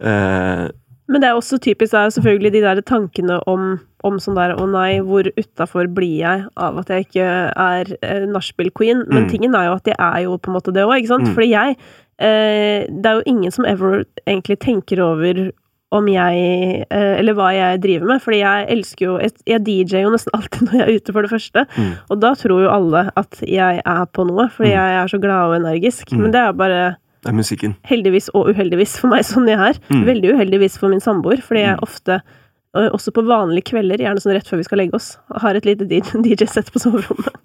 Eh, 0.00 0.64
Men 1.08 1.22
det 1.22 1.28
er 1.30 1.38
også 1.38 1.58
typisk 1.62 1.94
er 1.94 2.10
selvfølgelig 2.10 2.52
de 2.52 2.60
der 2.64 2.80
tankene 2.86 3.38
om, 3.48 3.78
om 4.04 4.18
sånn 4.22 4.36
der 4.38 4.52
Å 4.58 4.66
nei, 4.70 4.98
hvor 5.02 5.26
utafor 5.38 5.88
blir 5.94 6.18
jeg 6.20 6.42
av 6.56 6.78
at 6.82 6.90
jeg 6.92 7.06
ikke 7.06 7.28
er 7.54 7.94
eh, 8.02 8.26
nachspiel-queen? 8.30 9.06
Men 9.08 9.24
Mm. 9.24 9.30
tingen 9.30 9.54
er 9.54 9.64
jo 9.70 9.78
at 9.78 9.86
jeg 9.86 9.96
er 9.98 10.20
jo 10.26 10.36
på 10.38 10.50
en 10.50 10.58
måte 10.58 10.74
det 10.74 10.84
òg, 10.84 10.98
ikke 10.98 11.14
sant? 11.14 11.28
Mm. 11.30 11.34
Fordi 11.38 11.48
jeg 11.54 11.76
eh, 12.18 12.86
Det 12.90 13.06
er 13.06 13.14
jo 13.22 13.26
ingen 13.26 13.50
som 13.54 13.64
ever 13.64 14.04
egentlig 14.26 14.58
tenker 14.58 15.00
over 15.06 15.52
om 15.90 16.04
jeg 16.10 16.84
eh, 16.90 17.14
Eller 17.18 17.32
hva 17.32 17.48
jeg 17.56 17.80
driver 17.80 18.06
med. 18.10 18.20
Fordi 18.20 18.38
jeg 18.42 18.66
elsker 18.74 19.06
jo 19.06 19.18
Jeg, 19.48 19.60
DJ-er 19.64 20.02
jo 20.04 20.10
nesten 20.12 20.34
alltid 20.38 20.66
når 20.68 20.74
jeg 20.78 20.84
er 20.88 20.96
ute, 21.00 21.12
for 21.16 21.22
det 21.22 21.30
første. 21.32 21.64
Mm. 21.78 21.92
Og 22.10 22.20
da 22.20 22.32
tror 22.36 22.60
jo 22.64 22.70
alle 22.74 23.04
at 23.16 23.40
jeg 23.48 23.82
er 23.84 24.04
på 24.12 24.26
noe, 24.28 24.48
fordi 24.52 24.68
Mm. 24.68 24.76
jeg 24.76 24.96
er 25.02 25.06
så 25.14 25.20
glad 25.22 25.44
og 25.48 25.56
energisk. 25.62 26.12
Mm. 26.12 26.20
Men 26.26 26.30
det 26.36 26.40
er 26.42 26.52
bare 26.52 26.82
Det 27.24 27.30
er 27.32 27.38
musikken. 27.38 27.76
heldigvis 27.88 28.28
og 28.34 28.50
uheldigvis 28.52 28.98
for 29.00 29.08
meg 29.08 29.24
sånn 29.32 29.48
jeg 29.48 29.58
er. 29.58 29.80
Mm. 29.90 30.04
Veldig 30.06 30.34
uheldigvis 30.36 30.78
for 30.78 30.88
min 30.92 31.00
samboer, 31.00 31.40
fordi 31.42 31.64
jeg 31.64 31.76
Mm. 31.78 31.82
ofte, 31.88 32.20
også 32.76 33.12
på 33.16 33.24
vanlige 33.26 33.70
kvelder, 33.72 34.02
gjerne 34.04 34.20
sånn 34.20 34.34
rett 34.36 34.48
før 34.48 34.60
vi 34.60 34.66
skal 34.66 34.82
legge 34.82 34.98
oss, 34.98 35.14
har 35.42 35.56
et 35.56 35.64
lite 35.68 35.86
DJ-sett 36.24 36.72
på 36.74 36.82
soverommet. 36.82 37.38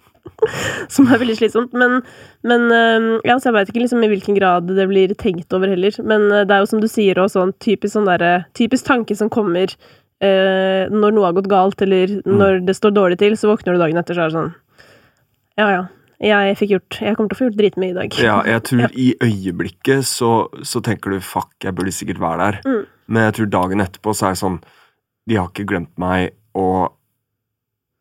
Som 0.94 1.08
er 1.08 1.22
veldig 1.22 1.36
slitsomt. 1.40 1.74
Men, 1.78 2.02
men 2.48 2.68
ja, 3.24 3.38
så 3.40 3.50
jeg 3.50 3.56
veit 3.56 3.72
ikke 3.72 3.84
liksom 3.86 4.04
i 4.04 4.10
hvilken 4.12 4.36
grad 4.36 4.68
det 4.68 4.86
blir 4.90 5.14
tenkt 5.20 5.54
over 5.56 5.72
heller. 5.72 5.96
Men 6.04 6.26
øh, 6.32 6.44
det 6.48 6.56
er 6.56 6.64
jo 6.64 6.70
som 6.74 6.82
du 6.84 6.88
sier 6.92 7.20
òg, 7.24 7.32
sånn 7.32 7.54
typisk 7.64 7.96
sånn 7.96 8.10
der, 8.10 8.44
Typisk 8.58 8.88
tanke 8.88 9.16
som 9.16 9.32
kommer 9.32 9.72
eh, 10.24 10.92
når 10.92 11.16
noe 11.16 11.28
har 11.30 11.38
gått 11.38 11.52
galt, 11.52 11.84
eller 11.86 12.18
når 12.28 12.62
det 12.68 12.76
står 12.76 12.96
dårlig 12.96 13.20
til, 13.24 13.38
så 13.40 13.52
våkner 13.52 13.78
du 13.78 13.84
dagen 13.84 14.00
etter, 14.02 14.18
så 14.18 14.26
er 14.26 14.32
det 14.32 14.38
sånn 14.40 14.54
Ja, 15.60 15.68
ja. 15.72 15.84
Jeg 16.24 16.56
fikk 16.56 16.70
gjort 16.72 16.98
Jeg 17.04 17.18
kommer 17.18 17.32
til 17.32 17.36
å 17.36 17.40
få 17.42 17.48
gjort 17.50 17.58
dritmye 17.60 17.92
i 17.92 17.98
dag. 17.98 18.14
Ja, 18.24 18.38
jeg 18.48 18.64
tror 18.70 18.86
Ja. 18.86 18.92
i 18.96 19.10
øyeblikket 19.24 20.08
så, 20.08 20.32
så 20.64 20.84
tenker 20.84 21.16
du 21.16 21.24
fuck, 21.24 21.52
jeg 21.64 21.76
burde 21.76 21.96
sikkert 21.96 22.22
være 22.24 22.46
der. 22.46 22.62
Mm. 22.68 22.86
Men 23.08 23.28
jeg 23.28 23.36
tror 23.40 23.52
dagen 23.58 23.84
etterpå 23.84 24.16
så 24.16 24.30
er 24.30 24.38
det 24.38 24.44
sånn 24.44 24.62
De 25.30 25.38
har 25.40 25.48
ikke 25.50 25.66
glemt 25.70 25.94
meg, 26.02 26.34
og 26.58 26.92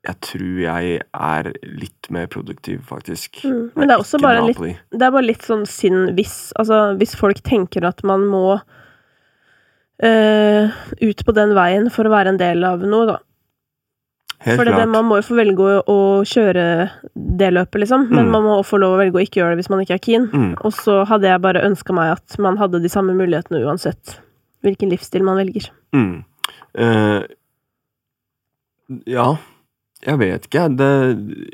jeg 0.02 0.18
tror 0.26 0.56
jeg 0.64 0.94
er 1.14 1.48
litt 1.62 2.08
mer 2.10 2.26
produktiv, 2.26 2.80
faktisk. 2.88 3.44
Mm. 3.46 3.68
Men 3.76 3.88
det 3.88 3.94
er 3.94 4.02
også 4.02 4.18
bare 4.22 4.40
litt. 4.48 4.58
Det 4.90 5.06
er 5.06 5.12
bare 5.14 5.28
litt 5.28 5.44
sånn 5.46 5.62
synd 5.70 6.16
hvis 6.18 6.50
Altså, 6.58 6.96
hvis 6.98 7.14
folk 7.14 7.38
tenker 7.46 7.86
at 7.86 8.02
man 8.02 8.24
må 8.26 8.56
eh, 10.02 10.70
ut 11.00 11.22
på 11.24 11.34
den 11.36 11.54
veien 11.54 11.86
for 11.94 12.08
å 12.08 12.12
være 12.14 12.34
en 12.34 12.40
del 12.40 12.64
av 12.66 12.82
noe, 12.82 13.06
da. 13.12 13.20
Helt 14.42 14.58
For 14.58 14.66
det, 14.66 14.88
man 14.90 15.06
må 15.06 15.20
jo 15.20 15.26
få 15.28 15.36
velge 15.38 15.74
å, 15.86 15.96
kjøre 16.26 16.64
det 17.14 17.52
løpet, 17.54 17.78
liksom. 17.84 18.08
Men 18.10 18.26
Mm. 18.26 18.30
man 18.32 18.42
må 18.42 18.56
få 18.66 18.80
lov 18.82 18.96
å 18.96 18.98
velge 18.98 19.20
å 19.20 19.22
ikke 19.22 19.38
gjøre 19.38 19.54
det 19.54 19.62
hvis 19.62 19.70
man 19.70 19.84
ikke 19.84 19.94
er 19.94 20.02
keen. 20.02 20.26
Mm. 20.32 20.56
Og 20.64 20.72
så 20.74 21.06
hadde 21.06 21.30
jeg 21.30 21.40
bare 21.40 21.62
ønska 21.62 21.94
meg 21.94 22.16
at 22.18 22.38
man 22.42 22.56
hadde 22.58 22.82
de 22.82 22.88
samme 22.90 23.14
mulighetene 23.14 23.62
uansett 23.62 24.18
hvilken 24.64 24.90
livsstil 24.90 25.22
man 25.22 25.36
velger. 25.38 25.70
Mm. 25.94 26.24
Eh, 26.78 27.22
ja, 29.06 29.28
jeg 30.06 30.18
vet 30.20 30.46
ikke. 30.48 30.66
Det 30.76 30.90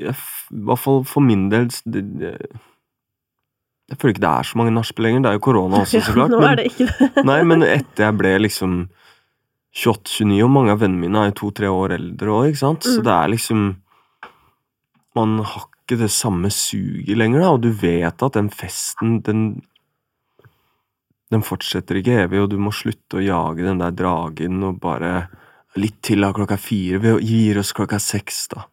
jeg, 0.01 0.15
I 0.55 0.63
hvert 0.69 0.81
fall 0.83 1.03
for 1.09 1.21
min 1.25 1.49
del 1.53 1.69
det, 1.85 2.03
det, 2.21 2.33
Jeg 3.89 3.99
føler 3.99 4.15
ikke 4.15 4.25
det 4.25 4.31
er 4.35 4.49
så 4.51 4.59
mange 4.61 4.75
nachspiel 4.77 5.07
lenger. 5.09 5.23
Det 5.25 5.31
er 5.33 5.39
jo 5.39 5.45
korona 5.49 5.83
også, 5.85 6.01
så 6.05 6.15
klart. 6.19 6.31
nå 6.35 6.41
er 6.45 6.57
det 6.61 6.67
ikke 6.73 6.89
det. 6.93 7.25
Nei, 7.29 7.41
men 7.49 7.63
etter 7.67 8.09
jeg 8.09 8.19
ble 8.21 8.35
liksom 8.47 8.79
28-29, 9.79 10.43
og 10.45 10.51
mange 10.51 10.73
av 10.75 10.81
vennene 10.83 11.05
mine 11.07 11.27
er 11.29 11.35
to-tre 11.37 11.69
år 11.71 11.93
eldre 11.99 12.33
òg, 12.35 12.47
ikke 12.51 12.63
sant, 12.65 12.87
så 12.89 12.99
Mm. 12.99 13.05
det 13.05 13.13
er 13.19 13.29
liksom 13.35 13.67
Man 15.17 15.39
har 15.43 15.65
ikke 15.67 15.97
det 15.99 16.11
samme 16.15 16.51
suget 16.53 17.17
lenger, 17.17 17.41
da, 17.41 17.49
og 17.57 17.63
du 17.65 17.71
vet 17.73 18.23
at 18.23 18.33
den 18.37 18.51
festen, 18.51 19.21
den 19.27 19.63
Den 21.33 21.45
fortsetter 21.45 21.99
ikke 22.01 22.23
evig, 22.25 22.41
og 22.41 22.51
du 22.53 22.57
må 22.63 22.73
slutte 22.73 23.21
å 23.21 23.25
jage 23.25 23.67
den 23.67 23.83
der 23.83 23.95
dragen 23.97 24.63
og 24.65 24.81
bare 24.85 25.29
Litt 25.79 25.99
til 26.03 26.25
av 26.25 26.33
klokka 26.35 26.57
fire. 26.59 26.99
Vi 26.99 27.11
gir 27.29 27.59
oss 27.61 27.75
klokka 27.77 28.01
seks, 28.03 28.47
da. 28.55 28.65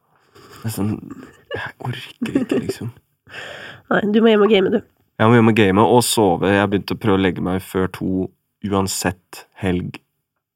Det 0.61 0.69
er 0.71 0.73
sånn 0.73 0.93
Jeg 1.51 1.73
orker 1.89 2.39
ikke, 2.41 2.61
liksom. 2.63 2.91
Nei, 3.91 4.01
du 4.15 4.21
må 4.23 4.31
hjem 4.31 4.45
og 4.47 4.53
game, 4.53 4.71
du. 4.73 4.79
Jeg 5.19 5.29
må 5.29 5.37
hjem 5.37 5.51
og 5.51 5.59
game 5.59 5.85
og 5.85 6.01
sove. 6.07 6.49
Jeg 6.55 6.71
begynte 6.71 6.95
å 6.95 7.01
prøve 7.03 7.19
å 7.19 7.21
legge 7.21 7.43
meg 7.45 7.61
før 7.63 7.91
to 7.93 8.09
uansett 8.65 9.45
helg, 9.61 9.99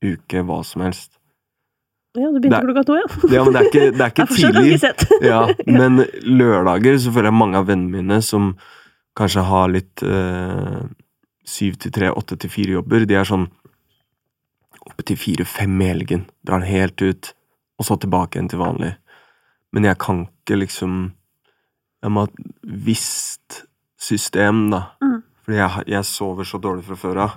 uke, 0.03 0.41
hva 0.47 0.63
som 0.65 0.83
helst. 0.87 1.19
Ja, 2.17 2.31
du 2.33 2.39
begynte 2.39 2.57
er, 2.57 2.65
klokka 2.65 2.85
to, 2.87 2.97
ja. 2.97 3.07
Ja, 3.35 3.43
men 3.45 3.55
det 3.55 3.61
er 3.61 3.69
ikke, 3.69 3.85
det 3.93 4.05
er 4.05 4.15
ikke 4.15 4.27
tidlig. 4.33 5.27
Ja, 5.27 5.41
men 5.79 6.03
lørdager 6.25 6.97
så 7.03 7.13
føler 7.13 7.29
jeg 7.29 7.39
mange 7.43 7.61
av 7.61 7.69
vennene 7.69 7.99
mine 7.99 8.19
som 8.25 8.55
kanskje 9.19 9.43
har 9.45 9.69
litt 9.71 10.03
eh, 10.05 10.81
syv 11.49 11.79
til 11.81 11.93
tre, 11.95 12.11
åtte 12.13 12.37
til 12.39 12.51
fire 12.53 12.77
jobber, 12.77 13.05
de 13.09 13.17
er 13.19 13.27
sånn 13.27 13.47
oppe 14.89 15.05
til 15.05 15.19
fire-fem 15.19 15.75
i 15.83 15.89
helgen. 15.91 16.25
Drar 16.45 16.61
den 16.61 16.71
helt 16.71 17.01
ut, 17.01 17.31
og 17.79 17.87
så 17.87 17.97
tilbake 17.99 18.37
igjen 18.37 18.49
til 18.51 18.61
vanlig. 18.61 18.93
Men 19.75 19.85
jeg 19.85 19.99
kan 20.01 20.27
ikke 20.27 20.63
liksom 20.63 20.99
Jeg 21.99 22.11
må 22.15 22.21
ha 22.23 22.29
et 22.29 22.37
visst 22.63 23.57
system, 23.99 24.69
da. 24.71 24.85
Mm. 25.03 25.17
Fordi 25.43 25.57
jeg, 25.57 25.83
jeg 25.91 26.07
sover 26.07 26.47
så 26.47 26.59
dårlig 26.63 26.85
fra 26.87 26.95
før 26.95 27.17
av. 27.25 27.33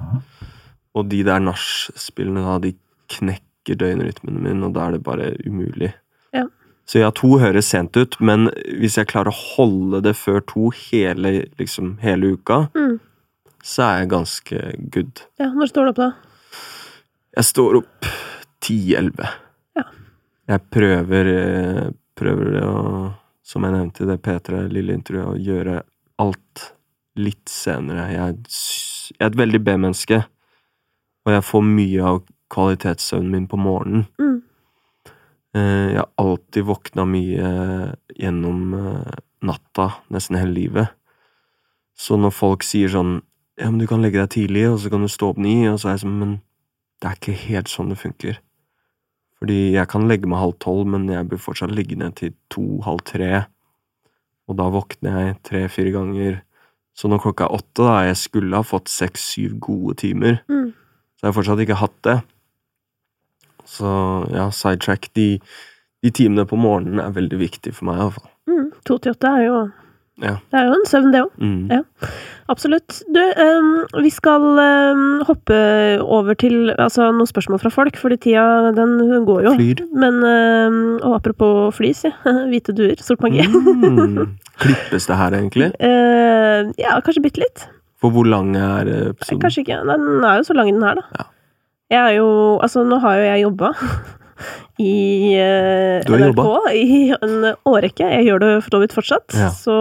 Og 0.94 1.08
de 1.10 1.24
der 1.26 1.42
nachspillene, 1.42 2.44
da, 2.46 2.60
de 2.62 2.70
knekker 3.10 3.80
døgnrytmen 3.80 4.38
min, 4.44 4.62
og 4.62 4.76
da 4.76 4.84
er 4.86 4.94
det 4.94 5.02
bare 5.02 5.32
umulig. 5.42 5.90
Ja. 6.30 6.44
Så 6.86 7.02
ja, 7.02 7.10
to 7.10 7.40
høres 7.42 7.72
sent 7.74 7.98
ut, 7.98 8.14
men 8.22 8.52
hvis 8.78 9.00
jeg 9.00 9.10
klarer 9.10 9.32
å 9.32 9.40
holde 9.56 10.04
det 10.06 10.14
før 10.20 10.38
to 10.46 10.70
hele, 10.84 11.40
liksom, 11.58 11.96
hele 12.04 12.36
uka, 12.36 12.68
Mm. 12.78 13.00
Så 13.62 13.84
er 13.86 14.02
jeg 14.02 14.10
ganske 14.12 14.60
good. 14.94 15.22
Ja, 15.40 15.48
når 15.54 15.70
står 15.70 15.88
du 15.88 15.92
opp, 15.92 16.00
da? 16.02 16.10
Jeg 17.38 17.48
står 17.48 17.78
opp 17.80 18.10
10-11. 18.66 19.22
Ja. 19.78 19.84
Jeg 20.52 20.64
prøver, 20.74 21.30
eh, 21.32 21.86
prøver 22.18 22.58
å, 22.66 22.74
som 23.46 23.64
jeg 23.66 23.76
nevnte 23.76 24.04
i 24.04 24.10
det 24.10 24.18
P3 24.24 24.66
lille 24.72 24.96
intervjuet, 24.98 25.30
å 25.30 25.40
gjøre 25.40 25.78
alt 26.22 26.66
litt 27.16 27.48
senere. 27.48 28.08
Jeg, 28.12 28.36
jeg 29.12 29.20
er 29.20 29.30
et 29.30 29.40
veldig 29.40 29.62
B-menneske, 29.64 30.22
og 31.26 31.32
jeg 31.36 31.46
får 31.46 31.66
mye 31.70 32.06
av 32.12 32.22
kvalitetssøvnen 32.52 33.32
min 33.32 33.48
på 33.48 33.58
morgenen. 33.60 34.06
Mm. 34.20 34.38
Eh, 35.54 35.88
Jeg 35.92 35.98
har 36.00 36.10
alltid 36.20 36.64
våkna 36.68 37.04
mye 37.08 37.48
gjennom 38.16 38.74
eh, 38.76 39.18
natta, 39.44 39.90
nesten 40.12 40.38
hele 40.40 40.54
livet. 40.56 40.92
Så 41.96 42.16
når 42.16 42.32
folk 42.32 42.64
sier 42.64 42.88
sånn 42.92 43.20
Ja, 43.60 43.68
men 43.70 43.78
du 43.82 43.86
kan 43.86 44.00
legge 44.02 44.20
deg 44.22 44.30
tidlig, 44.32 44.64
og 44.70 44.78
så 44.80 44.90
kan 44.92 45.02
du 45.04 45.08
stå 45.12 45.32
opp 45.32 45.40
ni, 45.42 45.66
og 45.68 45.78
så 45.80 45.90
er 45.90 45.96
jeg 45.96 46.04
sånn 46.06 46.18
Men 46.18 46.32
det 47.02 47.08
er 47.10 47.18
ikke 47.18 47.34
helt 47.48 47.68
sånn 47.68 47.90
det 47.92 47.98
funker. 48.00 48.38
Fordi 49.42 49.72
jeg 49.74 49.88
kan 49.90 50.06
legge 50.08 50.28
meg 50.30 50.38
halv 50.38 50.54
tolv, 50.62 50.86
men 50.86 51.08
jeg 51.10 51.26
blir 51.28 51.40
fortsatt 51.42 51.72
ligge 51.74 51.96
ned 51.98 52.14
til 52.20 52.30
to-halv 52.54 53.02
tre. 53.04 53.44
Og 54.48 54.56
da 54.56 54.68
våkner 54.70 55.18
jeg 55.18 55.36
tre-fire 55.48 55.90
ganger. 55.94 56.40
Så 56.94 57.08
når 57.10 57.22
klokka 57.24 57.48
er 57.48 57.56
åtte, 57.58 57.82
da 57.82 57.96
jeg 58.06 58.16
skulle 58.20 58.54
ha 58.60 58.62
fått 58.62 58.88
seks-syv 58.92 59.58
gode 59.60 59.96
timer, 59.98 60.40
Mm. 60.48 60.72
så 61.18 61.26
har 61.26 61.32
jeg 61.32 61.34
fortsatt 61.40 61.60
ikke 61.64 61.80
hatt 61.82 61.98
det. 62.06 62.16
Så 63.66 63.90
ja, 64.32 64.48
sidetrack. 64.50 65.10
De, 65.14 65.40
de 66.02 66.10
timene 66.10 66.46
på 66.46 66.56
morgenen 66.58 67.00
er 67.00 67.10
veldig 67.14 67.38
viktig 67.38 67.74
for 67.74 67.88
meg, 67.90 67.98
iallfall. 67.98 68.30
Mm. 68.50 68.70
To 68.86 68.98
til 68.98 69.12
åtte 69.14 69.30
er 69.30 69.44
jo 69.46 69.58
Ja. 70.22 70.36
Det 70.52 70.60
er 70.60 70.68
jo 70.68 70.76
en 70.76 70.86
søvn, 70.86 71.10
det 71.12 71.22
òg. 71.24 71.32
Mm. 71.42 71.62
Ja. 71.72 72.10
Absolutt. 72.52 73.00
Du, 73.10 73.20
um, 73.42 73.72
vi 74.04 74.10
skal 74.12 74.44
um, 74.60 75.02
hoppe 75.26 75.58
over 76.02 76.38
til 76.38 76.72
altså, 76.76 77.08
noen 77.14 77.28
spørsmål 77.28 77.62
fra 77.62 77.72
folk, 77.74 77.98
fordi 77.98 78.20
tida 78.28 78.72
den 78.76 78.96
går 79.26 79.44
jo. 79.48 79.54
Flyr. 79.58 79.84
Men 79.98 80.22
um, 80.22 80.80
Og 81.00 81.18
apropos 81.18 81.74
flys, 81.76 82.04
si. 82.06 82.12
Hvite 82.52 82.74
duer. 82.76 83.02
Sort 83.02 83.22
magi. 83.24 83.44
Mm. 83.48 84.38
Klippes 84.62 85.10
det 85.10 85.18
her, 85.18 85.38
egentlig? 85.38 85.72
Uh, 85.82 86.70
ja, 86.84 86.98
kanskje 87.02 87.26
bitte 87.26 87.42
litt. 87.42 87.66
For 88.02 88.10
hvor 88.14 88.26
lang 88.26 88.56
er 88.58 88.88
eh, 88.90 89.04
episoden? 89.12 89.42
Kanskje 89.44 89.62
ikke. 89.62 89.78
Den 89.86 90.24
er 90.26 90.40
jo 90.40 90.46
så 90.48 90.56
lang, 90.58 90.72
den 90.74 90.82
her, 90.82 90.98
da. 90.98 91.20
Ja. 91.20 91.28
Jeg 91.92 92.00
er 92.00 92.16
jo 92.16 92.28
Altså, 92.64 92.82
nå 92.88 92.98
har 93.02 93.18
jo 93.20 93.24
jeg 93.28 93.44
jobba 93.44 93.72
i 94.82 95.34
uh, 95.38 96.08
NRK 96.08 96.42
i 96.74 97.00
en 97.14 97.48
årrekke. 97.68 98.08
Jeg 98.16 98.26
gjør 98.26 98.42
det 98.42 98.50
for 98.64 98.76
så 98.76 98.80
vidt 98.82 98.96
fortsatt. 98.96 99.36
Ja. 99.36 99.50
Så, 99.54 99.76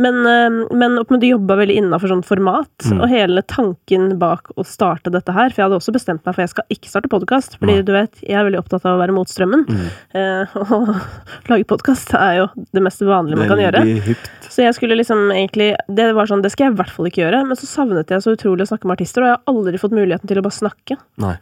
men, 0.00 0.22
uh, 0.26 0.70
men 0.70 1.00
men 1.00 1.20
du 1.20 1.26
jobba 1.28 1.56
veldig 1.60 1.76
innafor 1.80 2.12
sånt 2.12 2.28
format. 2.28 2.70
Mm. 2.86 3.00
Og 3.00 3.10
hele 3.10 3.44
tanken 3.50 4.14
bak 4.20 4.52
å 4.56 4.64
starte 4.66 5.12
dette 5.12 5.34
her 5.34 5.50
For 5.50 5.60
jeg 5.60 5.68
hadde 5.68 5.78
også 5.80 5.94
bestemt 5.94 6.24
meg 6.26 6.36
for 6.36 6.44
jeg 6.44 6.52
skal 6.54 6.76
ikke 6.76 6.92
starte 6.92 7.10
podkast. 7.12 7.58
Fordi 7.60 7.78
Nei. 7.80 7.86
du 7.86 7.92
vet, 7.96 8.22
jeg 8.24 8.38
er 8.38 8.46
veldig 8.46 8.60
opptatt 8.62 8.86
av 8.86 8.96
å 8.96 9.02
være 9.02 9.16
mot 9.16 9.30
strømmen. 9.30 9.66
Mm. 9.68 9.90
Uh, 10.14 10.56
og 10.78 11.50
lage 11.50 11.68
podkast 11.70 12.14
er 12.18 12.40
jo 12.42 12.48
det 12.76 12.84
mest 12.84 13.04
vanlige 13.06 13.40
man 13.40 13.50
kan 13.50 13.62
gjøre. 13.62 13.84
Hypt. 14.08 14.30
Så 14.50 14.64
jeg 14.64 14.74
skulle 14.76 14.98
liksom 14.98 15.28
egentlig 15.30 15.72
Det 15.86 16.10
var 16.16 16.26
sånn, 16.30 16.42
det 16.42 16.50
skal 16.54 16.68
jeg 16.68 16.74
i 16.74 16.80
hvert 16.80 16.94
fall 16.94 17.10
ikke 17.10 17.24
gjøre. 17.24 17.44
Men 17.48 17.58
så 17.58 17.68
savnet 17.70 18.10
jeg 18.12 18.24
så 18.24 18.34
utrolig 18.36 18.66
å 18.66 18.72
snakke 18.72 18.88
med 18.88 18.98
artister, 18.98 19.24
og 19.24 19.32
jeg 19.32 19.38
har 19.38 19.54
aldri 19.54 19.80
fått 19.82 19.96
muligheten 19.96 20.30
til 20.30 20.40
å 20.40 20.46
bare 20.46 20.60
snakke. 20.60 20.98
Nei. 21.22 21.36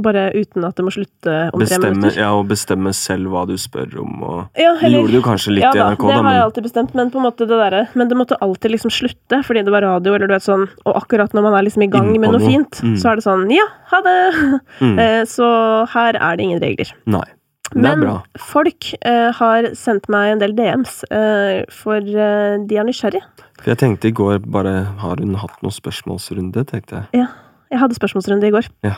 Og 0.00 0.04
bare 0.06 0.22
uten 0.32 0.64
at 0.64 0.78
det 0.80 0.84
må 0.86 0.92
slutte 0.94 1.34
om 1.52 1.60
tre 1.60 1.78
minutter. 1.84 2.16
ja, 2.16 2.30
og 2.32 2.48
bestemme 2.48 2.92
selv 2.96 3.28
hva 3.34 3.42
du 3.50 3.54
spør 3.60 3.98
om, 4.00 4.14
og 4.24 4.58
Ja, 4.58 4.72
Det 4.80 4.90
gjorde 4.94 5.12
du 5.12 5.20
kanskje 5.26 5.52
litt 5.58 5.66
ja, 5.66 5.72
i 5.76 5.78
da, 5.82 5.90
NRK, 5.92 6.06
det 6.08 6.16
da, 6.16 6.22
har 6.24 6.36
jeg 6.38 6.44
alltid 6.48 6.66
bestemt, 6.70 6.94
men 6.96 7.10
på 7.12 7.20
en 7.20 7.26
måte 7.28 7.44
det 7.50 7.58
derre 7.60 7.82
Men 7.94 8.08
det 8.08 8.16
måtte 8.16 8.38
alltid 8.40 8.72
liksom 8.72 8.90
slutte, 8.96 9.42
fordi 9.44 9.64
det 9.66 9.74
var 9.74 9.84
radio, 9.84 10.14
eller 10.16 10.26
du 10.30 10.34
vet 10.34 10.46
sånn 10.46 10.64
Og 10.86 10.94
akkurat 11.02 11.34
når 11.36 11.42
man 11.50 11.58
er 11.60 11.66
liksom 11.68 11.84
i 11.84 11.90
gang 11.92 12.08
med 12.16 12.30
noe 12.30 12.38
noe. 12.40 12.46
fint, 12.48 12.80
Mm. 12.82 12.96
så 12.96 13.10
er 13.12 13.20
det 13.20 13.24
sånn 13.28 13.44
Ja, 13.52 13.66
ha 13.92 14.00
det! 14.00 14.60
mm, 14.80 14.98
Eh, 15.04 15.24
Så 15.28 15.44
her 15.92 16.16
er 16.16 16.36
det 16.36 16.44
ingen 16.48 16.60
regler. 16.62 16.92
Nei. 17.06 17.26
Men 17.74 18.02
folk 18.38 18.94
eh, 19.06 19.30
har 19.36 19.68
sendt 19.78 20.08
meg 20.10 20.32
en 20.32 20.40
del 20.40 20.54
DMs, 20.58 21.04
eh, 21.10 21.64
for 21.70 21.96
eh, 21.98 22.56
de 22.66 22.76
er 22.80 22.84
nysgjerrige. 22.88 23.22
For 23.60 23.70
jeg 23.70 23.78
tenkte 23.78 24.08
i 24.08 24.12
går 24.16 24.40
bare 24.50 24.72
Har 24.98 25.20
hun 25.20 25.34
hatt 25.36 25.60
noen 25.62 25.70
spørsmålsrunde, 25.76 26.64
tenkte 26.66 27.04
jeg. 27.12 27.20
Ja. 27.20 27.26
Jeg 27.70 27.78
hadde 27.78 27.94
spørsmålsrunde 27.94 28.48
i 28.48 28.50
går. 28.50 28.66
Ja. 28.82 28.96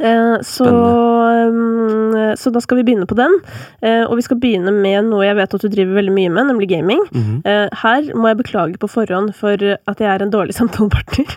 Eh, 0.00 0.36
så, 0.46 0.66
mm, 0.66 2.36
så 2.38 2.52
da 2.52 2.60
skal 2.62 2.78
vi 2.80 2.84
begynne 2.88 3.06
på 3.08 3.16
den. 3.18 3.34
Eh, 3.82 4.04
og 4.06 4.16
vi 4.18 4.24
skal 4.26 4.38
begynne 4.42 4.72
med 4.74 5.08
noe 5.10 5.24
jeg 5.26 5.36
vet 5.38 5.54
at 5.56 5.60
du 5.64 5.68
driver 5.72 5.98
veldig 6.00 6.14
mye 6.16 6.32
med, 6.32 6.46
nemlig 6.52 6.68
gaming. 6.72 7.02
Mhm. 7.12 7.42
Eh, 7.46 7.68
her 7.82 8.10
må 8.14 8.28
jeg 8.32 8.40
beklage 8.42 8.78
på 8.82 8.88
forhånd 8.90 9.34
for 9.34 9.54
at 9.56 9.98
jeg 10.02 10.08
er 10.08 10.22
en 10.22 10.32
dårlig 10.34 10.54
samtalepartner. 10.60 11.36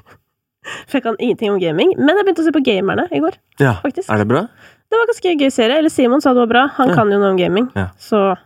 For 0.88 1.00
jeg 1.00 1.04
kan 1.04 1.16
ingenting 1.20 1.52
om 1.54 1.60
gaming. 1.60 1.94
Men 1.98 2.16
jeg 2.20 2.26
begynte 2.28 2.44
å 2.44 2.50
se 2.50 2.52
på 2.56 2.64
Gamerne 2.66 3.08
i 3.12 3.20
går, 3.24 3.38
Ja, 3.60 3.78
faktisk. 3.82 4.10
er 4.12 4.18
det 4.22 4.28
bra? 4.28 4.42
Det 4.90 4.98
var 4.98 5.06
ganske 5.10 5.36
gøy 5.40 5.52
serie. 5.54 5.78
Eller 5.80 5.90
Simon 5.94 6.22
sa 6.22 6.34
det 6.34 6.42
var 6.44 6.48
bra. 6.52 6.68
Han 6.78 6.90
Ja. 6.90 6.96
kan 6.96 7.10
jo 7.12 7.20
noe 7.20 7.32
om 7.32 7.38
gaming. 7.38 7.70
Ja. 7.76 7.90
Så 8.00 8.38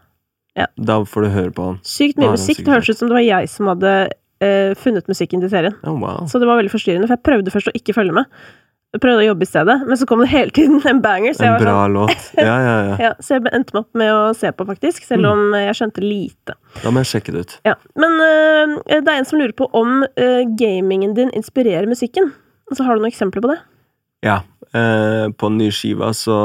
Da 0.78 1.00
får 1.04 1.24
du 1.24 1.30
høre 1.30 1.52
på 1.52 1.64
han. 1.66 1.80
sykt 1.84 2.18
mye 2.18 2.32
musikk. 2.36 2.58
Det 2.64 2.68
hørtes 2.68 2.90
ut 2.92 2.98
som 2.98 3.08
det 3.10 3.16
var 3.16 3.24
jeg 3.26 3.50
som 3.50 3.66
hadde 3.68 4.10
funnet 4.76 5.08
musikken 5.08 5.40
til 5.40 5.50
serien. 5.50 5.74
Oh, 5.88 5.96
wow. 5.98 6.26
Så 6.28 6.38
det 6.40 6.46
var 6.46 6.60
veldig 6.62 6.70
forstyrrende, 6.72 7.08
for 7.08 7.16
jeg 7.16 7.24
prøvde 7.24 7.50
først 7.52 7.70
å 7.72 7.74
ikke 7.74 7.94
følge 7.96 8.12
med. 8.14 8.26
Prøvde 8.94 9.24
å 9.24 9.26
jobbe 9.26 9.46
i 9.46 9.50
stedet, 9.50 9.76
men 9.88 9.98
så 9.98 10.06
kom 10.06 10.22
det 10.22 10.30
hele 10.30 10.54
tiden 10.54 10.84
en 10.86 11.00
banger. 11.02 11.34
Så 11.34 11.48
jeg 11.48 11.56
En 11.56 11.64
bra 11.64 11.74
sånn, 11.74 11.96
bra 11.96 12.06
låt. 12.06 12.28
Ja, 12.38 12.58
ja, 12.62 12.76
ja. 12.90 12.96
ja, 13.08 13.12
så 13.18 13.36
jeg 13.36 13.50
endte 13.50 13.74
meg 13.74 13.82
opp 13.82 14.00
med 14.04 14.12
å 14.14 14.22
se 14.38 14.52
på, 14.54 14.68
faktisk. 14.70 15.02
Mm. 15.02 15.08
Selv 15.10 15.30
om 15.32 15.44
jeg 15.58 15.78
skjønte 15.80 16.04
lite. 16.06 16.58
Da 16.84 16.94
må 16.94 17.02
jeg 17.02 17.12
sjekke 17.16 17.34
det 17.34 17.44
ut. 17.44 17.58
Ja. 17.66 17.76
Men 17.98 18.18
uh, 18.22 18.78
det 18.94 19.02
er 19.02 19.18
en 19.18 19.30
som 19.30 19.42
lurer 19.42 19.56
på 19.58 19.70
om 19.74 20.04
uh, 20.06 20.42
gamingen 20.60 21.18
din 21.18 21.34
inspirerer 21.34 21.90
musikken. 21.90 22.30
Altså, 22.70 22.86
har 22.86 22.96
du 22.96 23.04
noen 23.04 23.14
eksempler 23.14 23.44
på 23.44 23.54
det? 23.56 23.60
Ja. 24.26 24.42
Uh, 24.74 25.34
på 25.34 25.50
den 25.50 25.64
nye 25.64 25.74
skiva 25.74 26.14
så 26.18 26.38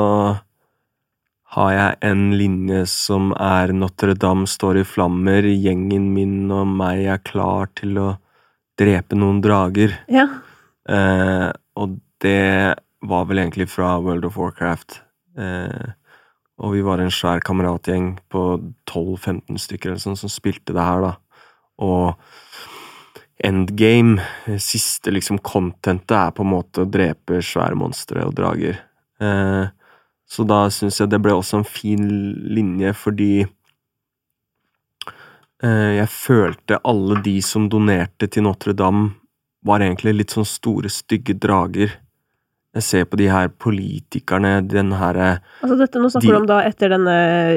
har 1.57 1.71
jeg 1.73 2.01
en 2.05 2.25
linje 2.37 2.83
som 2.93 3.31
er 3.33 3.73
Notre-Dame 3.77 4.49
står 4.49 4.83
i 4.83 4.89
flammer, 4.89 5.47
gjengen 5.49 6.11
min 6.13 6.51
og 6.53 6.69
meg 6.69 7.07
er 7.09 7.23
klar 7.25 7.71
til 7.79 7.97
å 8.03 8.09
drepe 8.79 9.17
noen 9.19 9.41
drager. 9.45 9.97
Ja. 10.13 10.27
Eh, 10.89 11.49
og 11.81 11.97
det 12.25 12.75
var 13.01 13.29
vel 13.29 13.39
egentlig 13.39 13.69
fra 13.71 13.99
World 14.03 14.27
of 14.29 14.39
Warcraft. 14.39 15.01
Eh, 15.39 15.95
og 16.59 16.75
vi 16.75 16.83
var 16.83 16.99
en 16.99 17.13
svær 17.15 17.41
kameratgjeng 17.47 18.17
på 18.33 18.43
12-15 18.91 19.61
stykker 19.63 19.93
eller 19.93 20.03
sånn 20.03 20.19
som 20.19 20.33
spilte 20.33 20.75
det 20.75 20.83
her, 20.83 21.05
da. 21.05 21.13
Og 21.79 22.19
endgame, 23.39 24.19
siste 24.59 25.13
liksom 25.15 25.39
contentet, 25.47 26.17
er 26.17 26.35
på 26.35 26.43
en 26.43 26.53
måte 26.57 26.83
å 26.83 26.91
drepe 26.91 27.39
svære 27.45 27.79
monstre 27.79 28.25
og 28.27 28.35
drager. 28.39 28.81
Eh, 29.23 29.71
så 30.29 30.45
da 30.45 30.65
syns 30.75 30.99
jeg 31.01 31.13
det 31.13 31.23
ble 31.23 31.33
også 31.37 31.61
en 31.61 31.69
fin 31.69 32.03
linje, 32.51 32.93
fordi 32.99 33.47
eh, 35.63 35.93
jeg 36.01 36.11
følte 36.13 36.83
alle 36.83 37.23
de 37.23 37.39
som 37.45 37.71
donerte 37.71 38.27
til 38.27 38.43
Notre-Dame, 38.49 39.15
var 39.67 39.83
egentlig 39.83 40.15
litt 40.15 40.35
sånn 40.35 40.47
store, 40.47 40.91
stygge 40.93 41.35
drager. 41.39 41.95
Jeg 42.77 42.85
ser 42.85 43.05
på 43.09 43.17
de 43.17 43.29
her 43.33 43.49
politikerne, 43.49 44.59
den 44.69 44.93
herre 45.01 45.39
Altså, 45.63 45.79
dette, 45.81 45.99
nå 46.03 46.11
snakker 46.13 46.29
De- 46.29 46.35
du 46.35 46.41
om 46.43 46.47
da 46.51 46.59
etter 46.69 46.93
denne 46.93 47.15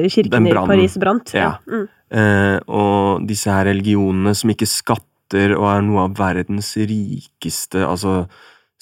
kirken 0.08 0.30
Den 0.32 0.46
i. 0.48 0.54
Paris 0.54 0.96
brant. 0.98 1.34
Ja. 1.36 1.58
Mm. 1.68 1.84
Eh, 2.12 2.58
og 2.68 3.26
disse 3.28 3.50
her 3.52 3.66
religionene 3.68 4.34
som 4.34 4.50
ikke 4.50 4.66
skatter 4.68 5.54
og 5.56 5.68
er 5.68 5.84
noe 5.84 6.06
av 6.08 6.16
verdens 6.18 6.74
rikeste 6.76 7.84
altså 7.86 8.26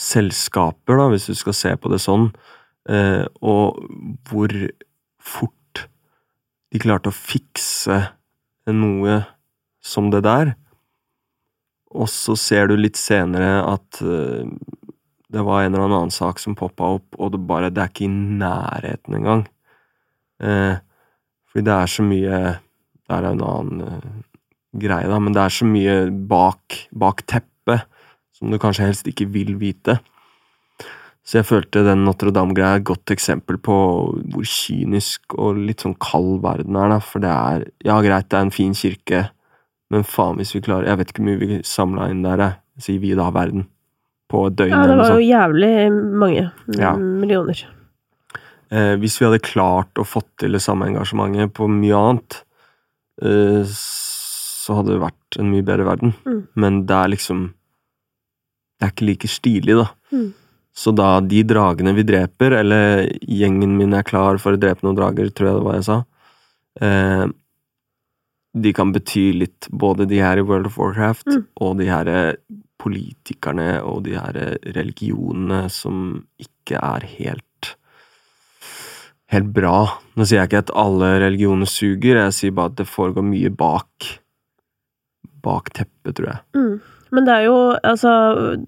selskaper, 0.01 0.97
da, 0.97 1.09
hvis 1.13 1.27
du 1.31 1.35
skal 1.37 1.53
se 1.55 1.75
på 1.77 1.91
det 1.93 2.01
sånn, 2.01 2.31
eh, 2.89 3.27
og 3.43 3.77
hvor 4.31 4.55
fort 5.21 5.85
de 6.73 6.79
klarte 6.83 7.11
å 7.11 7.15
fikse 7.15 8.01
noe 8.71 9.21
som 9.83 10.11
det 10.11 10.23
der. 10.25 10.55
Og 11.91 12.07
så 12.09 12.37
ser 12.39 12.69
du 12.71 12.77
litt 12.79 12.97
senere 12.97 13.61
at 13.67 14.01
eh, 14.03 14.47
det 15.31 15.43
var 15.47 15.63
en 15.63 15.75
eller 15.75 15.87
annen 15.87 16.15
sak 16.15 16.41
som 16.43 16.57
poppa 16.59 16.89
opp, 16.97 17.15
og 17.19 17.33
det 17.33 17.41
bare 17.47 17.71
Det 17.71 17.83
er 17.83 17.93
ikke 17.93 18.07
i 18.09 18.13
nærheten 18.13 19.15
engang. 19.15 19.47
Eh, 20.43 20.77
fordi 21.51 21.65
det 21.67 21.75
er 21.75 21.87
så 21.87 22.03
mye 22.03 22.39
Det 23.07 23.17
er 23.17 23.27
en 23.27 23.43
annen 23.43 23.81
eh, 23.83 24.11
greie, 24.81 25.09
da, 25.11 25.19
men 25.19 25.35
det 25.35 25.43
er 25.43 25.51
så 25.51 25.67
mye 25.67 25.95
bak, 26.31 26.77
bak 26.95 27.25
teppet 27.27 27.87
som 28.33 28.51
du 28.51 28.59
kanskje 28.59 28.87
helst 28.87 29.09
ikke 29.11 29.27
vil 29.35 29.57
vite. 29.59 29.99
Så 31.27 31.41
jeg 31.41 31.49
følte 31.49 31.83
den 31.85 32.05
Notre-Dame-greia 32.07 32.77
er 32.77 32.81
et 32.81 32.87
godt 32.89 33.11
eksempel 33.13 33.59
på 33.61 33.75
hvor 34.33 34.47
kynisk 34.47 35.35
og 35.37 35.59
litt 35.59 35.85
sånn 35.85 35.99
kald 36.01 36.41
verden 36.43 36.79
er, 36.79 36.95
da. 36.95 37.01
For 37.03 37.23
det 37.23 37.31
er 37.35 37.67
Ja, 37.85 37.99
greit, 38.01 38.31
det 38.31 38.39
er 38.39 38.47
en 38.47 38.55
fin 38.55 38.73
kirke, 38.75 39.27
men 39.91 40.07
faen 40.07 40.39
hvis 40.39 40.55
vi 40.55 40.63
klarer 40.65 40.87
Jeg 40.87 40.99
vet 40.99 41.13
ikke 41.13 41.23
hvor 41.23 41.31
mye 41.31 41.43
vi 41.43 41.61
samla 41.67 42.09
inn 42.11 42.25
der, 42.25 42.47
jeg. 42.47 42.59
Sier 42.81 43.03
vi 43.03 43.13
da, 43.19 43.29
verden. 43.35 43.67
På 44.31 44.45
et 44.47 44.57
døgn 44.61 44.71
Ja, 44.71 44.85
det 44.87 44.97
var 45.01 45.13
jo 45.17 45.27
jævlig 45.27 45.73
mange 46.23 46.45
Ja. 46.79 46.95
millioner. 46.97 47.65
Eh, 48.71 48.95
hvis 49.03 49.19
vi 49.19 49.27
hadde 49.27 49.43
klart 49.43 49.99
å 49.99 50.05
fått 50.07 50.29
til 50.39 50.53
det 50.55 50.61
samme 50.63 50.87
engasjementet 50.87 51.53
på 51.53 51.67
mye 51.69 51.97
annet, 51.99 52.43
eh, 53.21 53.65
så 53.67 54.77
hadde 54.79 54.95
det 54.95 55.01
vært 55.03 55.39
en 55.41 55.51
mye 55.51 55.65
bedre 55.67 55.85
verden. 55.89 56.15
Mm. 56.25 56.45
Men 56.55 56.85
det 56.87 56.95
er 56.97 57.09
liksom 57.17 57.49
Det 58.81 58.87
er 58.89 58.93
ikke 58.95 59.07
like 59.11 59.29
stilig, 59.29 59.75
da. 59.77 59.91
Mm. 60.11 60.33
Så 60.73 60.95
da 60.97 61.21
de 61.21 61.43
dragene 61.45 61.93
vi 61.95 62.03
dreper, 62.03 62.55
eller 62.61 63.09
gjengen 63.29 63.77
min 63.77 63.93
er 63.93 64.03
klar 64.03 64.39
for 64.41 64.57
å 64.57 64.59
drepe 64.59 64.81
noen 64.87 64.97
drager, 64.97 65.29
tror 65.35 65.49
jeg 65.51 65.57
det 65.59 65.65
var 65.67 65.75
jeg 65.75 65.85
sa, 65.85 66.05
eh, 66.81 67.27
de 68.57 68.73
kan 68.73 68.91
bety 68.95 69.39
litt, 69.39 69.69
både 69.71 70.09
de 70.09 70.17
her 70.19 70.39
i 70.39 70.41
World 70.41 70.65
of 70.71 70.79
Warcraft 70.79 71.27
Mm. 71.27 71.45
og 71.61 71.77
de 71.77 71.85
her 71.91 72.09
eh, 72.09 72.33
politikerne 72.81 73.83
og 73.85 74.05
de 74.07 74.17
her 74.17 74.37
religionene 74.77 75.67
som 75.73 76.25
ikke 76.41 76.81
er 76.81 77.07
helt 77.19 77.75
helt 79.31 79.53
bra. 79.55 79.85
Nå 80.19 80.27
sier 80.27 80.41
jeg 80.41 80.51
ikke 80.51 80.65
at 80.65 80.73
alle 80.79 81.13
religioner 81.23 81.69
suger, 81.71 82.19
jeg 82.19 82.35
sier 82.35 82.55
bare 82.57 82.73
at 82.73 82.81
det 82.81 82.89
foregår 82.91 83.23
mye 83.27 83.53
bak 83.55 84.09
bak 85.41 85.71
teppet, 85.73 86.17
tror 86.19 86.33
jeg. 86.33 86.41
Mm. 86.59 86.81
Men 87.11 87.27
det 87.27 87.33
er 87.35 87.45
jo 87.49 87.55
altså 87.75 88.11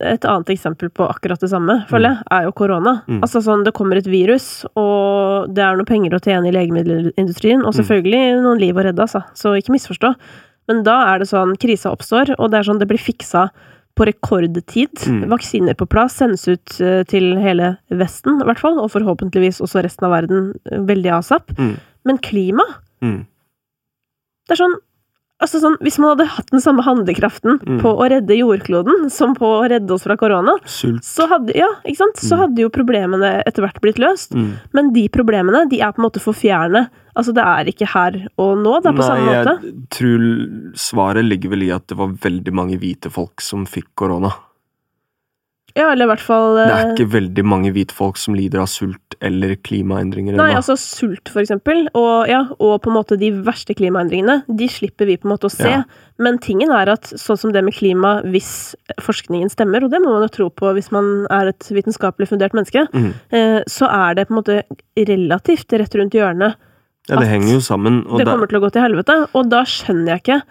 Et 0.03 0.25
annet 0.27 0.49
eksempel 0.51 0.89
på 0.91 1.05
akkurat 1.07 1.39
det 1.43 1.51
samme, 1.53 1.77
føler 1.91 2.15
jeg, 2.15 2.25
er 2.35 2.47
jo 2.49 2.55
korona. 2.59 2.95
Mm. 3.07 3.21
Altså 3.23 3.43
sånn, 3.45 3.63
Det 3.67 3.75
kommer 3.77 4.01
et 4.01 4.09
virus, 4.11 4.65
og 4.75 5.53
det 5.55 5.63
er 5.63 5.77
noe 5.77 5.87
penger 5.89 6.17
å 6.17 6.23
tjene 6.23 6.49
i 6.49 6.55
legemiddelindustrien, 6.55 7.61
Mm. 7.61 7.67
og 7.67 7.75
selvfølgelig 7.75 8.43
noen 8.43 8.59
liv 8.63 8.75
å 8.75 8.87
redde, 8.87 9.03
altså. 9.03 9.23
Så 9.35 9.55
ikke 9.59 9.75
misforstå. 9.77 10.15
Men 10.69 10.83
da 10.83 11.13
er 11.13 11.19
det 11.19 11.29
sånn 11.29 11.57
krisa 11.59 11.93
oppstår, 11.93 12.35
og 12.39 12.51
det 12.51 12.59
er 12.59 12.71
sånn 12.71 12.79
det 12.79 12.89
blir 12.89 12.99
fiksa 12.99 13.51
på 13.99 14.07
rekordtid. 14.09 15.03
Mm. 15.09 15.27
Vaksiner 15.33 15.77
på 15.79 15.87
plass, 15.91 16.17
sendes 16.21 16.47
ut 16.49 16.79
eh, 16.81 17.03
til 17.09 17.35
hele 17.43 17.75
Vesten, 17.91 18.41
i 18.41 18.47
hvert 18.49 18.61
fall, 18.63 18.79
og 18.81 18.91
forhåpentligvis 18.95 19.61
også 19.65 19.83
resten 19.85 20.09
av 20.09 20.15
verden 20.17 20.53
eh, 20.71 20.79
veldig 20.89 21.13
asap. 21.19 21.53
Mm. 21.59 21.75
Men 22.09 22.19
klima 22.19 22.65
Mm. 23.03 23.25
det 24.47 24.55
er 24.55 24.61
sånn 24.61 24.77
Altså 25.43 25.59
sånn, 25.59 25.75
Hvis 25.83 25.99
man 25.99 26.13
hadde 26.15 26.29
hatt 26.37 26.51
den 26.55 26.63
samme 26.63 26.85
handlekraften 26.87 27.59
Mm. 27.63 27.81
på 27.83 27.91
å 27.99 28.09
redde 28.09 28.37
jordkloden 28.39 29.11
som 29.11 29.35
på 29.35 29.49
å 29.59 29.69
redde 29.69 29.91
oss 29.91 30.05
fra 30.07 30.17
korona, 30.17 30.55
så 31.03 31.27
hadde, 31.29 31.55
ja, 31.59 31.69
mm. 31.85 32.15
Så 32.23 32.37
hadde 32.39 32.63
jo 32.63 32.69
problemene 32.71 33.43
etter 33.47 33.63
hvert 33.65 33.81
blitt 33.83 33.99
løst. 33.99 34.33
Mm. 34.35 34.53
Men 34.73 34.93
de 34.93 35.09
problemene 35.09 35.69
de 35.69 35.81
er 35.81 35.93
på 35.93 35.99
en 35.99 36.07
måte 36.09 36.21
for 36.23 36.33
fjerne. 36.33 36.89
Altså, 37.17 37.35
det 37.35 37.43
er 37.45 37.65
ikke 37.73 37.89
her 37.93 38.29
og 38.39 38.57
nå. 38.63 38.81
Det 38.83 38.93
er 38.93 38.97
på 38.97 39.03
samme 39.05 39.27
måte. 39.27 39.55
jeg 39.63 39.89
tror 39.91 40.73
svaret 40.75 41.25
ligger 41.29 41.51
vel 41.51 41.63
i 41.63 41.71
at 41.75 41.87
det 41.89 41.97
var 41.99 42.09
veldig 42.09 42.53
mange 42.53 42.79
hvite 42.79 43.11
folk 43.11 43.41
som 43.41 43.67
fikk 43.67 43.91
korona. 43.97 44.33
Ja, 45.79 45.87
eller 45.89 46.05
i 46.05 46.11
hvert 46.11 46.25
fall 46.25 46.59
Det 46.59 46.65
eh, 46.67 46.73
er 46.77 46.91
ikke 46.93 47.13
veldig 47.15 47.45
mange 47.49 47.71
hvite 47.73 47.95
folk 47.97 48.19
som 48.21 48.37
lider 48.37 48.61
av 48.61 48.69
sult 48.69 49.17
eller 49.25 49.55
klimaendringer 49.65 50.37
Nei, 50.37 50.51
altså 50.59 50.75
sult, 50.81 51.31
for 51.31 51.43
eksempel, 51.45 51.85
og, 51.97 52.29
ja, 52.29 52.43
og 52.59 52.75
på 52.83 52.91
en 52.91 52.97
måte 52.97 53.17
de 53.21 53.31
verste 53.47 53.77
klimaendringene, 53.79 54.41
de 54.49 54.69
slipper 54.69 55.07
vi 55.09 55.15
på 55.21 55.29
en 55.29 55.35
måte 55.37 55.47
å 55.47 55.53
se. 55.53 55.69
Ja. 55.71 55.83
Men 56.23 56.41
tingen 56.43 56.73
er 56.75 56.91
at 56.91 57.07
sånn 57.21 57.39
som 57.39 57.53
det 57.55 57.63
med 57.63 57.77
klima, 57.77 58.17
hvis 58.35 58.75
forskningen 59.05 59.53
stemmer, 59.53 59.87
og 59.87 59.93
det 59.95 60.03
må 60.03 60.17
man 60.17 60.27
jo 60.27 60.33
tro 60.35 60.49
på 60.51 60.73
hvis 60.75 60.91
man 60.95 61.29
er 61.33 61.53
et 61.53 61.71
vitenskapelig 61.71 62.33
fundert 62.33 62.57
menneske, 62.59 62.83
mm. 62.91 63.13
eh, 63.39 63.61
så 63.71 63.87
er 63.93 64.19
det 64.19 64.27
på 64.27 64.35
en 64.35 64.41
måte 64.41 64.59
relativt 64.99 65.79
rett 65.79 65.99
rundt 66.01 66.19
hjørnet 66.19 66.59
Ja, 67.11 67.19
det 67.19 67.31
henger 67.31 67.57
jo 67.57 67.63
sammen. 67.63 68.03
Det, 68.11 68.27
kommer 68.27 68.51
til 68.51 68.59
å 68.59 68.65
gå 68.67 68.73
til 68.75 68.85
helvete. 68.85 69.17
Og 69.39 69.49
da 69.51 69.63
skjønner 69.67 70.17
jeg 70.17 70.23
ikke 70.23 70.43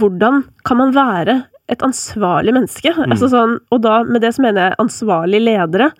hvordan 0.00 0.44
kan 0.64 0.78
man 0.78 0.94
være 0.94 1.40
et 1.70 1.82
ansvarlig 1.86 2.52
menneske? 2.56 2.92
Mm. 2.96 3.12
Altså 3.14 3.28
sånn, 3.32 3.58
og 3.70 3.82
da 3.84 4.00
med 4.04 4.22
det 4.24 4.32
så 4.36 4.42
mener 4.44 4.70
jeg 4.70 4.80
ansvarlige 4.82 5.44
ledere. 5.46 5.90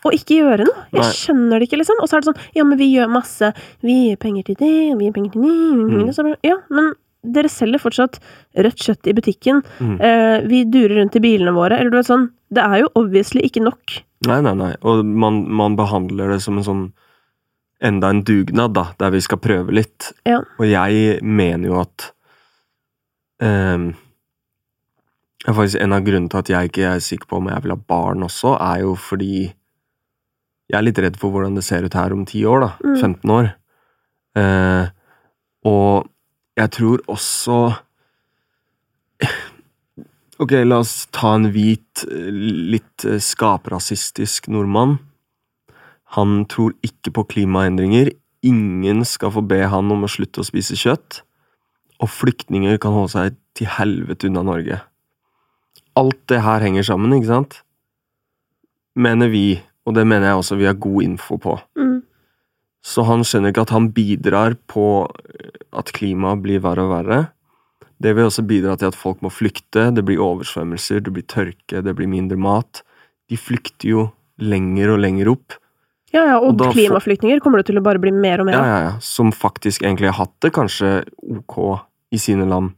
å 0.00 0.08
ikke 0.16 0.38
gjøre 0.38 0.64
noe. 0.64 0.82
Jeg 0.94 1.02
Nei. 1.02 1.12
skjønner 1.12 1.60
det 1.60 1.66
ikke, 1.68 1.76
liksom. 1.82 1.98
Og 2.00 2.08
så 2.08 2.16
er 2.16 2.22
det 2.22 2.28
sånn 2.30 2.38
Ja, 2.56 2.64
men 2.64 2.78
vi 2.80 2.86
gjør 2.94 3.10
masse. 3.12 3.50
Vi 3.84 3.96
gir 4.08 4.16
penger 4.16 4.46
til 4.48 4.56
det, 4.56 4.70
vi 4.96 5.04
gir 5.10 5.12
penger 5.12 5.32
til 5.34 5.42
det 5.42 5.50
Mm. 5.50 6.08
og 6.08 6.38
Ja, 6.46 6.56
men 6.70 6.94
dere 7.22 7.50
selger 7.52 7.82
fortsatt 7.82 8.16
rødt 8.56 8.80
kjøtt 8.80 9.06
i 9.10 9.12
butikken. 9.12 9.60
Mm. 9.78 10.00
Eh, 10.00 10.40
vi 10.48 10.64
durer 10.64 10.96
rundt 11.02 11.16
i 11.16 11.20
bilene 11.20 11.52
våre. 11.52 11.76
Eller 11.78 11.90
du 11.90 11.98
vet 11.98 12.06
sånn 12.08 12.30
Det 12.50 12.62
er 12.64 12.80
jo 12.80 12.88
obviously 12.96 13.42
ikke 13.44 13.62
nok. 13.62 14.00
Nei, 14.26 14.40
nei, 14.40 14.54
nei. 14.54 14.74
Og 14.82 15.04
man, 15.04 15.44
man 15.48 15.76
behandler 15.76 16.32
det 16.32 16.40
som 16.42 16.56
en 16.56 16.64
sånn 16.64 16.92
Enda 17.82 18.10
en 18.10 18.22
dugnad, 18.22 18.74
da, 18.74 18.92
der 18.98 19.10
vi 19.10 19.20
skal 19.20 19.38
prøve 19.38 19.72
litt. 19.72 20.12
Ja. 20.28 20.40
Og 20.58 20.66
jeg 20.68 21.22
mener 21.22 21.64
jo 21.70 21.78
at 21.80 22.10
ehm, 23.40 23.94
faktisk 25.48 25.80
En 25.80 25.94
av 25.96 26.04
grunnene 26.04 26.28
til 26.28 26.40
at 26.42 26.50
jeg 26.52 26.70
ikke 26.70 26.88
er 26.90 27.00
sikker 27.04 27.28
på 27.30 27.38
om 27.40 27.48
jeg 27.48 27.64
vil 27.64 27.72
ha 27.72 27.80
barn 27.88 28.26
også, 28.26 28.56
er 28.60 28.82
jo 28.84 28.94
fordi 28.94 29.48
jeg 30.70 30.78
er 30.78 30.86
litt 30.86 31.00
redd 31.02 31.16
for 31.18 31.34
hvordan 31.34 31.56
det 31.58 31.64
ser 31.66 31.84
ut 31.84 31.96
her 31.98 32.12
om 32.14 32.26
ti 32.28 32.44
år, 32.46 32.60
da. 32.62 32.70
Mm. 32.84 32.96
15 33.00 33.30
år. 33.34 33.48
Eh, 34.38 34.90
og 35.66 36.10
jeg 36.60 36.70
tror 36.76 37.02
også 37.10 37.56
Ok, 40.40 40.54
la 40.64 40.78
oss 40.80 41.04
ta 41.12 41.34
en 41.36 41.50
hvit, 41.52 42.06
litt 42.08 43.02
skaperasistisk 43.02 43.34
skaprasistisk 43.34 44.46
nordmann. 44.48 44.94
Han 46.16 46.46
tror 46.48 46.72
ikke 46.80 47.12
på 47.12 47.26
klimaendringer. 47.34 48.08
Ingen 48.48 49.04
skal 49.04 49.34
få 49.34 49.42
be 49.44 49.60
han 49.68 49.92
om 49.92 50.06
å 50.06 50.08
slutte 50.08 50.40
å 50.40 50.46
spise 50.48 50.78
kjøtt. 50.80 51.20
Og 52.00 52.08
flyktninger 52.08 52.80
kan 52.80 52.96
holde 52.96 53.12
seg 53.12 53.36
til 53.58 53.68
helvete 53.68 54.30
unna 54.30 54.46
Norge. 54.48 54.80
Alt 55.98 56.20
det 56.30 56.42
her 56.44 56.60
henger 56.64 56.86
sammen, 56.86 57.12
ikke 57.16 57.30
sant? 57.30 57.58
Mener 59.00 59.30
vi, 59.32 59.60
og 59.86 59.94
det 59.96 60.06
mener 60.06 60.30
jeg 60.30 60.40
også 60.42 60.58
vi 60.60 60.68
har 60.68 60.78
god 60.78 61.02
info 61.02 61.38
på. 61.40 61.56
Mm. 61.78 62.00
Så 62.84 63.04
han 63.04 63.24
skjønner 63.26 63.52
ikke 63.52 63.66
at 63.66 63.74
han 63.74 63.90
bidrar 63.96 64.56
på 64.70 64.84
eh, 65.08 65.50
at 65.76 65.92
klimaet 65.96 66.42
blir 66.44 66.62
verre 66.64 66.86
og 66.86 66.94
verre. 66.94 67.20
Det 68.00 68.14
vil 68.16 68.30
også 68.30 68.46
bidra 68.48 68.76
til 68.80 68.88
at 68.88 68.96
folk 68.96 69.20
må 69.20 69.28
flykte, 69.32 69.90
det 69.92 70.04
blir 70.08 70.22
oversvømmelser, 70.24 71.02
det 71.04 71.12
blir 71.12 71.26
tørke, 71.28 71.82
det 71.84 71.92
blir 71.98 72.08
mindre 72.08 72.38
mat. 72.40 72.80
De 73.28 73.36
flykter 73.36 73.90
jo 73.92 74.06
lenger 74.40 74.94
og 74.94 75.02
lenger 75.04 75.28
opp. 75.34 75.58
Ja, 76.10 76.24
ja, 76.26 76.38
og, 76.40 76.56
Og 76.58 76.72
klimaflyktninger 76.74 77.38
kommer 77.44 77.60
det 77.60 77.68
til 77.68 77.78
å 77.78 77.84
bare 77.84 78.00
bli 78.02 78.10
mer 78.10 78.40
og 78.42 78.48
mer 78.48 78.56
Ja, 78.56 78.62
av. 78.62 78.66
ja, 78.70 78.78
ja. 78.88 78.94
Som 79.04 79.30
faktisk 79.30 79.84
egentlig 79.84 80.08
har 80.10 80.16
hatt 80.24 80.32
det 80.42 80.50
kanskje 80.56 81.04
ok 81.22 81.58
i 82.10 82.18
sine 82.18 82.48
land. 82.50 82.72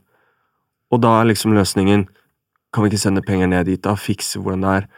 Og 0.93 1.01
da 1.01 1.15
er 1.23 1.31
liksom 1.31 1.55
løsningen 1.57 2.09
Kan 2.73 2.85
vi 2.85 2.90
ikke 2.93 3.03
sende 3.03 3.23
penger 3.24 3.51
ned 3.53 3.66
dit, 3.69 3.82
da? 3.85 3.94
Fikse 3.99 4.40
hvordan 4.40 4.65
det 4.65 4.74
er. 4.77 4.89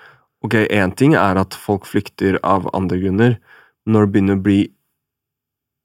Ok, 0.45 0.55
én 0.71 0.95
ting 0.97 1.15
er 1.19 1.41
at 1.41 1.57
folk 1.57 1.87
flykter 1.89 2.39
av 2.45 2.69
andre 2.77 3.01
grunner. 3.01 3.37
Når 3.89 4.07
det 4.07 4.13
begynner 4.15 4.41
å 4.41 4.45
bli 4.45 4.63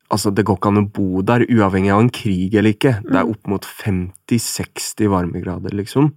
Altså, 0.10 0.32
det 0.34 0.42
går 0.42 0.58
ikke 0.58 0.70
an 0.72 0.80
å 0.82 0.90
bo 0.90 1.22
der, 1.22 1.44
uavhengig 1.46 1.92
av 1.94 2.00
en 2.02 2.10
krig 2.10 2.56
eller 2.58 2.74
ikke. 2.74 2.96
Det 3.06 3.14
er 3.14 3.26
Mm. 3.26 3.30
opp 3.30 3.48
mot 3.48 3.62
50-60 3.62 5.06
varmegrader, 5.08 5.70
liksom. 5.70 6.14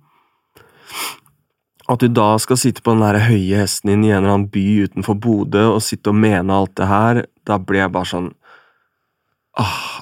At 1.90 1.99
du 1.99 2.09
da 2.09 2.39
skal 2.39 2.57
sitte 2.57 2.81
på 2.81 2.94
den 2.94 3.01
der 3.01 3.20
høye 3.20 3.59
hesten 3.61 3.90
din 3.90 4.05
i 4.05 4.11
en 4.11 4.24
eller 4.24 4.35
annen 4.35 4.51
by 4.51 4.86
utenfor 4.89 5.20
Bodø 5.20 5.74
og 5.74 5.82
sitte 5.82 6.09
og 6.09 6.15
mene 6.15 6.49
alt 6.51 6.74
det 6.74 6.86
her, 6.86 7.27
da 7.44 7.59
blir 7.59 7.82
jeg 7.82 7.93
bare 7.93 8.09
sånn 8.09 8.35
ah, 9.61 10.01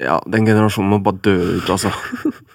Ja, 0.00 0.18
den 0.30 0.44
generasjonen 0.46 0.90
må 0.92 0.98
bare 1.02 1.18
dø 1.24 1.34
ut, 1.58 1.68
altså. 1.72 1.90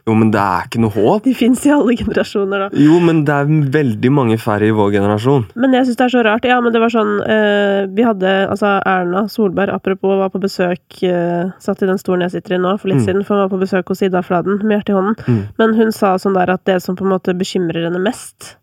Jo, 0.06 0.14
men 0.14 0.30
det 0.32 0.40
er 0.40 0.68
ikke 0.68 0.80
noe 0.84 0.94
håp. 0.94 1.24
De 1.26 1.34
fins 1.34 1.64
i 1.66 1.72
alle 1.74 1.96
generasjoner, 1.98 2.66
da. 2.68 2.68
Jo, 2.78 3.00
men 3.02 3.24
det 3.26 3.34
er 3.34 3.50
veldig 3.74 4.12
mange 4.14 4.38
færre 4.42 4.68
i 4.70 4.74
vår 4.76 4.92
generasjon. 4.94 5.48
Men 5.60 5.74
jeg 5.74 5.88
syns 5.90 5.98
det 6.00 6.06
er 6.06 6.14
så 6.14 6.24
rart. 6.28 6.46
Ja, 6.46 6.60
men 6.62 6.76
det 6.76 6.82
var 6.84 6.94
sånn 6.94 7.16
eh, 7.26 7.86
Vi 7.98 8.06
hadde 8.06 8.34
altså 8.54 8.76
Erna 8.86 9.26
Solberg, 9.32 9.74
apropos, 9.74 10.14
var 10.22 10.30
på 10.34 10.42
besøk 10.44 11.00
eh, 11.04 11.50
Satt 11.64 11.82
i 11.82 11.90
den 11.90 11.98
stolen 12.02 12.28
jeg 12.28 12.36
sitter 12.38 12.58
i 12.58 12.62
nå, 12.62 12.76
for 12.78 12.92
litt 12.92 13.02
Mm. 13.02 13.06
siden, 13.10 13.26
for 13.26 13.36
hun 13.36 13.44
var 13.48 13.52
på 13.58 13.60
besøk 13.66 13.90
hos 13.92 14.02
Ida 14.06 14.22
Fladen 14.24 14.62
med 14.64 14.78
hjertet 14.78 14.94
i 14.94 15.00
hånden. 15.00 15.18
Mm. 15.28 15.42
Men 15.60 15.74
hun 15.82 15.92
sa 15.92 16.14
sånn 16.22 16.38
der 16.38 16.54
at 16.54 16.64
det 16.70 16.78
som 16.86 16.96
på 16.96 17.04
en 17.04 17.12
måte 17.16 17.34
bekymrer 17.36 17.90
henne 17.90 18.00
mest, 18.06 18.54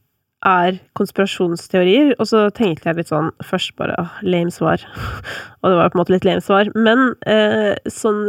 er 0.47 0.79
konspirasjonsteorier. 0.99 2.15
Og 2.19 2.29
så 2.31 2.47
tenkte 2.55 2.91
jeg 2.91 3.01
litt 3.01 3.13
sånn 3.13 3.31
først 3.47 3.75
bare 3.79 3.97
ah, 4.01 4.15
lame 4.27 4.53
svar. 4.55 4.83
og 5.63 5.71
det 5.71 5.77
var 5.79 5.93
på 5.93 5.99
en 5.99 6.03
måte 6.03 6.15
litt 6.15 6.29
lame 6.29 6.45
svar. 6.45 6.71
Men 6.75 7.13
eh, 7.29 7.75
sånn 7.91 8.25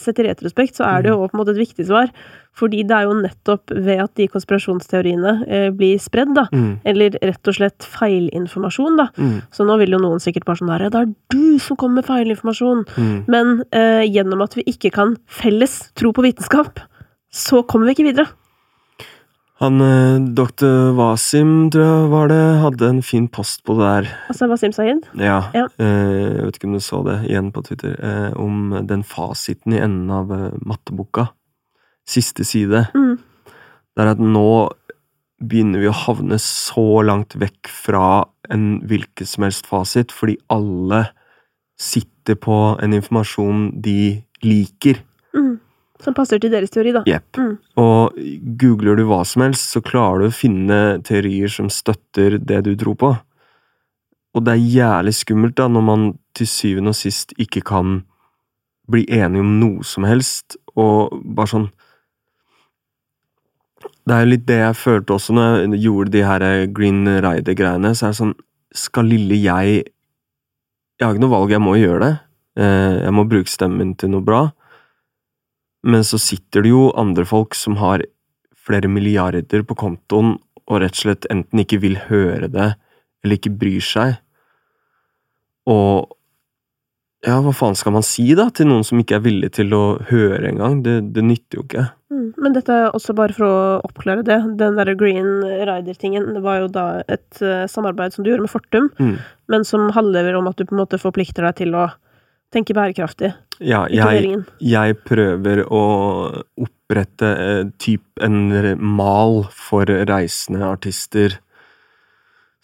sett 0.00 0.20
i 0.20 0.28
retrospekt 0.28 0.80
så 0.80 0.88
er 0.88 1.04
det 1.04 1.14
jo 1.14 1.22
på 1.24 1.36
en 1.36 1.42
måte 1.42 1.54
et 1.54 1.62
viktig 1.62 1.86
svar. 1.90 2.12
Fordi 2.54 2.84
det 2.86 2.94
er 2.94 3.08
jo 3.08 3.16
nettopp 3.18 3.72
ved 3.72 4.02
at 4.04 4.12
de 4.18 4.28
konspirasjonsteoriene 4.30 5.32
eh, 5.48 5.68
blir 5.74 5.98
spredd, 6.02 6.36
da. 6.36 6.46
Mm. 6.54 6.76
Eller 6.86 7.16
rett 7.18 7.50
og 7.50 7.56
slett 7.56 7.86
feilinformasjon, 7.96 9.00
da. 9.00 9.08
Mm. 9.18 9.40
Så 9.54 9.66
nå 9.66 9.78
vil 9.82 9.96
jo 9.96 10.02
noen 10.02 10.22
sikkert 10.22 10.46
bare 10.46 10.62
sånn 10.62 10.70
der, 10.70 10.86
det 10.94 11.02
er 11.02 11.10
du 11.34 11.58
som 11.62 11.78
kommer 11.80 12.02
med 12.02 12.08
feilinformasjon. 12.10 12.86
Mm. 12.94 13.16
Men 13.30 13.56
eh, 13.74 14.04
gjennom 14.06 14.46
at 14.46 14.54
vi 14.58 14.66
ikke 14.70 14.94
kan 14.94 15.18
felles 15.26 15.80
tro 15.98 16.14
på 16.14 16.26
vitenskap, 16.26 16.78
så 17.34 17.64
kommer 17.66 17.90
vi 17.90 17.96
ikke 17.96 18.10
videre. 18.12 18.30
Han 19.62 19.80
eh, 19.80 20.16
doktor 20.34 20.96
Wasim, 20.98 21.70
tror 21.70 21.84
jeg 21.84 22.08
var 22.10 22.30
det, 22.32 22.40
hadde 22.58 22.88
en 22.90 23.02
fin 23.06 23.28
post 23.30 23.62
på 23.66 23.76
det 23.78 23.86
der. 23.86 24.08
Altså 24.32 24.48
Wasim 24.50 24.72
Sahid. 24.74 25.04
Ja. 25.14 25.44
Ja. 25.54 25.68
eh, 25.78 26.40
jeg 26.40 26.46
vet 26.48 26.58
ikke 26.58 26.70
om 26.72 26.74
du 26.74 26.82
så 26.82 27.02
det 27.06 27.20
igjen 27.28 27.52
på 27.54 27.62
Twitter. 27.62 27.94
eh, 27.94 28.32
om 28.34 28.74
den 28.88 29.04
fasiten 29.06 29.76
i 29.76 29.78
enden 29.78 30.10
av 30.10 30.32
eh, 30.34 30.58
matteboka. 30.66 31.28
Siste 32.06 32.44
side. 32.44 32.88
Mm. 32.98 33.18
Det 33.94 34.02
er 34.02 34.10
at 34.16 34.18
nå 34.20 34.72
begynner 35.44 35.82
vi 35.82 35.88
å 35.90 35.94
havne 36.02 36.38
så 36.42 37.02
langt 37.06 37.36
vekk 37.38 37.70
fra 37.70 38.24
en 38.50 38.80
hvilken 38.88 39.28
som 39.28 39.46
helst 39.46 39.68
fasit, 39.70 40.12
fordi 40.12 40.36
alle 40.52 41.06
sitter 41.80 42.34
på 42.38 42.56
en 42.82 42.94
informasjon 42.96 43.68
de 43.82 44.24
liker. 44.44 44.98
Mm. 45.34 45.60
Som 46.04 46.16
passer 46.16 46.40
til 46.42 46.52
deres 46.52 46.72
teori, 46.72 46.92
da. 46.92 47.02
Jepp. 47.08 47.38
Mm. 47.40 47.54
Og 47.80 48.18
googler 48.60 48.98
du 48.98 49.06
hva 49.08 49.22
som 49.26 49.46
helst, 49.46 49.70
så 49.72 49.80
klarer 49.84 50.24
du 50.24 50.28
å 50.28 50.34
finne 50.36 50.80
teorier 51.06 51.48
som 51.52 51.70
støtter 51.72 52.36
det 52.38 52.60
du 52.66 52.74
tror 52.80 52.98
på. 53.00 53.12
Og 54.34 54.44
det 54.44 54.56
er 54.56 54.66
jævlig 54.74 55.14
skummelt 55.16 55.56
da, 55.56 55.68
når 55.70 55.86
man 55.86 56.04
til 56.36 56.50
syvende 56.50 56.92
og 56.92 56.98
sist 56.98 57.32
ikke 57.40 57.62
kan 57.64 58.02
bli 58.90 59.06
enige 59.08 59.40
om 59.40 59.54
noe 59.60 59.86
som 59.86 60.04
helst, 60.04 60.58
og 60.76 61.14
bare 61.22 61.48
sånn 61.48 61.70
Det 64.04 64.12
er 64.12 64.24
jo 64.24 64.30
litt 64.32 64.42
det 64.48 64.56
jeg 64.58 64.76
følte 64.76 65.14
også 65.14 65.32
når 65.32 65.54
jeg 65.62 65.78
gjorde 65.86 66.12
de 66.12 66.24
her 66.26 66.42
Green 66.76 67.06
Rider-greiene, 67.08 67.94
så 67.94 68.08
er 68.08 68.12
det 68.12 68.18
sånn 68.18 68.34
Skal 68.74 69.08
lille 69.08 69.38
jeg 69.38 69.84
Jeg 69.86 71.06
har 71.06 71.14
ikke 71.14 71.22
noe 71.22 71.32
valg, 71.32 71.54
jeg 71.54 71.62
må 71.62 71.76
gjøre 71.78 72.00
det. 72.02 72.12
Eh, 72.58 72.98
Jeg 73.06 73.14
må 73.14 73.24
bruke 73.30 73.50
stemmen 73.50 73.78
min 73.80 73.94
til 73.98 74.12
noe 74.12 74.22
bra. 74.26 74.42
Men 75.84 76.04
så 76.06 76.18
sitter 76.20 76.64
det 76.64 76.72
jo 76.72 76.88
andre 76.96 77.26
folk 77.28 77.56
som 77.58 77.76
har 77.80 78.04
flere 78.64 78.88
milliarder 78.88 79.64
på 79.68 79.76
kontoen, 79.76 80.38
og 80.64 80.80
rett 80.80 80.96
og 80.96 81.02
slett 81.02 81.26
enten 81.32 81.60
ikke 81.60 81.82
vil 81.82 81.98
høre 82.06 82.48
det, 82.48 82.70
eller 83.24 83.36
ikke 83.36 83.52
bryr 83.60 83.84
seg. 83.84 84.14
Og 85.68 86.08
ja, 87.24 87.38
hva 87.40 87.52
faen 87.56 87.76
skal 87.76 87.94
man 87.96 88.04
si, 88.04 88.26
da, 88.36 88.50
til 88.52 88.68
noen 88.68 88.84
som 88.84 89.00
ikke 89.00 89.16
er 89.16 89.22
villig 89.24 89.50
til 89.56 89.72
å 89.76 89.82
høre 90.10 90.50
engang? 90.50 90.82
Det, 90.84 90.98
det 91.16 91.24
nytter 91.24 91.60
jo 91.60 91.64
ikke. 91.64 91.84
Mm. 92.12 92.26
Men 92.36 92.56
dette 92.56 92.74
er 92.74 92.90
også 92.96 93.14
bare 93.16 93.36
for 93.36 93.48
å 93.48 93.60
oppklare 93.86 94.24
det. 94.26 94.36
Den 94.60 94.76
derre 94.76 94.96
Green 95.00 95.40
Rider-tingen 95.44 96.28
var 96.44 96.62
jo 96.62 96.68
da 96.72 96.86
et 97.08 97.40
eh, 97.40 97.64
samarbeid 97.70 98.16
som 98.16 98.24
du 98.24 98.30
gjorde 98.32 98.44
med 98.44 98.52
Fortum, 98.52 98.90
Mm. 99.00 99.16
men 99.52 99.64
som 99.68 99.88
handler 99.96 100.34
om 100.36 100.48
at 100.48 100.56
du 100.60 100.64
på 100.64 100.76
en 100.76 100.82
måte 100.82 101.00
forplikter 101.00 101.44
deg 101.48 101.56
til 101.62 101.76
å 101.76 101.86
tenke 102.54 102.76
bærekraftig 102.76 103.32
Ja, 103.62 103.84
jeg, 103.90 104.40
jeg 104.58 104.96
prøver 105.06 105.62
å 105.68 105.84
opprette 106.58 107.30
eh, 107.30 107.62
typ 107.78 108.22
en 108.24 108.40
mal 108.80 109.44
for 109.54 109.86
reisende 109.86 110.64
artister 110.66 111.38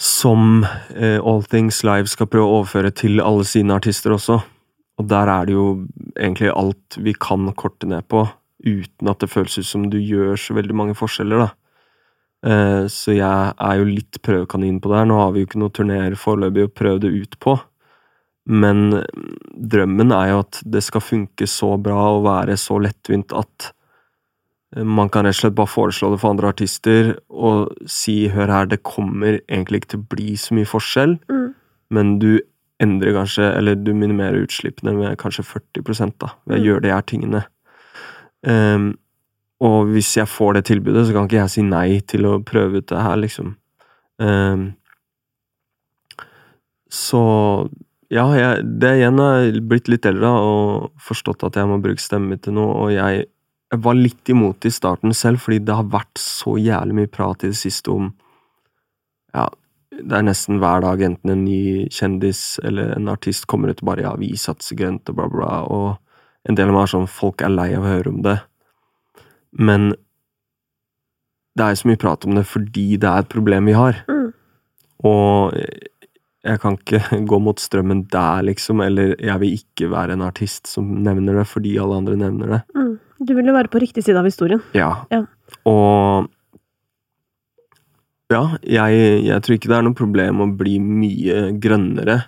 som 0.01 0.65
eh, 0.97 1.21
All 1.21 1.45
Things 1.45 1.83
Live 1.85 2.09
skal 2.09 2.31
prøve 2.33 2.49
å 2.49 2.59
overføre 2.63 2.91
til 2.97 3.21
alle 3.21 3.45
sine 3.45 3.77
artister 3.77 4.17
også. 4.17 4.41
Og 5.01 5.09
der 5.09 5.31
er 5.33 5.49
det 5.49 5.55
jo 5.57 5.67
egentlig 6.17 6.51
alt 6.53 6.99
vi 7.01 7.15
kan 7.17 7.49
korte 7.57 7.89
ned 7.89 8.09
på, 8.09 8.25
uten 8.65 9.13
at 9.13 9.21
det 9.21 9.31
føles 9.33 9.61
ut 9.61 9.69
som 9.69 9.87
du 9.93 9.99
gjør 10.01 10.41
så 10.41 10.57
veldig 10.57 10.77
mange 10.77 10.97
forskjeller, 10.97 11.47
da. 11.47 11.51
Eh, 12.41 12.85
så 12.89 13.13
jeg 13.13 13.53
er 13.53 13.81
jo 13.81 13.89
litt 13.89 14.21
prøvekanin 14.25 14.81
på 14.81 14.93
det 14.93 15.03
her. 15.03 15.09
Nå 15.09 15.19
har 15.21 15.35
vi 15.35 15.43
jo 15.43 15.51
ikke 15.51 15.61
noe 15.61 15.75
turneer 15.77 16.17
foreløpig 16.17 16.69
å 16.69 16.73
prøve 16.73 17.05
det 17.05 17.13
ut 17.13 17.37
på. 17.41 17.59
Men 18.47 18.91
mm, 18.91 19.37
drømmen 19.71 20.13
er 20.13 20.31
jo 20.33 20.39
at 20.45 20.63
det 20.65 20.83
skal 20.83 21.01
funke 21.05 21.47
så 21.47 21.75
bra 21.83 21.99
og 22.17 22.25
være 22.25 22.57
så 22.59 22.79
lettvint 22.83 23.33
at 23.37 23.73
eh, 24.77 24.85
man 24.85 25.09
kan 25.13 25.25
rett 25.27 25.37
og 25.37 25.41
slett 25.43 25.55
bare 25.59 25.71
foreslå 25.71 26.11
det 26.15 26.21
for 26.23 26.31
andre 26.31 26.49
artister 26.49 27.19
og 27.29 27.75
si 27.87 28.29
'hør 28.29 28.49
her, 28.49 28.67
det 28.67 28.83
kommer 28.83 29.41
egentlig 29.49 29.83
ikke 29.83 29.91
til 29.95 30.01
å 30.01 30.09
bli 30.09 30.37
så 30.37 30.55
mye 30.55 30.65
forskjell', 30.67 31.19
Mm. 31.29 31.55
men 31.91 32.19
du 32.19 32.41
endrer 32.81 33.13
kanskje, 33.13 33.57
eller 33.57 33.75
du 33.75 33.93
minimerer 33.93 34.41
utslippene 34.47 34.97
med 34.97 35.19
kanskje 35.19 35.45
40 35.45 36.19
da, 36.19 36.29
ved 36.47 36.59
å 36.59 36.61
Mm. 36.61 36.65
gjøre 36.65 36.83
de 36.83 36.89
her 36.89 37.03
tingene. 37.03 37.45
Um, 38.43 38.99
og 39.61 39.87
hvis 39.89 40.17
jeg 40.17 40.27
får 40.27 40.55
det 40.55 40.65
tilbudet, 40.65 41.07
så 41.07 41.13
kan 41.13 41.29
ikke 41.29 41.43
jeg 41.43 41.51
si 41.51 41.63
nei 41.63 42.01
til 42.01 42.23
å 42.25 42.43
prøve 42.43 42.79
ut 42.79 42.87
det 42.87 43.03
her, 43.03 43.17
liksom. 43.17 43.57
Um, 44.19 44.75
Så 46.91 47.69
ja, 48.11 48.25
jeg, 48.35 48.65
det 48.83 48.91
igjen 48.99 49.23
jeg 49.23 49.63
blitt 49.71 49.89
litt 49.93 50.07
eldre 50.09 50.31
og 50.43 51.03
forstått 51.03 51.45
at 51.47 51.61
jeg 51.61 51.69
må 51.71 51.79
bruke 51.83 52.03
stemmen 52.03 52.35
min 52.35 52.43
til 52.43 52.57
noe, 52.57 52.73
og 52.75 52.91
jeg, 52.95 53.29
jeg 53.71 53.83
var 53.85 53.99
litt 53.99 54.33
imot 54.33 54.59
det 54.65 54.73
i 54.73 54.75
starten 54.75 55.15
selv, 55.15 55.43
fordi 55.45 55.61
det 55.63 55.77
har 55.79 55.87
vært 55.93 56.19
så 56.19 56.57
jævlig 56.59 56.97
mye 56.99 57.13
prat 57.13 57.47
i 57.47 57.53
det 57.53 57.61
siste 57.61 57.95
om 57.95 58.13
Ja, 59.31 59.47
det 59.95 60.17
er 60.17 60.25
nesten 60.27 60.59
hver 60.59 60.83
dag 60.83 61.03
enten 61.07 61.31
en 61.31 61.45
ny 61.47 61.87
kjendis 61.95 62.59
eller 62.67 62.97
en 62.97 63.11
artist 63.13 63.47
kommer 63.51 63.71
ut 63.71 63.83
og 63.85 63.93
bare 63.93 64.03
ja, 64.09 64.17
vi 64.19 64.33
satser 64.35 64.79
grønt 64.81 65.11
og 65.13 65.21
bla, 65.21 65.29
bla, 65.31 65.51
og 65.71 66.49
en 66.49 66.59
del 66.59 66.73
av 66.73 66.75
meg 66.75 66.89
er 66.89 66.95
sånn 66.97 67.11
folk 67.11 67.45
er 67.47 67.53
lei 67.53 67.69
av 67.77 67.85
å 67.85 67.93
høre 67.93 68.11
om 68.11 68.23
det, 68.27 68.41
men 69.55 69.93
det 71.55 71.63
er 71.63 71.75
jo 71.75 71.81
så 71.83 71.91
mye 71.91 72.01
prat 72.01 72.27
om 72.27 72.35
det 72.39 72.47
fordi 72.49 72.89
det 72.99 73.07
er 73.11 73.23
et 73.23 73.31
problem 73.31 73.69
vi 73.69 73.75
har. 73.77 74.03
Mm. 74.09 74.29
Og 75.11 75.57
jeg 76.47 76.61
kan 76.63 76.77
ikke 76.79 77.01
gå 77.31 77.39
mot 77.43 77.61
strømmen 77.61 78.07
der, 78.13 78.43
liksom, 78.49 78.81
eller 78.85 79.15
jeg 79.21 79.41
vil 79.43 79.57
ikke 79.59 79.91
være 79.93 80.17
en 80.17 80.25
artist 80.27 80.71
som 80.71 80.89
nevner 81.05 81.41
det 81.41 81.47
fordi 81.51 81.77
alle 81.83 82.01
andre 82.01 82.17
nevner 82.17 82.55
det. 82.57 82.61
Mm. 82.77 82.99
Du 83.21 83.35
vil 83.37 83.51
jo 83.51 83.53
være 83.53 83.69
på 83.69 83.81
riktig 83.83 84.05
side 84.07 84.17
av 84.17 84.25
historien. 84.25 84.63
Ja. 84.73 84.93
Ja. 85.13 85.25
Og 85.69 86.31
ja, 88.31 88.45
jeg, 88.63 89.25
jeg 89.27 89.43
tror 89.43 89.57
ikke 89.57 89.69
det 89.73 89.77
er 89.77 89.85
noe 89.85 89.99
problem 89.99 90.41
å 90.45 90.47
bli 90.57 90.79
mye 90.81 91.49
grønnere. 91.61 92.21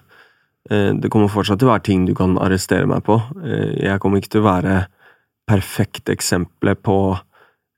Eh, 0.68 0.90
Det 0.98 1.10
kommer 1.14 1.30
fortsatt 1.32 1.62
til 1.62 1.70
å 1.70 1.72
være 1.72 1.86
ting 1.86 2.04
du 2.08 2.12
kan 2.18 2.34
arrestere 2.42 2.88
meg 2.90 3.04
på. 3.06 3.20
Eh, 3.40 3.78
Jeg 3.86 4.02
kommer 4.02 4.20
ikke 4.20 4.34
til 4.34 4.42
å 4.42 4.50
være 4.50 4.74
perfekt 5.48 6.10
eksempelet 6.12 6.82
på 6.82 6.98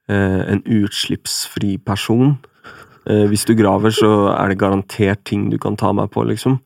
eh, 0.09 0.41
en 0.51 0.65
utslippsfri 0.65 1.77
person. 1.85 2.39
Eh, 3.07 3.27
Hvis 3.29 3.45
du 3.45 3.55
graver, 3.55 3.91
så 3.93 4.31
er 4.33 4.49
det 4.49 4.59
garantert 4.59 5.25
ting 5.25 5.51
du 5.51 5.59
kan 5.59 5.77
ta 5.77 5.93
meg 5.93 6.11
på, 6.11 6.25
liksom. 6.27 6.61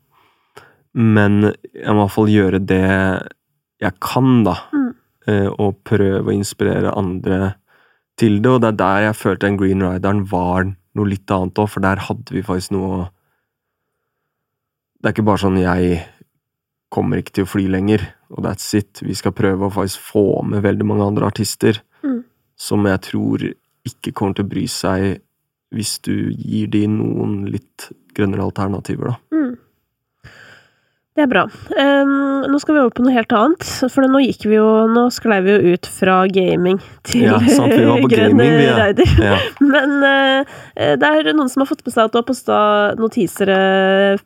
Men 0.94 1.52
jeg 1.74 1.94
må 1.94 2.00
i 2.00 2.04
hvert 2.04 2.14
fall 2.14 2.30
gjøre 2.32 2.60
det 2.66 2.82
jeg 3.80 3.92
kan, 4.00 4.44
da. 4.44 4.54
Mm. 4.72 4.94
Eh, 5.28 5.48
Og 5.58 5.82
prøve 5.84 6.24
å 6.30 6.34
inspirere 6.34 6.96
andre 6.96 7.54
til 8.18 8.40
det, 8.42 8.50
og 8.50 8.60
det 8.62 8.68
er 8.72 8.78
der 8.78 9.00
jeg 9.08 9.14
følte 9.16 9.46
den 9.46 9.56
Green 9.58 9.82
Rideren 9.82 10.24
var 10.26 10.64
noe 10.94 11.06
litt 11.06 11.30
annet 11.30 11.54
òg, 11.54 11.68
for 11.70 11.80
der 11.80 11.96
hadde 12.08 12.32
vi 12.34 12.42
faktisk 12.42 12.72
noe 12.74 13.10
Det 15.00 15.06
er 15.06 15.12
ikke 15.14 15.26
bare 15.28 15.38
sånn 15.38 15.58
jeg 15.62 16.00
kommer 16.90 17.20
ikke 17.20 17.36
til 17.36 17.44
å 17.44 17.50
fly 17.52 17.68
lenger, 17.70 18.02
og 18.34 18.42
that's 18.42 18.74
it. 18.74 18.98
Vi 19.04 19.14
skal 19.14 19.30
prøve 19.36 19.68
å 19.68 19.70
faktisk 19.70 20.00
få 20.00 20.42
med 20.42 20.64
veldig 20.64 20.86
mange 20.86 21.06
andre 21.06 21.26
artister 21.26 21.82
Mm. 22.02 22.22
som 22.56 22.84
jeg 22.86 23.00
tror 23.02 23.38
ikke 23.84 24.12
kommer 24.14 24.34
til 24.34 24.44
å 24.44 24.48
bry 24.48 24.66
seg 24.66 25.20
hvis 25.74 25.98
du 26.04 26.30
gir 26.32 26.70
de 26.72 26.86
noen 26.90 27.42
litt 27.52 27.90
grønnere 28.16 28.46
alternativer, 28.48 29.12
da. 29.12 29.18
Mm. 29.34 29.56
Det 31.18 31.24
er 31.24 31.30
bra. 31.32 31.40
Um, 31.74 32.44
nå 32.46 32.58
skal 32.62 32.76
vi 32.76 32.80
over 32.84 32.92
på 32.94 33.02
noe 33.02 33.10
helt 33.10 33.32
annet. 33.34 33.64
For 33.90 34.06
nå 34.06 34.20
gikk 34.22 34.44
vi 34.46 34.54
jo 34.54 34.66
Nå 34.92 35.08
sklei 35.10 35.40
vi 35.42 35.56
jo 35.56 35.72
ut 35.74 35.88
fra 35.90 36.20
gaming 36.30 36.78
til 37.08 37.24
Ja, 37.24 37.40
sant, 37.42 37.74
vi 37.74 37.88
var 37.88 37.98
på 38.04 38.10
grønn 38.12 38.38
gaming, 38.38 38.52
vi, 38.54 38.68
ja. 38.68 38.76
rider. 38.78 39.16
Ja. 39.26 39.40
Men 39.58 39.96
eh, 40.06 40.60
det 41.00 41.10
er 41.10 41.32
noen 41.32 41.50
som 41.50 41.64
har 41.64 41.70
fått 41.72 41.82
med 41.82 41.96
seg 41.96 42.06
at 42.06 42.14
du 42.14 42.20
har 42.20 42.26
posta 42.28 42.60
noen 43.00 43.14
teasere 43.16 43.58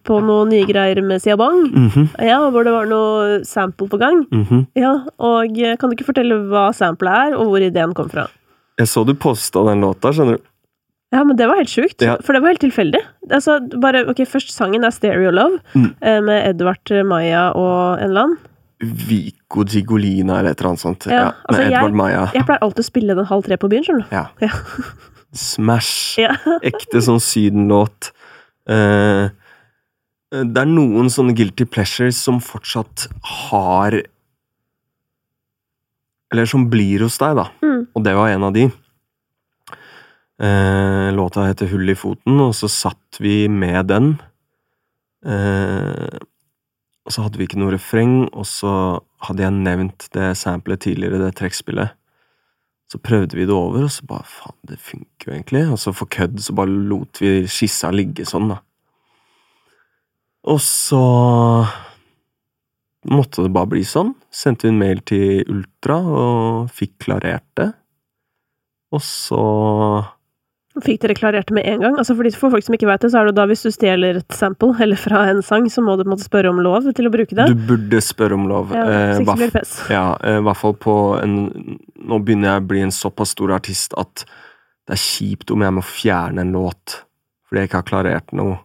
på 0.04 0.20
noen 0.20 0.52
nye 0.52 0.68
greier 0.68 1.00
med 1.00 1.24
Siabang. 1.24 1.62
Mm 1.64 1.88
-hmm. 1.88 2.06
Ja, 2.28 2.42
hvor 2.50 2.68
det 2.68 2.76
var 2.76 2.92
noe 2.92 3.40
sample 3.48 3.88
på 3.88 3.96
gang. 3.96 4.26
mhm. 4.28 4.66
Ja, 4.76 4.92
og 5.16 5.58
eh, 5.58 5.76
kan 5.80 5.88
du 5.88 5.96
ikke 5.96 6.12
fortelle 6.12 6.44
hva 6.52 6.74
samplet 6.76 7.12
er, 7.12 7.38
og 7.38 7.48
hvor 7.48 7.64
ideen 7.64 7.94
kom 7.94 8.12
fra? 8.12 8.28
Jeg 8.78 8.88
så 8.88 9.04
du 9.04 9.14
posta 9.14 9.64
den 9.64 9.80
låta, 9.80 10.12
skjønner 10.12 10.36
du. 10.36 10.51
Ja, 11.12 11.22
men 11.28 11.36
det 11.36 11.46
var 11.46 11.58
helt 11.60 11.68
sjukt. 11.68 12.00
Ja. 12.00 12.16
For 12.24 12.32
det 12.32 12.40
var 12.42 12.54
helt 12.54 12.62
tilfeldig. 12.64 13.00
Altså, 13.30 13.58
bare, 13.80 14.04
ok, 14.08 14.22
Først 14.26 14.50
sangen 14.54 14.84
er 14.84 14.90
Stereo 14.94 15.30
Love, 15.30 15.58
Mm. 15.76 15.94
eh, 16.00 16.20
med 16.24 16.46
Edvard 16.54 16.92
Maya 17.06 17.50
og 17.52 17.98
en 18.00 18.08
eller 18.10 18.22
annen. 18.22 18.38
Vico 18.82 19.62
Gigolina 19.64 20.38
eller 20.40 20.50
et 20.50 20.58
eller 20.60 20.70
annet 20.72 20.80
sånt. 20.82 21.06
Ja, 21.06 21.32
altså, 21.46 21.58
med 21.60 21.70
jeg- 21.70 21.78
Edvard 21.78 21.94
Maja. 21.94 22.30
Jeg 22.34 22.46
pleier 22.48 22.58
alltid 22.62 22.82
å 22.82 22.88
spille 22.90 23.14
den 23.14 23.26
halv 23.26 23.44
tre 23.44 23.56
på 23.56 23.68
byen, 23.70 23.84
skjønner 23.84 24.08
du. 24.08 24.16
Ja. 24.16 24.26
Ja. 24.40 24.48
Smash. 25.32 26.16
Ja. 26.24 26.34
Ekte 26.62 26.98
sånn 27.04 27.20
sydenlåt. 27.22 28.10
Eh, 28.66 29.28
det 30.32 30.56
er 30.56 30.66
noen 30.66 31.06
sånne 31.12 31.34
guilty 31.36 31.64
pleasures 31.66 32.16
som 32.16 32.40
fortsatt 32.40 33.06
har 33.22 34.02
Eller 36.32 36.46
som 36.48 36.70
blir 36.70 37.00
hos 37.04 37.18
deg, 37.20 37.36
da. 37.36 37.44
Mm. 37.62 37.86
Og 37.94 38.04
det 38.06 38.14
var 38.16 38.28
en 38.32 38.44
av 38.48 38.52
de. 38.54 38.70
Eh, 40.40 41.12
låta 41.12 41.44
heter 41.44 41.68
Hull 41.68 41.90
i 41.92 41.96
foten, 41.98 42.40
og 42.40 42.54
så 42.56 42.70
satt 42.70 43.20
vi 43.20 43.48
med 43.52 43.90
den. 43.92 44.14
Eh, 45.26 46.18
og 47.02 47.12
så 47.12 47.24
hadde 47.24 47.38
vi 47.38 47.46
ikke 47.48 47.60
noe 47.60 47.74
refreng, 47.74 48.14
og 48.30 48.46
så 48.48 48.72
hadde 49.26 49.44
jeg 49.44 49.58
nevnt 49.58 50.08
det 50.14 50.32
samplet 50.38 50.84
tidligere, 50.86 51.20
det 51.20 51.34
trekkspillet. 51.38 51.94
Så 52.90 53.00
prøvde 53.00 53.38
vi 53.38 53.46
det 53.48 53.54
over, 53.54 53.86
og 53.86 53.92
så 53.92 54.06
bare 54.08 54.28
faen, 54.28 54.58
det 54.68 54.78
funker 54.80 55.28
jo 55.28 55.36
egentlig. 55.36 55.62
Og 55.72 55.78
så 55.80 55.94
for 55.96 56.10
kødd 56.12 56.40
så 56.44 56.54
bare 56.56 56.74
lot 56.90 57.22
vi 57.22 57.46
skissa 57.50 57.90
ligge 57.94 58.26
sånn, 58.28 58.52
da. 58.52 58.60
Og 60.52 60.58
så 60.60 61.02
måtte 63.10 63.46
det 63.46 63.52
bare 63.54 63.70
bli 63.70 63.84
sånn. 63.86 64.12
Sendte 64.30 64.68
en 64.70 64.80
mail 64.80 65.02
til 65.06 65.46
Ultra 65.50 66.00
og 66.02 66.72
fikk 66.74 66.98
klarert 67.06 67.46
det. 67.58 67.70
Og 68.92 69.00
så 69.06 69.42
Fikk 70.80 71.02
dere 71.02 71.14
klarert 71.18 71.50
det 71.50 71.56
med 71.58 71.66
en 71.68 71.82
gang? 71.84 71.96
Altså 72.00 72.14
for, 72.16 72.24
de, 72.24 72.32
for 72.32 72.54
folk 72.54 72.64
som 72.64 72.72
ikke 72.72 72.88
vet 72.88 73.02
det, 73.04 73.10
så 73.12 73.20
er 73.20 73.28
det 73.28 73.34
da 73.36 73.44
hvis 73.50 73.64
du 73.66 73.68
stjeler 73.74 74.22
et 74.22 74.36
sample 74.36 74.72
eller 74.80 74.96
fra 74.96 75.26
en 75.28 75.42
sang, 75.44 75.66
så 75.68 75.84
må 75.84 75.98
du 75.98 76.04
på 76.06 76.08
en 76.08 76.14
måte 76.14 76.24
spørre 76.24 76.48
om 76.48 76.62
lov 76.64 76.88
til 76.96 77.10
å 77.10 77.12
bruke 77.12 77.36
det. 77.36 77.50
Du 77.52 77.66
burde 77.68 78.00
spørre 78.00 78.38
om 78.38 78.46
lov. 78.48 78.72
ja, 78.72 78.86
eh, 78.88 79.20
hva-. 79.20 79.36
Ja, 79.92 80.06
eh, 80.24 80.40
i 80.40 80.46
hvert 80.48 80.60
fall 80.62 80.76
på 80.80 80.96
en 81.20 81.36
Nå 82.02 82.18
begynner 82.24 82.54
jeg 82.54 82.62
å 82.64 82.66
bli 82.72 82.80
en 82.82 82.94
såpass 82.94 83.36
stor 83.36 83.52
artist 83.54 83.92
at 84.00 84.24
det 84.88 84.96
er 84.96 84.98
kjipt 84.98 85.52
om 85.54 85.62
jeg 85.62 85.74
må 85.76 85.84
fjerne 85.86 86.42
en 86.42 86.56
låt 86.56 87.02
fordi 87.46 87.60
jeg 87.60 87.68
ikke 87.68 87.78
har 87.82 87.88
klarert 87.90 88.32
noe. 88.34 88.56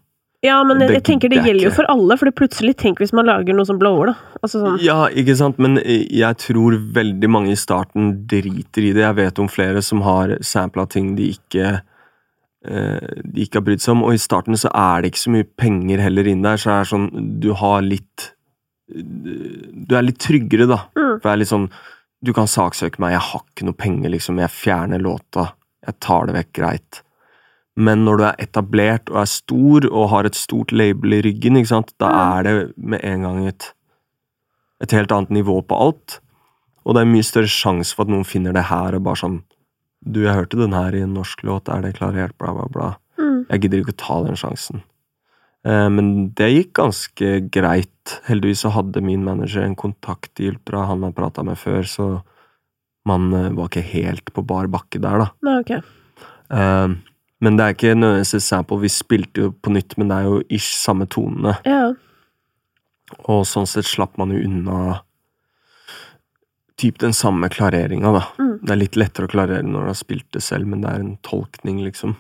Ja, 0.46 0.62
men 0.64 0.80
jeg, 0.80 0.94
jeg 0.96 1.04
tenker 1.04 1.32
det 1.34 1.42
gjelder 1.42 1.66
jo 1.66 1.74
for 1.76 1.90
alle, 1.92 2.16
for 2.16 2.30
det 2.30 2.38
plutselig 2.38 2.76
tenk 2.80 3.02
hvis 3.02 3.12
man 3.16 3.28
lager 3.28 3.58
noe 3.58 3.68
som 3.68 3.80
blower, 3.82 4.14
da. 4.14 4.40
Altså 4.40 4.62
sånn 4.62 4.80
Ja, 4.86 5.10
ikke 5.10 5.36
sant, 5.36 5.60
men 5.62 5.80
eh, 5.82 6.06
jeg 6.14 6.40
tror 6.40 6.78
veldig 6.96 7.30
mange 7.34 7.52
i 7.52 7.60
starten 7.60 8.14
driter 8.32 8.86
i 8.86 8.94
det. 8.96 9.04
Jeg 9.04 9.18
vet 9.18 9.42
om 9.44 9.52
flere 9.52 9.84
som 9.84 10.06
har 10.06 10.38
sampla 10.46 10.88
ting 10.90 11.16
de 11.18 11.34
ikke 11.36 11.80
de 12.66 13.44
ikke 13.44 13.60
har 13.60 13.66
brydd 13.68 13.82
seg 13.84 13.94
om, 13.94 14.04
og 14.04 14.14
i 14.16 14.22
starten 14.22 14.58
så 14.58 14.72
er 14.74 15.02
det 15.02 15.12
ikke 15.12 15.22
så 15.26 15.32
mye 15.36 15.48
penger 15.62 16.02
heller 16.02 16.28
inn 16.28 16.42
der, 16.42 16.58
så 16.58 16.72
er 16.74 16.84
det 16.84 16.90
sånn 16.92 17.40
du 17.40 17.54
har 17.54 17.82
litt 17.86 18.32
Du 18.88 19.96
er 19.96 20.06
litt 20.06 20.20
tryggere, 20.24 20.66
da. 20.68 20.78
Mm. 20.96 21.18
For 21.20 21.26
det 21.28 21.34
er 21.34 21.42
litt 21.42 21.52
sånn 21.52 21.70
Du 22.24 22.32
kan 22.34 22.48
saksøke 22.50 23.00
meg, 23.04 23.12
jeg 23.14 23.26
har 23.30 23.44
ikke 23.46 23.66
noe 23.68 23.78
penger, 23.78 24.10
liksom. 24.10 24.40
Jeg 24.42 24.50
fjerner 24.50 25.00
låta. 25.04 25.52
Jeg 25.86 26.00
tar 26.02 26.26
det 26.26 26.34
vekk, 26.34 26.52
greit. 26.58 27.02
Men 27.78 28.02
når 28.08 28.18
du 28.18 28.24
er 28.26 28.40
etablert 28.42 29.12
og 29.14 29.20
er 29.22 29.30
stor 29.30 29.86
og 29.92 30.10
har 30.16 30.26
et 30.26 30.36
stort 30.40 30.72
label 30.74 31.14
i 31.14 31.22
ryggen, 31.22 31.60
ikke 31.60 31.70
sant, 31.76 31.94
da 32.02 32.10
Mm. 32.10 32.18
er 32.38 32.44
det 32.44 32.74
med 32.78 33.04
en 33.04 33.22
gang 33.22 33.48
et, 33.48 33.72
et 34.82 34.92
helt 34.98 35.12
annet 35.12 35.30
nivå 35.30 35.62
på 35.62 35.78
alt. 35.80 36.20
Og 36.86 36.96
det 36.96 37.02
er 37.02 37.12
mye 37.14 37.24
større 37.28 37.52
sjanse 37.52 37.94
for 37.94 38.04
at 38.08 38.10
noen 38.10 38.26
finner 38.26 38.52
det 38.52 38.66
her 38.72 38.96
og 38.96 39.04
bare 39.04 39.22
sånn 39.22 39.44
Du, 40.08 40.22
jeg 40.24 40.36
hørte 40.38 40.60
den 40.60 40.74
her 40.76 40.96
i 40.96 41.02
en 41.04 41.14
norsk 41.18 41.44
låt, 41.48 41.68
er 41.70 41.82
det 41.84 41.96
klarert, 42.00 42.36
bla, 42.40 42.54
bla, 42.56 42.68
bla. 42.72 42.90
mm. 43.20 43.42
Jeg 43.50 43.62
gidder 43.66 43.82
ikke 43.84 43.96
å 43.96 44.02
ta 44.04 44.18
den 44.28 44.40
sjansen. 44.40 44.82
Eh, 45.68 45.90
Men 45.94 46.30
det 46.38 46.48
gikk 46.54 46.74
ganske 46.80 47.32
greit. 47.52 48.16
Heldigvis 48.30 48.64
så 48.66 48.72
hadde 48.76 49.04
min 49.04 49.24
manager 49.26 49.64
en 49.66 49.76
kontakt 49.76 50.40
i 50.40 50.50
Ultra 50.54 50.86
han 50.88 51.04
har 51.04 51.12
prata 51.18 51.44
med 51.44 51.58
før, 51.60 51.84
så 51.84 52.08
man 53.08 53.30
eh, 53.34 53.52
var 53.56 53.70
ikke 53.72 53.86
helt 53.92 54.34
på 54.36 54.44
bar 54.48 54.68
bakke 54.72 55.00
der, 55.04 55.26
da. 55.26 55.30
Nei, 55.48 55.60
ok. 55.64 55.72
Eh, 56.52 56.96
Men 57.40 57.58
det 57.60 57.64
er 57.68 57.74
ikke 57.76 57.94
nødvendigvis 57.94 58.34
et 58.40 58.44
sample. 58.48 58.80
Vi 58.82 58.90
spilte 58.90 59.44
jo 59.44 59.52
på 59.62 59.70
nytt, 59.76 59.94
men 60.00 60.08
det 60.10 60.16
er 60.18 60.24
jo 60.32 60.40
ish 60.50 60.72
samme 60.80 61.06
tonene. 61.06 61.54
Ja. 61.68 61.92
Og 63.30 63.44
sånn 63.48 63.68
sett 63.70 63.86
slapp 63.88 64.18
man 64.18 64.32
jo 64.34 64.40
unna 64.44 65.02
typ 66.78 67.00
den 67.02 67.14
samme 67.14 67.50
klareringa, 67.50 68.14
da. 68.14 68.24
Mm. 68.38 68.54
Det 68.62 68.74
er 68.74 68.82
litt 68.84 68.98
lettere 69.00 69.28
å 69.28 69.32
klarere 69.32 69.66
når 69.66 69.88
du 69.88 69.92
har 69.94 70.00
spilt 70.00 70.30
det 70.36 70.44
selv, 70.46 70.70
men 70.70 70.84
det 70.84 70.94
er 70.94 71.04
en 71.04 71.18
tolkning, 71.26 71.82
liksom. 71.86 72.16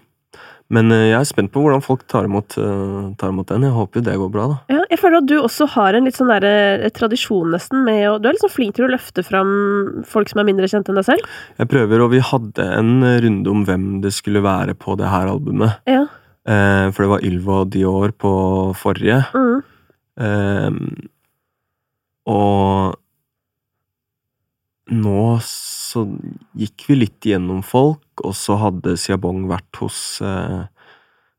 Men 0.74 0.92
eh, 0.92 1.10
jeg 1.14 1.18
er 1.22 1.28
spent 1.30 1.52
på 1.54 1.62
hvordan 1.64 1.84
folk 1.84 2.04
tar 2.12 2.28
imot, 2.28 2.58
eh, 2.60 3.06
tar 3.20 3.32
imot 3.32 3.48
den. 3.54 3.64
Jeg 3.70 3.76
håper 3.78 4.02
jo 4.02 4.06
det 4.10 4.18
går 4.20 4.32
bra, 4.34 4.48
da. 4.52 4.58
ja. 4.76 4.84
Jeg 4.88 5.02
føler 5.02 5.20
at 5.20 5.28
du 5.28 5.36
også 5.38 5.68
har 5.74 5.98
en 5.98 6.08
litt 6.08 6.16
sånn 6.16 6.32
der, 6.32 6.88
tradisjon, 6.96 7.52
nesten, 7.52 7.82
med 7.84 8.06
å 8.08 8.14
Du 8.24 8.30
er 8.30 8.38
sånn 8.40 8.54
flink 8.54 8.78
til 8.78 8.88
å 8.88 8.92
løfte 8.94 9.24
fram 9.26 9.50
folk 10.08 10.32
som 10.32 10.40
er 10.42 10.48
mindre 10.48 10.70
kjente 10.72 10.94
enn 10.94 11.00
deg 11.00 11.08
selv. 11.10 11.34
Jeg 11.60 11.72
prøver, 11.72 12.04
og 12.04 12.14
vi 12.16 12.22
hadde 12.24 12.68
en 12.78 12.94
runde 13.26 13.52
om 13.52 13.66
hvem 13.68 13.90
det 14.04 14.14
skulle 14.16 14.44
være 14.46 14.78
på 14.80 14.96
det 15.00 15.12
her 15.12 15.28
albumet. 15.32 15.84
Ja. 15.90 16.06
Eh, 16.48 16.86
for 16.96 17.04
det 17.04 17.12
var 17.12 17.26
Ylva 17.28 17.60
og 17.66 17.74
Dior 17.76 18.16
på 18.16 18.32
forrige. 18.80 19.20
Mm. 19.36 19.60
Eh, 20.24 20.72
og 22.32 22.96
nå 24.94 25.40
så 25.44 26.04
gikk 26.58 26.86
vi 26.90 26.98
litt 27.02 27.28
gjennom 27.28 27.62
folk, 27.66 28.06
og 28.24 28.36
så 28.38 28.58
hadde 28.62 28.98
Siabong 29.00 29.46
vært 29.50 29.80
hos 29.82 30.20
eh, 30.24 30.66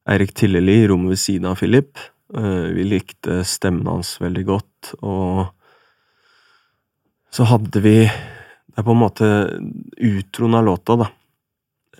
Eirik 0.08 0.34
Tilleli 0.36 0.82
i 0.82 0.88
rommet 0.90 1.14
ved 1.14 1.22
siden 1.22 1.50
av 1.50 1.60
Philip. 1.60 2.00
Eh, 2.34 2.64
vi 2.76 2.86
likte 2.88 3.42
stemmen 3.48 3.88
hans 3.88 4.16
veldig 4.22 4.44
godt, 4.48 4.92
og 5.00 5.46
så 7.32 7.44
hadde 7.48 7.84
vi 7.84 8.00
Det 8.08 8.84
er 8.84 8.86
på 8.86 8.94
en 8.94 9.00
måte 9.00 9.28
utroen 10.06 10.54
av 10.54 10.64
låta, 10.68 10.94
da. 11.00 11.06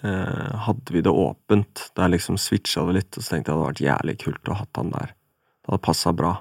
Eh, 0.03 0.59
hadde 0.63 0.93
vi 0.95 1.01
det 1.03 1.11
åpent, 1.11 1.89
der 1.99 2.13
liksom 2.13 2.37
switcha 2.39 2.85
det 2.87 2.95
litt, 2.95 3.17
og 3.17 3.25
så 3.25 3.33
tenkte 3.35 3.51
jeg 3.51 3.57
det 3.57 3.57
hadde 3.57 3.71
vært 3.73 3.83
jævlig 3.83 4.15
kult 4.23 4.51
å 4.53 4.59
hatt 4.61 4.79
han 4.79 4.93
der. 4.93 5.11
Det 5.11 5.73
hadde 5.73 5.87
passa 5.89 6.13
bra. 6.15 6.37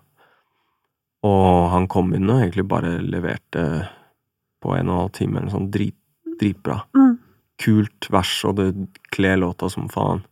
Og 1.26 1.72
han 1.74 1.88
kom 1.90 2.14
inn 2.14 2.30
og 2.30 2.44
egentlig 2.44 2.68
bare 2.70 3.00
leverte 3.02 3.64
på 4.68 4.76
en 4.76 4.90
og 4.90 4.94
en 4.94 5.04
halv 5.06 5.14
time 5.16 5.40
eller 5.40 5.54
sånn 5.54 5.70
drit, 5.72 5.98
dritbra. 6.42 6.82
Mm. 6.98 7.14
Kult 7.64 8.10
vers, 8.14 8.34
og 8.46 8.58
det 8.60 8.72
kler 9.16 9.40
låta 9.40 9.72
som 9.72 9.88
faen. 9.92 10.26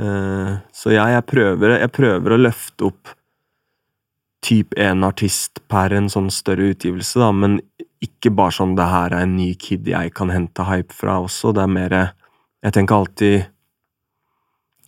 Uh, 0.00 0.56
så 0.72 0.94
ja, 0.94 1.04
jeg 1.12 1.26
prøver, 1.28 1.76
jeg 1.76 1.92
prøver 1.92 2.32
å 2.32 2.40
løfte 2.40 2.88
opp 2.88 3.12
typ 4.42 4.72
én 4.80 5.04
artist 5.06 5.60
per 5.70 5.92
en 5.94 6.08
sånn 6.10 6.30
større 6.32 6.72
utgivelse, 6.72 7.20
da, 7.20 7.28
men 7.36 7.60
ikke 8.02 8.32
bare 8.34 8.56
sånn 8.56 8.74
'det 8.74 8.88
her 8.90 9.14
er 9.14 9.22
en 9.22 9.36
ny 9.36 9.52
kid 9.54 9.86
jeg 9.86 10.14
kan 10.14 10.32
hente 10.32 10.64
hype 10.66 10.90
fra' 10.96 11.20
også. 11.22 11.52
Det 11.54 11.62
er 11.62 11.76
mer 11.78 12.14
Jeg 12.62 12.72
tenker 12.72 12.94
alltid 12.94 13.46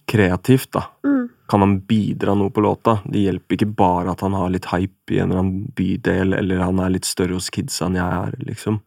kreativt, 0.06 0.70
da. 0.70 0.86
Mm. 1.02 1.28
Kan 1.50 1.60
han 1.60 1.74
bidra 1.84 2.32
noe 2.38 2.48
på 2.50 2.62
låta? 2.64 2.98
Det 3.04 3.20
hjelper 3.26 3.58
ikke 3.58 3.68
bare 3.76 4.14
at 4.14 4.22
han 4.24 4.32
har 4.32 4.48
litt 4.54 4.70
hype 4.72 5.12
i 5.12 5.18
en 5.20 5.28
eller 5.30 5.42
annen 5.42 5.66
bydel, 5.76 6.32
eller 6.38 6.62
han 6.64 6.80
er 6.80 6.94
litt 6.94 7.04
større 7.04 7.36
hos 7.36 7.50
kidsa 7.52 7.86
enn 7.90 7.98
jeg 8.00 8.20
er, 8.22 8.38
liksom. 8.48 8.78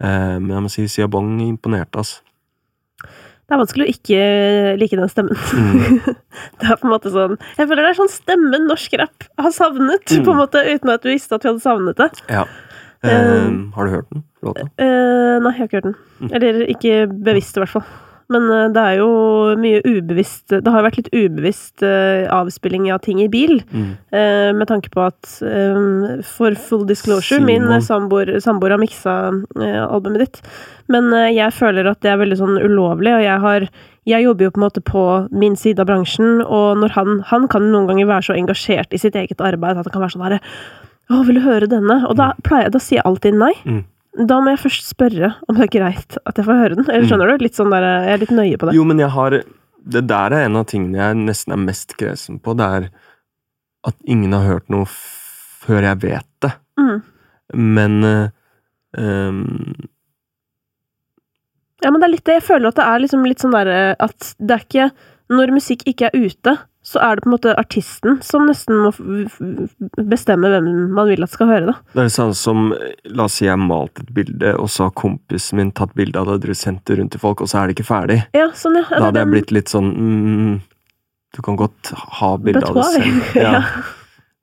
Eh, 0.00 0.36
men 0.40 0.54
jeg 0.54 0.64
må 0.64 0.70
si 0.72 0.86
Siabong 0.88 1.34
imponerte, 1.44 2.00
altså. 2.00 2.22
Det 3.50 3.56
er 3.56 3.60
vanskelig 3.64 3.84
å 3.84 3.90
ikke 3.90 4.18
like 4.78 4.96
den 4.96 5.10
stemmen. 5.10 5.36
Mm. 5.58 6.00
det 6.62 6.68
er 6.70 6.76
på 6.78 6.86
en 6.86 6.92
måte 6.92 7.10
sånn 7.10 7.32
Jeg 7.58 7.66
føler 7.66 7.82
det 7.82 7.88
er 7.90 7.96
sånn 7.98 8.12
stemmen 8.12 8.68
norsk 8.70 8.92
rapp 9.00 9.26
har 9.42 9.50
savnet, 9.56 10.04
Mm. 10.06 10.24
på 10.24 10.30
en 10.32 10.38
måte, 10.40 10.62
uten 10.64 10.92
at 10.94 11.02
du 11.02 11.10
visste 11.10 11.34
at 11.34 11.42
vi 11.44 11.50
hadde 11.50 11.64
savnet 11.64 11.98
det. 11.98 12.08
Ja. 12.30 12.44
Eh, 13.02 13.48
har 13.74 13.84
du 13.88 13.90
hørt 13.98 14.08
den 14.14 14.22
låta? 14.46 14.68
Eh, 14.78 15.36
nei, 15.42 15.52
jeg 15.56 15.58
har 15.58 15.66
ikke 15.68 15.80
hørt 15.80 15.88
den. 15.90 15.98
Mm. 16.20 16.30
Eller 16.38 16.62
ikke 16.72 16.94
bevisst, 17.26 17.58
i 17.58 17.64
hvert 17.64 17.74
fall. 17.74 17.90
Men 18.30 18.46
eh, 18.54 18.66
det 18.74 18.82
er 18.82 18.98
jo 19.00 19.10
mye 19.60 19.82
ubevisst 19.82 20.54
Det 20.54 20.70
har 20.70 20.84
vært 20.86 21.00
litt 21.00 21.10
ubevisst 21.12 21.84
eh, 21.86 22.24
avspilling 22.30 22.88
av 22.94 23.02
ting 23.04 23.20
i 23.22 23.28
bil. 23.30 23.58
Mm. 23.74 23.92
eh, 24.14 24.50
med 24.56 24.70
tanke 24.70 24.92
på 24.94 25.04
at 25.04 25.30
For 26.26 26.58
full 26.68 26.86
disclosure, 26.88 27.42
min 27.44 27.68
samboer, 27.84 28.36
samboer 28.42 28.76
har 28.76 28.82
miksa 28.82 29.16
albumet 29.86 30.24
ditt. 30.24 30.42
Men 30.90 31.10
jeg 31.30 31.54
føler 31.54 31.86
at 31.90 32.00
det 32.02 32.10
er 32.12 32.20
veldig 32.20 32.38
sånn 32.38 32.58
ulovlig, 32.58 33.12
og 33.14 33.24
jeg 33.24 33.42
har 33.44 33.66
jeg 34.08 34.24
jobber 34.24 34.46
jo 34.46 34.50
på 34.54 34.58
en 34.58 34.64
måte 34.64 34.80
på 34.82 35.02
min 35.30 35.56
side 35.60 35.82
av 35.82 35.86
bransjen, 35.90 36.40
og 36.40 36.80
når 36.80 36.94
han, 36.96 37.18
han 37.28 37.44
kan 37.52 37.66
noen 37.68 37.86
ganger 37.90 38.08
være 38.08 38.26
så 38.30 38.36
engasjert 38.38 38.96
i 38.96 38.98
sitt 38.98 39.14
eget 39.18 39.42
arbeid 39.44 39.76
at 39.76 39.86
han 39.86 39.92
kan 39.92 40.02
være 40.02 40.14
sånn 40.16 40.24
herre 40.24 40.40
Å, 41.10 41.20
vil 41.26 41.36
du 41.38 41.44
høre 41.44 41.68
denne? 41.70 42.00
Og 42.08 42.16
da, 42.18 42.32
pleier, 42.46 42.72
da 42.72 42.80
sier 42.80 43.00
jeg 43.00 43.06
alltid 43.08 43.36
nei. 43.38 43.52
Mm. 43.66 43.82
Da 44.20 44.40
må 44.42 44.52
jeg 44.52 44.60
først 44.64 44.90
spørre 44.90 45.32
om 45.48 45.56
det 45.56 45.68
er 45.68 45.72
greit 45.78 46.16
at 46.28 46.36
jeg 46.36 46.46
får 46.46 46.58
høre 46.58 46.76
den. 46.76 46.88
Eller 46.88 47.06
skjønner 47.08 47.30
du? 47.30 47.44
Litt 47.44 47.56
sånn 47.56 47.72
der, 47.72 47.86
Jeg 48.04 48.12
er 48.14 48.22
litt 48.24 48.34
nøye 48.36 48.58
på 48.60 48.68
det. 48.68 48.74
Jo, 48.76 48.84
men 48.88 49.00
jeg 49.00 49.12
har 49.14 49.38
Det 49.80 50.02
der 50.04 50.34
er 50.36 50.44
en 50.44 50.58
av 50.60 50.66
tingene 50.68 50.98
jeg 50.98 51.20
nesten 51.22 51.54
er 51.54 51.62
mest 51.62 51.96
kresen 51.96 52.40
på. 52.42 52.52
Det 52.52 52.66
er 52.66 52.90
at 53.88 53.96
ingen 54.04 54.34
har 54.36 54.44
hørt 54.44 54.68
noe 54.68 54.84
før 54.90 55.86
jeg 55.86 56.02
vet 56.02 56.28
det. 56.44 56.50
Mm. 56.76 56.98
Men 57.56 58.04
uh, 58.04 58.28
um, 58.98 59.88
Ja, 61.80 61.88
men 61.88 62.00
det 62.00 62.08
er 62.10 62.12
litt 62.12 62.26
det. 62.28 62.40
Jeg 62.40 62.48
føler 62.50 62.68
at 62.68 62.76
det 62.76 62.88
er 62.90 63.04
liksom 63.06 63.24
litt 63.24 63.40
sånn 63.40 63.56
derre 63.56 63.80
at 63.96 64.34
det 64.36 64.56
er 64.56 64.66
ikke 64.66 64.90
Når 65.30 65.54
musikk 65.54 65.86
ikke 65.88 66.10
er 66.10 66.26
ute, 66.26 66.56
så 66.82 67.00
er 67.04 67.16
det 67.16 67.24
på 67.24 67.28
en 67.28 67.34
måte 67.34 67.52
artisten 67.60 68.20
som 68.24 68.46
nesten 68.48 68.78
må 68.86 68.90
bestemme 70.08 70.48
hvem 70.48 70.68
man 70.96 71.10
vil 71.10 71.26
at 71.26 71.32
skal 71.34 71.50
høre 71.50 71.66
det. 71.68 71.74
det 71.92 72.00
er 72.00 72.08
det 72.08 72.14
samme 72.14 72.36
som 72.38 72.70
La 73.12 73.26
oss 73.26 73.36
si 73.36 73.44
jeg 73.44 73.60
malte 73.60 74.06
et 74.06 74.14
bilde, 74.16 74.54
og 74.56 74.70
så 74.72 74.88
har 74.88 74.96
kompisen 74.96 75.60
min 75.60 75.74
tatt 75.76 75.92
bilde 75.98 76.16
av 76.20 76.30
det, 76.30 76.38
dere 76.46 76.56
sendt 76.56 76.86
det 76.88 76.96
rundt 76.98 77.12
til 77.12 77.22
folk, 77.22 77.44
og 77.44 77.52
så 77.52 77.60
er 77.60 77.68
det 77.68 77.76
ikke 77.76 77.90
ferdig. 77.90 78.18
Ja, 78.36 78.48
sånn, 78.56 78.80
ja. 78.80 78.86
Da 78.94 79.02
hadde 79.10 79.24
jeg 79.24 79.32
blitt 79.34 79.54
litt 79.54 79.72
sånn 79.72 79.92
mm, 79.92 80.56
Du 81.36 81.42
kan 81.44 81.60
godt 81.60 81.92
ha 82.20 82.32
bilde 82.40 82.64
av 82.64 82.80
det 82.80 82.88
selv. 82.96 83.30
Ja. 83.44 83.60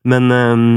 Men 0.08 0.32
ehm, 0.32 0.72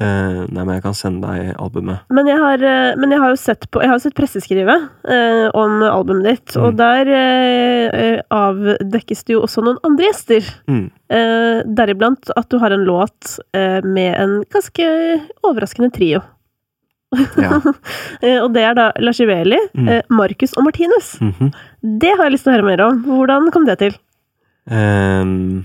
eh, 0.00 0.46
Nei, 0.52 0.64
men 0.64 0.74
jeg 0.76 0.82
kan 0.84 0.94
sende 0.94 1.26
deg 1.28 1.54
albumet. 1.58 2.00
Men 2.10 2.26
jeg 2.28 2.38
har, 2.38 2.62
eh, 2.62 2.94
men 3.00 3.10
jeg 3.10 3.20
har 3.20 3.30
jo 3.32 3.36
sett 3.40 3.66
på 3.70 3.80
Jeg 3.82 3.88
har 3.90 3.98
sett 3.98 4.14
presseskrivet 4.14 4.88
uh, 5.08 5.48
om 5.54 5.82
albumet 5.82 6.24
ditt, 6.28 6.56
og 6.56 6.74
Mm. 6.74 6.76
der 6.76 7.08
eh, 7.08 7.88
eh, 7.98 8.20
avdekkes 8.30 9.24
det 9.24 9.32
jo 9.36 9.42
også 9.46 9.62
noen 9.64 9.78
andre 9.84 10.04
gjester. 10.10 10.42
Mm. 10.68 10.90
Eh, 11.10 11.62
deriblant 11.78 12.30
at 12.36 12.48
du 12.50 12.58
har 12.58 12.70
en 12.72 12.84
låt 12.84 13.38
eh, 13.54 13.80
med 13.84 14.14
en 14.20 14.42
ganske 14.52 14.88
overraskende 15.42 15.92
trio. 15.92 16.20
Ja. 17.40 17.56
Eh, 18.20 18.36
og 18.42 18.52
det 18.52 18.62
er 18.66 18.74
da 18.74 18.90
Lashiveli, 19.00 19.56
Mm. 19.74 19.88
eh, 19.88 20.02
Marcus 20.10 20.52
og 20.58 20.64
Martinus. 20.64 21.16
-hmm. 21.20 21.52
Det 21.82 22.10
har 22.16 22.24
jeg 22.24 22.32
lyst 22.32 22.44
til 22.44 22.52
å 22.52 22.56
høre 22.56 22.64
mer 22.76 22.80
om. 22.84 23.02
Hvordan 23.04 23.50
kom 23.52 23.64
det 23.64 23.78
til? 23.78 23.94
Ehm, 24.70 25.64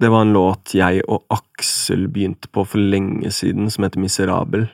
det 0.00 0.08
var 0.08 0.24
en 0.24 0.32
låt 0.32 0.74
jeg 0.76 1.02
og 1.10 1.26
Aksel 1.34 2.06
begynte 2.12 2.48
på 2.52 2.64
for 2.64 2.80
lenge 2.80 3.30
siden, 3.34 3.68
som 3.72 3.84
heter 3.84 4.00
Miserabel. 4.00 4.66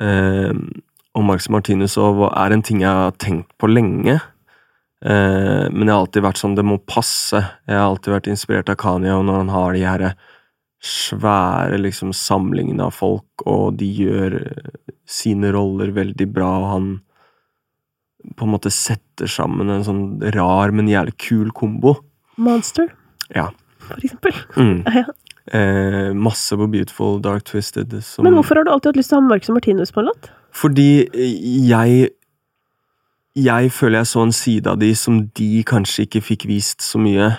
Eh, 0.00 0.52
og 1.16 1.24
Marcus 1.24 1.48
Martinus 1.48 1.96
og 1.96 2.26
er 2.28 2.52
en 2.52 2.64
ting 2.64 2.82
jeg 2.84 2.92
har 2.92 3.16
tenkt 3.16 3.54
på 3.56 3.70
lenge. 3.70 4.18
Eh, 5.00 5.64
men 5.72 5.86
jeg 5.86 5.92
har 5.94 6.02
alltid 6.02 6.26
vært 6.26 6.40
sånn, 6.42 6.56
det 6.58 6.66
må 6.68 6.76
passe. 6.84 7.40
Jeg 7.64 7.78
har 7.78 7.88
alltid 7.88 8.12
vært 8.12 8.30
inspirert 8.32 8.72
av 8.72 8.78
Kanye, 8.80 9.14
og 9.16 9.24
når 9.28 9.40
han 9.42 9.54
har 9.54 9.76
de 9.76 9.84
her 9.86 10.06
svære 10.86 11.80
liksom 11.80 12.12
samlingene 12.14 12.90
av 12.90 12.94
folk, 12.96 13.46
og 13.48 13.78
de 13.80 13.88
gjør 14.02 14.38
eh, 14.42 14.72
sine 15.08 15.52
roller 15.56 15.96
veldig 15.96 16.28
bra, 16.28 16.52
og 16.60 16.70
han 16.74 16.88
på 18.36 18.44
en 18.44 18.52
måte 18.56 18.72
setter 18.74 19.30
sammen 19.30 19.70
en 19.70 19.86
sånn 19.86 20.06
rar, 20.34 20.72
men 20.74 20.90
jævlig 20.90 21.16
kul 21.28 21.54
kombo. 21.56 21.96
Monster, 22.36 22.92
Ja. 23.32 23.50
For 23.88 24.02
eksempel. 24.02 24.42
Mm. 24.56 24.82
Ja. 24.94 25.06
Eh, 25.54 26.12
masse 26.18 26.56
på 26.58 26.66
Beautiful 26.66 27.20
Dark 27.22 27.44
Twisted. 27.46 27.92
Som, 28.02 28.26
Men 28.26 28.34
hvorfor 28.34 28.58
har 28.58 28.66
du 28.66 28.72
alltid 28.72 28.90
hatt 28.90 28.96
lyst 28.98 29.12
til 29.12 29.18
å 29.18 29.22
ha 29.22 29.28
Marcus 29.28 29.50
og 29.52 29.58
Martinus 29.60 29.94
på 29.94 30.02
en 30.02 30.08
låt? 30.10 30.30
Fordi 30.56 31.06
jeg 31.68 32.10
Jeg 33.36 33.68
føler 33.70 34.00
jeg 34.00 34.08
så 34.08 34.22
en 34.24 34.32
side 34.32 34.66
av 34.66 34.78
de 34.80 34.94
som 34.96 35.18
de 35.36 35.62
kanskje 35.68 36.06
ikke 36.06 36.22
fikk 36.24 36.46
vist 36.48 36.80
så 36.80 36.96
mye 36.96 37.34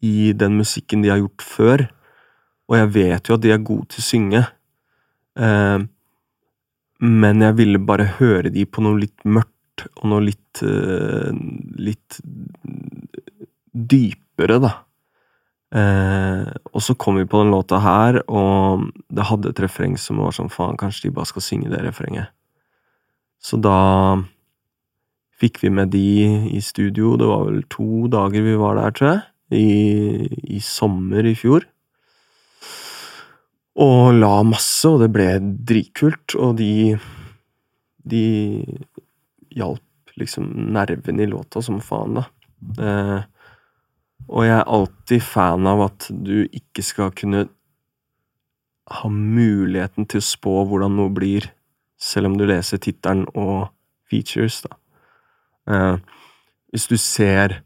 i 0.00 0.30
den 0.32 0.54
musikken 0.54 1.02
de 1.02 1.10
har 1.10 1.18
gjort 1.18 1.42
før. 1.42 1.82
Og 2.70 2.76
jeg 2.78 2.92
vet 2.94 3.26
jo 3.28 3.34
at 3.34 3.42
de 3.42 3.50
er 3.50 3.58
gode 3.58 3.90
til 3.90 3.98
å 3.98 4.06
synge. 4.06 4.42
Eh, 5.34 5.80
men 7.00 7.42
jeg 7.42 7.56
ville 7.58 7.80
bare 7.82 8.06
høre 8.20 8.52
de 8.54 8.62
på 8.62 8.84
noe 8.84 9.00
litt 9.02 9.24
mørkt, 9.24 9.88
og 9.98 10.06
noe 10.12 10.22
litt 10.28 10.62
eh, 10.62 11.34
Litt 11.80 12.20
dypere, 13.72 14.58
da. 14.62 14.72
Eh, 15.70 16.50
og 16.74 16.82
så 16.82 16.96
kom 16.98 17.20
vi 17.20 17.28
på 17.30 17.44
den 17.44 17.52
låta 17.54 17.78
her, 17.82 18.20
og 18.26 18.88
det 19.06 19.28
hadde 19.28 19.52
et 19.52 19.62
refreng 19.62 19.94
som 20.00 20.18
var 20.22 20.34
sånn 20.34 20.50
faen, 20.50 20.78
kanskje 20.80 21.08
de 21.08 21.14
bare 21.14 21.30
skal 21.30 21.46
synge 21.46 21.70
det 21.70 21.82
refrenget. 21.84 22.32
Så 23.40 23.56
da 23.62 24.18
fikk 25.40 25.62
vi 25.62 25.70
med 25.72 25.92
de 25.94 26.06
i 26.52 26.60
studio, 26.64 27.14
det 27.16 27.28
var 27.30 27.46
vel 27.48 27.62
to 27.72 28.08
dager 28.12 28.44
vi 28.44 28.56
var 28.60 28.80
der, 28.80 28.96
tror 28.96 29.12
jeg, 29.12 29.22
i, 29.56 30.56
i 30.58 30.60
sommer 30.62 31.26
i 31.26 31.36
fjor. 31.38 31.64
Og 33.80 34.18
la 34.18 34.34
masse, 34.44 34.84
og 34.90 35.00
det 35.04 35.12
ble 35.14 35.30
dritkult, 35.40 36.36
og 36.36 36.58
de 36.60 36.98
De 38.10 38.64
hjalp 39.52 40.14
liksom 40.16 40.46
nerven 40.72 41.20
i 41.20 41.26
låta 41.28 41.60
som 41.62 41.82
faen, 41.84 42.16
da. 42.16 42.22
Eh, 42.80 43.20
og 44.30 44.46
jeg 44.46 44.56
er 44.56 44.68
alltid 44.70 45.24
fan 45.26 45.66
av 45.66 45.82
at 45.88 46.06
du 46.10 46.44
ikke 46.46 46.84
skal 46.86 47.10
kunne 47.16 47.48
ha 48.90 49.10
muligheten 49.10 50.06
til 50.10 50.22
å 50.22 50.26
spå 50.26 50.54
hvordan 50.70 50.96
noe 50.98 51.10
blir, 51.14 51.48
selv 52.00 52.30
om 52.30 52.38
du 52.38 52.46
leser 52.48 52.80
tittelen 52.82 53.26
og 53.34 53.70
features, 54.10 54.62
da. 54.66 54.76
Eh, 55.70 55.96
hvis 56.70 56.86
du 56.90 56.96
ser 56.98 57.60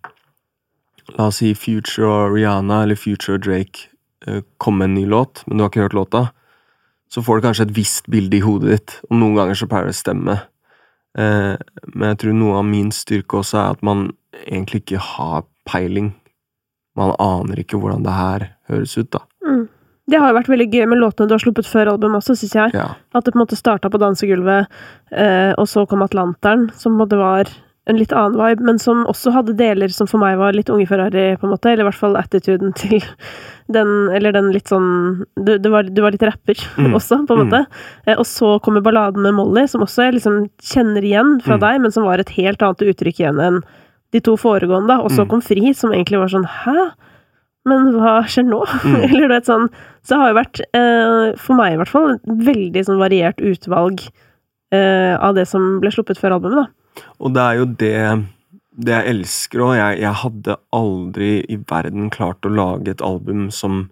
La 1.12 1.26
oss 1.28 1.42
si 1.42 1.50
Future 1.52 2.08
og 2.08 2.32
Rihanna 2.32 2.78
eller 2.86 2.96
Future 2.96 3.36
og 3.36 3.42
Drake 3.44 3.90
eh, 4.26 4.40
komme 4.56 4.86
med 4.86 4.88
en 4.88 4.94
ny 4.96 5.04
låt, 5.12 5.42
men 5.44 5.58
du 5.58 5.64
har 5.64 5.68
ikke 5.68 5.84
hørt 5.84 5.96
låta, 5.98 6.22
så 7.12 7.22
får 7.22 7.36
du 7.36 7.44
kanskje 7.44 7.66
et 7.68 7.74
visst 7.76 8.08
bilde 8.10 8.38
i 8.38 8.44
hodet 8.44 8.70
ditt, 8.72 8.94
og 9.10 9.18
noen 9.20 9.36
ganger 9.36 9.58
så 9.60 9.68
pleier 9.68 9.90
det 9.90 9.94
å 9.94 9.98
stemme. 9.98 10.36
Eh, 11.20 11.52
men 11.92 12.08
jeg 12.08 12.20
tror 12.22 12.38
noe 12.38 12.56
av 12.62 12.64
min 12.66 12.88
styrke 12.94 13.42
også 13.42 13.60
er 13.60 13.76
at 13.76 13.84
man 13.84 14.06
egentlig 14.46 14.80
ikke 14.86 15.02
har 15.12 15.44
peiling. 15.68 16.14
Man 16.96 17.14
aner 17.18 17.56
ikke 17.64 17.78
hvordan 17.80 18.04
det 18.06 18.12
her 18.14 18.48
høres 18.70 18.96
ut, 18.98 19.10
da. 19.10 19.18
Mm. 19.46 19.68
Det 20.06 20.18
har 20.20 20.30
jo 20.30 20.36
vært 20.36 20.50
veldig 20.52 20.66
gøy 20.70 20.86
med 20.92 20.98
låtene 21.00 21.28
du 21.28 21.32
har 21.34 21.40
sluppet 21.42 21.66
før 21.66 21.88
albumet 21.94 22.20
også, 22.20 22.36
syns 22.36 22.52
jeg. 22.54 22.74
Ja. 22.76 22.90
At 23.16 23.24
det 23.24 23.32
på 23.32 23.38
en 23.40 23.46
måte 23.46 23.56
starta 23.56 23.88
på 23.90 23.98
dansegulvet, 24.02 24.66
eh, 25.12 25.52
og 25.58 25.64
så 25.70 25.86
kom 25.88 26.02
Atlanteren, 26.04 26.68
som 26.76 26.92
på 26.92 26.98
en 26.98 27.02
måte 27.06 27.16
var 27.18 27.48
en 27.86 27.98
litt 28.00 28.12
annen 28.16 28.36
vibe, 28.38 28.64
men 28.64 28.78
som 28.80 29.02
også 29.10 29.32
hadde 29.34 29.56
deler 29.58 29.88
som 29.92 30.06
for 30.08 30.16
meg 30.22 30.38
var 30.40 30.52
litt 30.56 30.70
unge 30.72 30.86
Ferrari, 30.88 31.36
på 31.36 31.44
en 31.44 31.52
måte. 31.52 31.68
Eller 31.72 31.84
i 31.84 31.88
hvert 31.90 31.98
fall 32.00 32.16
attituden 32.16 32.72
til 32.80 33.02
den 33.72 34.10
Eller 34.12 34.32
den 34.32 34.50
litt 34.52 34.68
sånn 34.68 35.24
Du, 35.40 35.56
du, 35.58 35.70
var, 35.72 35.84
du 35.88 36.00
var 36.04 36.12
litt 36.12 36.22
rapper 36.24 36.56
Mm. 36.76 36.92
også, 36.98 37.26
på 37.28 37.32
en 37.36 37.40
Mm. 37.40 37.48
måte. 37.48 37.66
Eh, 38.06 38.16
Og 38.18 38.24
så 38.28 38.58
kommer 38.60 38.80
balladen 38.84 39.22
med 39.24 39.34
Molly, 39.34 39.66
som 39.68 39.80
også 39.84 40.04
jeg 40.06 40.14
liksom 40.20 40.48
kjenner 40.60 41.02
igjen 41.04 41.40
fra 41.44 41.56
Mm. 41.56 41.60
deg, 41.60 41.80
men 41.80 41.90
som 41.92 42.04
var 42.04 42.18
et 42.20 42.28
helt 42.36 42.60
annet 42.62 42.84
uttrykk 42.92 43.20
igjen 43.20 43.40
enn 43.40 43.62
de 44.14 44.20
to 44.22 44.36
foregående. 44.38 44.96
Og 45.02 45.10
så 45.10 45.24
Mm. 45.24 45.30
kom 45.32 45.42
Fri, 45.42 45.72
som 45.74 45.90
egentlig 45.92 46.20
var 46.22 46.30
sånn 46.30 46.46
Hæ? 46.46 46.92
Men 47.66 47.90
hva 47.96 48.20
skjer 48.28 48.44
nå? 48.46 48.60
Mm. 48.84 49.00
Eller 49.08 49.24
du 49.24 49.28
vet 49.34 49.48
sånn 49.48 49.68
Så 50.04 50.14
det 50.14 50.18
har 50.20 50.28
jo 50.30 50.38
vært, 50.38 50.60
eh, 50.76 51.36
for 51.40 51.56
meg 51.58 51.72
i 51.74 51.78
hvert 51.80 51.88
fall, 51.92 52.14
et 52.14 52.26
veldig 52.46 52.84
sånn 52.86 53.00
variert 53.00 53.40
utvalg 53.40 54.02
eh, 54.74 55.14
av 55.16 55.34
det 55.34 55.46
som 55.48 55.80
ble 55.80 55.90
sluppet 55.90 56.18
før 56.20 56.36
albumet, 56.36 56.66
da. 56.66 57.02
Og 57.20 57.32
det 57.34 57.42
er 57.42 57.54
jo 57.60 57.64
det 57.64 58.28
det 58.76 58.90
jeg 58.90 59.06
elsker 59.14 59.60
og 59.62 59.74
Jeg, 59.78 60.00
jeg 60.02 60.14
hadde 60.18 60.56
aldri 60.74 61.28
i 61.48 61.56
verden 61.56 62.10
klart 62.10 62.42
å 62.42 62.50
lage 62.50 62.88
et 62.90 63.02
album 63.02 63.48
som 63.50 63.88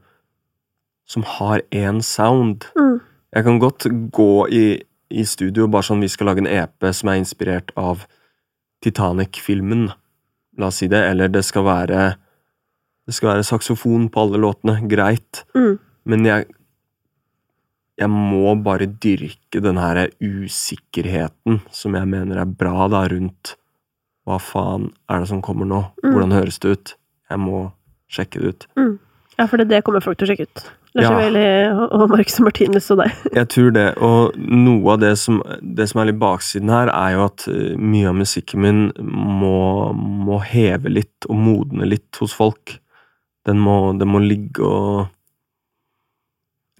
som 1.06 1.22
har 1.26 1.60
én 1.72 2.00
sound. 2.02 2.64
Mm. 2.76 3.00
Jeg 3.34 3.44
kan 3.44 3.58
godt 3.60 3.86
gå 4.12 4.48
i, 4.50 4.82
i 5.10 5.24
studio 5.24 5.66
bare 5.68 5.82
sånn 5.86 6.00
vi 6.00 6.08
skal 6.08 6.26
lage 6.30 6.38
en 6.44 6.46
EP 6.50 6.86
som 6.94 7.08
er 7.12 7.18
inspirert 7.20 7.70
av 7.76 8.06
Titanic-filmen. 8.82 9.90
La 10.58 10.68
oss 10.68 10.80
si 10.82 10.88
det. 10.92 11.00
Eller 11.10 11.32
det 11.32 11.44
skal 11.46 11.64
være 11.68 12.02
Det 13.06 13.14
skal 13.16 13.32
være 13.32 13.46
saksofon 13.46 14.08
på 14.12 14.26
alle 14.26 14.38
låtene. 14.38 14.80
Greit. 14.88 15.44
Mm. 15.54 15.78
Men 16.04 16.26
jeg 16.26 16.46
Jeg 17.98 18.08
må 18.10 18.54
bare 18.64 18.86
dyrke 18.86 19.60
den 19.60 19.76
her 19.76 20.08
usikkerheten 20.18 21.60
som 21.70 21.94
jeg 21.94 22.08
mener 22.08 22.40
er 22.40 22.46
bra, 22.48 22.88
da, 22.88 23.04
rundt 23.06 23.56
hva 24.24 24.38
faen 24.40 24.88
er 25.10 25.22
det 25.22 25.28
som 25.28 25.42
kommer 25.42 25.68
nå? 25.68 25.82
Mm. 26.02 26.10
Hvordan 26.10 26.32
høres 26.32 26.58
det 26.62 26.70
ut? 26.72 26.94
Jeg 27.30 27.38
må 27.42 27.72
sjekke 28.10 28.40
det 28.40 28.48
ut. 28.48 28.66
Ja, 29.38 29.46
for 29.46 29.58
det, 29.58 29.68
det 29.68 29.82
kommer 29.84 30.00
folk 30.04 30.18
til 30.18 30.28
å 30.28 30.32
sjekke 30.32 30.46
ut. 30.48 30.64
Lars 30.94 31.08
Ja. 31.08 31.86
Og 31.96 32.10
Marcus 32.12 32.38
Martinus 32.44 32.90
og 32.92 32.98
deg. 33.00 33.12
Jeg 33.32 33.48
tror 33.48 33.70
det, 33.72 33.86
og 34.04 34.36
noe 34.36 34.92
av 34.92 35.00
det 35.00 35.14
som, 35.18 35.38
det 35.62 35.86
som 35.88 36.02
er 36.02 36.10
litt 36.10 36.18
baksiden 36.20 36.68
her, 36.68 36.90
er 36.92 37.14
jo 37.16 37.24
at 37.30 37.46
eh, 37.48 37.72
mye 37.80 38.10
av 38.10 38.18
musikken 38.18 38.60
min 38.60 38.82
må, 39.00 39.92
må 39.96 40.42
heve 40.44 40.92
litt 40.92 41.28
og 41.30 41.36
modne 41.40 41.88
litt 41.88 42.20
hos 42.20 42.34
folk. 42.36 42.76
Den 43.48 43.58
må, 43.58 43.78
den 43.98 44.08
må 44.12 44.20
ligge 44.22 44.62
og 44.68 45.08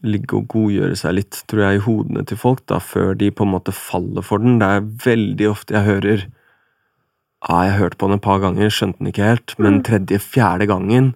Ligge 0.02 0.34
og 0.34 0.48
godgjøre 0.50 0.96
seg 0.98 1.12
litt, 1.14 1.36
tror 1.46 1.60
jeg, 1.62 1.78
i 1.78 1.82
hodene 1.84 2.24
til 2.26 2.38
folk, 2.40 2.64
da, 2.66 2.80
før 2.82 3.12
de 3.14 3.28
på 3.30 3.44
en 3.46 3.52
måte 3.52 3.70
faller 3.70 4.24
for 4.26 4.42
den. 4.42 4.56
Det 4.58 4.66
er 4.66 4.88
veldig 5.04 5.46
ofte 5.52 5.76
jeg 5.76 5.86
hører 5.86 6.24
Ja, 7.46 7.60
jeg 7.68 7.76
hørte 7.78 7.98
på 8.00 8.08
den 8.10 8.18
et 8.18 8.22
par 8.24 8.40
ganger, 8.42 8.66
skjønte 8.70 8.98
den 8.98 9.12
ikke 9.12 9.28
helt, 9.28 9.54
men 9.58 9.76
Mm. 9.78 9.82
tredje-fjerde 9.86 10.66
gangen, 10.66 11.14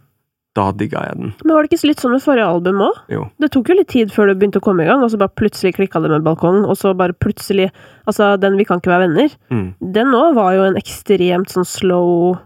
da 0.56 0.70
digga 0.72 1.02
jeg 1.06 1.18
den. 1.20 1.34
Men 1.44 1.54
var 1.54 1.62
det 1.66 1.70
ikke 1.70 1.88
litt 1.90 2.00
sånn 2.02 2.14
med 2.16 2.24
forrige 2.24 2.46
album 2.48 2.80
òg? 2.86 3.00
Det 3.44 3.50
tok 3.54 3.68
jo 3.70 3.76
litt 3.78 3.90
tid 3.92 4.10
før 4.14 4.30
det 4.32 4.38
begynte 4.40 4.58
å 4.62 4.64
komme 4.64 4.82
i 4.86 4.88
gang, 4.88 5.04
og 5.04 5.10
så 5.12 5.20
bare 5.20 5.34
plutselig 5.36 5.74
klikka 5.76 6.00
det 6.02 6.10
med 6.14 6.24
balkong, 6.26 6.64
og 6.64 6.76
så 6.80 6.94
bare 6.96 7.12
plutselig 7.12 7.70
Altså, 8.06 8.36
den 8.38 8.56
Vi 8.56 8.64
kan 8.64 8.78
ikke 8.80 8.92
være 8.94 9.08
venner, 9.08 9.30
Mm. 9.50 9.74
den 9.92 10.12
òg 10.14 10.34
var 10.34 10.52
jo 10.54 10.62
en 10.62 10.76
ekstremt 10.78 11.50
sånn 11.50 11.66
slow 11.66 12.38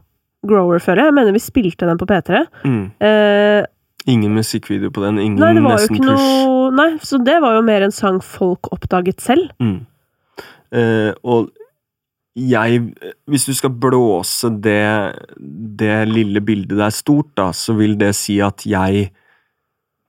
grower, 0.46 0.78
føler 0.80 1.02
jeg. 1.04 1.10
Jeg 1.12 1.14
mener 1.14 1.32
vi 1.36 1.38
spilte 1.44 1.86
den 1.86 1.98
på 2.00 2.06
P3. 2.08 2.46
Mm. 2.64 2.90
Eh, 3.00 3.64
Ingen 4.08 4.32
musikkvideo 4.34 4.88
på 4.90 5.02
den, 5.04 5.18
ingen 5.20 5.36
nei, 5.38 5.52
det 5.52 5.62
var 5.62 5.76
nesten 5.76 5.98
push. 5.98 6.06
noe 6.08 6.70
Nei, 6.72 6.96
så 7.04 7.18
det 7.22 7.36
var 7.42 7.58
jo 7.58 7.62
mer 7.62 7.82
en 7.82 7.90
sang 7.92 8.20
folk 8.24 8.70
oppdaget 8.72 9.20
selv. 9.20 9.50
Mm. 9.60 9.84
Eh, 10.72 11.12
og 11.26 11.50
jeg 12.48 12.94
Hvis 13.28 13.46
du 13.48 13.52
skal 13.54 13.72
blåse 13.76 14.48
det, 14.62 14.82
det 15.80 16.08
lille 16.08 16.40
bildet 16.40 16.78
der 16.78 16.92
stort, 16.94 17.32
da, 17.38 17.50
så 17.52 17.74
vil 17.78 17.98
det 18.00 18.14
si 18.18 18.40
at 18.44 18.64
jeg 18.68 19.10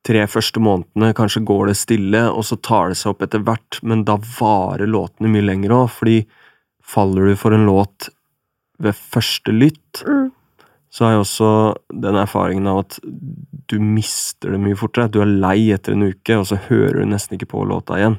Tre 0.02 0.24
første 0.26 0.58
månedene 0.58 1.12
kanskje 1.14 1.44
går 1.46 1.68
det 1.70 1.76
stille, 1.78 2.24
og 2.34 2.42
så 2.48 2.56
tar 2.58 2.90
det 2.90 2.96
seg 2.98 3.12
opp 3.12 3.20
etter 3.22 3.44
hvert, 3.46 3.78
men 3.86 4.00
da 4.08 4.16
varer 4.18 4.90
låtene 4.90 5.30
mye 5.30 5.46
lenger 5.46 5.76
òg, 5.76 5.92
fordi 5.94 6.16
faller 6.82 7.30
du 7.30 7.36
for 7.38 7.54
en 7.54 7.68
låt 7.68 8.08
ved 8.82 8.98
første 8.98 9.54
lytt, 9.54 10.02
Mm. 10.02 10.32
så 10.90 11.06
har 11.06 11.12
jeg 11.12 11.22
også 11.22 11.52
den 12.02 12.18
erfaringen 12.18 12.66
av 12.68 12.80
at 12.80 12.98
du 13.70 13.78
mister 13.80 14.50
det 14.50 14.60
mye 14.60 14.76
fortere. 14.76 15.12
Du 15.12 15.22
er 15.22 15.30
lei 15.30 15.70
etter 15.70 15.94
en 15.94 16.10
uke, 16.10 16.34
og 16.34 16.48
så 16.50 16.58
hører 16.58 16.98
du 16.98 17.06
nesten 17.06 17.38
ikke 17.38 17.52
på 17.54 17.62
låta 17.70 18.00
igjen. 18.02 18.18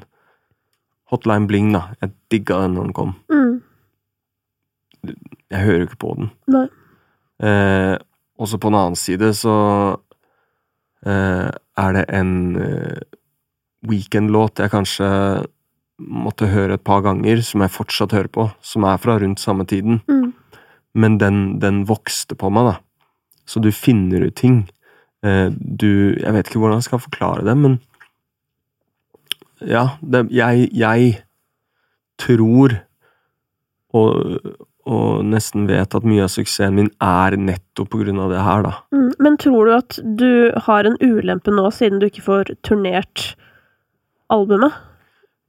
Hotline 1.11 1.47
Bling, 1.51 1.73
da. 1.75 1.89
Jeg 2.01 2.13
digga 2.31 2.61
den 2.63 2.75
når 2.77 2.83
den 2.87 2.93
kom. 2.93 3.15
Mm. 3.27 3.61
Jeg 5.03 5.65
hører 5.65 5.83
jo 5.83 5.89
ikke 5.89 6.01
på 6.03 6.13
den. 6.19 6.31
Nei. 6.53 6.67
Eh, 7.43 7.95
også 8.39 8.59
på 8.61 8.69
en 8.71 8.77
annen 8.79 8.99
side 8.99 9.33
så 9.37 9.55
eh, 11.05 11.49
er 11.49 11.97
det 11.97 12.05
en 12.13 12.33
eh, 12.61 13.03
weekend-låt 13.89 14.61
jeg 14.63 14.71
kanskje 14.73 15.09
måtte 16.03 16.49
høre 16.51 16.77
et 16.77 16.85
par 16.85 17.03
ganger, 17.05 17.41
som 17.45 17.61
jeg 17.63 17.73
fortsatt 17.73 18.15
hører 18.15 18.31
på, 18.33 18.47
som 18.65 18.85
er 18.87 18.97
fra 19.01 19.17
rundt 19.21 19.41
samme 19.41 19.65
tiden. 19.69 20.01
Mm. 20.09 20.31
Men 20.93 21.17
den, 21.21 21.43
den 21.61 21.83
vokste 21.89 22.37
på 22.37 22.49
meg, 22.53 22.71
da. 22.71 22.75
Så 23.49 23.61
du 23.63 23.69
finner 23.75 24.25
ut 24.27 24.35
ting. 24.39 24.63
Eh, 25.23 25.49
du 25.51 26.15
Jeg 26.19 26.33
vet 26.33 26.47
ikke 26.47 26.61
hvordan 26.63 26.79
jeg 26.81 26.89
skal 26.89 27.03
forklare 27.03 27.45
det, 27.47 27.57
men 27.57 27.79
Ja, 29.63 29.97
det, 30.01 30.27
jeg, 30.31 30.69
jeg 30.75 31.23
tror 32.19 32.73
og, 33.93 34.39
og 34.85 35.23
nesten 35.25 35.67
vet 35.69 35.95
at 35.95 36.03
mye 36.07 36.25
av 36.25 36.31
suksessen 36.33 36.75
min 36.75 36.89
er 37.03 37.37
nettopp 37.39 37.89
på 37.93 38.01
grunn 38.03 38.19
av 38.19 38.33
det 38.33 38.41
her, 38.43 38.63
da. 38.65 38.73
Mm. 38.91 39.11
Men 39.23 39.37
tror 39.39 39.65
du 39.69 39.75
at 39.77 39.99
du 40.19 40.31
har 40.65 40.83
en 40.89 40.97
ulempe 40.99 41.53
nå, 41.55 41.69
siden 41.71 42.01
du 42.01 42.07
ikke 42.09 42.25
får 42.25 42.51
turnert 42.67 43.35
albumet? 44.33 44.73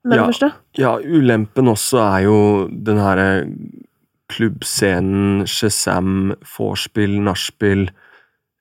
Med 0.05 0.19
Ja. 0.19 0.27
det 0.27 0.35
første? 0.35 0.53
Ja, 0.77 0.93
ulempen 1.01 1.67
også 1.73 1.99
er 2.05 2.23
jo 2.27 2.69
den 2.69 2.99
herre 3.01 3.49
klubbscenen, 4.29 5.45
Shazam, 5.49 6.35
vorspiel, 6.57 7.19
nachspiel 7.25 7.89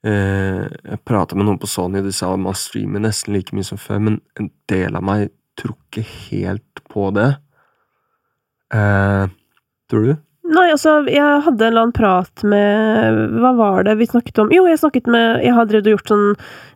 eh, 0.05 0.67
Jeg 0.67 0.99
prata 1.05 1.35
med 1.35 1.45
noen 1.47 1.59
på 1.59 1.67
Sony, 1.69 2.01
de 2.03 2.11
sa 2.15 2.35
man 2.35 2.53
streamer 2.53 2.99
nesten 3.03 3.33
like 3.35 3.53
mye 3.55 3.63
som 3.67 3.77
før, 3.79 3.99
men 4.03 4.21
en 4.39 4.49
del 4.71 4.95
av 4.95 5.03
meg 5.03 5.29
tror 5.59 5.75
ikke 5.91 6.03
helt 6.31 6.81
på 6.89 7.11
det. 7.15 7.29
Eh, 8.73 9.27
tror 9.91 10.07
du? 10.09 10.13
Nei, 10.53 10.67
altså, 10.73 10.97
jeg 11.09 11.41
hadde 11.45 11.65
en 11.65 11.71
eller 11.71 11.85
annen 11.85 11.95
prat 11.95 12.43
med 12.45 13.37
Hva 13.41 13.53
var 13.57 13.85
det 13.87 13.95
vi 13.99 14.07
snakket 14.09 14.41
om? 14.43 14.51
Jo, 14.53 14.65
jeg 14.69 14.81
snakket 14.81 15.07
med 15.11 15.41
Jeg 15.45 15.55
har 15.57 15.69
drevet 15.69 15.89
og 15.89 15.95
gjort 15.95 16.11
sånn 16.11 16.25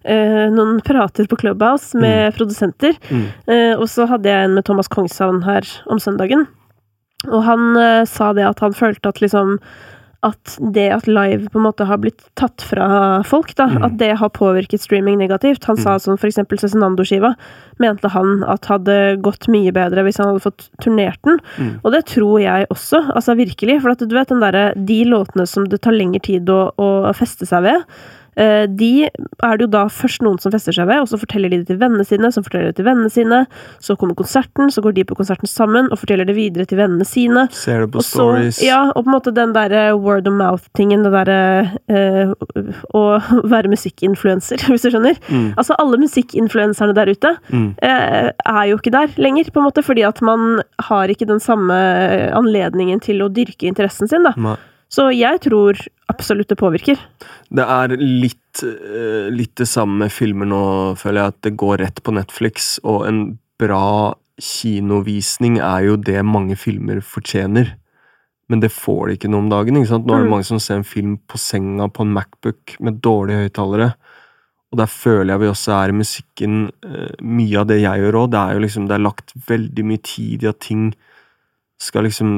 eh, 0.08 0.45
noen 0.54 0.80
prater 0.88 1.28
på 1.30 1.38
Clubhouse 1.41 1.98
med 1.99 2.34
produsenter. 2.38 2.95
Mm. 3.12 3.26
Eh, 3.54 3.74
og 3.76 3.86
så 3.91 4.08
hadde 4.10 4.32
jeg 4.32 4.48
en 4.48 4.56
med 4.58 4.66
Thomas 4.68 4.90
Kongshavn 4.91 5.44
her 5.45 5.68
om 5.91 6.02
søndagen. 6.02 6.48
Og 7.28 7.44
han 7.45 7.70
eh, 7.82 8.04
sa 8.10 8.32
det 8.38 8.48
at 8.48 8.64
han 8.64 8.78
følte 8.78 9.12
at 9.12 9.22
liksom 9.24 9.58
at 10.26 10.57
det 10.73 10.88
at 10.91 11.06
live 11.07 11.49
på 11.53 11.60
en 11.60 11.65
måte 11.68 11.85
har 11.85 11.99
blitt 12.02 12.23
tatt 12.39 12.64
fra 12.65 13.22
folk, 13.23 13.53
da, 13.56 13.68
Mm. 13.68 13.84
at 13.85 13.98
det 13.98 14.18
har 14.18 14.30
påvirket 14.30 14.81
streaming 14.81 15.18
negativt. 15.19 15.64
Han 15.65 15.77
sa 15.77 15.98
sånn 15.98 16.18
for 16.18 16.27
eksempel 16.27 16.57
Cezinando-skiva, 16.57 17.35
mente 17.80 18.10
han 18.10 18.44
at 18.48 18.65
hadde 18.65 19.22
gått 19.22 19.48
mye 19.48 19.72
bedre 19.72 20.03
hvis 20.03 20.18
han 20.18 20.27
hadde 20.34 20.41
fått 20.41 20.69
turnert 20.81 21.22
den. 21.23 21.39
Mm. 21.60 21.80
Og 21.85 21.91
det 21.94 22.06
tror 22.06 22.41
jeg 22.41 22.68
også, 22.69 23.14
altså 23.14 23.35
virkelig. 23.38 23.81
For 23.81 23.91
at 23.91 23.99
du 23.99 24.15
vet 24.15 24.27
den 24.30 24.41
derre 24.41 24.73
De 24.76 25.03
låtene 25.06 25.48
som 25.48 25.65
det 25.65 25.81
tar 25.81 25.91
lengre 25.94 26.22
tid 26.22 26.49
å, 26.49 26.72
å 26.77 27.14
feste 27.14 27.45
seg 27.45 27.64
ved, 27.64 27.84
de 28.38 28.89
er 29.09 29.57
det 29.57 29.65
jo 29.65 29.69
da 29.73 29.84
først 29.89 30.22
noen 30.22 30.38
som 30.41 30.51
fester 30.53 30.76
seg 30.76 30.85
ved, 30.89 30.99
og 31.01 31.07
så 31.09 31.18
forteller 31.18 31.49
de 31.49 31.57
det 31.64 31.68
til 31.72 31.80
vennene 31.81 32.05
sine, 32.05 32.30
som 32.34 32.43
forteller 32.45 32.69
det 32.72 32.76
til 32.77 32.85
vennene 32.85 33.09
sine. 33.09 33.39
Så 33.81 33.95
kommer 33.97 34.14
konserten, 34.19 34.69
så 34.73 34.81
går 34.85 34.93
de 34.97 35.03
på 35.09 35.18
konserten 35.18 35.49
sammen 35.49 35.89
og 35.91 35.97
forteller 36.01 36.27
det 36.30 36.35
videre 36.38 36.68
til 36.69 36.77
vennene 36.77 37.05
sine. 37.07 37.47
Ser 37.51 37.81
det 37.85 37.91
på 37.95 38.01
Og 38.03 38.05
så, 38.05 38.22
stories. 38.22 38.61
ja, 38.61 38.84
og 38.93 39.03
på 39.03 39.09
en 39.09 39.15
måte 39.15 39.34
den 39.34 39.53
derre 39.57 39.88
word 39.97 40.27
of 40.30 40.38
mouth-tingen, 40.38 41.01
det 41.07 41.14
derre 41.15 41.39
eh, 41.89 42.34
å 42.93 43.03
være 43.53 43.72
musikkinfluenser, 43.73 44.61
hvis 44.72 44.85
du 44.85 44.91
skjønner. 44.93 45.18
Mm. 45.34 45.49
Altså, 45.57 45.77
alle 45.81 45.97
musikkinfluenserne 46.05 46.93
der 46.97 47.14
ute 47.15 47.34
Mm. 47.51 47.73
eh, 47.84 48.31
er 48.45 48.64
jo 48.69 48.77
ikke 48.77 48.91
der 48.93 49.14
lenger, 49.18 49.49
på 49.53 49.59
en 49.61 49.68
måte, 49.69 49.81
fordi 49.85 50.03
at 50.07 50.22
man 50.22 50.61
har 50.89 51.07
ikke 51.11 51.27
den 51.30 51.39
samme 51.43 51.73
anledningen 52.35 52.99
til 53.03 53.22
å 53.23 53.30
dyrke 53.34 53.68
interessen 53.69 54.07
sin, 54.09 54.23
da. 54.27 54.34
Nei. 54.38 54.55
Så 54.89 55.09
jeg 55.11 55.41
tror 55.43 55.80
absolutt 56.09 56.47
det 56.47 56.57
påvirker. 56.57 56.97
Det 57.51 57.64
er 57.64 57.95
litt, 57.99 58.64
eh, 58.64 59.27
litt 59.34 59.55
det 59.59 59.68
samme 59.68 60.05
med 60.05 60.11
filmer 60.11 60.47
nå, 60.47 60.61
føler 60.97 61.22
jeg, 61.22 61.27
at 61.34 61.41
det 61.41 61.57
går 61.57 61.77
rett 61.84 62.03
på 62.03 62.14
Netflix, 62.15 62.80
og 62.84 63.05
en 63.07 63.38
bra 63.59 64.15
kinovisning 64.39 65.57
er 65.59 65.88
jo 65.88 65.97
det 65.97 66.23
mange 66.26 66.55
filmer 66.59 67.01
fortjener. 67.03 67.73
Men 68.49 68.61
det 68.64 68.72
får 68.72 69.07
de 69.09 69.15
ikke 69.18 69.30
noe 69.31 69.43
om 69.43 69.49
dagen. 69.51 69.76
ikke 69.76 69.89
sant? 69.91 70.05
Nå 70.07 70.14
er 70.15 70.19
det 70.23 70.27
Mm. 70.27 70.31
mange 70.31 70.45
som 70.45 70.59
ser 70.59 70.76
en 70.77 70.84
film 70.84 71.19
på 71.27 71.38
senga 71.38 71.89
på 71.91 72.01
en 72.01 72.14
Macbook 72.14 72.80
med 72.80 73.01
dårlige 73.01 73.49
høyttalere. 73.49 73.93
Og 74.72 74.77
der 74.77 74.85
føler 74.85 75.34
jeg 75.34 75.39
vi 75.39 75.47
også 75.47 75.72
er 75.73 75.89
i 75.89 75.97
musikken 75.97 76.72
eh, 76.84 77.11
Mye 77.22 77.57
av 77.59 77.68
det 77.68 77.81
jeg 77.81 77.99
gjør 77.99 78.14
òg, 78.27 78.31
det 78.31 78.39
er 78.39 78.53
jo 78.53 78.59
liksom 78.59 78.88
Det 78.88 78.95
er 78.95 79.03
lagt 79.03 79.34
veldig 79.47 79.85
mye 79.85 80.01
tid 80.03 80.43
i 80.43 80.47
at 80.47 80.59
ting 80.59 80.93
skal 81.82 82.08
liksom 82.08 82.30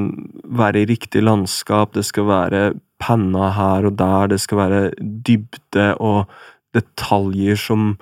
være 0.44 0.84
i 0.84 0.88
riktig 0.90 1.24
landskap, 1.24 1.94
det 1.96 2.04
skal 2.08 2.28
være 2.28 2.64
panna 3.00 3.52
her 3.56 3.88
og 3.88 3.98
der, 4.00 4.32
det 4.34 4.40
skal 4.44 4.60
være 4.60 4.82
dybde 5.00 5.94
og 6.04 6.28
detaljer 6.76 7.60
som 7.60 7.94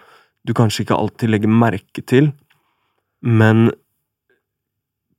du 0.47 0.55
kanskje 0.57 0.85
ikke 0.85 0.97
alltid 0.97 1.29
legger 1.29 1.51
merke 1.51 2.01
til, 2.07 2.31
men 3.21 3.69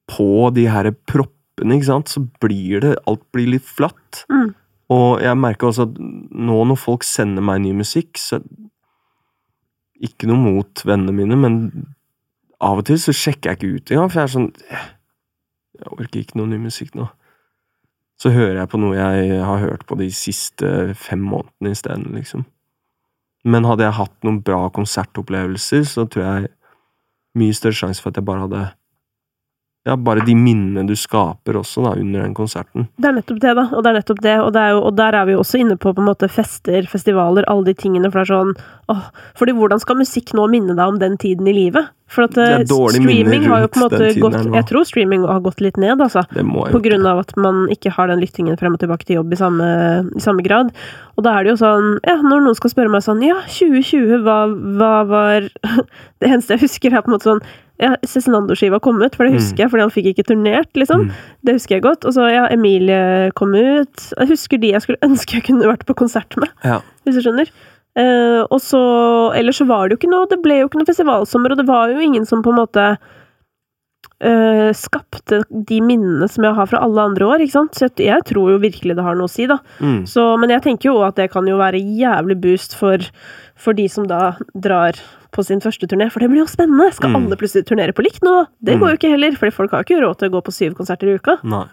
på 0.08 0.48
de 0.56 0.66
her 0.72 0.90
proppene, 1.10 1.76
ikke 1.76 1.90
sant, 1.90 2.08
så 2.08 2.22
blir 2.40 2.80
det 2.84 2.96
Alt 3.10 3.26
blir 3.34 3.50
litt 3.52 3.66
flatt. 3.66 4.24
Mm. 4.32 4.54
Og 4.94 5.20
jeg 5.20 5.36
merker 5.36 5.68
også 5.68 5.84
at 5.88 5.98
nå 5.98 6.58
når 6.70 6.80
folk 6.80 7.04
sender 7.04 7.44
meg 7.44 7.60
ny 7.64 7.74
musikk, 7.82 8.16
så 8.16 8.40
Ikke 9.98 10.28
noe 10.30 10.38
mot 10.38 10.84
vennene 10.86 11.10
mine, 11.10 11.36
men 11.36 11.54
av 12.62 12.78
og 12.78 12.86
til 12.86 13.00
så 13.02 13.10
sjekker 13.10 13.50
jeg 13.50 13.58
ikke 13.58 13.70
ut 13.74 13.90
engang, 13.90 14.10
for 14.12 14.20
jeg 14.20 14.28
er 14.28 14.34
sånn 14.36 14.52
Jeg 15.78 15.94
orker 15.94 16.20
ikke 16.20 16.38
noe 16.40 16.50
ny 16.50 16.58
musikk 16.62 16.94
nå. 16.98 17.08
Så 18.18 18.32
hører 18.34 18.58
jeg 18.58 18.70
på 18.72 18.80
noe 18.82 18.96
jeg 18.98 19.42
har 19.46 19.62
hørt 19.62 19.84
på 19.86 19.98
de 20.00 20.08
siste 20.14 20.94
fem 20.98 21.20
månedene 21.22 21.74
isteden, 21.76 22.08
liksom. 22.16 22.44
Men 23.46 23.66
hadde 23.68 23.86
jeg 23.86 23.94
hatt 24.00 24.16
noen 24.26 24.40
bra 24.42 24.64
konsertopplevelser, 24.74 25.84
så 25.86 26.04
tror 26.10 26.24
jeg 26.24 26.50
mye 27.38 27.54
større 27.54 27.78
sjanse 27.78 28.02
for 28.02 28.10
at 28.10 28.18
jeg 28.18 28.26
bare 28.26 28.46
hadde 28.48 28.64
Ja, 29.88 29.96
bare 29.96 30.20
de 30.26 30.34
minnene 30.36 30.84
du 30.84 30.92
skaper 30.98 31.56
også, 31.56 31.86
da, 31.86 31.94
under 31.96 32.26
den 32.26 32.34
konserten. 32.36 32.88
Det 33.00 33.08
er 33.08 33.14
nettopp 33.16 33.38
det, 33.40 33.54
da. 33.56 33.64
Og 33.72 33.84
det 33.84 33.90
er 33.90 33.96
nettopp 33.96 34.24
det, 34.24 34.34
og, 34.44 34.50
det 34.52 34.64
er 34.64 34.74
jo, 34.76 34.82
og 34.84 34.96
der 34.98 35.16
er 35.16 35.28
vi 35.28 35.36
jo 35.36 35.44
også 35.44 35.62
inne 35.62 35.78
på 35.80 35.94
på 35.96 36.04
en 36.04 36.10
måte 36.10 36.28
fester, 36.28 36.84
festivaler, 36.90 37.46
alle 37.48 37.70
de 37.70 37.76
tingene, 37.78 38.10
for 38.12 38.20
det 38.20 38.26
er 38.26 38.34
sånn 38.34 38.52
åh, 38.92 39.06
fordi 39.38 39.54
hvordan 39.56 39.80
skal 39.80 39.98
musikk 40.00 40.34
nå 40.36 40.44
minne 40.52 40.76
deg 40.76 40.92
om 40.92 40.98
den 41.00 41.16
tiden 41.20 41.48
i 41.48 41.56
livet? 41.56 41.88
For 42.08 42.24
at 42.24 42.38
eh, 42.40 42.62
streaming 42.64 43.44
har 43.50 43.64
jo 43.64 43.68
på 43.68 43.80
en 43.80 43.84
måte 43.84 44.06
gått. 44.16 44.36
Jeg 44.54 44.66
tror 44.70 44.86
streaming 44.88 45.26
har 45.28 45.42
gått 45.44 45.60
litt 45.60 45.76
ned, 45.80 46.00
altså. 46.00 46.24
På 46.32 46.80
grunn 46.84 47.04
av 47.08 47.20
at 47.20 47.34
man 47.36 47.66
ikke 47.72 47.92
har 47.92 48.08
den 48.08 48.22
lyttingen 48.22 48.56
frem 48.60 48.76
og 48.76 48.80
tilbake 48.80 49.04
til 49.04 49.20
jobb 49.20 49.34
i 49.36 49.40
samme, 49.40 49.68
i 50.16 50.24
samme 50.24 50.44
grad. 50.44 50.72
Og 51.20 51.26
da 51.26 51.36
er 51.36 51.44
det 51.44 51.52
jo 51.52 51.60
sånn, 51.60 51.98
ja, 52.08 52.16
når 52.24 52.46
noen 52.46 52.56
skal 52.56 52.72
spørre 52.72 52.92
meg 52.92 53.04
sånn, 53.04 53.20
ja, 53.26 53.36
2020, 53.52 54.24
hva, 54.24 54.38
hva 54.80 54.92
var 55.08 55.48
Det 56.18 56.32
eneste 56.32 56.56
jeg 56.56 56.64
husker, 56.64 56.96
er 56.96 57.04
på 57.04 57.12
en 57.12 57.18
måte 57.18 57.28
sånn 57.28 57.44
ja, 57.80 57.94
Cezinando-skiva 58.04 58.80
kom 58.82 59.00
ut, 59.02 59.14
for 59.14 59.24
det 59.24 59.32
Mm. 59.34 59.38
husker 59.38 59.56
jeg, 59.64 59.70
fordi 59.70 59.84
han 59.86 59.90
fikk 59.94 60.06
ikke 60.12 60.26
turnert, 60.30 60.70
liksom. 60.74 61.06
Mm. 61.08 61.12
Det 61.44 61.54
husker 61.54 61.76
jeg 61.76 61.82
godt. 61.82 62.04
Og 62.04 62.12
så, 62.14 62.26
ja, 62.32 62.46
Emilie 62.50 63.30
kom 63.34 63.54
ut. 63.54 64.12
Jeg 64.18 64.28
husker 64.28 64.58
de 64.60 64.72
jeg 64.72 64.82
skulle 64.82 64.98
ønske 65.08 65.34
jeg 65.38 65.44
kunne 65.44 65.66
vært 65.70 65.86
på 65.86 65.94
konsert 65.94 66.36
med, 66.36 66.48
Ja. 66.64 66.80
hvis 67.06 67.14
du 67.14 67.22
skjønner. 67.22 67.48
Eh, 67.98 68.42
og 68.50 68.60
så 68.62 69.34
Ellers 69.34 69.58
så 69.58 69.66
var 69.66 69.88
det 69.88 69.96
jo 69.96 69.98
ikke 70.06 70.10
noe 70.12 70.26
Det 70.30 70.40
ble 70.42 70.60
jo 70.60 70.68
ikke 70.68 70.78
noe 70.78 70.86
festivalsommer, 70.86 71.50
og 71.50 71.56
det 71.58 71.66
var 71.66 71.88
jo 71.90 71.98
ingen 71.98 72.24
som 72.28 72.42
på 72.44 72.50
en 72.52 72.60
måte 72.60 72.84
eh, 74.20 74.70
skapte 74.74 75.42
de 75.50 75.80
minnene 75.84 76.28
som 76.30 76.44
jeg 76.44 76.54
har 76.56 76.66
fra 76.70 76.80
alle 76.84 77.04
andre 77.10 77.26
år, 77.28 77.44
ikke 77.44 77.54
sant. 77.56 77.74
Så 77.78 77.86
jeg, 77.88 78.06
jeg 78.08 78.24
tror 78.30 78.50
jo 78.54 78.58
virkelig 78.62 78.96
det 78.98 79.04
har 79.06 79.14
noe 79.18 79.28
å 79.28 79.32
si, 79.32 79.46
da. 79.50 79.58
Mm. 79.80 80.02
Så, 80.10 80.24
men 80.40 80.50
jeg 80.50 80.62
tenker 80.66 80.90
jo 80.90 80.96
at 81.06 81.16
det 81.20 81.30
kan 81.30 81.46
jo 81.46 81.58
være 81.60 81.78
jævlig 81.82 82.38
boost 82.42 82.74
for, 82.78 82.98
for 83.58 83.72
de 83.78 83.86
som 83.88 84.06
da 84.10 84.36
drar 84.54 84.98
på 85.30 85.44
sin 85.44 85.60
første 85.60 85.86
turné, 85.86 86.08
for 86.10 86.20
det 86.24 86.30
blir 86.32 86.40
jo 86.42 86.48
spennende! 86.50 86.90
Skal 86.96 87.10
Mm. 87.12 87.16
alle 87.28 87.36
plutselig 87.36 87.66
turnere 87.68 87.92
på 87.92 88.02
likt 88.02 88.22
nå? 88.24 88.46
Det 88.64 88.74
Mm. 88.76 88.80
går 88.80 88.88
jo 88.90 88.96
ikke 88.96 89.10
heller, 89.12 89.36
for 89.36 89.50
folk 89.50 89.70
har 89.76 89.84
ikke 89.84 90.00
råd 90.00 90.18
til 90.18 90.28
å 90.30 90.32
gå 90.38 90.44
på 90.46 90.52
syv 90.56 90.74
konserter 90.74 91.08
i 91.12 91.18
uka. 91.20 91.38
Nei. 91.44 91.66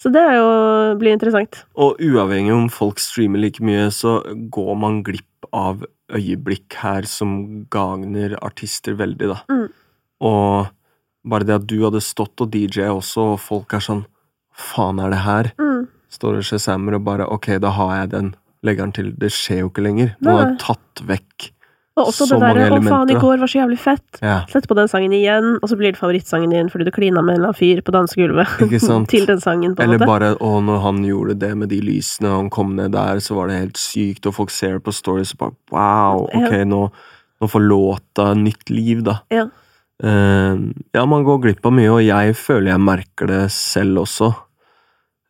Så 0.00 0.08
det 0.10 0.22
jo, 0.32 0.96
blir 0.96 1.12
interessant. 1.12 1.64
Og 1.76 1.98
uavhengig 2.00 2.54
om 2.56 2.68
folk 2.72 2.98
streamer 2.98 3.38
like 3.38 3.60
mye, 3.60 3.90
så 3.92 4.22
går 4.50 4.74
man 4.80 5.02
glipp 5.04 5.44
av 5.52 5.84
øyeblikk 6.10 6.72
her 6.80 7.02
som 7.02 7.66
gagner 7.70 8.32
artister 8.40 8.94
veldig, 8.96 9.28
da. 9.28 9.42
Mm. 9.52 9.68
Og 10.22 10.70
bare 11.26 11.44
det 11.44 11.54
at 11.60 11.66
du 11.66 11.78
hadde 11.84 12.00
stått 12.00 12.40
og 12.40 12.50
DJ 12.50 12.88
også, 12.88 13.34
og 13.34 13.40
folk 13.40 13.72
er 13.74 13.80
sånn 13.84 14.04
Faen, 14.60 14.98
er 15.00 15.10
det 15.10 15.18
her? 15.24 15.52
Mm. 15.60 15.86
Står 16.10 16.36
og 16.40 16.44
shazamer 16.44 16.94
og 16.98 17.04
bare 17.06 17.24
Ok, 17.32 17.46
da 17.62 17.70
har 17.70 17.94
jeg 18.00 18.10
den. 18.10 18.34
Legger 18.66 18.84
den 18.84 18.92
til. 18.92 19.12
Det 19.16 19.30
skjer 19.32 19.62
jo 19.62 19.68
ikke 19.70 19.84
lenger. 19.86 20.10
Nå 20.20 20.34
har 20.36 20.56
tatt 20.60 21.00
vekk 21.06 21.46
Og 21.96 22.06
også 22.10 22.26
Så 22.26 22.36
det 22.38 22.40
derre 22.40 22.66
'Å, 22.70 22.82
faen, 22.88 23.10
i 23.10 23.14
går 23.14 23.38
var 23.40 23.46
så 23.50 23.60
jævlig 23.60 23.78
fett'. 23.78 24.20
Ja, 24.22 24.44
Sett 24.48 24.66
på 24.68 24.74
den 24.76 24.88
sangen 24.88 25.12
igjen, 25.12 25.58
og 25.62 25.68
så 25.68 25.76
blir 25.76 25.92
det 25.92 25.98
favorittsangen 26.00 26.50
din 26.50 26.68
fordi 26.68 26.84
du 26.84 26.90
klina 26.90 27.20
med 27.22 27.34
en 27.34 27.40
eller 27.40 27.52
annen 27.52 27.60
fyr 27.60 27.80
på 27.82 27.92
dansegulvet. 27.92 29.08
til 29.08 29.26
den 29.26 29.40
sangen, 29.40 29.74
på 29.74 29.82
en 29.82 29.88
Eller 29.88 29.98
måte. 29.98 30.06
bare 30.06 30.34
Å, 30.40 30.60
når 30.62 30.80
han 30.82 31.02
gjorde 31.04 31.38
det 31.38 31.56
med 31.56 31.68
de 31.68 31.80
lysene, 31.80 32.28
og 32.30 32.36
han 32.36 32.50
kom 32.50 32.76
ned 32.76 32.92
der, 32.92 33.16
så 33.20 33.34
var 33.34 33.48
det 33.48 33.58
helt 33.60 33.76
sykt, 33.76 34.26
og 34.26 34.34
folk 34.34 34.50
ser 34.50 34.78
på 34.78 34.92
stories 34.92 35.32
og 35.34 35.38
bare 35.38 35.52
Wow, 35.72 36.24
ok, 36.28 36.52
Ja. 36.52 36.64
nå, 36.64 36.90
nå 37.40 37.48
får 37.48 37.60
låta 37.68 38.34
nytt 38.34 38.70
liv, 38.70 39.02
da. 39.04 39.20
Ja. 39.30 39.48
Eh, 40.00 40.60
ja, 40.96 41.04
man 41.06 41.24
går 41.26 41.40
glipp 41.44 41.66
av 41.68 41.74
mye, 41.76 41.90
og 41.92 42.02
jeg 42.04 42.36
føler 42.38 42.72
jeg 42.72 42.84
merker 42.84 43.30
det 43.30 43.44
selv 43.54 44.04
også. 44.06 44.32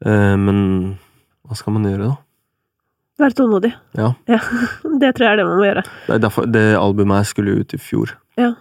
Eh, 0.06 0.36
men 0.38 0.58
hva 1.46 1.58
skal 1.58 1.74
man 1.76 1.88
gjøre, 1.90 2.12
da? 2.12 2.16
Være 3.20 3.36
tålmodig. 3.36 3.74
Ja. 3.98 4.14
Det 5.00 5.12
tror 5.16 5.26
jeg 5.26 5.32
er 5.34 5.38
det 5.40 5.46
man 5.48 5.58
må 5.60 5.66
gjøre. 5.66 5.84
Det, 6.06 6.14
er 6.14 6.22
derfor, 6.22 6.46
det 6.48 6.64
albumet 6.78 7.20
her 7.20 7.28
skulle 7.28 7.58
ut 7.60 7.74
i 7.76 7.80
fjor. 7.80 8.14
Ja. 8.40 8.54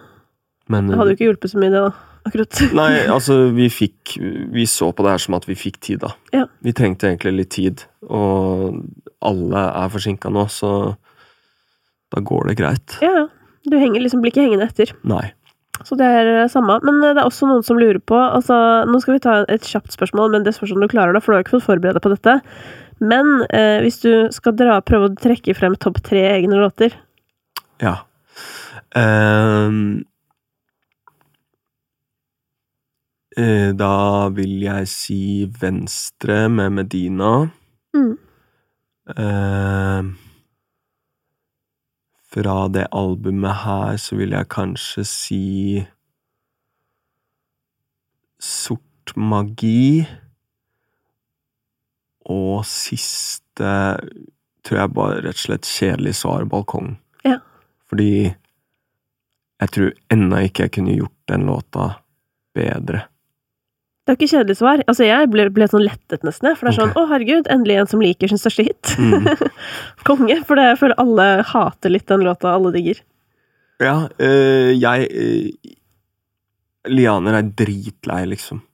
Men 0.70 0.90
Det 0.90 0.98
hadde 0.98 1.14
jo 1.14 1.16
ikke 1.16 1.28
hjulpet 1.30 1.52
så 1.54 1.60
mye, 1.60 1.72
det, 1.72 1.80
da. 1.86 2.06
Akkurat. 2.28 2.60
Nei, 2.80 2.90
altså, 3.16 3.38
vi 3.56 3.70
fikk 3.72 4.18
Vi 4.52 4.66
så 4.68 4.90
på 4.92 5.06
det 5.06 5.14
her 5.14 5.22
som 5.24 5.38
at 5.38 5.48
vi 5.48 5.56
fikk 5.56 5.80
tid, 5.80 6.02
da. 6.04 6.12
Ja. 6.36 6.44
Vi 6.64 6.74
trengte 6.76 7.08
egentlig 7.08 7.36
litt 7.38 7.52
tid, 7.56 7.84
og 8.04 8.82
alle 9.24 9.64
er 9.80 9.92
forsinka 9.92 10.32
nå, 10.32 10.44
så 10.52 10.72
da 12.10 12.22
går 12.26 12.50
det 12.50 12.58
greit. 12.60 12.98
Ja, 13.04 13.12
ja. 13.22 13.28
Du 13.70 13.76
henger 13.76 14.00
liksom, 14.00 14.22
blir 14.24 14.32
ikke 14.32 14.44
hengende 14.46 14.66
etter. 14.70 14.92
Nei. 15.06 15.30
Så 15.86 15.96
det 15.98 16.06
er 16.06 16.28
eh, 16.34 16.50
samme. 16.52 16.78
Men 16.86 17.00
eh, 17.02 17.14
det 17.16 17.22
er 17.22 17.28
også 17.28 17.48
noen 17.48 17.64
som 17.66 17.80
lurer 17.80 18.00
på 18.02 18.18
altså, 18.18 18.56
Nå 18.88 19.00
skal 19.02 19.16
vi 19.16 19.24
ta 19.24 19.38
et 19.48 19.66
kjapt 19.66 19.94
spørsmål, 19.96 20.34
men 20.34 20.44
det 20.46 20.54
spørs 20.56 20.74
om 20.76 20.82
du 20.82 20.90
klarer 20.90 21.16
det, 21.16 21.24
for 21.24 21.32
du 21.32 21.38
har 21.38 21.46
ikke 21.46 21.56
fått 21.58 21.68
forberede 21.68 21.98
deg 21.98 22.06
på 22.06 22.14
dette. 22.14 22.36
Men 23.00 23.32
eh, 23.48 23.80
hvis 23.84 24.02
du 24.04 24.12
skal 24.34 24.56
dra, 24.58 24.80
prøve 24.84 25.08
å 25.08 25.16
trekke 25.16 25.56
frem 25.56 25.76
topp 25.80 26.02
tre 26.04 26.26
egne 26.34 26.60
låter 26.60 26.96
Ja. 27.80 28.02
Um, 28.90 30.02
eh, 33.38 33.70
da 33.78 33.94
vil 34.36 34.58
jeg 34.66 34.90
si 34.90 35.22
Venstre 35.60 36.42
med 36.52 36.76
Medina. 36.76 37.32
Mm. 37.96 38.12
Ehm, 39.16 40.10
fra 42.30 42.68
det 42.70 42.86
albumet 42.94 43.62
her 43.64 43.96
så 43.98 44.18
vil 44.20 44.36
jeg 44.36 44.52
kanskje 44.52 45.06
si 45.08 45.46
Sort 48.40 49.12
magi. 49.20 50.06
Og 52.30 52.62
siste 52.64 53.72
tror 54.64 54.78
jeg 54.78 54.92
bare 54.96 55.18
rett 55.26 55.36
og 55.36 55.42
slett 55.42 55.68
kjedelig 55.68 56.14
svar 56.16 56.46
balkong. 56.48 56.94
Ja. 57.26 57.36
Fordi 57.90 58.30
jeg 59.60 59.72
tror 59.74 59.92
ennå 60.14 60.40
ikke 60.46 60.64
jeg 60.64 60.74
kunne 60.78 60.96
gjort 60.96 61.16
den 61.28 61.44
låta 61.50 61.90
bedre. 62.56 63.09
Det 64.10 64.16
er 64.16 64.16
jo 64.16 64.24
ikke 64.24 64.34
kjedelig 64.34 64.54
svar. 64.58 64.80
Altså, 64.90 65.04
jeg 65.06 65.26
ble, 65.30 65.44
ble 65.54 65.66
sånn 65.70 65.84
lettet 65.86 66.24
nesten. 66.26 66.48
For 66.58 66.66
det 66.66 66.70
er 66.72 66.76
sånn 66.80 66.88
okay. 66.90 66.98
Å, 66.98 67.10
herregud, 67.12 67.48
endelig 67.54 67.76
en 67.78 67.88
som 67.92 68.00
liker 68.02 68.30
sin 68.32 68.40
største 68.42 68.64
hit. 68.66 68.88
Mm. 68.98 69.28
Konge. 70.08 70.36
For 70.48 70.58
det, 70.58 70.64
jeg 70.72 70.78
føler 70.80 70.98
alle 70.98 71.26
hater 71.46 71.92
litt 71.94 72.08
den 72.10 72.24
låta 72.26 72.50
alle 72.56 72.72
digger. 72.74 72.98
Ja, 73.78 73.92
øh, 74.18 74.70
jeg 74.74 75.04
øh, 75.14 75.76
Lianer 76.90 77.38
er 77.38 77.52
dritlei, 77.60 78.24
liksom. 78.32 78.64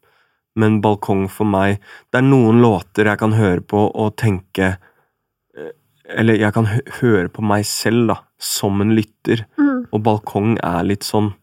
Men 0.56 0.78
balkong 0.80 1.26
for 1.28 1.44
meg 1.44 1.82
Det 2.08 2.22
er 2.22 2.24
noen 2.24 2.62
låter 2.64 3.10
jeg 3.10 3.20
kan 3.20 3.34
høre 3.36 3.60
på 3.60 3.82
og 3.92 4.14
tenke 4.16 4.70
øh, 5.52 5.74
Eller 6.16 6.40
jeg 6.40 6.56
kan 6.56 6.70
høre 7.02 7.28
på 7.28 7.44
meg 7.44 7.68
selv, 7.68 8.06
da, 8.08 8.16
som 8.40 8.80
en 8.80 8.94
lytter. 8.96 9.44
Mm. 9.60 9.84
Og 9.92 10.00
balkong 10.00 10.56
er 10.64 10.88
litt 10.88 11.04
sånn 11.04 11.34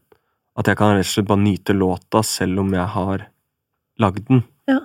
at 0.58 0.66
jeg 0.66 0.82
kan 0.82 0.98
rett 0.98 1.06
og 1.06 1.12
slett 1.14 1.30
bare 1.30 1.46
nyte 1.46 1.78
låta 1.78 2.26
selv 2.26 2.66
om 2.66 2.74
jeg 2.74 2.90
har 2.98 3.28
lagd 4.00 4.28
den. 4.28 4.44
Ja. 4.70 4.80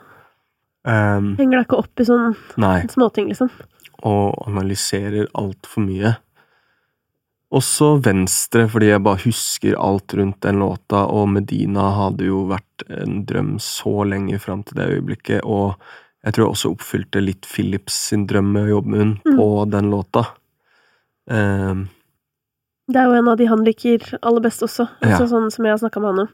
Um, 0.88 1.34
Henger 1.38 1.58
deg 1.60 1.66
ikke 1.66 1.78
opp 1.82 2.00
i 2.00 2.04
sånne 2.08 2.34
nei. 2.60 2.86
småting, 2.88 3.28
liksom. 3.32 3.50
og 4.06 4.34
analyserer 4.46 5.26
altfor 5.34 5.84
mye. 5.84 6.14
Også 7.48 7.94
Venstre, 8.04 8.66
fordi 8.68 8.90
jeg 8.90 9.02
bare 9.06 9.22
husker 9.24 9.76
alt 9.80 10.12
rundt 10.18 10.40
den 10.44 10.58
låta, 10.60 11.06
og 11.08 11.30
Medina 11.32 11.86
hadde 11.96 12.26
jo 12.28 12.42
vært 12.50 12.84
en 12.92 13.22
drøm 13.28 13.54
så 13.62 14.02
lenge 14.04 14.36
fram 14.42 14.62
til 14.68 14.76
det 14.76 14.88
øyeblikket, 14.98 15.40
og 15.48 15.78
jeg 16.26 16.34
tror 16.34 16.44
jeg 16.44 16.52
også 16.52 16.72
oppfylte 16.74 17.22
litt 17.24 17.46
Philips 17.48 17.96
sin 18.10 18.26
drøm 18.28 18.50
med 18.52 18.66
å 18.68 18.74
jobbe 18.76 18.88
med 18.92 19.00
hun 19.00 19.14
Mm. 19.24 19.36
på 19.38 19.46
den 19.70 19.90
låta. 19.90 20.26
Um, 21.30 21.88
Det 22.88 22.96
er 22.96 23.04
jo 23.04 23.12
en 23.18 23.28
av 23.28 23.36
de 23.36 23.46
han 23.46 23.64
liker 23.64 24.18
aller 24.22 24.40
best 24.40 24.62
også. 24.62 24.88
Ja. 25.02 25.08
Altså, 25.16 25.28
Sånn 25.28 25.50
som 25.52 25.64
jeg 25.64 25.72
har 25.72 25.78
snakka 25.78 26.00
med 26.00 26.08
han 26.14 26.20
om. 26.26 26.28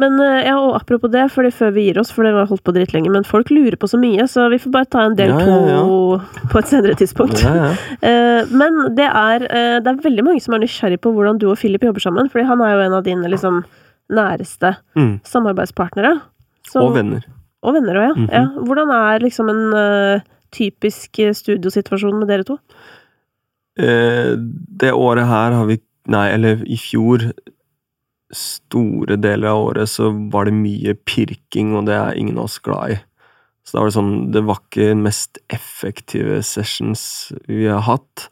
Men 0.00 0.16
eh, 0.20 0.46
ja, 0.48 0.54
og 0.58 0.74
apropos 0.80 1.10
det, 1.12 1.26
fordi 1.30 1.50
før 1.52 1.70
vi 1.76 1.82
gir 1.88 1.98
oss, 2.00 2.10
for 2.10 2.24
det 2.24 2.32
var 2.34 2.46
holdt 2.48 2.62
på 2.64 2.72
drittlenge, 2.74 3.10
men 3.12 3.24
folk 3.28 3.50
lurer 3.52 3.76
på 3.76 3.86
så 3.90 3.98
mye, 4.00 4.24
så 4.30 4.48
vi 4.50 4.58
får 4.58 4.72
bare 4.72 4.88
ta 4.90 5.02
en 5.04 5.14
del 5.18 5.28
Ja, 5.28 5.38
to 5.44 5.58
ja, 5.68 6.46
på 6.50 6.58
et 6.58 6.70
senere 6.70 6.96
tidspunkt. 6.98 7.42
ja, 7.44 7.52
ja. 7.54 7.68
Eh, 8.08 8.48
men 8.50 8.94
det 8.96 9.06
er, 9.06 9.44
eh, 9.46 9.76
det 9.84 9.86
er 9.92 10.00
veldig 10.02 10.24
mange 10.24 10.40
som 10.42 10.54
er 10.56 10.64
nysgjerrig 10.64 10.98
på 11.04 11.12
hvordan 11.14 11.38
du 11.38 11.50
og 11.52 11.58
Philip 11.60 11.84
jobber 11.84 12.00
sammen, 12.02 12.30
fordi 12.32 12.46
han 12.48 12.60
er 12.64 12.72
jo 12.74 12.80
en 12.86 12.96
av 12.98 13.04
dine 13.04 13.28
liksom 13.30 13.62
næreste 14.12 14.74
Mm. 14.96 15.20
samarbeidspartnere. 15.24 16.20
Så- 16.66 16.82
Og 16.82 16.94
venner. 16.96 17.22
Og 17.62 17.74
venner 17.74 17.94
òg, 17.94 18.08
ja. 18.08 18.14
-hmm. 18.14 18.32
ja. 18.32 18.46
Hvordan 18.64 18.90
er 18.90 19.18
liksom 19.20 19.48
en 19.48 19.72
uh, 20.16 20.20
typisk 20.50 21.10
studiosituasjon 21.32 22.18
med 22.18 22.28
dere 22.28 22.42
to? 22.44 22.58
Eh, 23.78 24.34
det 24.80 24.92
året 24.92 25.26
her 25.26 25.52
har 25.52 25.66
vi 25.66 25.78
Nei, 26.08 26.32
eller 26.34 26.64
i 26.66 26.76
fjor 26.76 27.30
Store 28.32 29.18
deler 29.20 29.52
av 29.52 29.66
året 29.68 29.90
så 29.92 30.10
var 30.32 30.48
det 30.48 30.56
mye 30.56 30.94
pirking, 31.08 31.74
og 31.76 31.86
det 31.88 31.96
er 31.98 32.18
ingen 32.18 32.38
av 32.38 32.48
oss 32.48 32.60
glad 32.64 32.96
i. 32.96 33.00
Så 33.62 33.76
da 33.76 33.82
var 33.82 33.90
det 33.90 33.94
sånn 33.94 34.14
Det 34.34 34.40
var 34.42 34.58
ikke 34.58 34.88
den 34.90 35.02
mest 35.04 35.38
effektive 35.54 36.40
sessions 36.42 37.04
vi 37.46 37.68
har 37.70 37.84
hatt. 37.86 38.28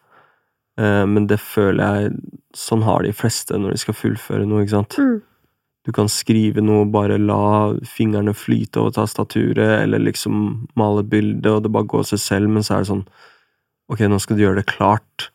Eh, 0.81 1.05
men 1.07 1.29
det 1.31 1.41
føler 1.43 1.85
jeg 1.85 2.15
Sånn 2.57 2.83
har 2.83 3.05
de 3.07 3.13
fleste 3.15 3.59
når 3.59 3.77
de 3.77 3.83
skal 3.85 3.95
fullføre 3.95 4.47
noe, 4.49 4.65
ikke 4.65 4.75
sant. 4.75 4.97
Mm. 4.99 5.21
Du 5.87 5.93
kan 5.95 6.11
skrive 6.11 6.63
noe, 6.65 6.89
bare 6.91 7.15
la 7.23 7.71
fingrene 7.87 8.35
flyte 8.35 8.81
over 8.83 8.97
tastaturet, 8.97 9.85
eller 9.85 10.03
liksom 10.03 10.67
male 10.79 11.05
et 11.05 11.13
bilde, 11.13 11.47
og 11.47 11.63
det 11.63 11.71
bare 11.73 11.89
går 11.89 12.09
seg 12.11 12.21
selv, 12.25 12.51
men 12.51 12.67
så 12.67 12.75
er 12.75 12.83
det 12.83 12.91
sånn 12.91 13.05
Ok, 13.91 14.03
nå 14.07 14.19
skal 14.23 14.39
du 14.39 14.43
gjøre 14.45 14.61
det 14.61 14.71
klart. 14.71 15.31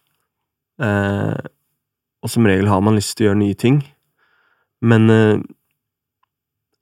Eh, 0.80 1.40
og 2.24 2.32
som 2.32 2.46
regel 2.48 2.70
har 2.72 2.84
man 2.84 2.96
lyst 2.96 3.18
til 3.18 3.26
å 3.26 3.30
gjøre 3.30 3.42
nye 3.42 3.58
ting. 3.60 3.82
Men 4.82 5.10
eh, 5.10 5.38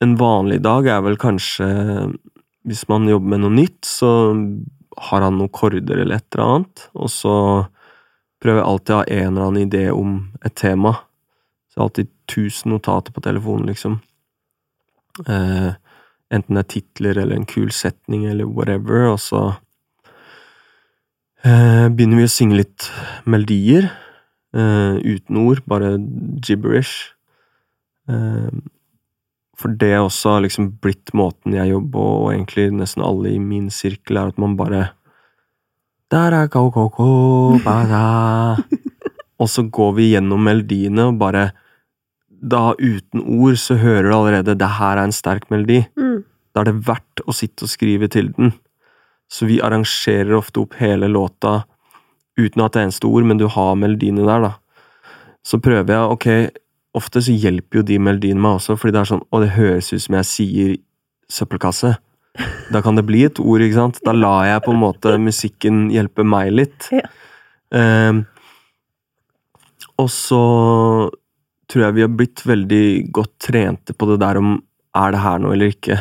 en 0.04 0.16
vanlig 0.20 0.62
dag 0.64 0.88
er 0.88 1.04
vel 1.06 1.18
kanskje 1.22 1.68
Hvis 2.68 2.88
man 2.90 3.08
jobber 3.08 3.34
med 3.36 3.44
noe 3.44 3.54
nytt, 3.54 3.84
så 3.86 4.10
har 5.10 5.24
han 5.26 5.38
noen 5.40 5.52
korder 5.52 6.00
eller 6.00 6.16
et 6.20 6.36
eller 6.36 6.44
annet, 6.46 6.84
og 6.96 7.10
så 7.12 7.34
prøver 8.40 8.62
jeg 8.62 8.70
alltid 8.70 8.94
å 8.94 9.00
ha 9.00 9.08
en 9.10 9.26
eller 9.32 9.46
annen 9.48 9.66
idé 9.66 9.82
om 9.92 10.14
et 10.46 10.56
tema. 10.56 10.94
Så 11.74 11.82
alltid 11.84 12.12
tusen 12.30 12.72
notater 12.72 13.12
på 13.12 13.24
telefonen, 13.26 13.68
liksom. 13.72 13.98
Eh, 15.28 15.74
enten 16.34 16.58
det 16.58 16.64
er 16.64 16.70
titler 16.72 17.20
eller 17.24 17.36
en 17.36 17.50
kul 17.50 17.72
setning 17.74 18.24
eller 18.30 18.48
whatever, 18.48 19.10
og 19.12 19.20
så 19.20 19.42
eh, 21.44 21.90
begynner 21.90 22.22
vi 22.22 22.30
å 22.30 22.34
synge 22.38 22.62
litt 22.62 22.90
melodier. 23.26 23.92
eh, 24.54 24.96
uten 25.02 25.38
ord, 25.42 25.64
bare 25.66 25.98
gibberish. 26.46 27.12
Eh, 28.10 28.52
for 29.60 29.76
det 29.80 29.94
også 30.00 30.36
har 30.36 30.44
liksom 30.46 30.72
blitt 30.84 31.14
måten 31.16 31.56
jeg 31.56 31.72
jobber 31.72 32.08
og 32.24 32.32
egentlig 32.34 32.72
nesten 32.74 33.06
alle 33.06 33.36
i 33.36 33.40
min 33.40 33.70
sirkel, 33.72 34.18
er 34.20 34.34
at 34.34 34.42
man 34.42 34.58
bare 34.60 34.88
«Dara 36.12 36.46
go, 36.52 36.68
go, 36.74 36.90
go, 36.94 37.12
bada». 37.64 38.58
Og 39.42 39.50
så 39.50 39.66
går 39.66 39.96
vi 39.98 40.12
gjennom 40.14 40.44
melodiene 40.46 41.10
og 41.10 41.18
bare 41.20 41.48
Da 42.30 42.76
uten 42.78 43.24
ord 43.24 43.58
så 43.60 43.76
hører 43.82 44.08
du 44.08 44.16
allerede 44.16 44.56
det 44.60 44.70
her 44.78 45.00
er 45.00 45.08
en 45.08 45.16
sterk 45.16 45.50
melodi. 45.52 45.82
Mm. 46.00 46.24
Da 46.54 46.62
er 46.62 46.70
det 46.70 46.88
verdt 46.88 47.24
å 47.26 47.36
sitte 47.36 47.66
og 47.66 47.72
skrive 47.72 48.10
til 48.12 48.30
den. 48.36 48.52
Så 49.32 49.48
vi 49.50 49.62
arrangerer 49.64 50.36
ofte 50.38 50.62
opp 50.62 50.76
hele 50.78 51.10
låta 51.10 51.64
uten 52.38 52.62
å 52.62 52.68
ha 52.68 52.72
et 52.72 52.82
eneste 52.84 53.08
ord, 53.08 53.26
men 53.26 53.40
du 53.40 53.48
har 53.50 53.78
melodiene 53.80 54.26
der, 54.28 54.44
da. 54.44 54.52
Så 55.46 55.60
prøver 55.64 55.96
jeg, 55.96 56.12
ok, 56.18 56.28
ofte 56.98 57.22
så 57.26 57.34
hjelper 57.34 57.82
jo 57.82 57.86
de 57.88 58.00
melodiene 58.02 58.42
meg 58.42 58.60
også, 58.60 58.78
fordi 58.80 58.96
det 58.96 59.02
er 59.02 59.12
sånn, 59.14 59.24
å, 59.30 59.42
det 59.42 59.54
høres 59.58 59.92
ut 59.94 60.04
som 60.06 60.18
jeg 60.20 60.30
sier 60.30 60.76
søppelkasse. 61.34 61.96
Da 62.74 62.82
kan 62.86 62.98
det 62.98 63.06
bli 63.06 63.24
et 63.28 63.42
ord, 63.42 63.62
ikke 63.62 63.78
sant? 63.78 64.00
Da 64.06 64.14
lar 64.16 64.46
jeg 64.48 64.64
på 64.66 64.74
en 64.74 64.82
måte 64.82 65.18
musikken 65.22 65.84
hjelpe 65.94 66.26
meg 66.26 66.54
litt. 66.54 66.90
Ja. 66.94 67.06
Um, 67.74 68.24
og 70.02 70.10
så 70.14 70.40
tror 71.70 71.86
jeg 71.86 71.98
vi 71.98 72.04
har 72.06 72.14
blitt 72.14 72.42
veldig 72.46 72.86
godt 73.14 73.36
trente 73.48 73.96
på 73.98 74.10
det 74.10 74.20
der 74.22 74.40
om 74.42 74.58
er 74.98 75.14
det 75.14 75.22
her 75.24 75.40
noe 75.42 75.56
eller 75.56 75.74
ikke. 75.74 76.00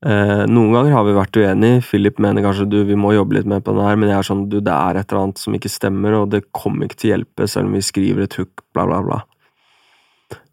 Uh, 0.00 0.46
noen 0.48 0.72
ganger 0.72 0.94
har 0.96 1.04
vi 1.06 1.16
vært 1.18 1.38
uenige. 1.38 1.82
Philip 1.86 2.22
mener 2.22 2.46
kanskje 2.46 2.68
du, 2.70 2.78
vi 2.88 2.98
må 2.98 3.12
jobbe 3.14 3.36
litt 3.36 3.50
mer 3.50 3.62
på 3.62 3.74
den 3.76 3.86
her, 3.86 3.98
men 4.00 4.10
jeg 4.10 4.18
er 4.18 4.30
sånn 4.30 4.46
du, 4.50 4.60
det 4.64 4.74
er 4.74 4.98
et 4.98 5.10
eller 5.10 5.26
annet 5.26 5.42
som 5.42 5.58
ikke 5.58 5.72
stemmer, 5.72 6.16
og 6.22 6.30
det 6.34 6.46
kommer 6.56 6.86
ikke 6.86 7.02
til 7.02 7.10
å 7.10 7.14
hjelpe 7.16 7.50
selv 7.50 7.70
om 7.70 7.76
vi 7.76 7.84
skriver 7.84 8.26
et 8.26 8.38
hook, 8.38 8.64
bla, 8.74 8.86
bla, 8.88 9.02
bla. 9.06 9.20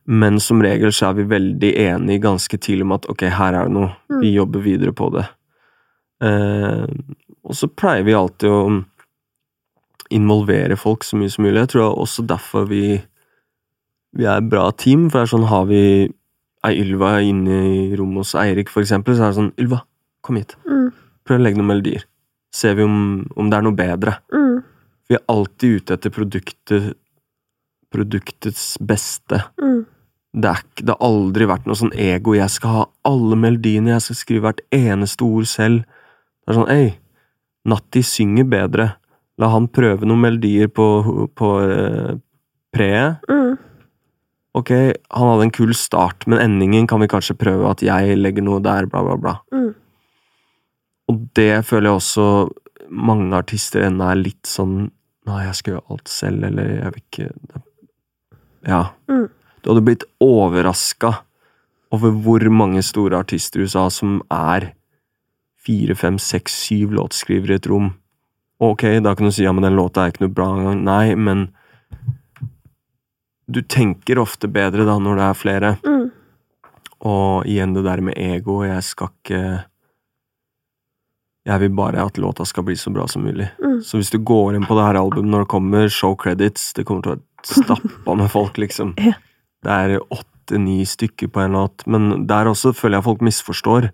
Men 0.08 0.40
som 0.40 0.62
regel 0.64 0.94
så 0.96 1.10
er 1.10 1.18
vi 1.18 1.28
veldig 1.28 1.72
enige 1.84 2.24
ganske 2.24 2.58
tidlig 2.64 2.86
om 2.88 2.96
at 2.96 3.08
ok, 3.12 3.26
her 3.38 3.58
er 3.58 3.68
det 3.68 3.76
noe, 3.76 3.90
vi 4.22 4.32
jobber 4.32 4.64
videre 4.64 4.94
på 4.96 5.10
det. 5.16 5.26
Eh, 6.24 6.86
og 7.44 7.56
så 7.56 7.68
pleier 7.68 8.06
vi 8.08 8.16
alltid 8.16 8.52
å 8.52 8.62
involvere 10.16 10.78
folk 10.80 11.04
så 11.04 11.20
mye 11.20 11.32
som 11.32 11.44
mulig. 11.44 11.60
Jeg 11.60 11.74
tror 11.74 11.82
det 11.82 11.90
er 11.90 12.06
også 12.06 12.26
derfor 12.30 12.70
vi, 12.70 12.84
vi 14.16 14.28
er 14.28 14.40
et 14.40 14.48
bra 14.52 14.70
team, 14.72 15.10
for 15.10 15.20
det 15.20 15.28
er 15.28 15.34
sånn 15.34 15.50
har 15.52 15.68
vi 15.68 15.82
ei 16.68 16.80
Ylva 16.82 17.18
inne 17.24 17.58
i 17.68 17.82
rommet 18.00 18.24
hos 18.24 18.36
Eirik, 18.40 18.72
for 18.72 18.84
eksempel, 18.84 19.16
så 19.16 19.28
er 19.28 19.34
det 19.34 19.40
sånn 19.42 19.54
Ylva, 19.60 19.82
kom 20.26 20.40
hit. 20.40 20.56
Mm. 20.68 20.88
Prøv 21.28 21.42
å 21.42 21.44
legge 21.44 21.60
noen 21.60 21.72
melodier. 21.74 22.08
Ser 22.56 22.80
vi 22.80 22.88
om, 22.88 23.28
om 23.36 23.52
det 23.52 23.60
er 23.60 23.68
noe 23.68 23.78
bedre. 23.78 24.16
Mm. 24.32 24.64
Vi 25.08 25.20
er 25.20 25.28
alltid 25.32 25.82
ute 25.82 26.00
etter 26.00 26.16
produktet 26.16 26.96
produktets 27.94 28.76
beste. 28.84 29.40
Mm. 29.62 29.86
Det, 30.38 30.52
er, 30.52 30.62
det 30.84 30.94
har 30.94 31.08
aldri 31.08 31.48
vært 31.50 31.66
noe 31.66 31.80
sånn 31.80 31.96
ego. 31.98 32.36
Jeg 32.38 32.54
skal 32.54 32.76
ha 32.76 32.86
alle 33.10 33.38
melodiene, 33.40 33.96
jeg 33.96 34.06
skal 34.06 34.20
skrive 34.20 34.46
hvert 34.48 34.64
eneste 34.76 35.26
ord 35.26 35.50
selv. 35.50 35.84
Det 36.46 36.54
er 36.54 36.60
sånn, 36.60 36.72
ei, 36.74 36.88
Natti 37.68 38.04
synger 38.06 38.48
bedre. 38.48 38.92
La 39.42 39.50
han 39.52 39.68
prøve 39.70 40.08
noen 40.08 40.24
melodier 40.24 40.70
på, 40.72 40.86
på 41.38 41.50
eh, 41.66 42.14
preet. 42.74 43.26
Mm. 43.30 43.58
Ok, 44.58 44.72
han 45.14 45.32
hadde 45.32 45.46
en 45.46 45.54
kul 45.54 45.74
start, 45.78 46.26
men 46.30 46.42
endingen 46.42 46.88
kan 46.90 47.02
vi 47.04 47.10
kanskje 47.12 47.38
prøve 47.38 47.70
at 47.70 47.84
jeg 47.86 48.18
legger 48.18 48.46
noe 48.46 48.62
der, 48.64 48.88
bla, 48.90 49.04
bla, 49.06 49.18
bla. 49.22 49.36
Mm. 49.54 49.74
Og 51.12 51.20
det 51.38 51.52
føler 51.68 51.92
jeg 51.92 52.02
også 52.02 52.28
mange 52.90 53.36
artister 53.38 53.86
ennå 53.88 54.08
er 54.08 54.22
litt 54.22 54.48
sånn 54.48 54.88
Nei, 55.28 55.42
jeg 55.44 55.58
skal 55.60 55.74
gjøre 55.74 55.92
alt 55.92 56.08
selv, 56.08 56.44
eller 56.48 56.70
jeg 56.72 56.92
vil 56.94 57.02
ikke 57.02 57.26
Ja. 58.64 58.82
Mm. 59.12 59.26
Du 59.68 59.72
hadde 59.74 59.82
blitt 59.82 60.04
overraska 60.24 61.10
over 61.92 62.14
hvor 62.24 62.44
mange 62.48 62.80
store 62.88 63.18
artister 63.20 63.60
i 63.60 63.66
USA 63.68 63.90
som 63.92 64.22
er 64.32 64.70
fire, 65.60 65.92
fem, 66.00 66.16
seks, 66.24 66.54
syv 66.70 66.94
låtskrivere 66.96 67.58
i 67.58 67.60
et 67.60 67.68
rom. 67.68 67.90
Ok, 68.64 68.86
da 69.04 69.12
kan 69.12 69.28
du 69.28 69.34
si 69.36 69.44
ja, 69.44 69.52
men 69.52 69.68
den 69.68 69.76
låta 69.76 70.06
er 70.06 70.14
ikke 70.14 70.24
noe 70.24 70.34
bra 70.38 70.48
engang. 70.54 70.86
Nei, 70.88 71.18
men 71.20 71.44
du 73.52 73.60
tenker 73.60 74.24
ofte 74.24 74.48
bedre 74.48 74.88
da 74.88 74.96
når 75.04 75.20
det 75.20 75.28
er 75.28 75.42
flere. 75.42 75.74
Mm. 75.84 76.08
Og 77.12 77.52
igjen 77.52 77.76
det 77.76 77.84
der 77.92 78.06
med 78.08 78.16
ego. 78.16 78.62
Jeg 78.64 78.88
skal 78.88 79.12
ikke 79.18 79.44
Jeg 81.44 81.60
vil 81.60 81.76
bare 81.76 82.08
at 82.08 82.24
låta 82.24 82.48
skal 82.48 82.64
bli 82.72 82.80
så 82.80 82.96
bra 82.96 83.04
som 83.12 83.28
mulig. 83.28 83.52
Mm. 83.60 83.84
Så 83.84 84.00
hvis 84.00 84.16
du 84.16 84.24
går 84.24 84.56
inn 84.56 84.64
på 84.64 84.80
det 84.80 84.88
her 84.88 85.04
albumet 85.04 85.32
når 85.36 85.44
det 85.44 85.54
kommer, 85.60 85.92
show 85.92 86.16
credits 86.16 86.72
Det 86.72 86.88
kommer 86.88 87.04
til 87.04 87.18
å 87.18 87.20
være 87.20 87.64
stappa 87.68 88.16
med 88.16 88.32
folk, 88.32 88.64
liksom. 88.64 88.96
Ja. 89.04 89.20
Det 89.68 89.76
er 89.76 90.00
åtte-ni 90.16 90.86
stykker 90.88 91.28
på 91.36 91.42
en 91.44 91.52
låt, 91.58 91.84
men 91.92 92.24
der 92.30 92.48
også 92.48 92.72
føler 92.74 92.98
jeg 93.02 93.04
folk 93.10 93.24
misforstår. 93.28 93.90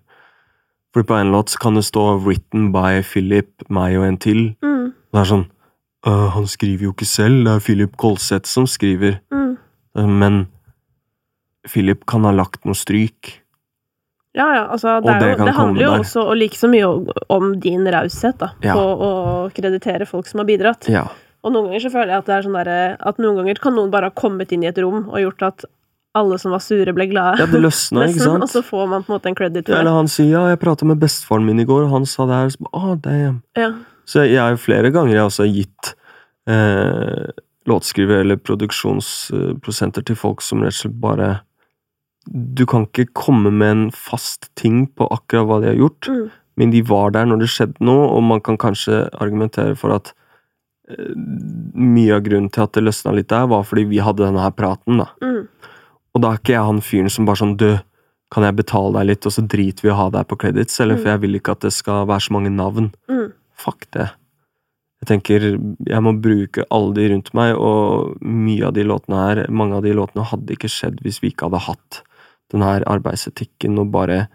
For 0.93 1.01
på 1.09 1.15
en 1.17 1.31
låt 1.33 1.55
kan 1.59 1.73
det 1.73 1.83
stå 1.87 2.19
'written 2.21 2.69
by 2.71 3.01
Philip, 3.01 3.49
meg 3.69 3.97
og 3.97 4.05
en 4.05 4.17
til'. 4.21 4.55
Mm. 4.61 4.93
Det 5.13 5.19
er 5.19 5.25
sånn 5.25 5.45
«Øh, 6.05 6.29
Han 6.35 6.45
skriver 6.45 6.83
jo 6.83 6.91
ikke 6.93 7.05
selv, 7.09 7.43
det 7.45 7.53
er 7.55 7.59
Philip 7.59 7.97
Kolseth 7.97 8.45
som 8.45 8.65
skriver. 8.67 9.19
Mm. 9.31 9.57
Men 10.19 10.47
Philip 11.67 12.05
kan 12.05 12.23
ha 12.23 12.31
lagt 12.31 12.65
noe 12.65 12.75
stryk. 12.75 13.39
Ja, 14.35 14.47
ja, 14.55 14.63
altså 14.73 14.99
det, 15.01 15.13
det 15.21 15.37
jo, 15.39 15.45
det 15.45 15.53
handler 15.55 15.81
jo 15.85 15.91
der. 15.91 15.99
også 15.99 16.21
og 16.27 16.37
like 16.37 16.55
så 16.57 16.67
mye 16.67 16.83
om- 16.87 17.07
om 17.29 17.59
din 17.59 17.85
raushet, 17.87 18.37
da, 18.39 18.49
Ja. 18.63 18.73
på 18.73 18.81
å 18.99 19.53
kreditere 19.53 20.05
folk 20.07 20.25
som 20.27 20.39
har 20.39 20.45
bidratt. 20.45 20.87
Ja. 20.89 21.07
Og 21.43 21.51
noen 21.51 21.65
ganger 21.69 21.81
så 21.83 21.91
føler 21.91 22.13
jeg 22.13 22.21
at 22.23 22.27
det 22.29 22.35
er 22.37 22.43
sånn 22.45 22.55
derre 22.55 22.75
At 23.03 23.17
noen 23.19 23.35
ganger 23.41 23.59
kan 23.59 23.73
noen 23.75 23.89
bare 23.91 24.07
ha 24.07 24.15
kommet 24.15 24.51
inn 24.55 24.63
i 24.63 24.69
et 24.69 24.77
rom 24.79 25.09
og 25.09 25.17
gjort 25.19 25.41
at 25.49 25.65
alle 26.15 26.37
som 26.37 26.51
var 26.53 26.61
sure, 26.61 26.93
ble 26.93 27.07
glade. 27.09 27.39
ja, 27.41 27.47
det 27.49 27.59
løsna, 27.63 28.03
ikke 28.07 28.21
sant? 28.27 28.43
og 28.45 28.49
så 28.51 28.61
får 28.61 28.85
man 28.91 29.01
på 29.03 29.09
en 29.11 29.15
måte 29.17 29.31
en 29.31 29.35
credit 29.35 29.65
for 29.67 29.79
Eller 29.79 29.95
han 29.97 30.07
sier 30.07 30.29
ja, 30.35 30.43
jeg 30.51 30.59
prata 30.61 30.85
med 30.85 30.99
bestefaren 31.01 31.43
min 31.47 31.59
i 31.59 31.65
går, 31.65 31.87
og 31.87 31.89
han 31.95 32.05
sa 32.05 32.27
det 32.29 32.37
her. 32.37 32.51
Så, 32.53 32.67
ah, 32.77 32.93
damn. 33.01 33.39
Ja. 33.57 33.71
så 34.05 34.21
jeg 34.27 34.37
har 34.37 34.53
jo 34.53 34.61
flere 34.61 34.91
ganger 34.93 35.15
jeg 35.17 35.25
også 35.25 35.47
har 35.47 35.55
gitt 35.55 35.93
eh, 36.53 37.33
låtskriver- 37.65 38.21
eller 38.21 38.37
produksjonsprosenter 38.45 40.05
til 40.05 40.15
folk 40.19 40.41
som 40.45 40.61
rett 40.63 40.73
og 40.75 40.79
slett 40.83 40.99
bare 41.01 41.31
Du 42.29 42.63
kan 42.69 42.85
ikke 42.87 43.09
komme 43.17 43.51
med 43.51 43.71
en 43.71 43.85
fast 43.91 44.47
ting 44.55 44.85
på 44.95 45.09
akkurat 45.11 45.47
hva 45.49 45.57
de 45.61 45.67
har 45.73 45.75
gjort, 45.81 46.07
Mm. 46.07 46.29
men 46.55 46.71
de 46.71 46.81
var 46.87 47.09
der 47.11 47.25
når 47.25 47.39
det 47.41 47.49
skjedde 47.49 47.81
noe, 47.83 48.05
og 48.15 48.21
man 48.23 48.39
kan 48.39 48.55
kanskje 48.57 49.09
argumentere 49.19 49.75
for 49.75 49.91
at 49.91 50.13
mye 50.93 52.15
av 52.15 52.23
grunnen 52.25 52.51
til 52.53 52.65
at 52.65 52.75
det 52.75 52.83
løsna 52.85 53.13
litt 53.15 53.31
der, 53.31 53.47
var 53.51 53.65
fordi 53.67 53.87
vi 53.89 54.01
hadde 54.03 54.25
denne 54.25 54.43
her 54.43 54.53
praten, 54.55 55.01
da. 55.01 55.09
Mm. 55.23 55.47
Og 56.13 56.21
da 56.21 56.29
er 56.29 56.41
ikke 56.41 56.53
jeg 56.53 56.69
han 56.69 56.83
fyren 56.85 57.09
som 57.09 57.25
bare 57.25 57.41
sånn 57.41 57.57
Du, 57.57 57.71
kan 58.33 58.45
jeg 58.47 58.57
betale 58.57 58.97
deg 58.97 59.11
litt, 59.11 59.27
og 59.29 59.35
så 59.35 59.43
driter 59.45 59.85
vi 59.85 59.91
i 59.91 59.93
å 59.93 59.99
ha 59.99 60.09
deg 60.13 60.27
på 60.29 60.39
credits, 60.41 60.79
eller 60.81 60.97
for 60.97 61.11
jeg 61.11 61.21
vil 61.21 61.37
ikke 61.37 61.53
at 61.53 61.65
det 61.67 61.73
skal 61.75 62.07
være 62.09 62.25
så 62.25 62.33
mange 62.33 62.51
navn. 62.53 62.89
Mm. 63.11 63.27
Fuck 63.61 63.85
det. 63.93 64.07
Jeg 65.03 65.09
tenker 65.11 65.45
jeg 65.51 66.01
må 66.01 66.13
bruke 66.23 66.65
alle 66.73 66.95
de 66.97 67.09
rundt 67.11 67.33
meg, 67.37 67.53
og 67.59 68.15
mye 68.23 68.69
av 68.69 68.73
de 68.77 68.87
låtene 68.87 69.19
her, 69.19 69.43
mange 69.51 69.77
av 69.77 69.85
de 69.85 69.93
låtene 69.97 70.25
hadde 70.31 70.55
ikke 70.55 70.71
skjedd 70.71 71.03
hvis 71.05 71.19
vi 71.21 71.33
ikke 71.33 71.49
hadde 71.49 71.65
hatt 71.67 71.99
den 72.53 72.63
her 72.65 72.85
arbeidsetikken 72.89 73.77
og 73.81 73.93
bare 73.93 74.27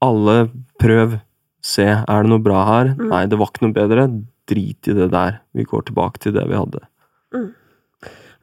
Alle 0.00 0.48
prøv. 0.80 1.18
Se, 1.60 1.84
er 1.84 2.22
det 2.24 2.30
noe 2.30 2.40
bra 2.40 2.62
her? 2.64 2.94
Mm. 2.96 3.08
Nei, 3.10 3.24
det 3.28 3.36
var 3.36 3.50
ikke 3.50 3.66
noe 3.66 3.76
bedre. 3.76 4.06
Drit 4.50 4.90
i 4.90 4.96
det 4.96 5.10
der. 5.14 5.40
Vi 5.56 5.66
går 5.68 5.88
tilbake 5.88 6.22
til 6.22 6.36
det 6.36 6.46
vi 6.50 6.58
hadde. 6.58 6.84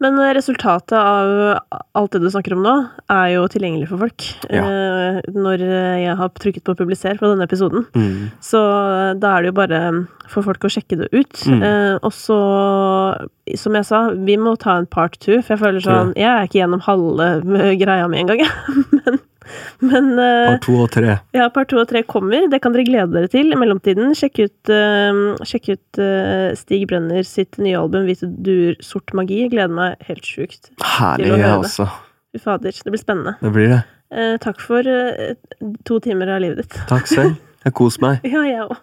Men 0.04 0.20
eh, 0.22 0.34
resultatet 0.38 0.94
av 0.98 1.58
alt 1.98 2.14
det 2.14 2.22
du 2.22 2.30
snakker 2.30 2.54
om 2.54 2.62
nå, 2.66 2.74
er 3.10 3.32
jo 3.34 3.48
tilgjengelig 3.50 3.90
for 3.90 4.04
folk. 4.06 4.28
Ja. 4.54 4.62
Eh, 4.62 5.20
Når 5.34 5.64
jeg 6.04 6.18
har 6.20 6.34
trykket 6.38 6.66
på 6.68 6.76
'publiser' 6.78 7.18
på 7.18 7.32
denne 7.32 7.48
episoden. 7.50 7.88
Mm. 7.98 8.30
Så 8.44 8.62
eh, 8.62 9.14
da 9.18 9.34
er 9.34 9.42
det 9.42 9.52
jo 9.52 9.58
bare 9.58 9.82
for 10.30 10.46
folk 10.46 10.68
å 10.68 10.72
sjekke 10.72 11.00
det 11.02 11.10
ut. 11.16 11.42
Mm. 11.50 11.64
Eh, 11.66 11.96
og 12.02 12.14
så, 12.14 12.38
som 13.58 13.78
jeg 13.80 13.90
sa, 13.90 14.04
vi 14.14 14.38
må 14.38 14.54
ta 14.60 14.78
en 14.78 14.86
part 14.86 15.18
two, 15.18 15.42
for 15.42 15.56
jeg 15.56 15.64
føler 15.64 15.84
sånn 15.84 16.14
Jeg 16.18 16.30
er 16.30 16.46
ikke 16.46 16.62
gjennom 16.62 16.84
halve 16.86 17.30
eh, 17.58 17.74
greia 17.80 18.08
mi 18.12 18.22
engang, 18.22 18.46
jeg. 18.46 18.54
men 19.02 19.20
men 19.90 20.10
Par 20.18 20.60
to 20.66 20.76
og 20.84 20.90
tre. 20.96 21.18
ja, 21.38 21.48
par 21.54 21.66
to 21.70 21.80
og 21.82 21.88
tre 21.90 22.02
kommer. 22.08 22.48
Det 22.52 22.62
kan 22.64 22.74
dere 22.76 22.86
glede 22.88 23.14
dere 23.16 23.30
til. 23.32 23.52
I 23.54 23.60
mellomtiden, 23.60 24.14
sjekk 24.18 24.40
ut, 24.46 24.72
eh, 24.74 25.22
sjekk 25.48 25.70
ut 25.76 26.02
eh, 26.04 26.56
Stig 26.60 26.88
Brenner 26.90 27.24
sitt 27.28 27.58
nye 27.62 27.78
album 27.80 28.08
'Hvite 28.08 28.30
duer, 28.44 28.76
sort 28.82 29.14
magi'. 29.18 29.44
Jeg 29.48 29.52
gleder 29.56 29.74
meg 29.74 29.96
helt 30.08 30.26
sjukt. 30.26 30.72
Herlig, 30.98 31.34
jeg 31.38 31.52
også. 31.58 31.88
Fy 32.36 32.40
fader, 32.44 32.72
det 32.84 32.92
blir 32.94 33.02
spennende. 33.04 33.36
Det 33.42 33.54
blir 33.56 33.70
det. 33.76 33.82
Eh, 34.12 34.38
takk 34.40 34.62
for 34.64 34.88
eh, 34.88 35.34
to 35.84 36.00
timer 36.00 36.30
av 36.32 36.40
livet 36.44 36.64
ditt. 36.64 36.78
Takk 36.88 37.08
selv. 37.12 37.36
Jeg 37.66 37.74
koser 37.76 38.00
meg. 38.06 38.22
Ja, 38.32 38.44
jeg 38.48 38.62
òg. 38.68 38.78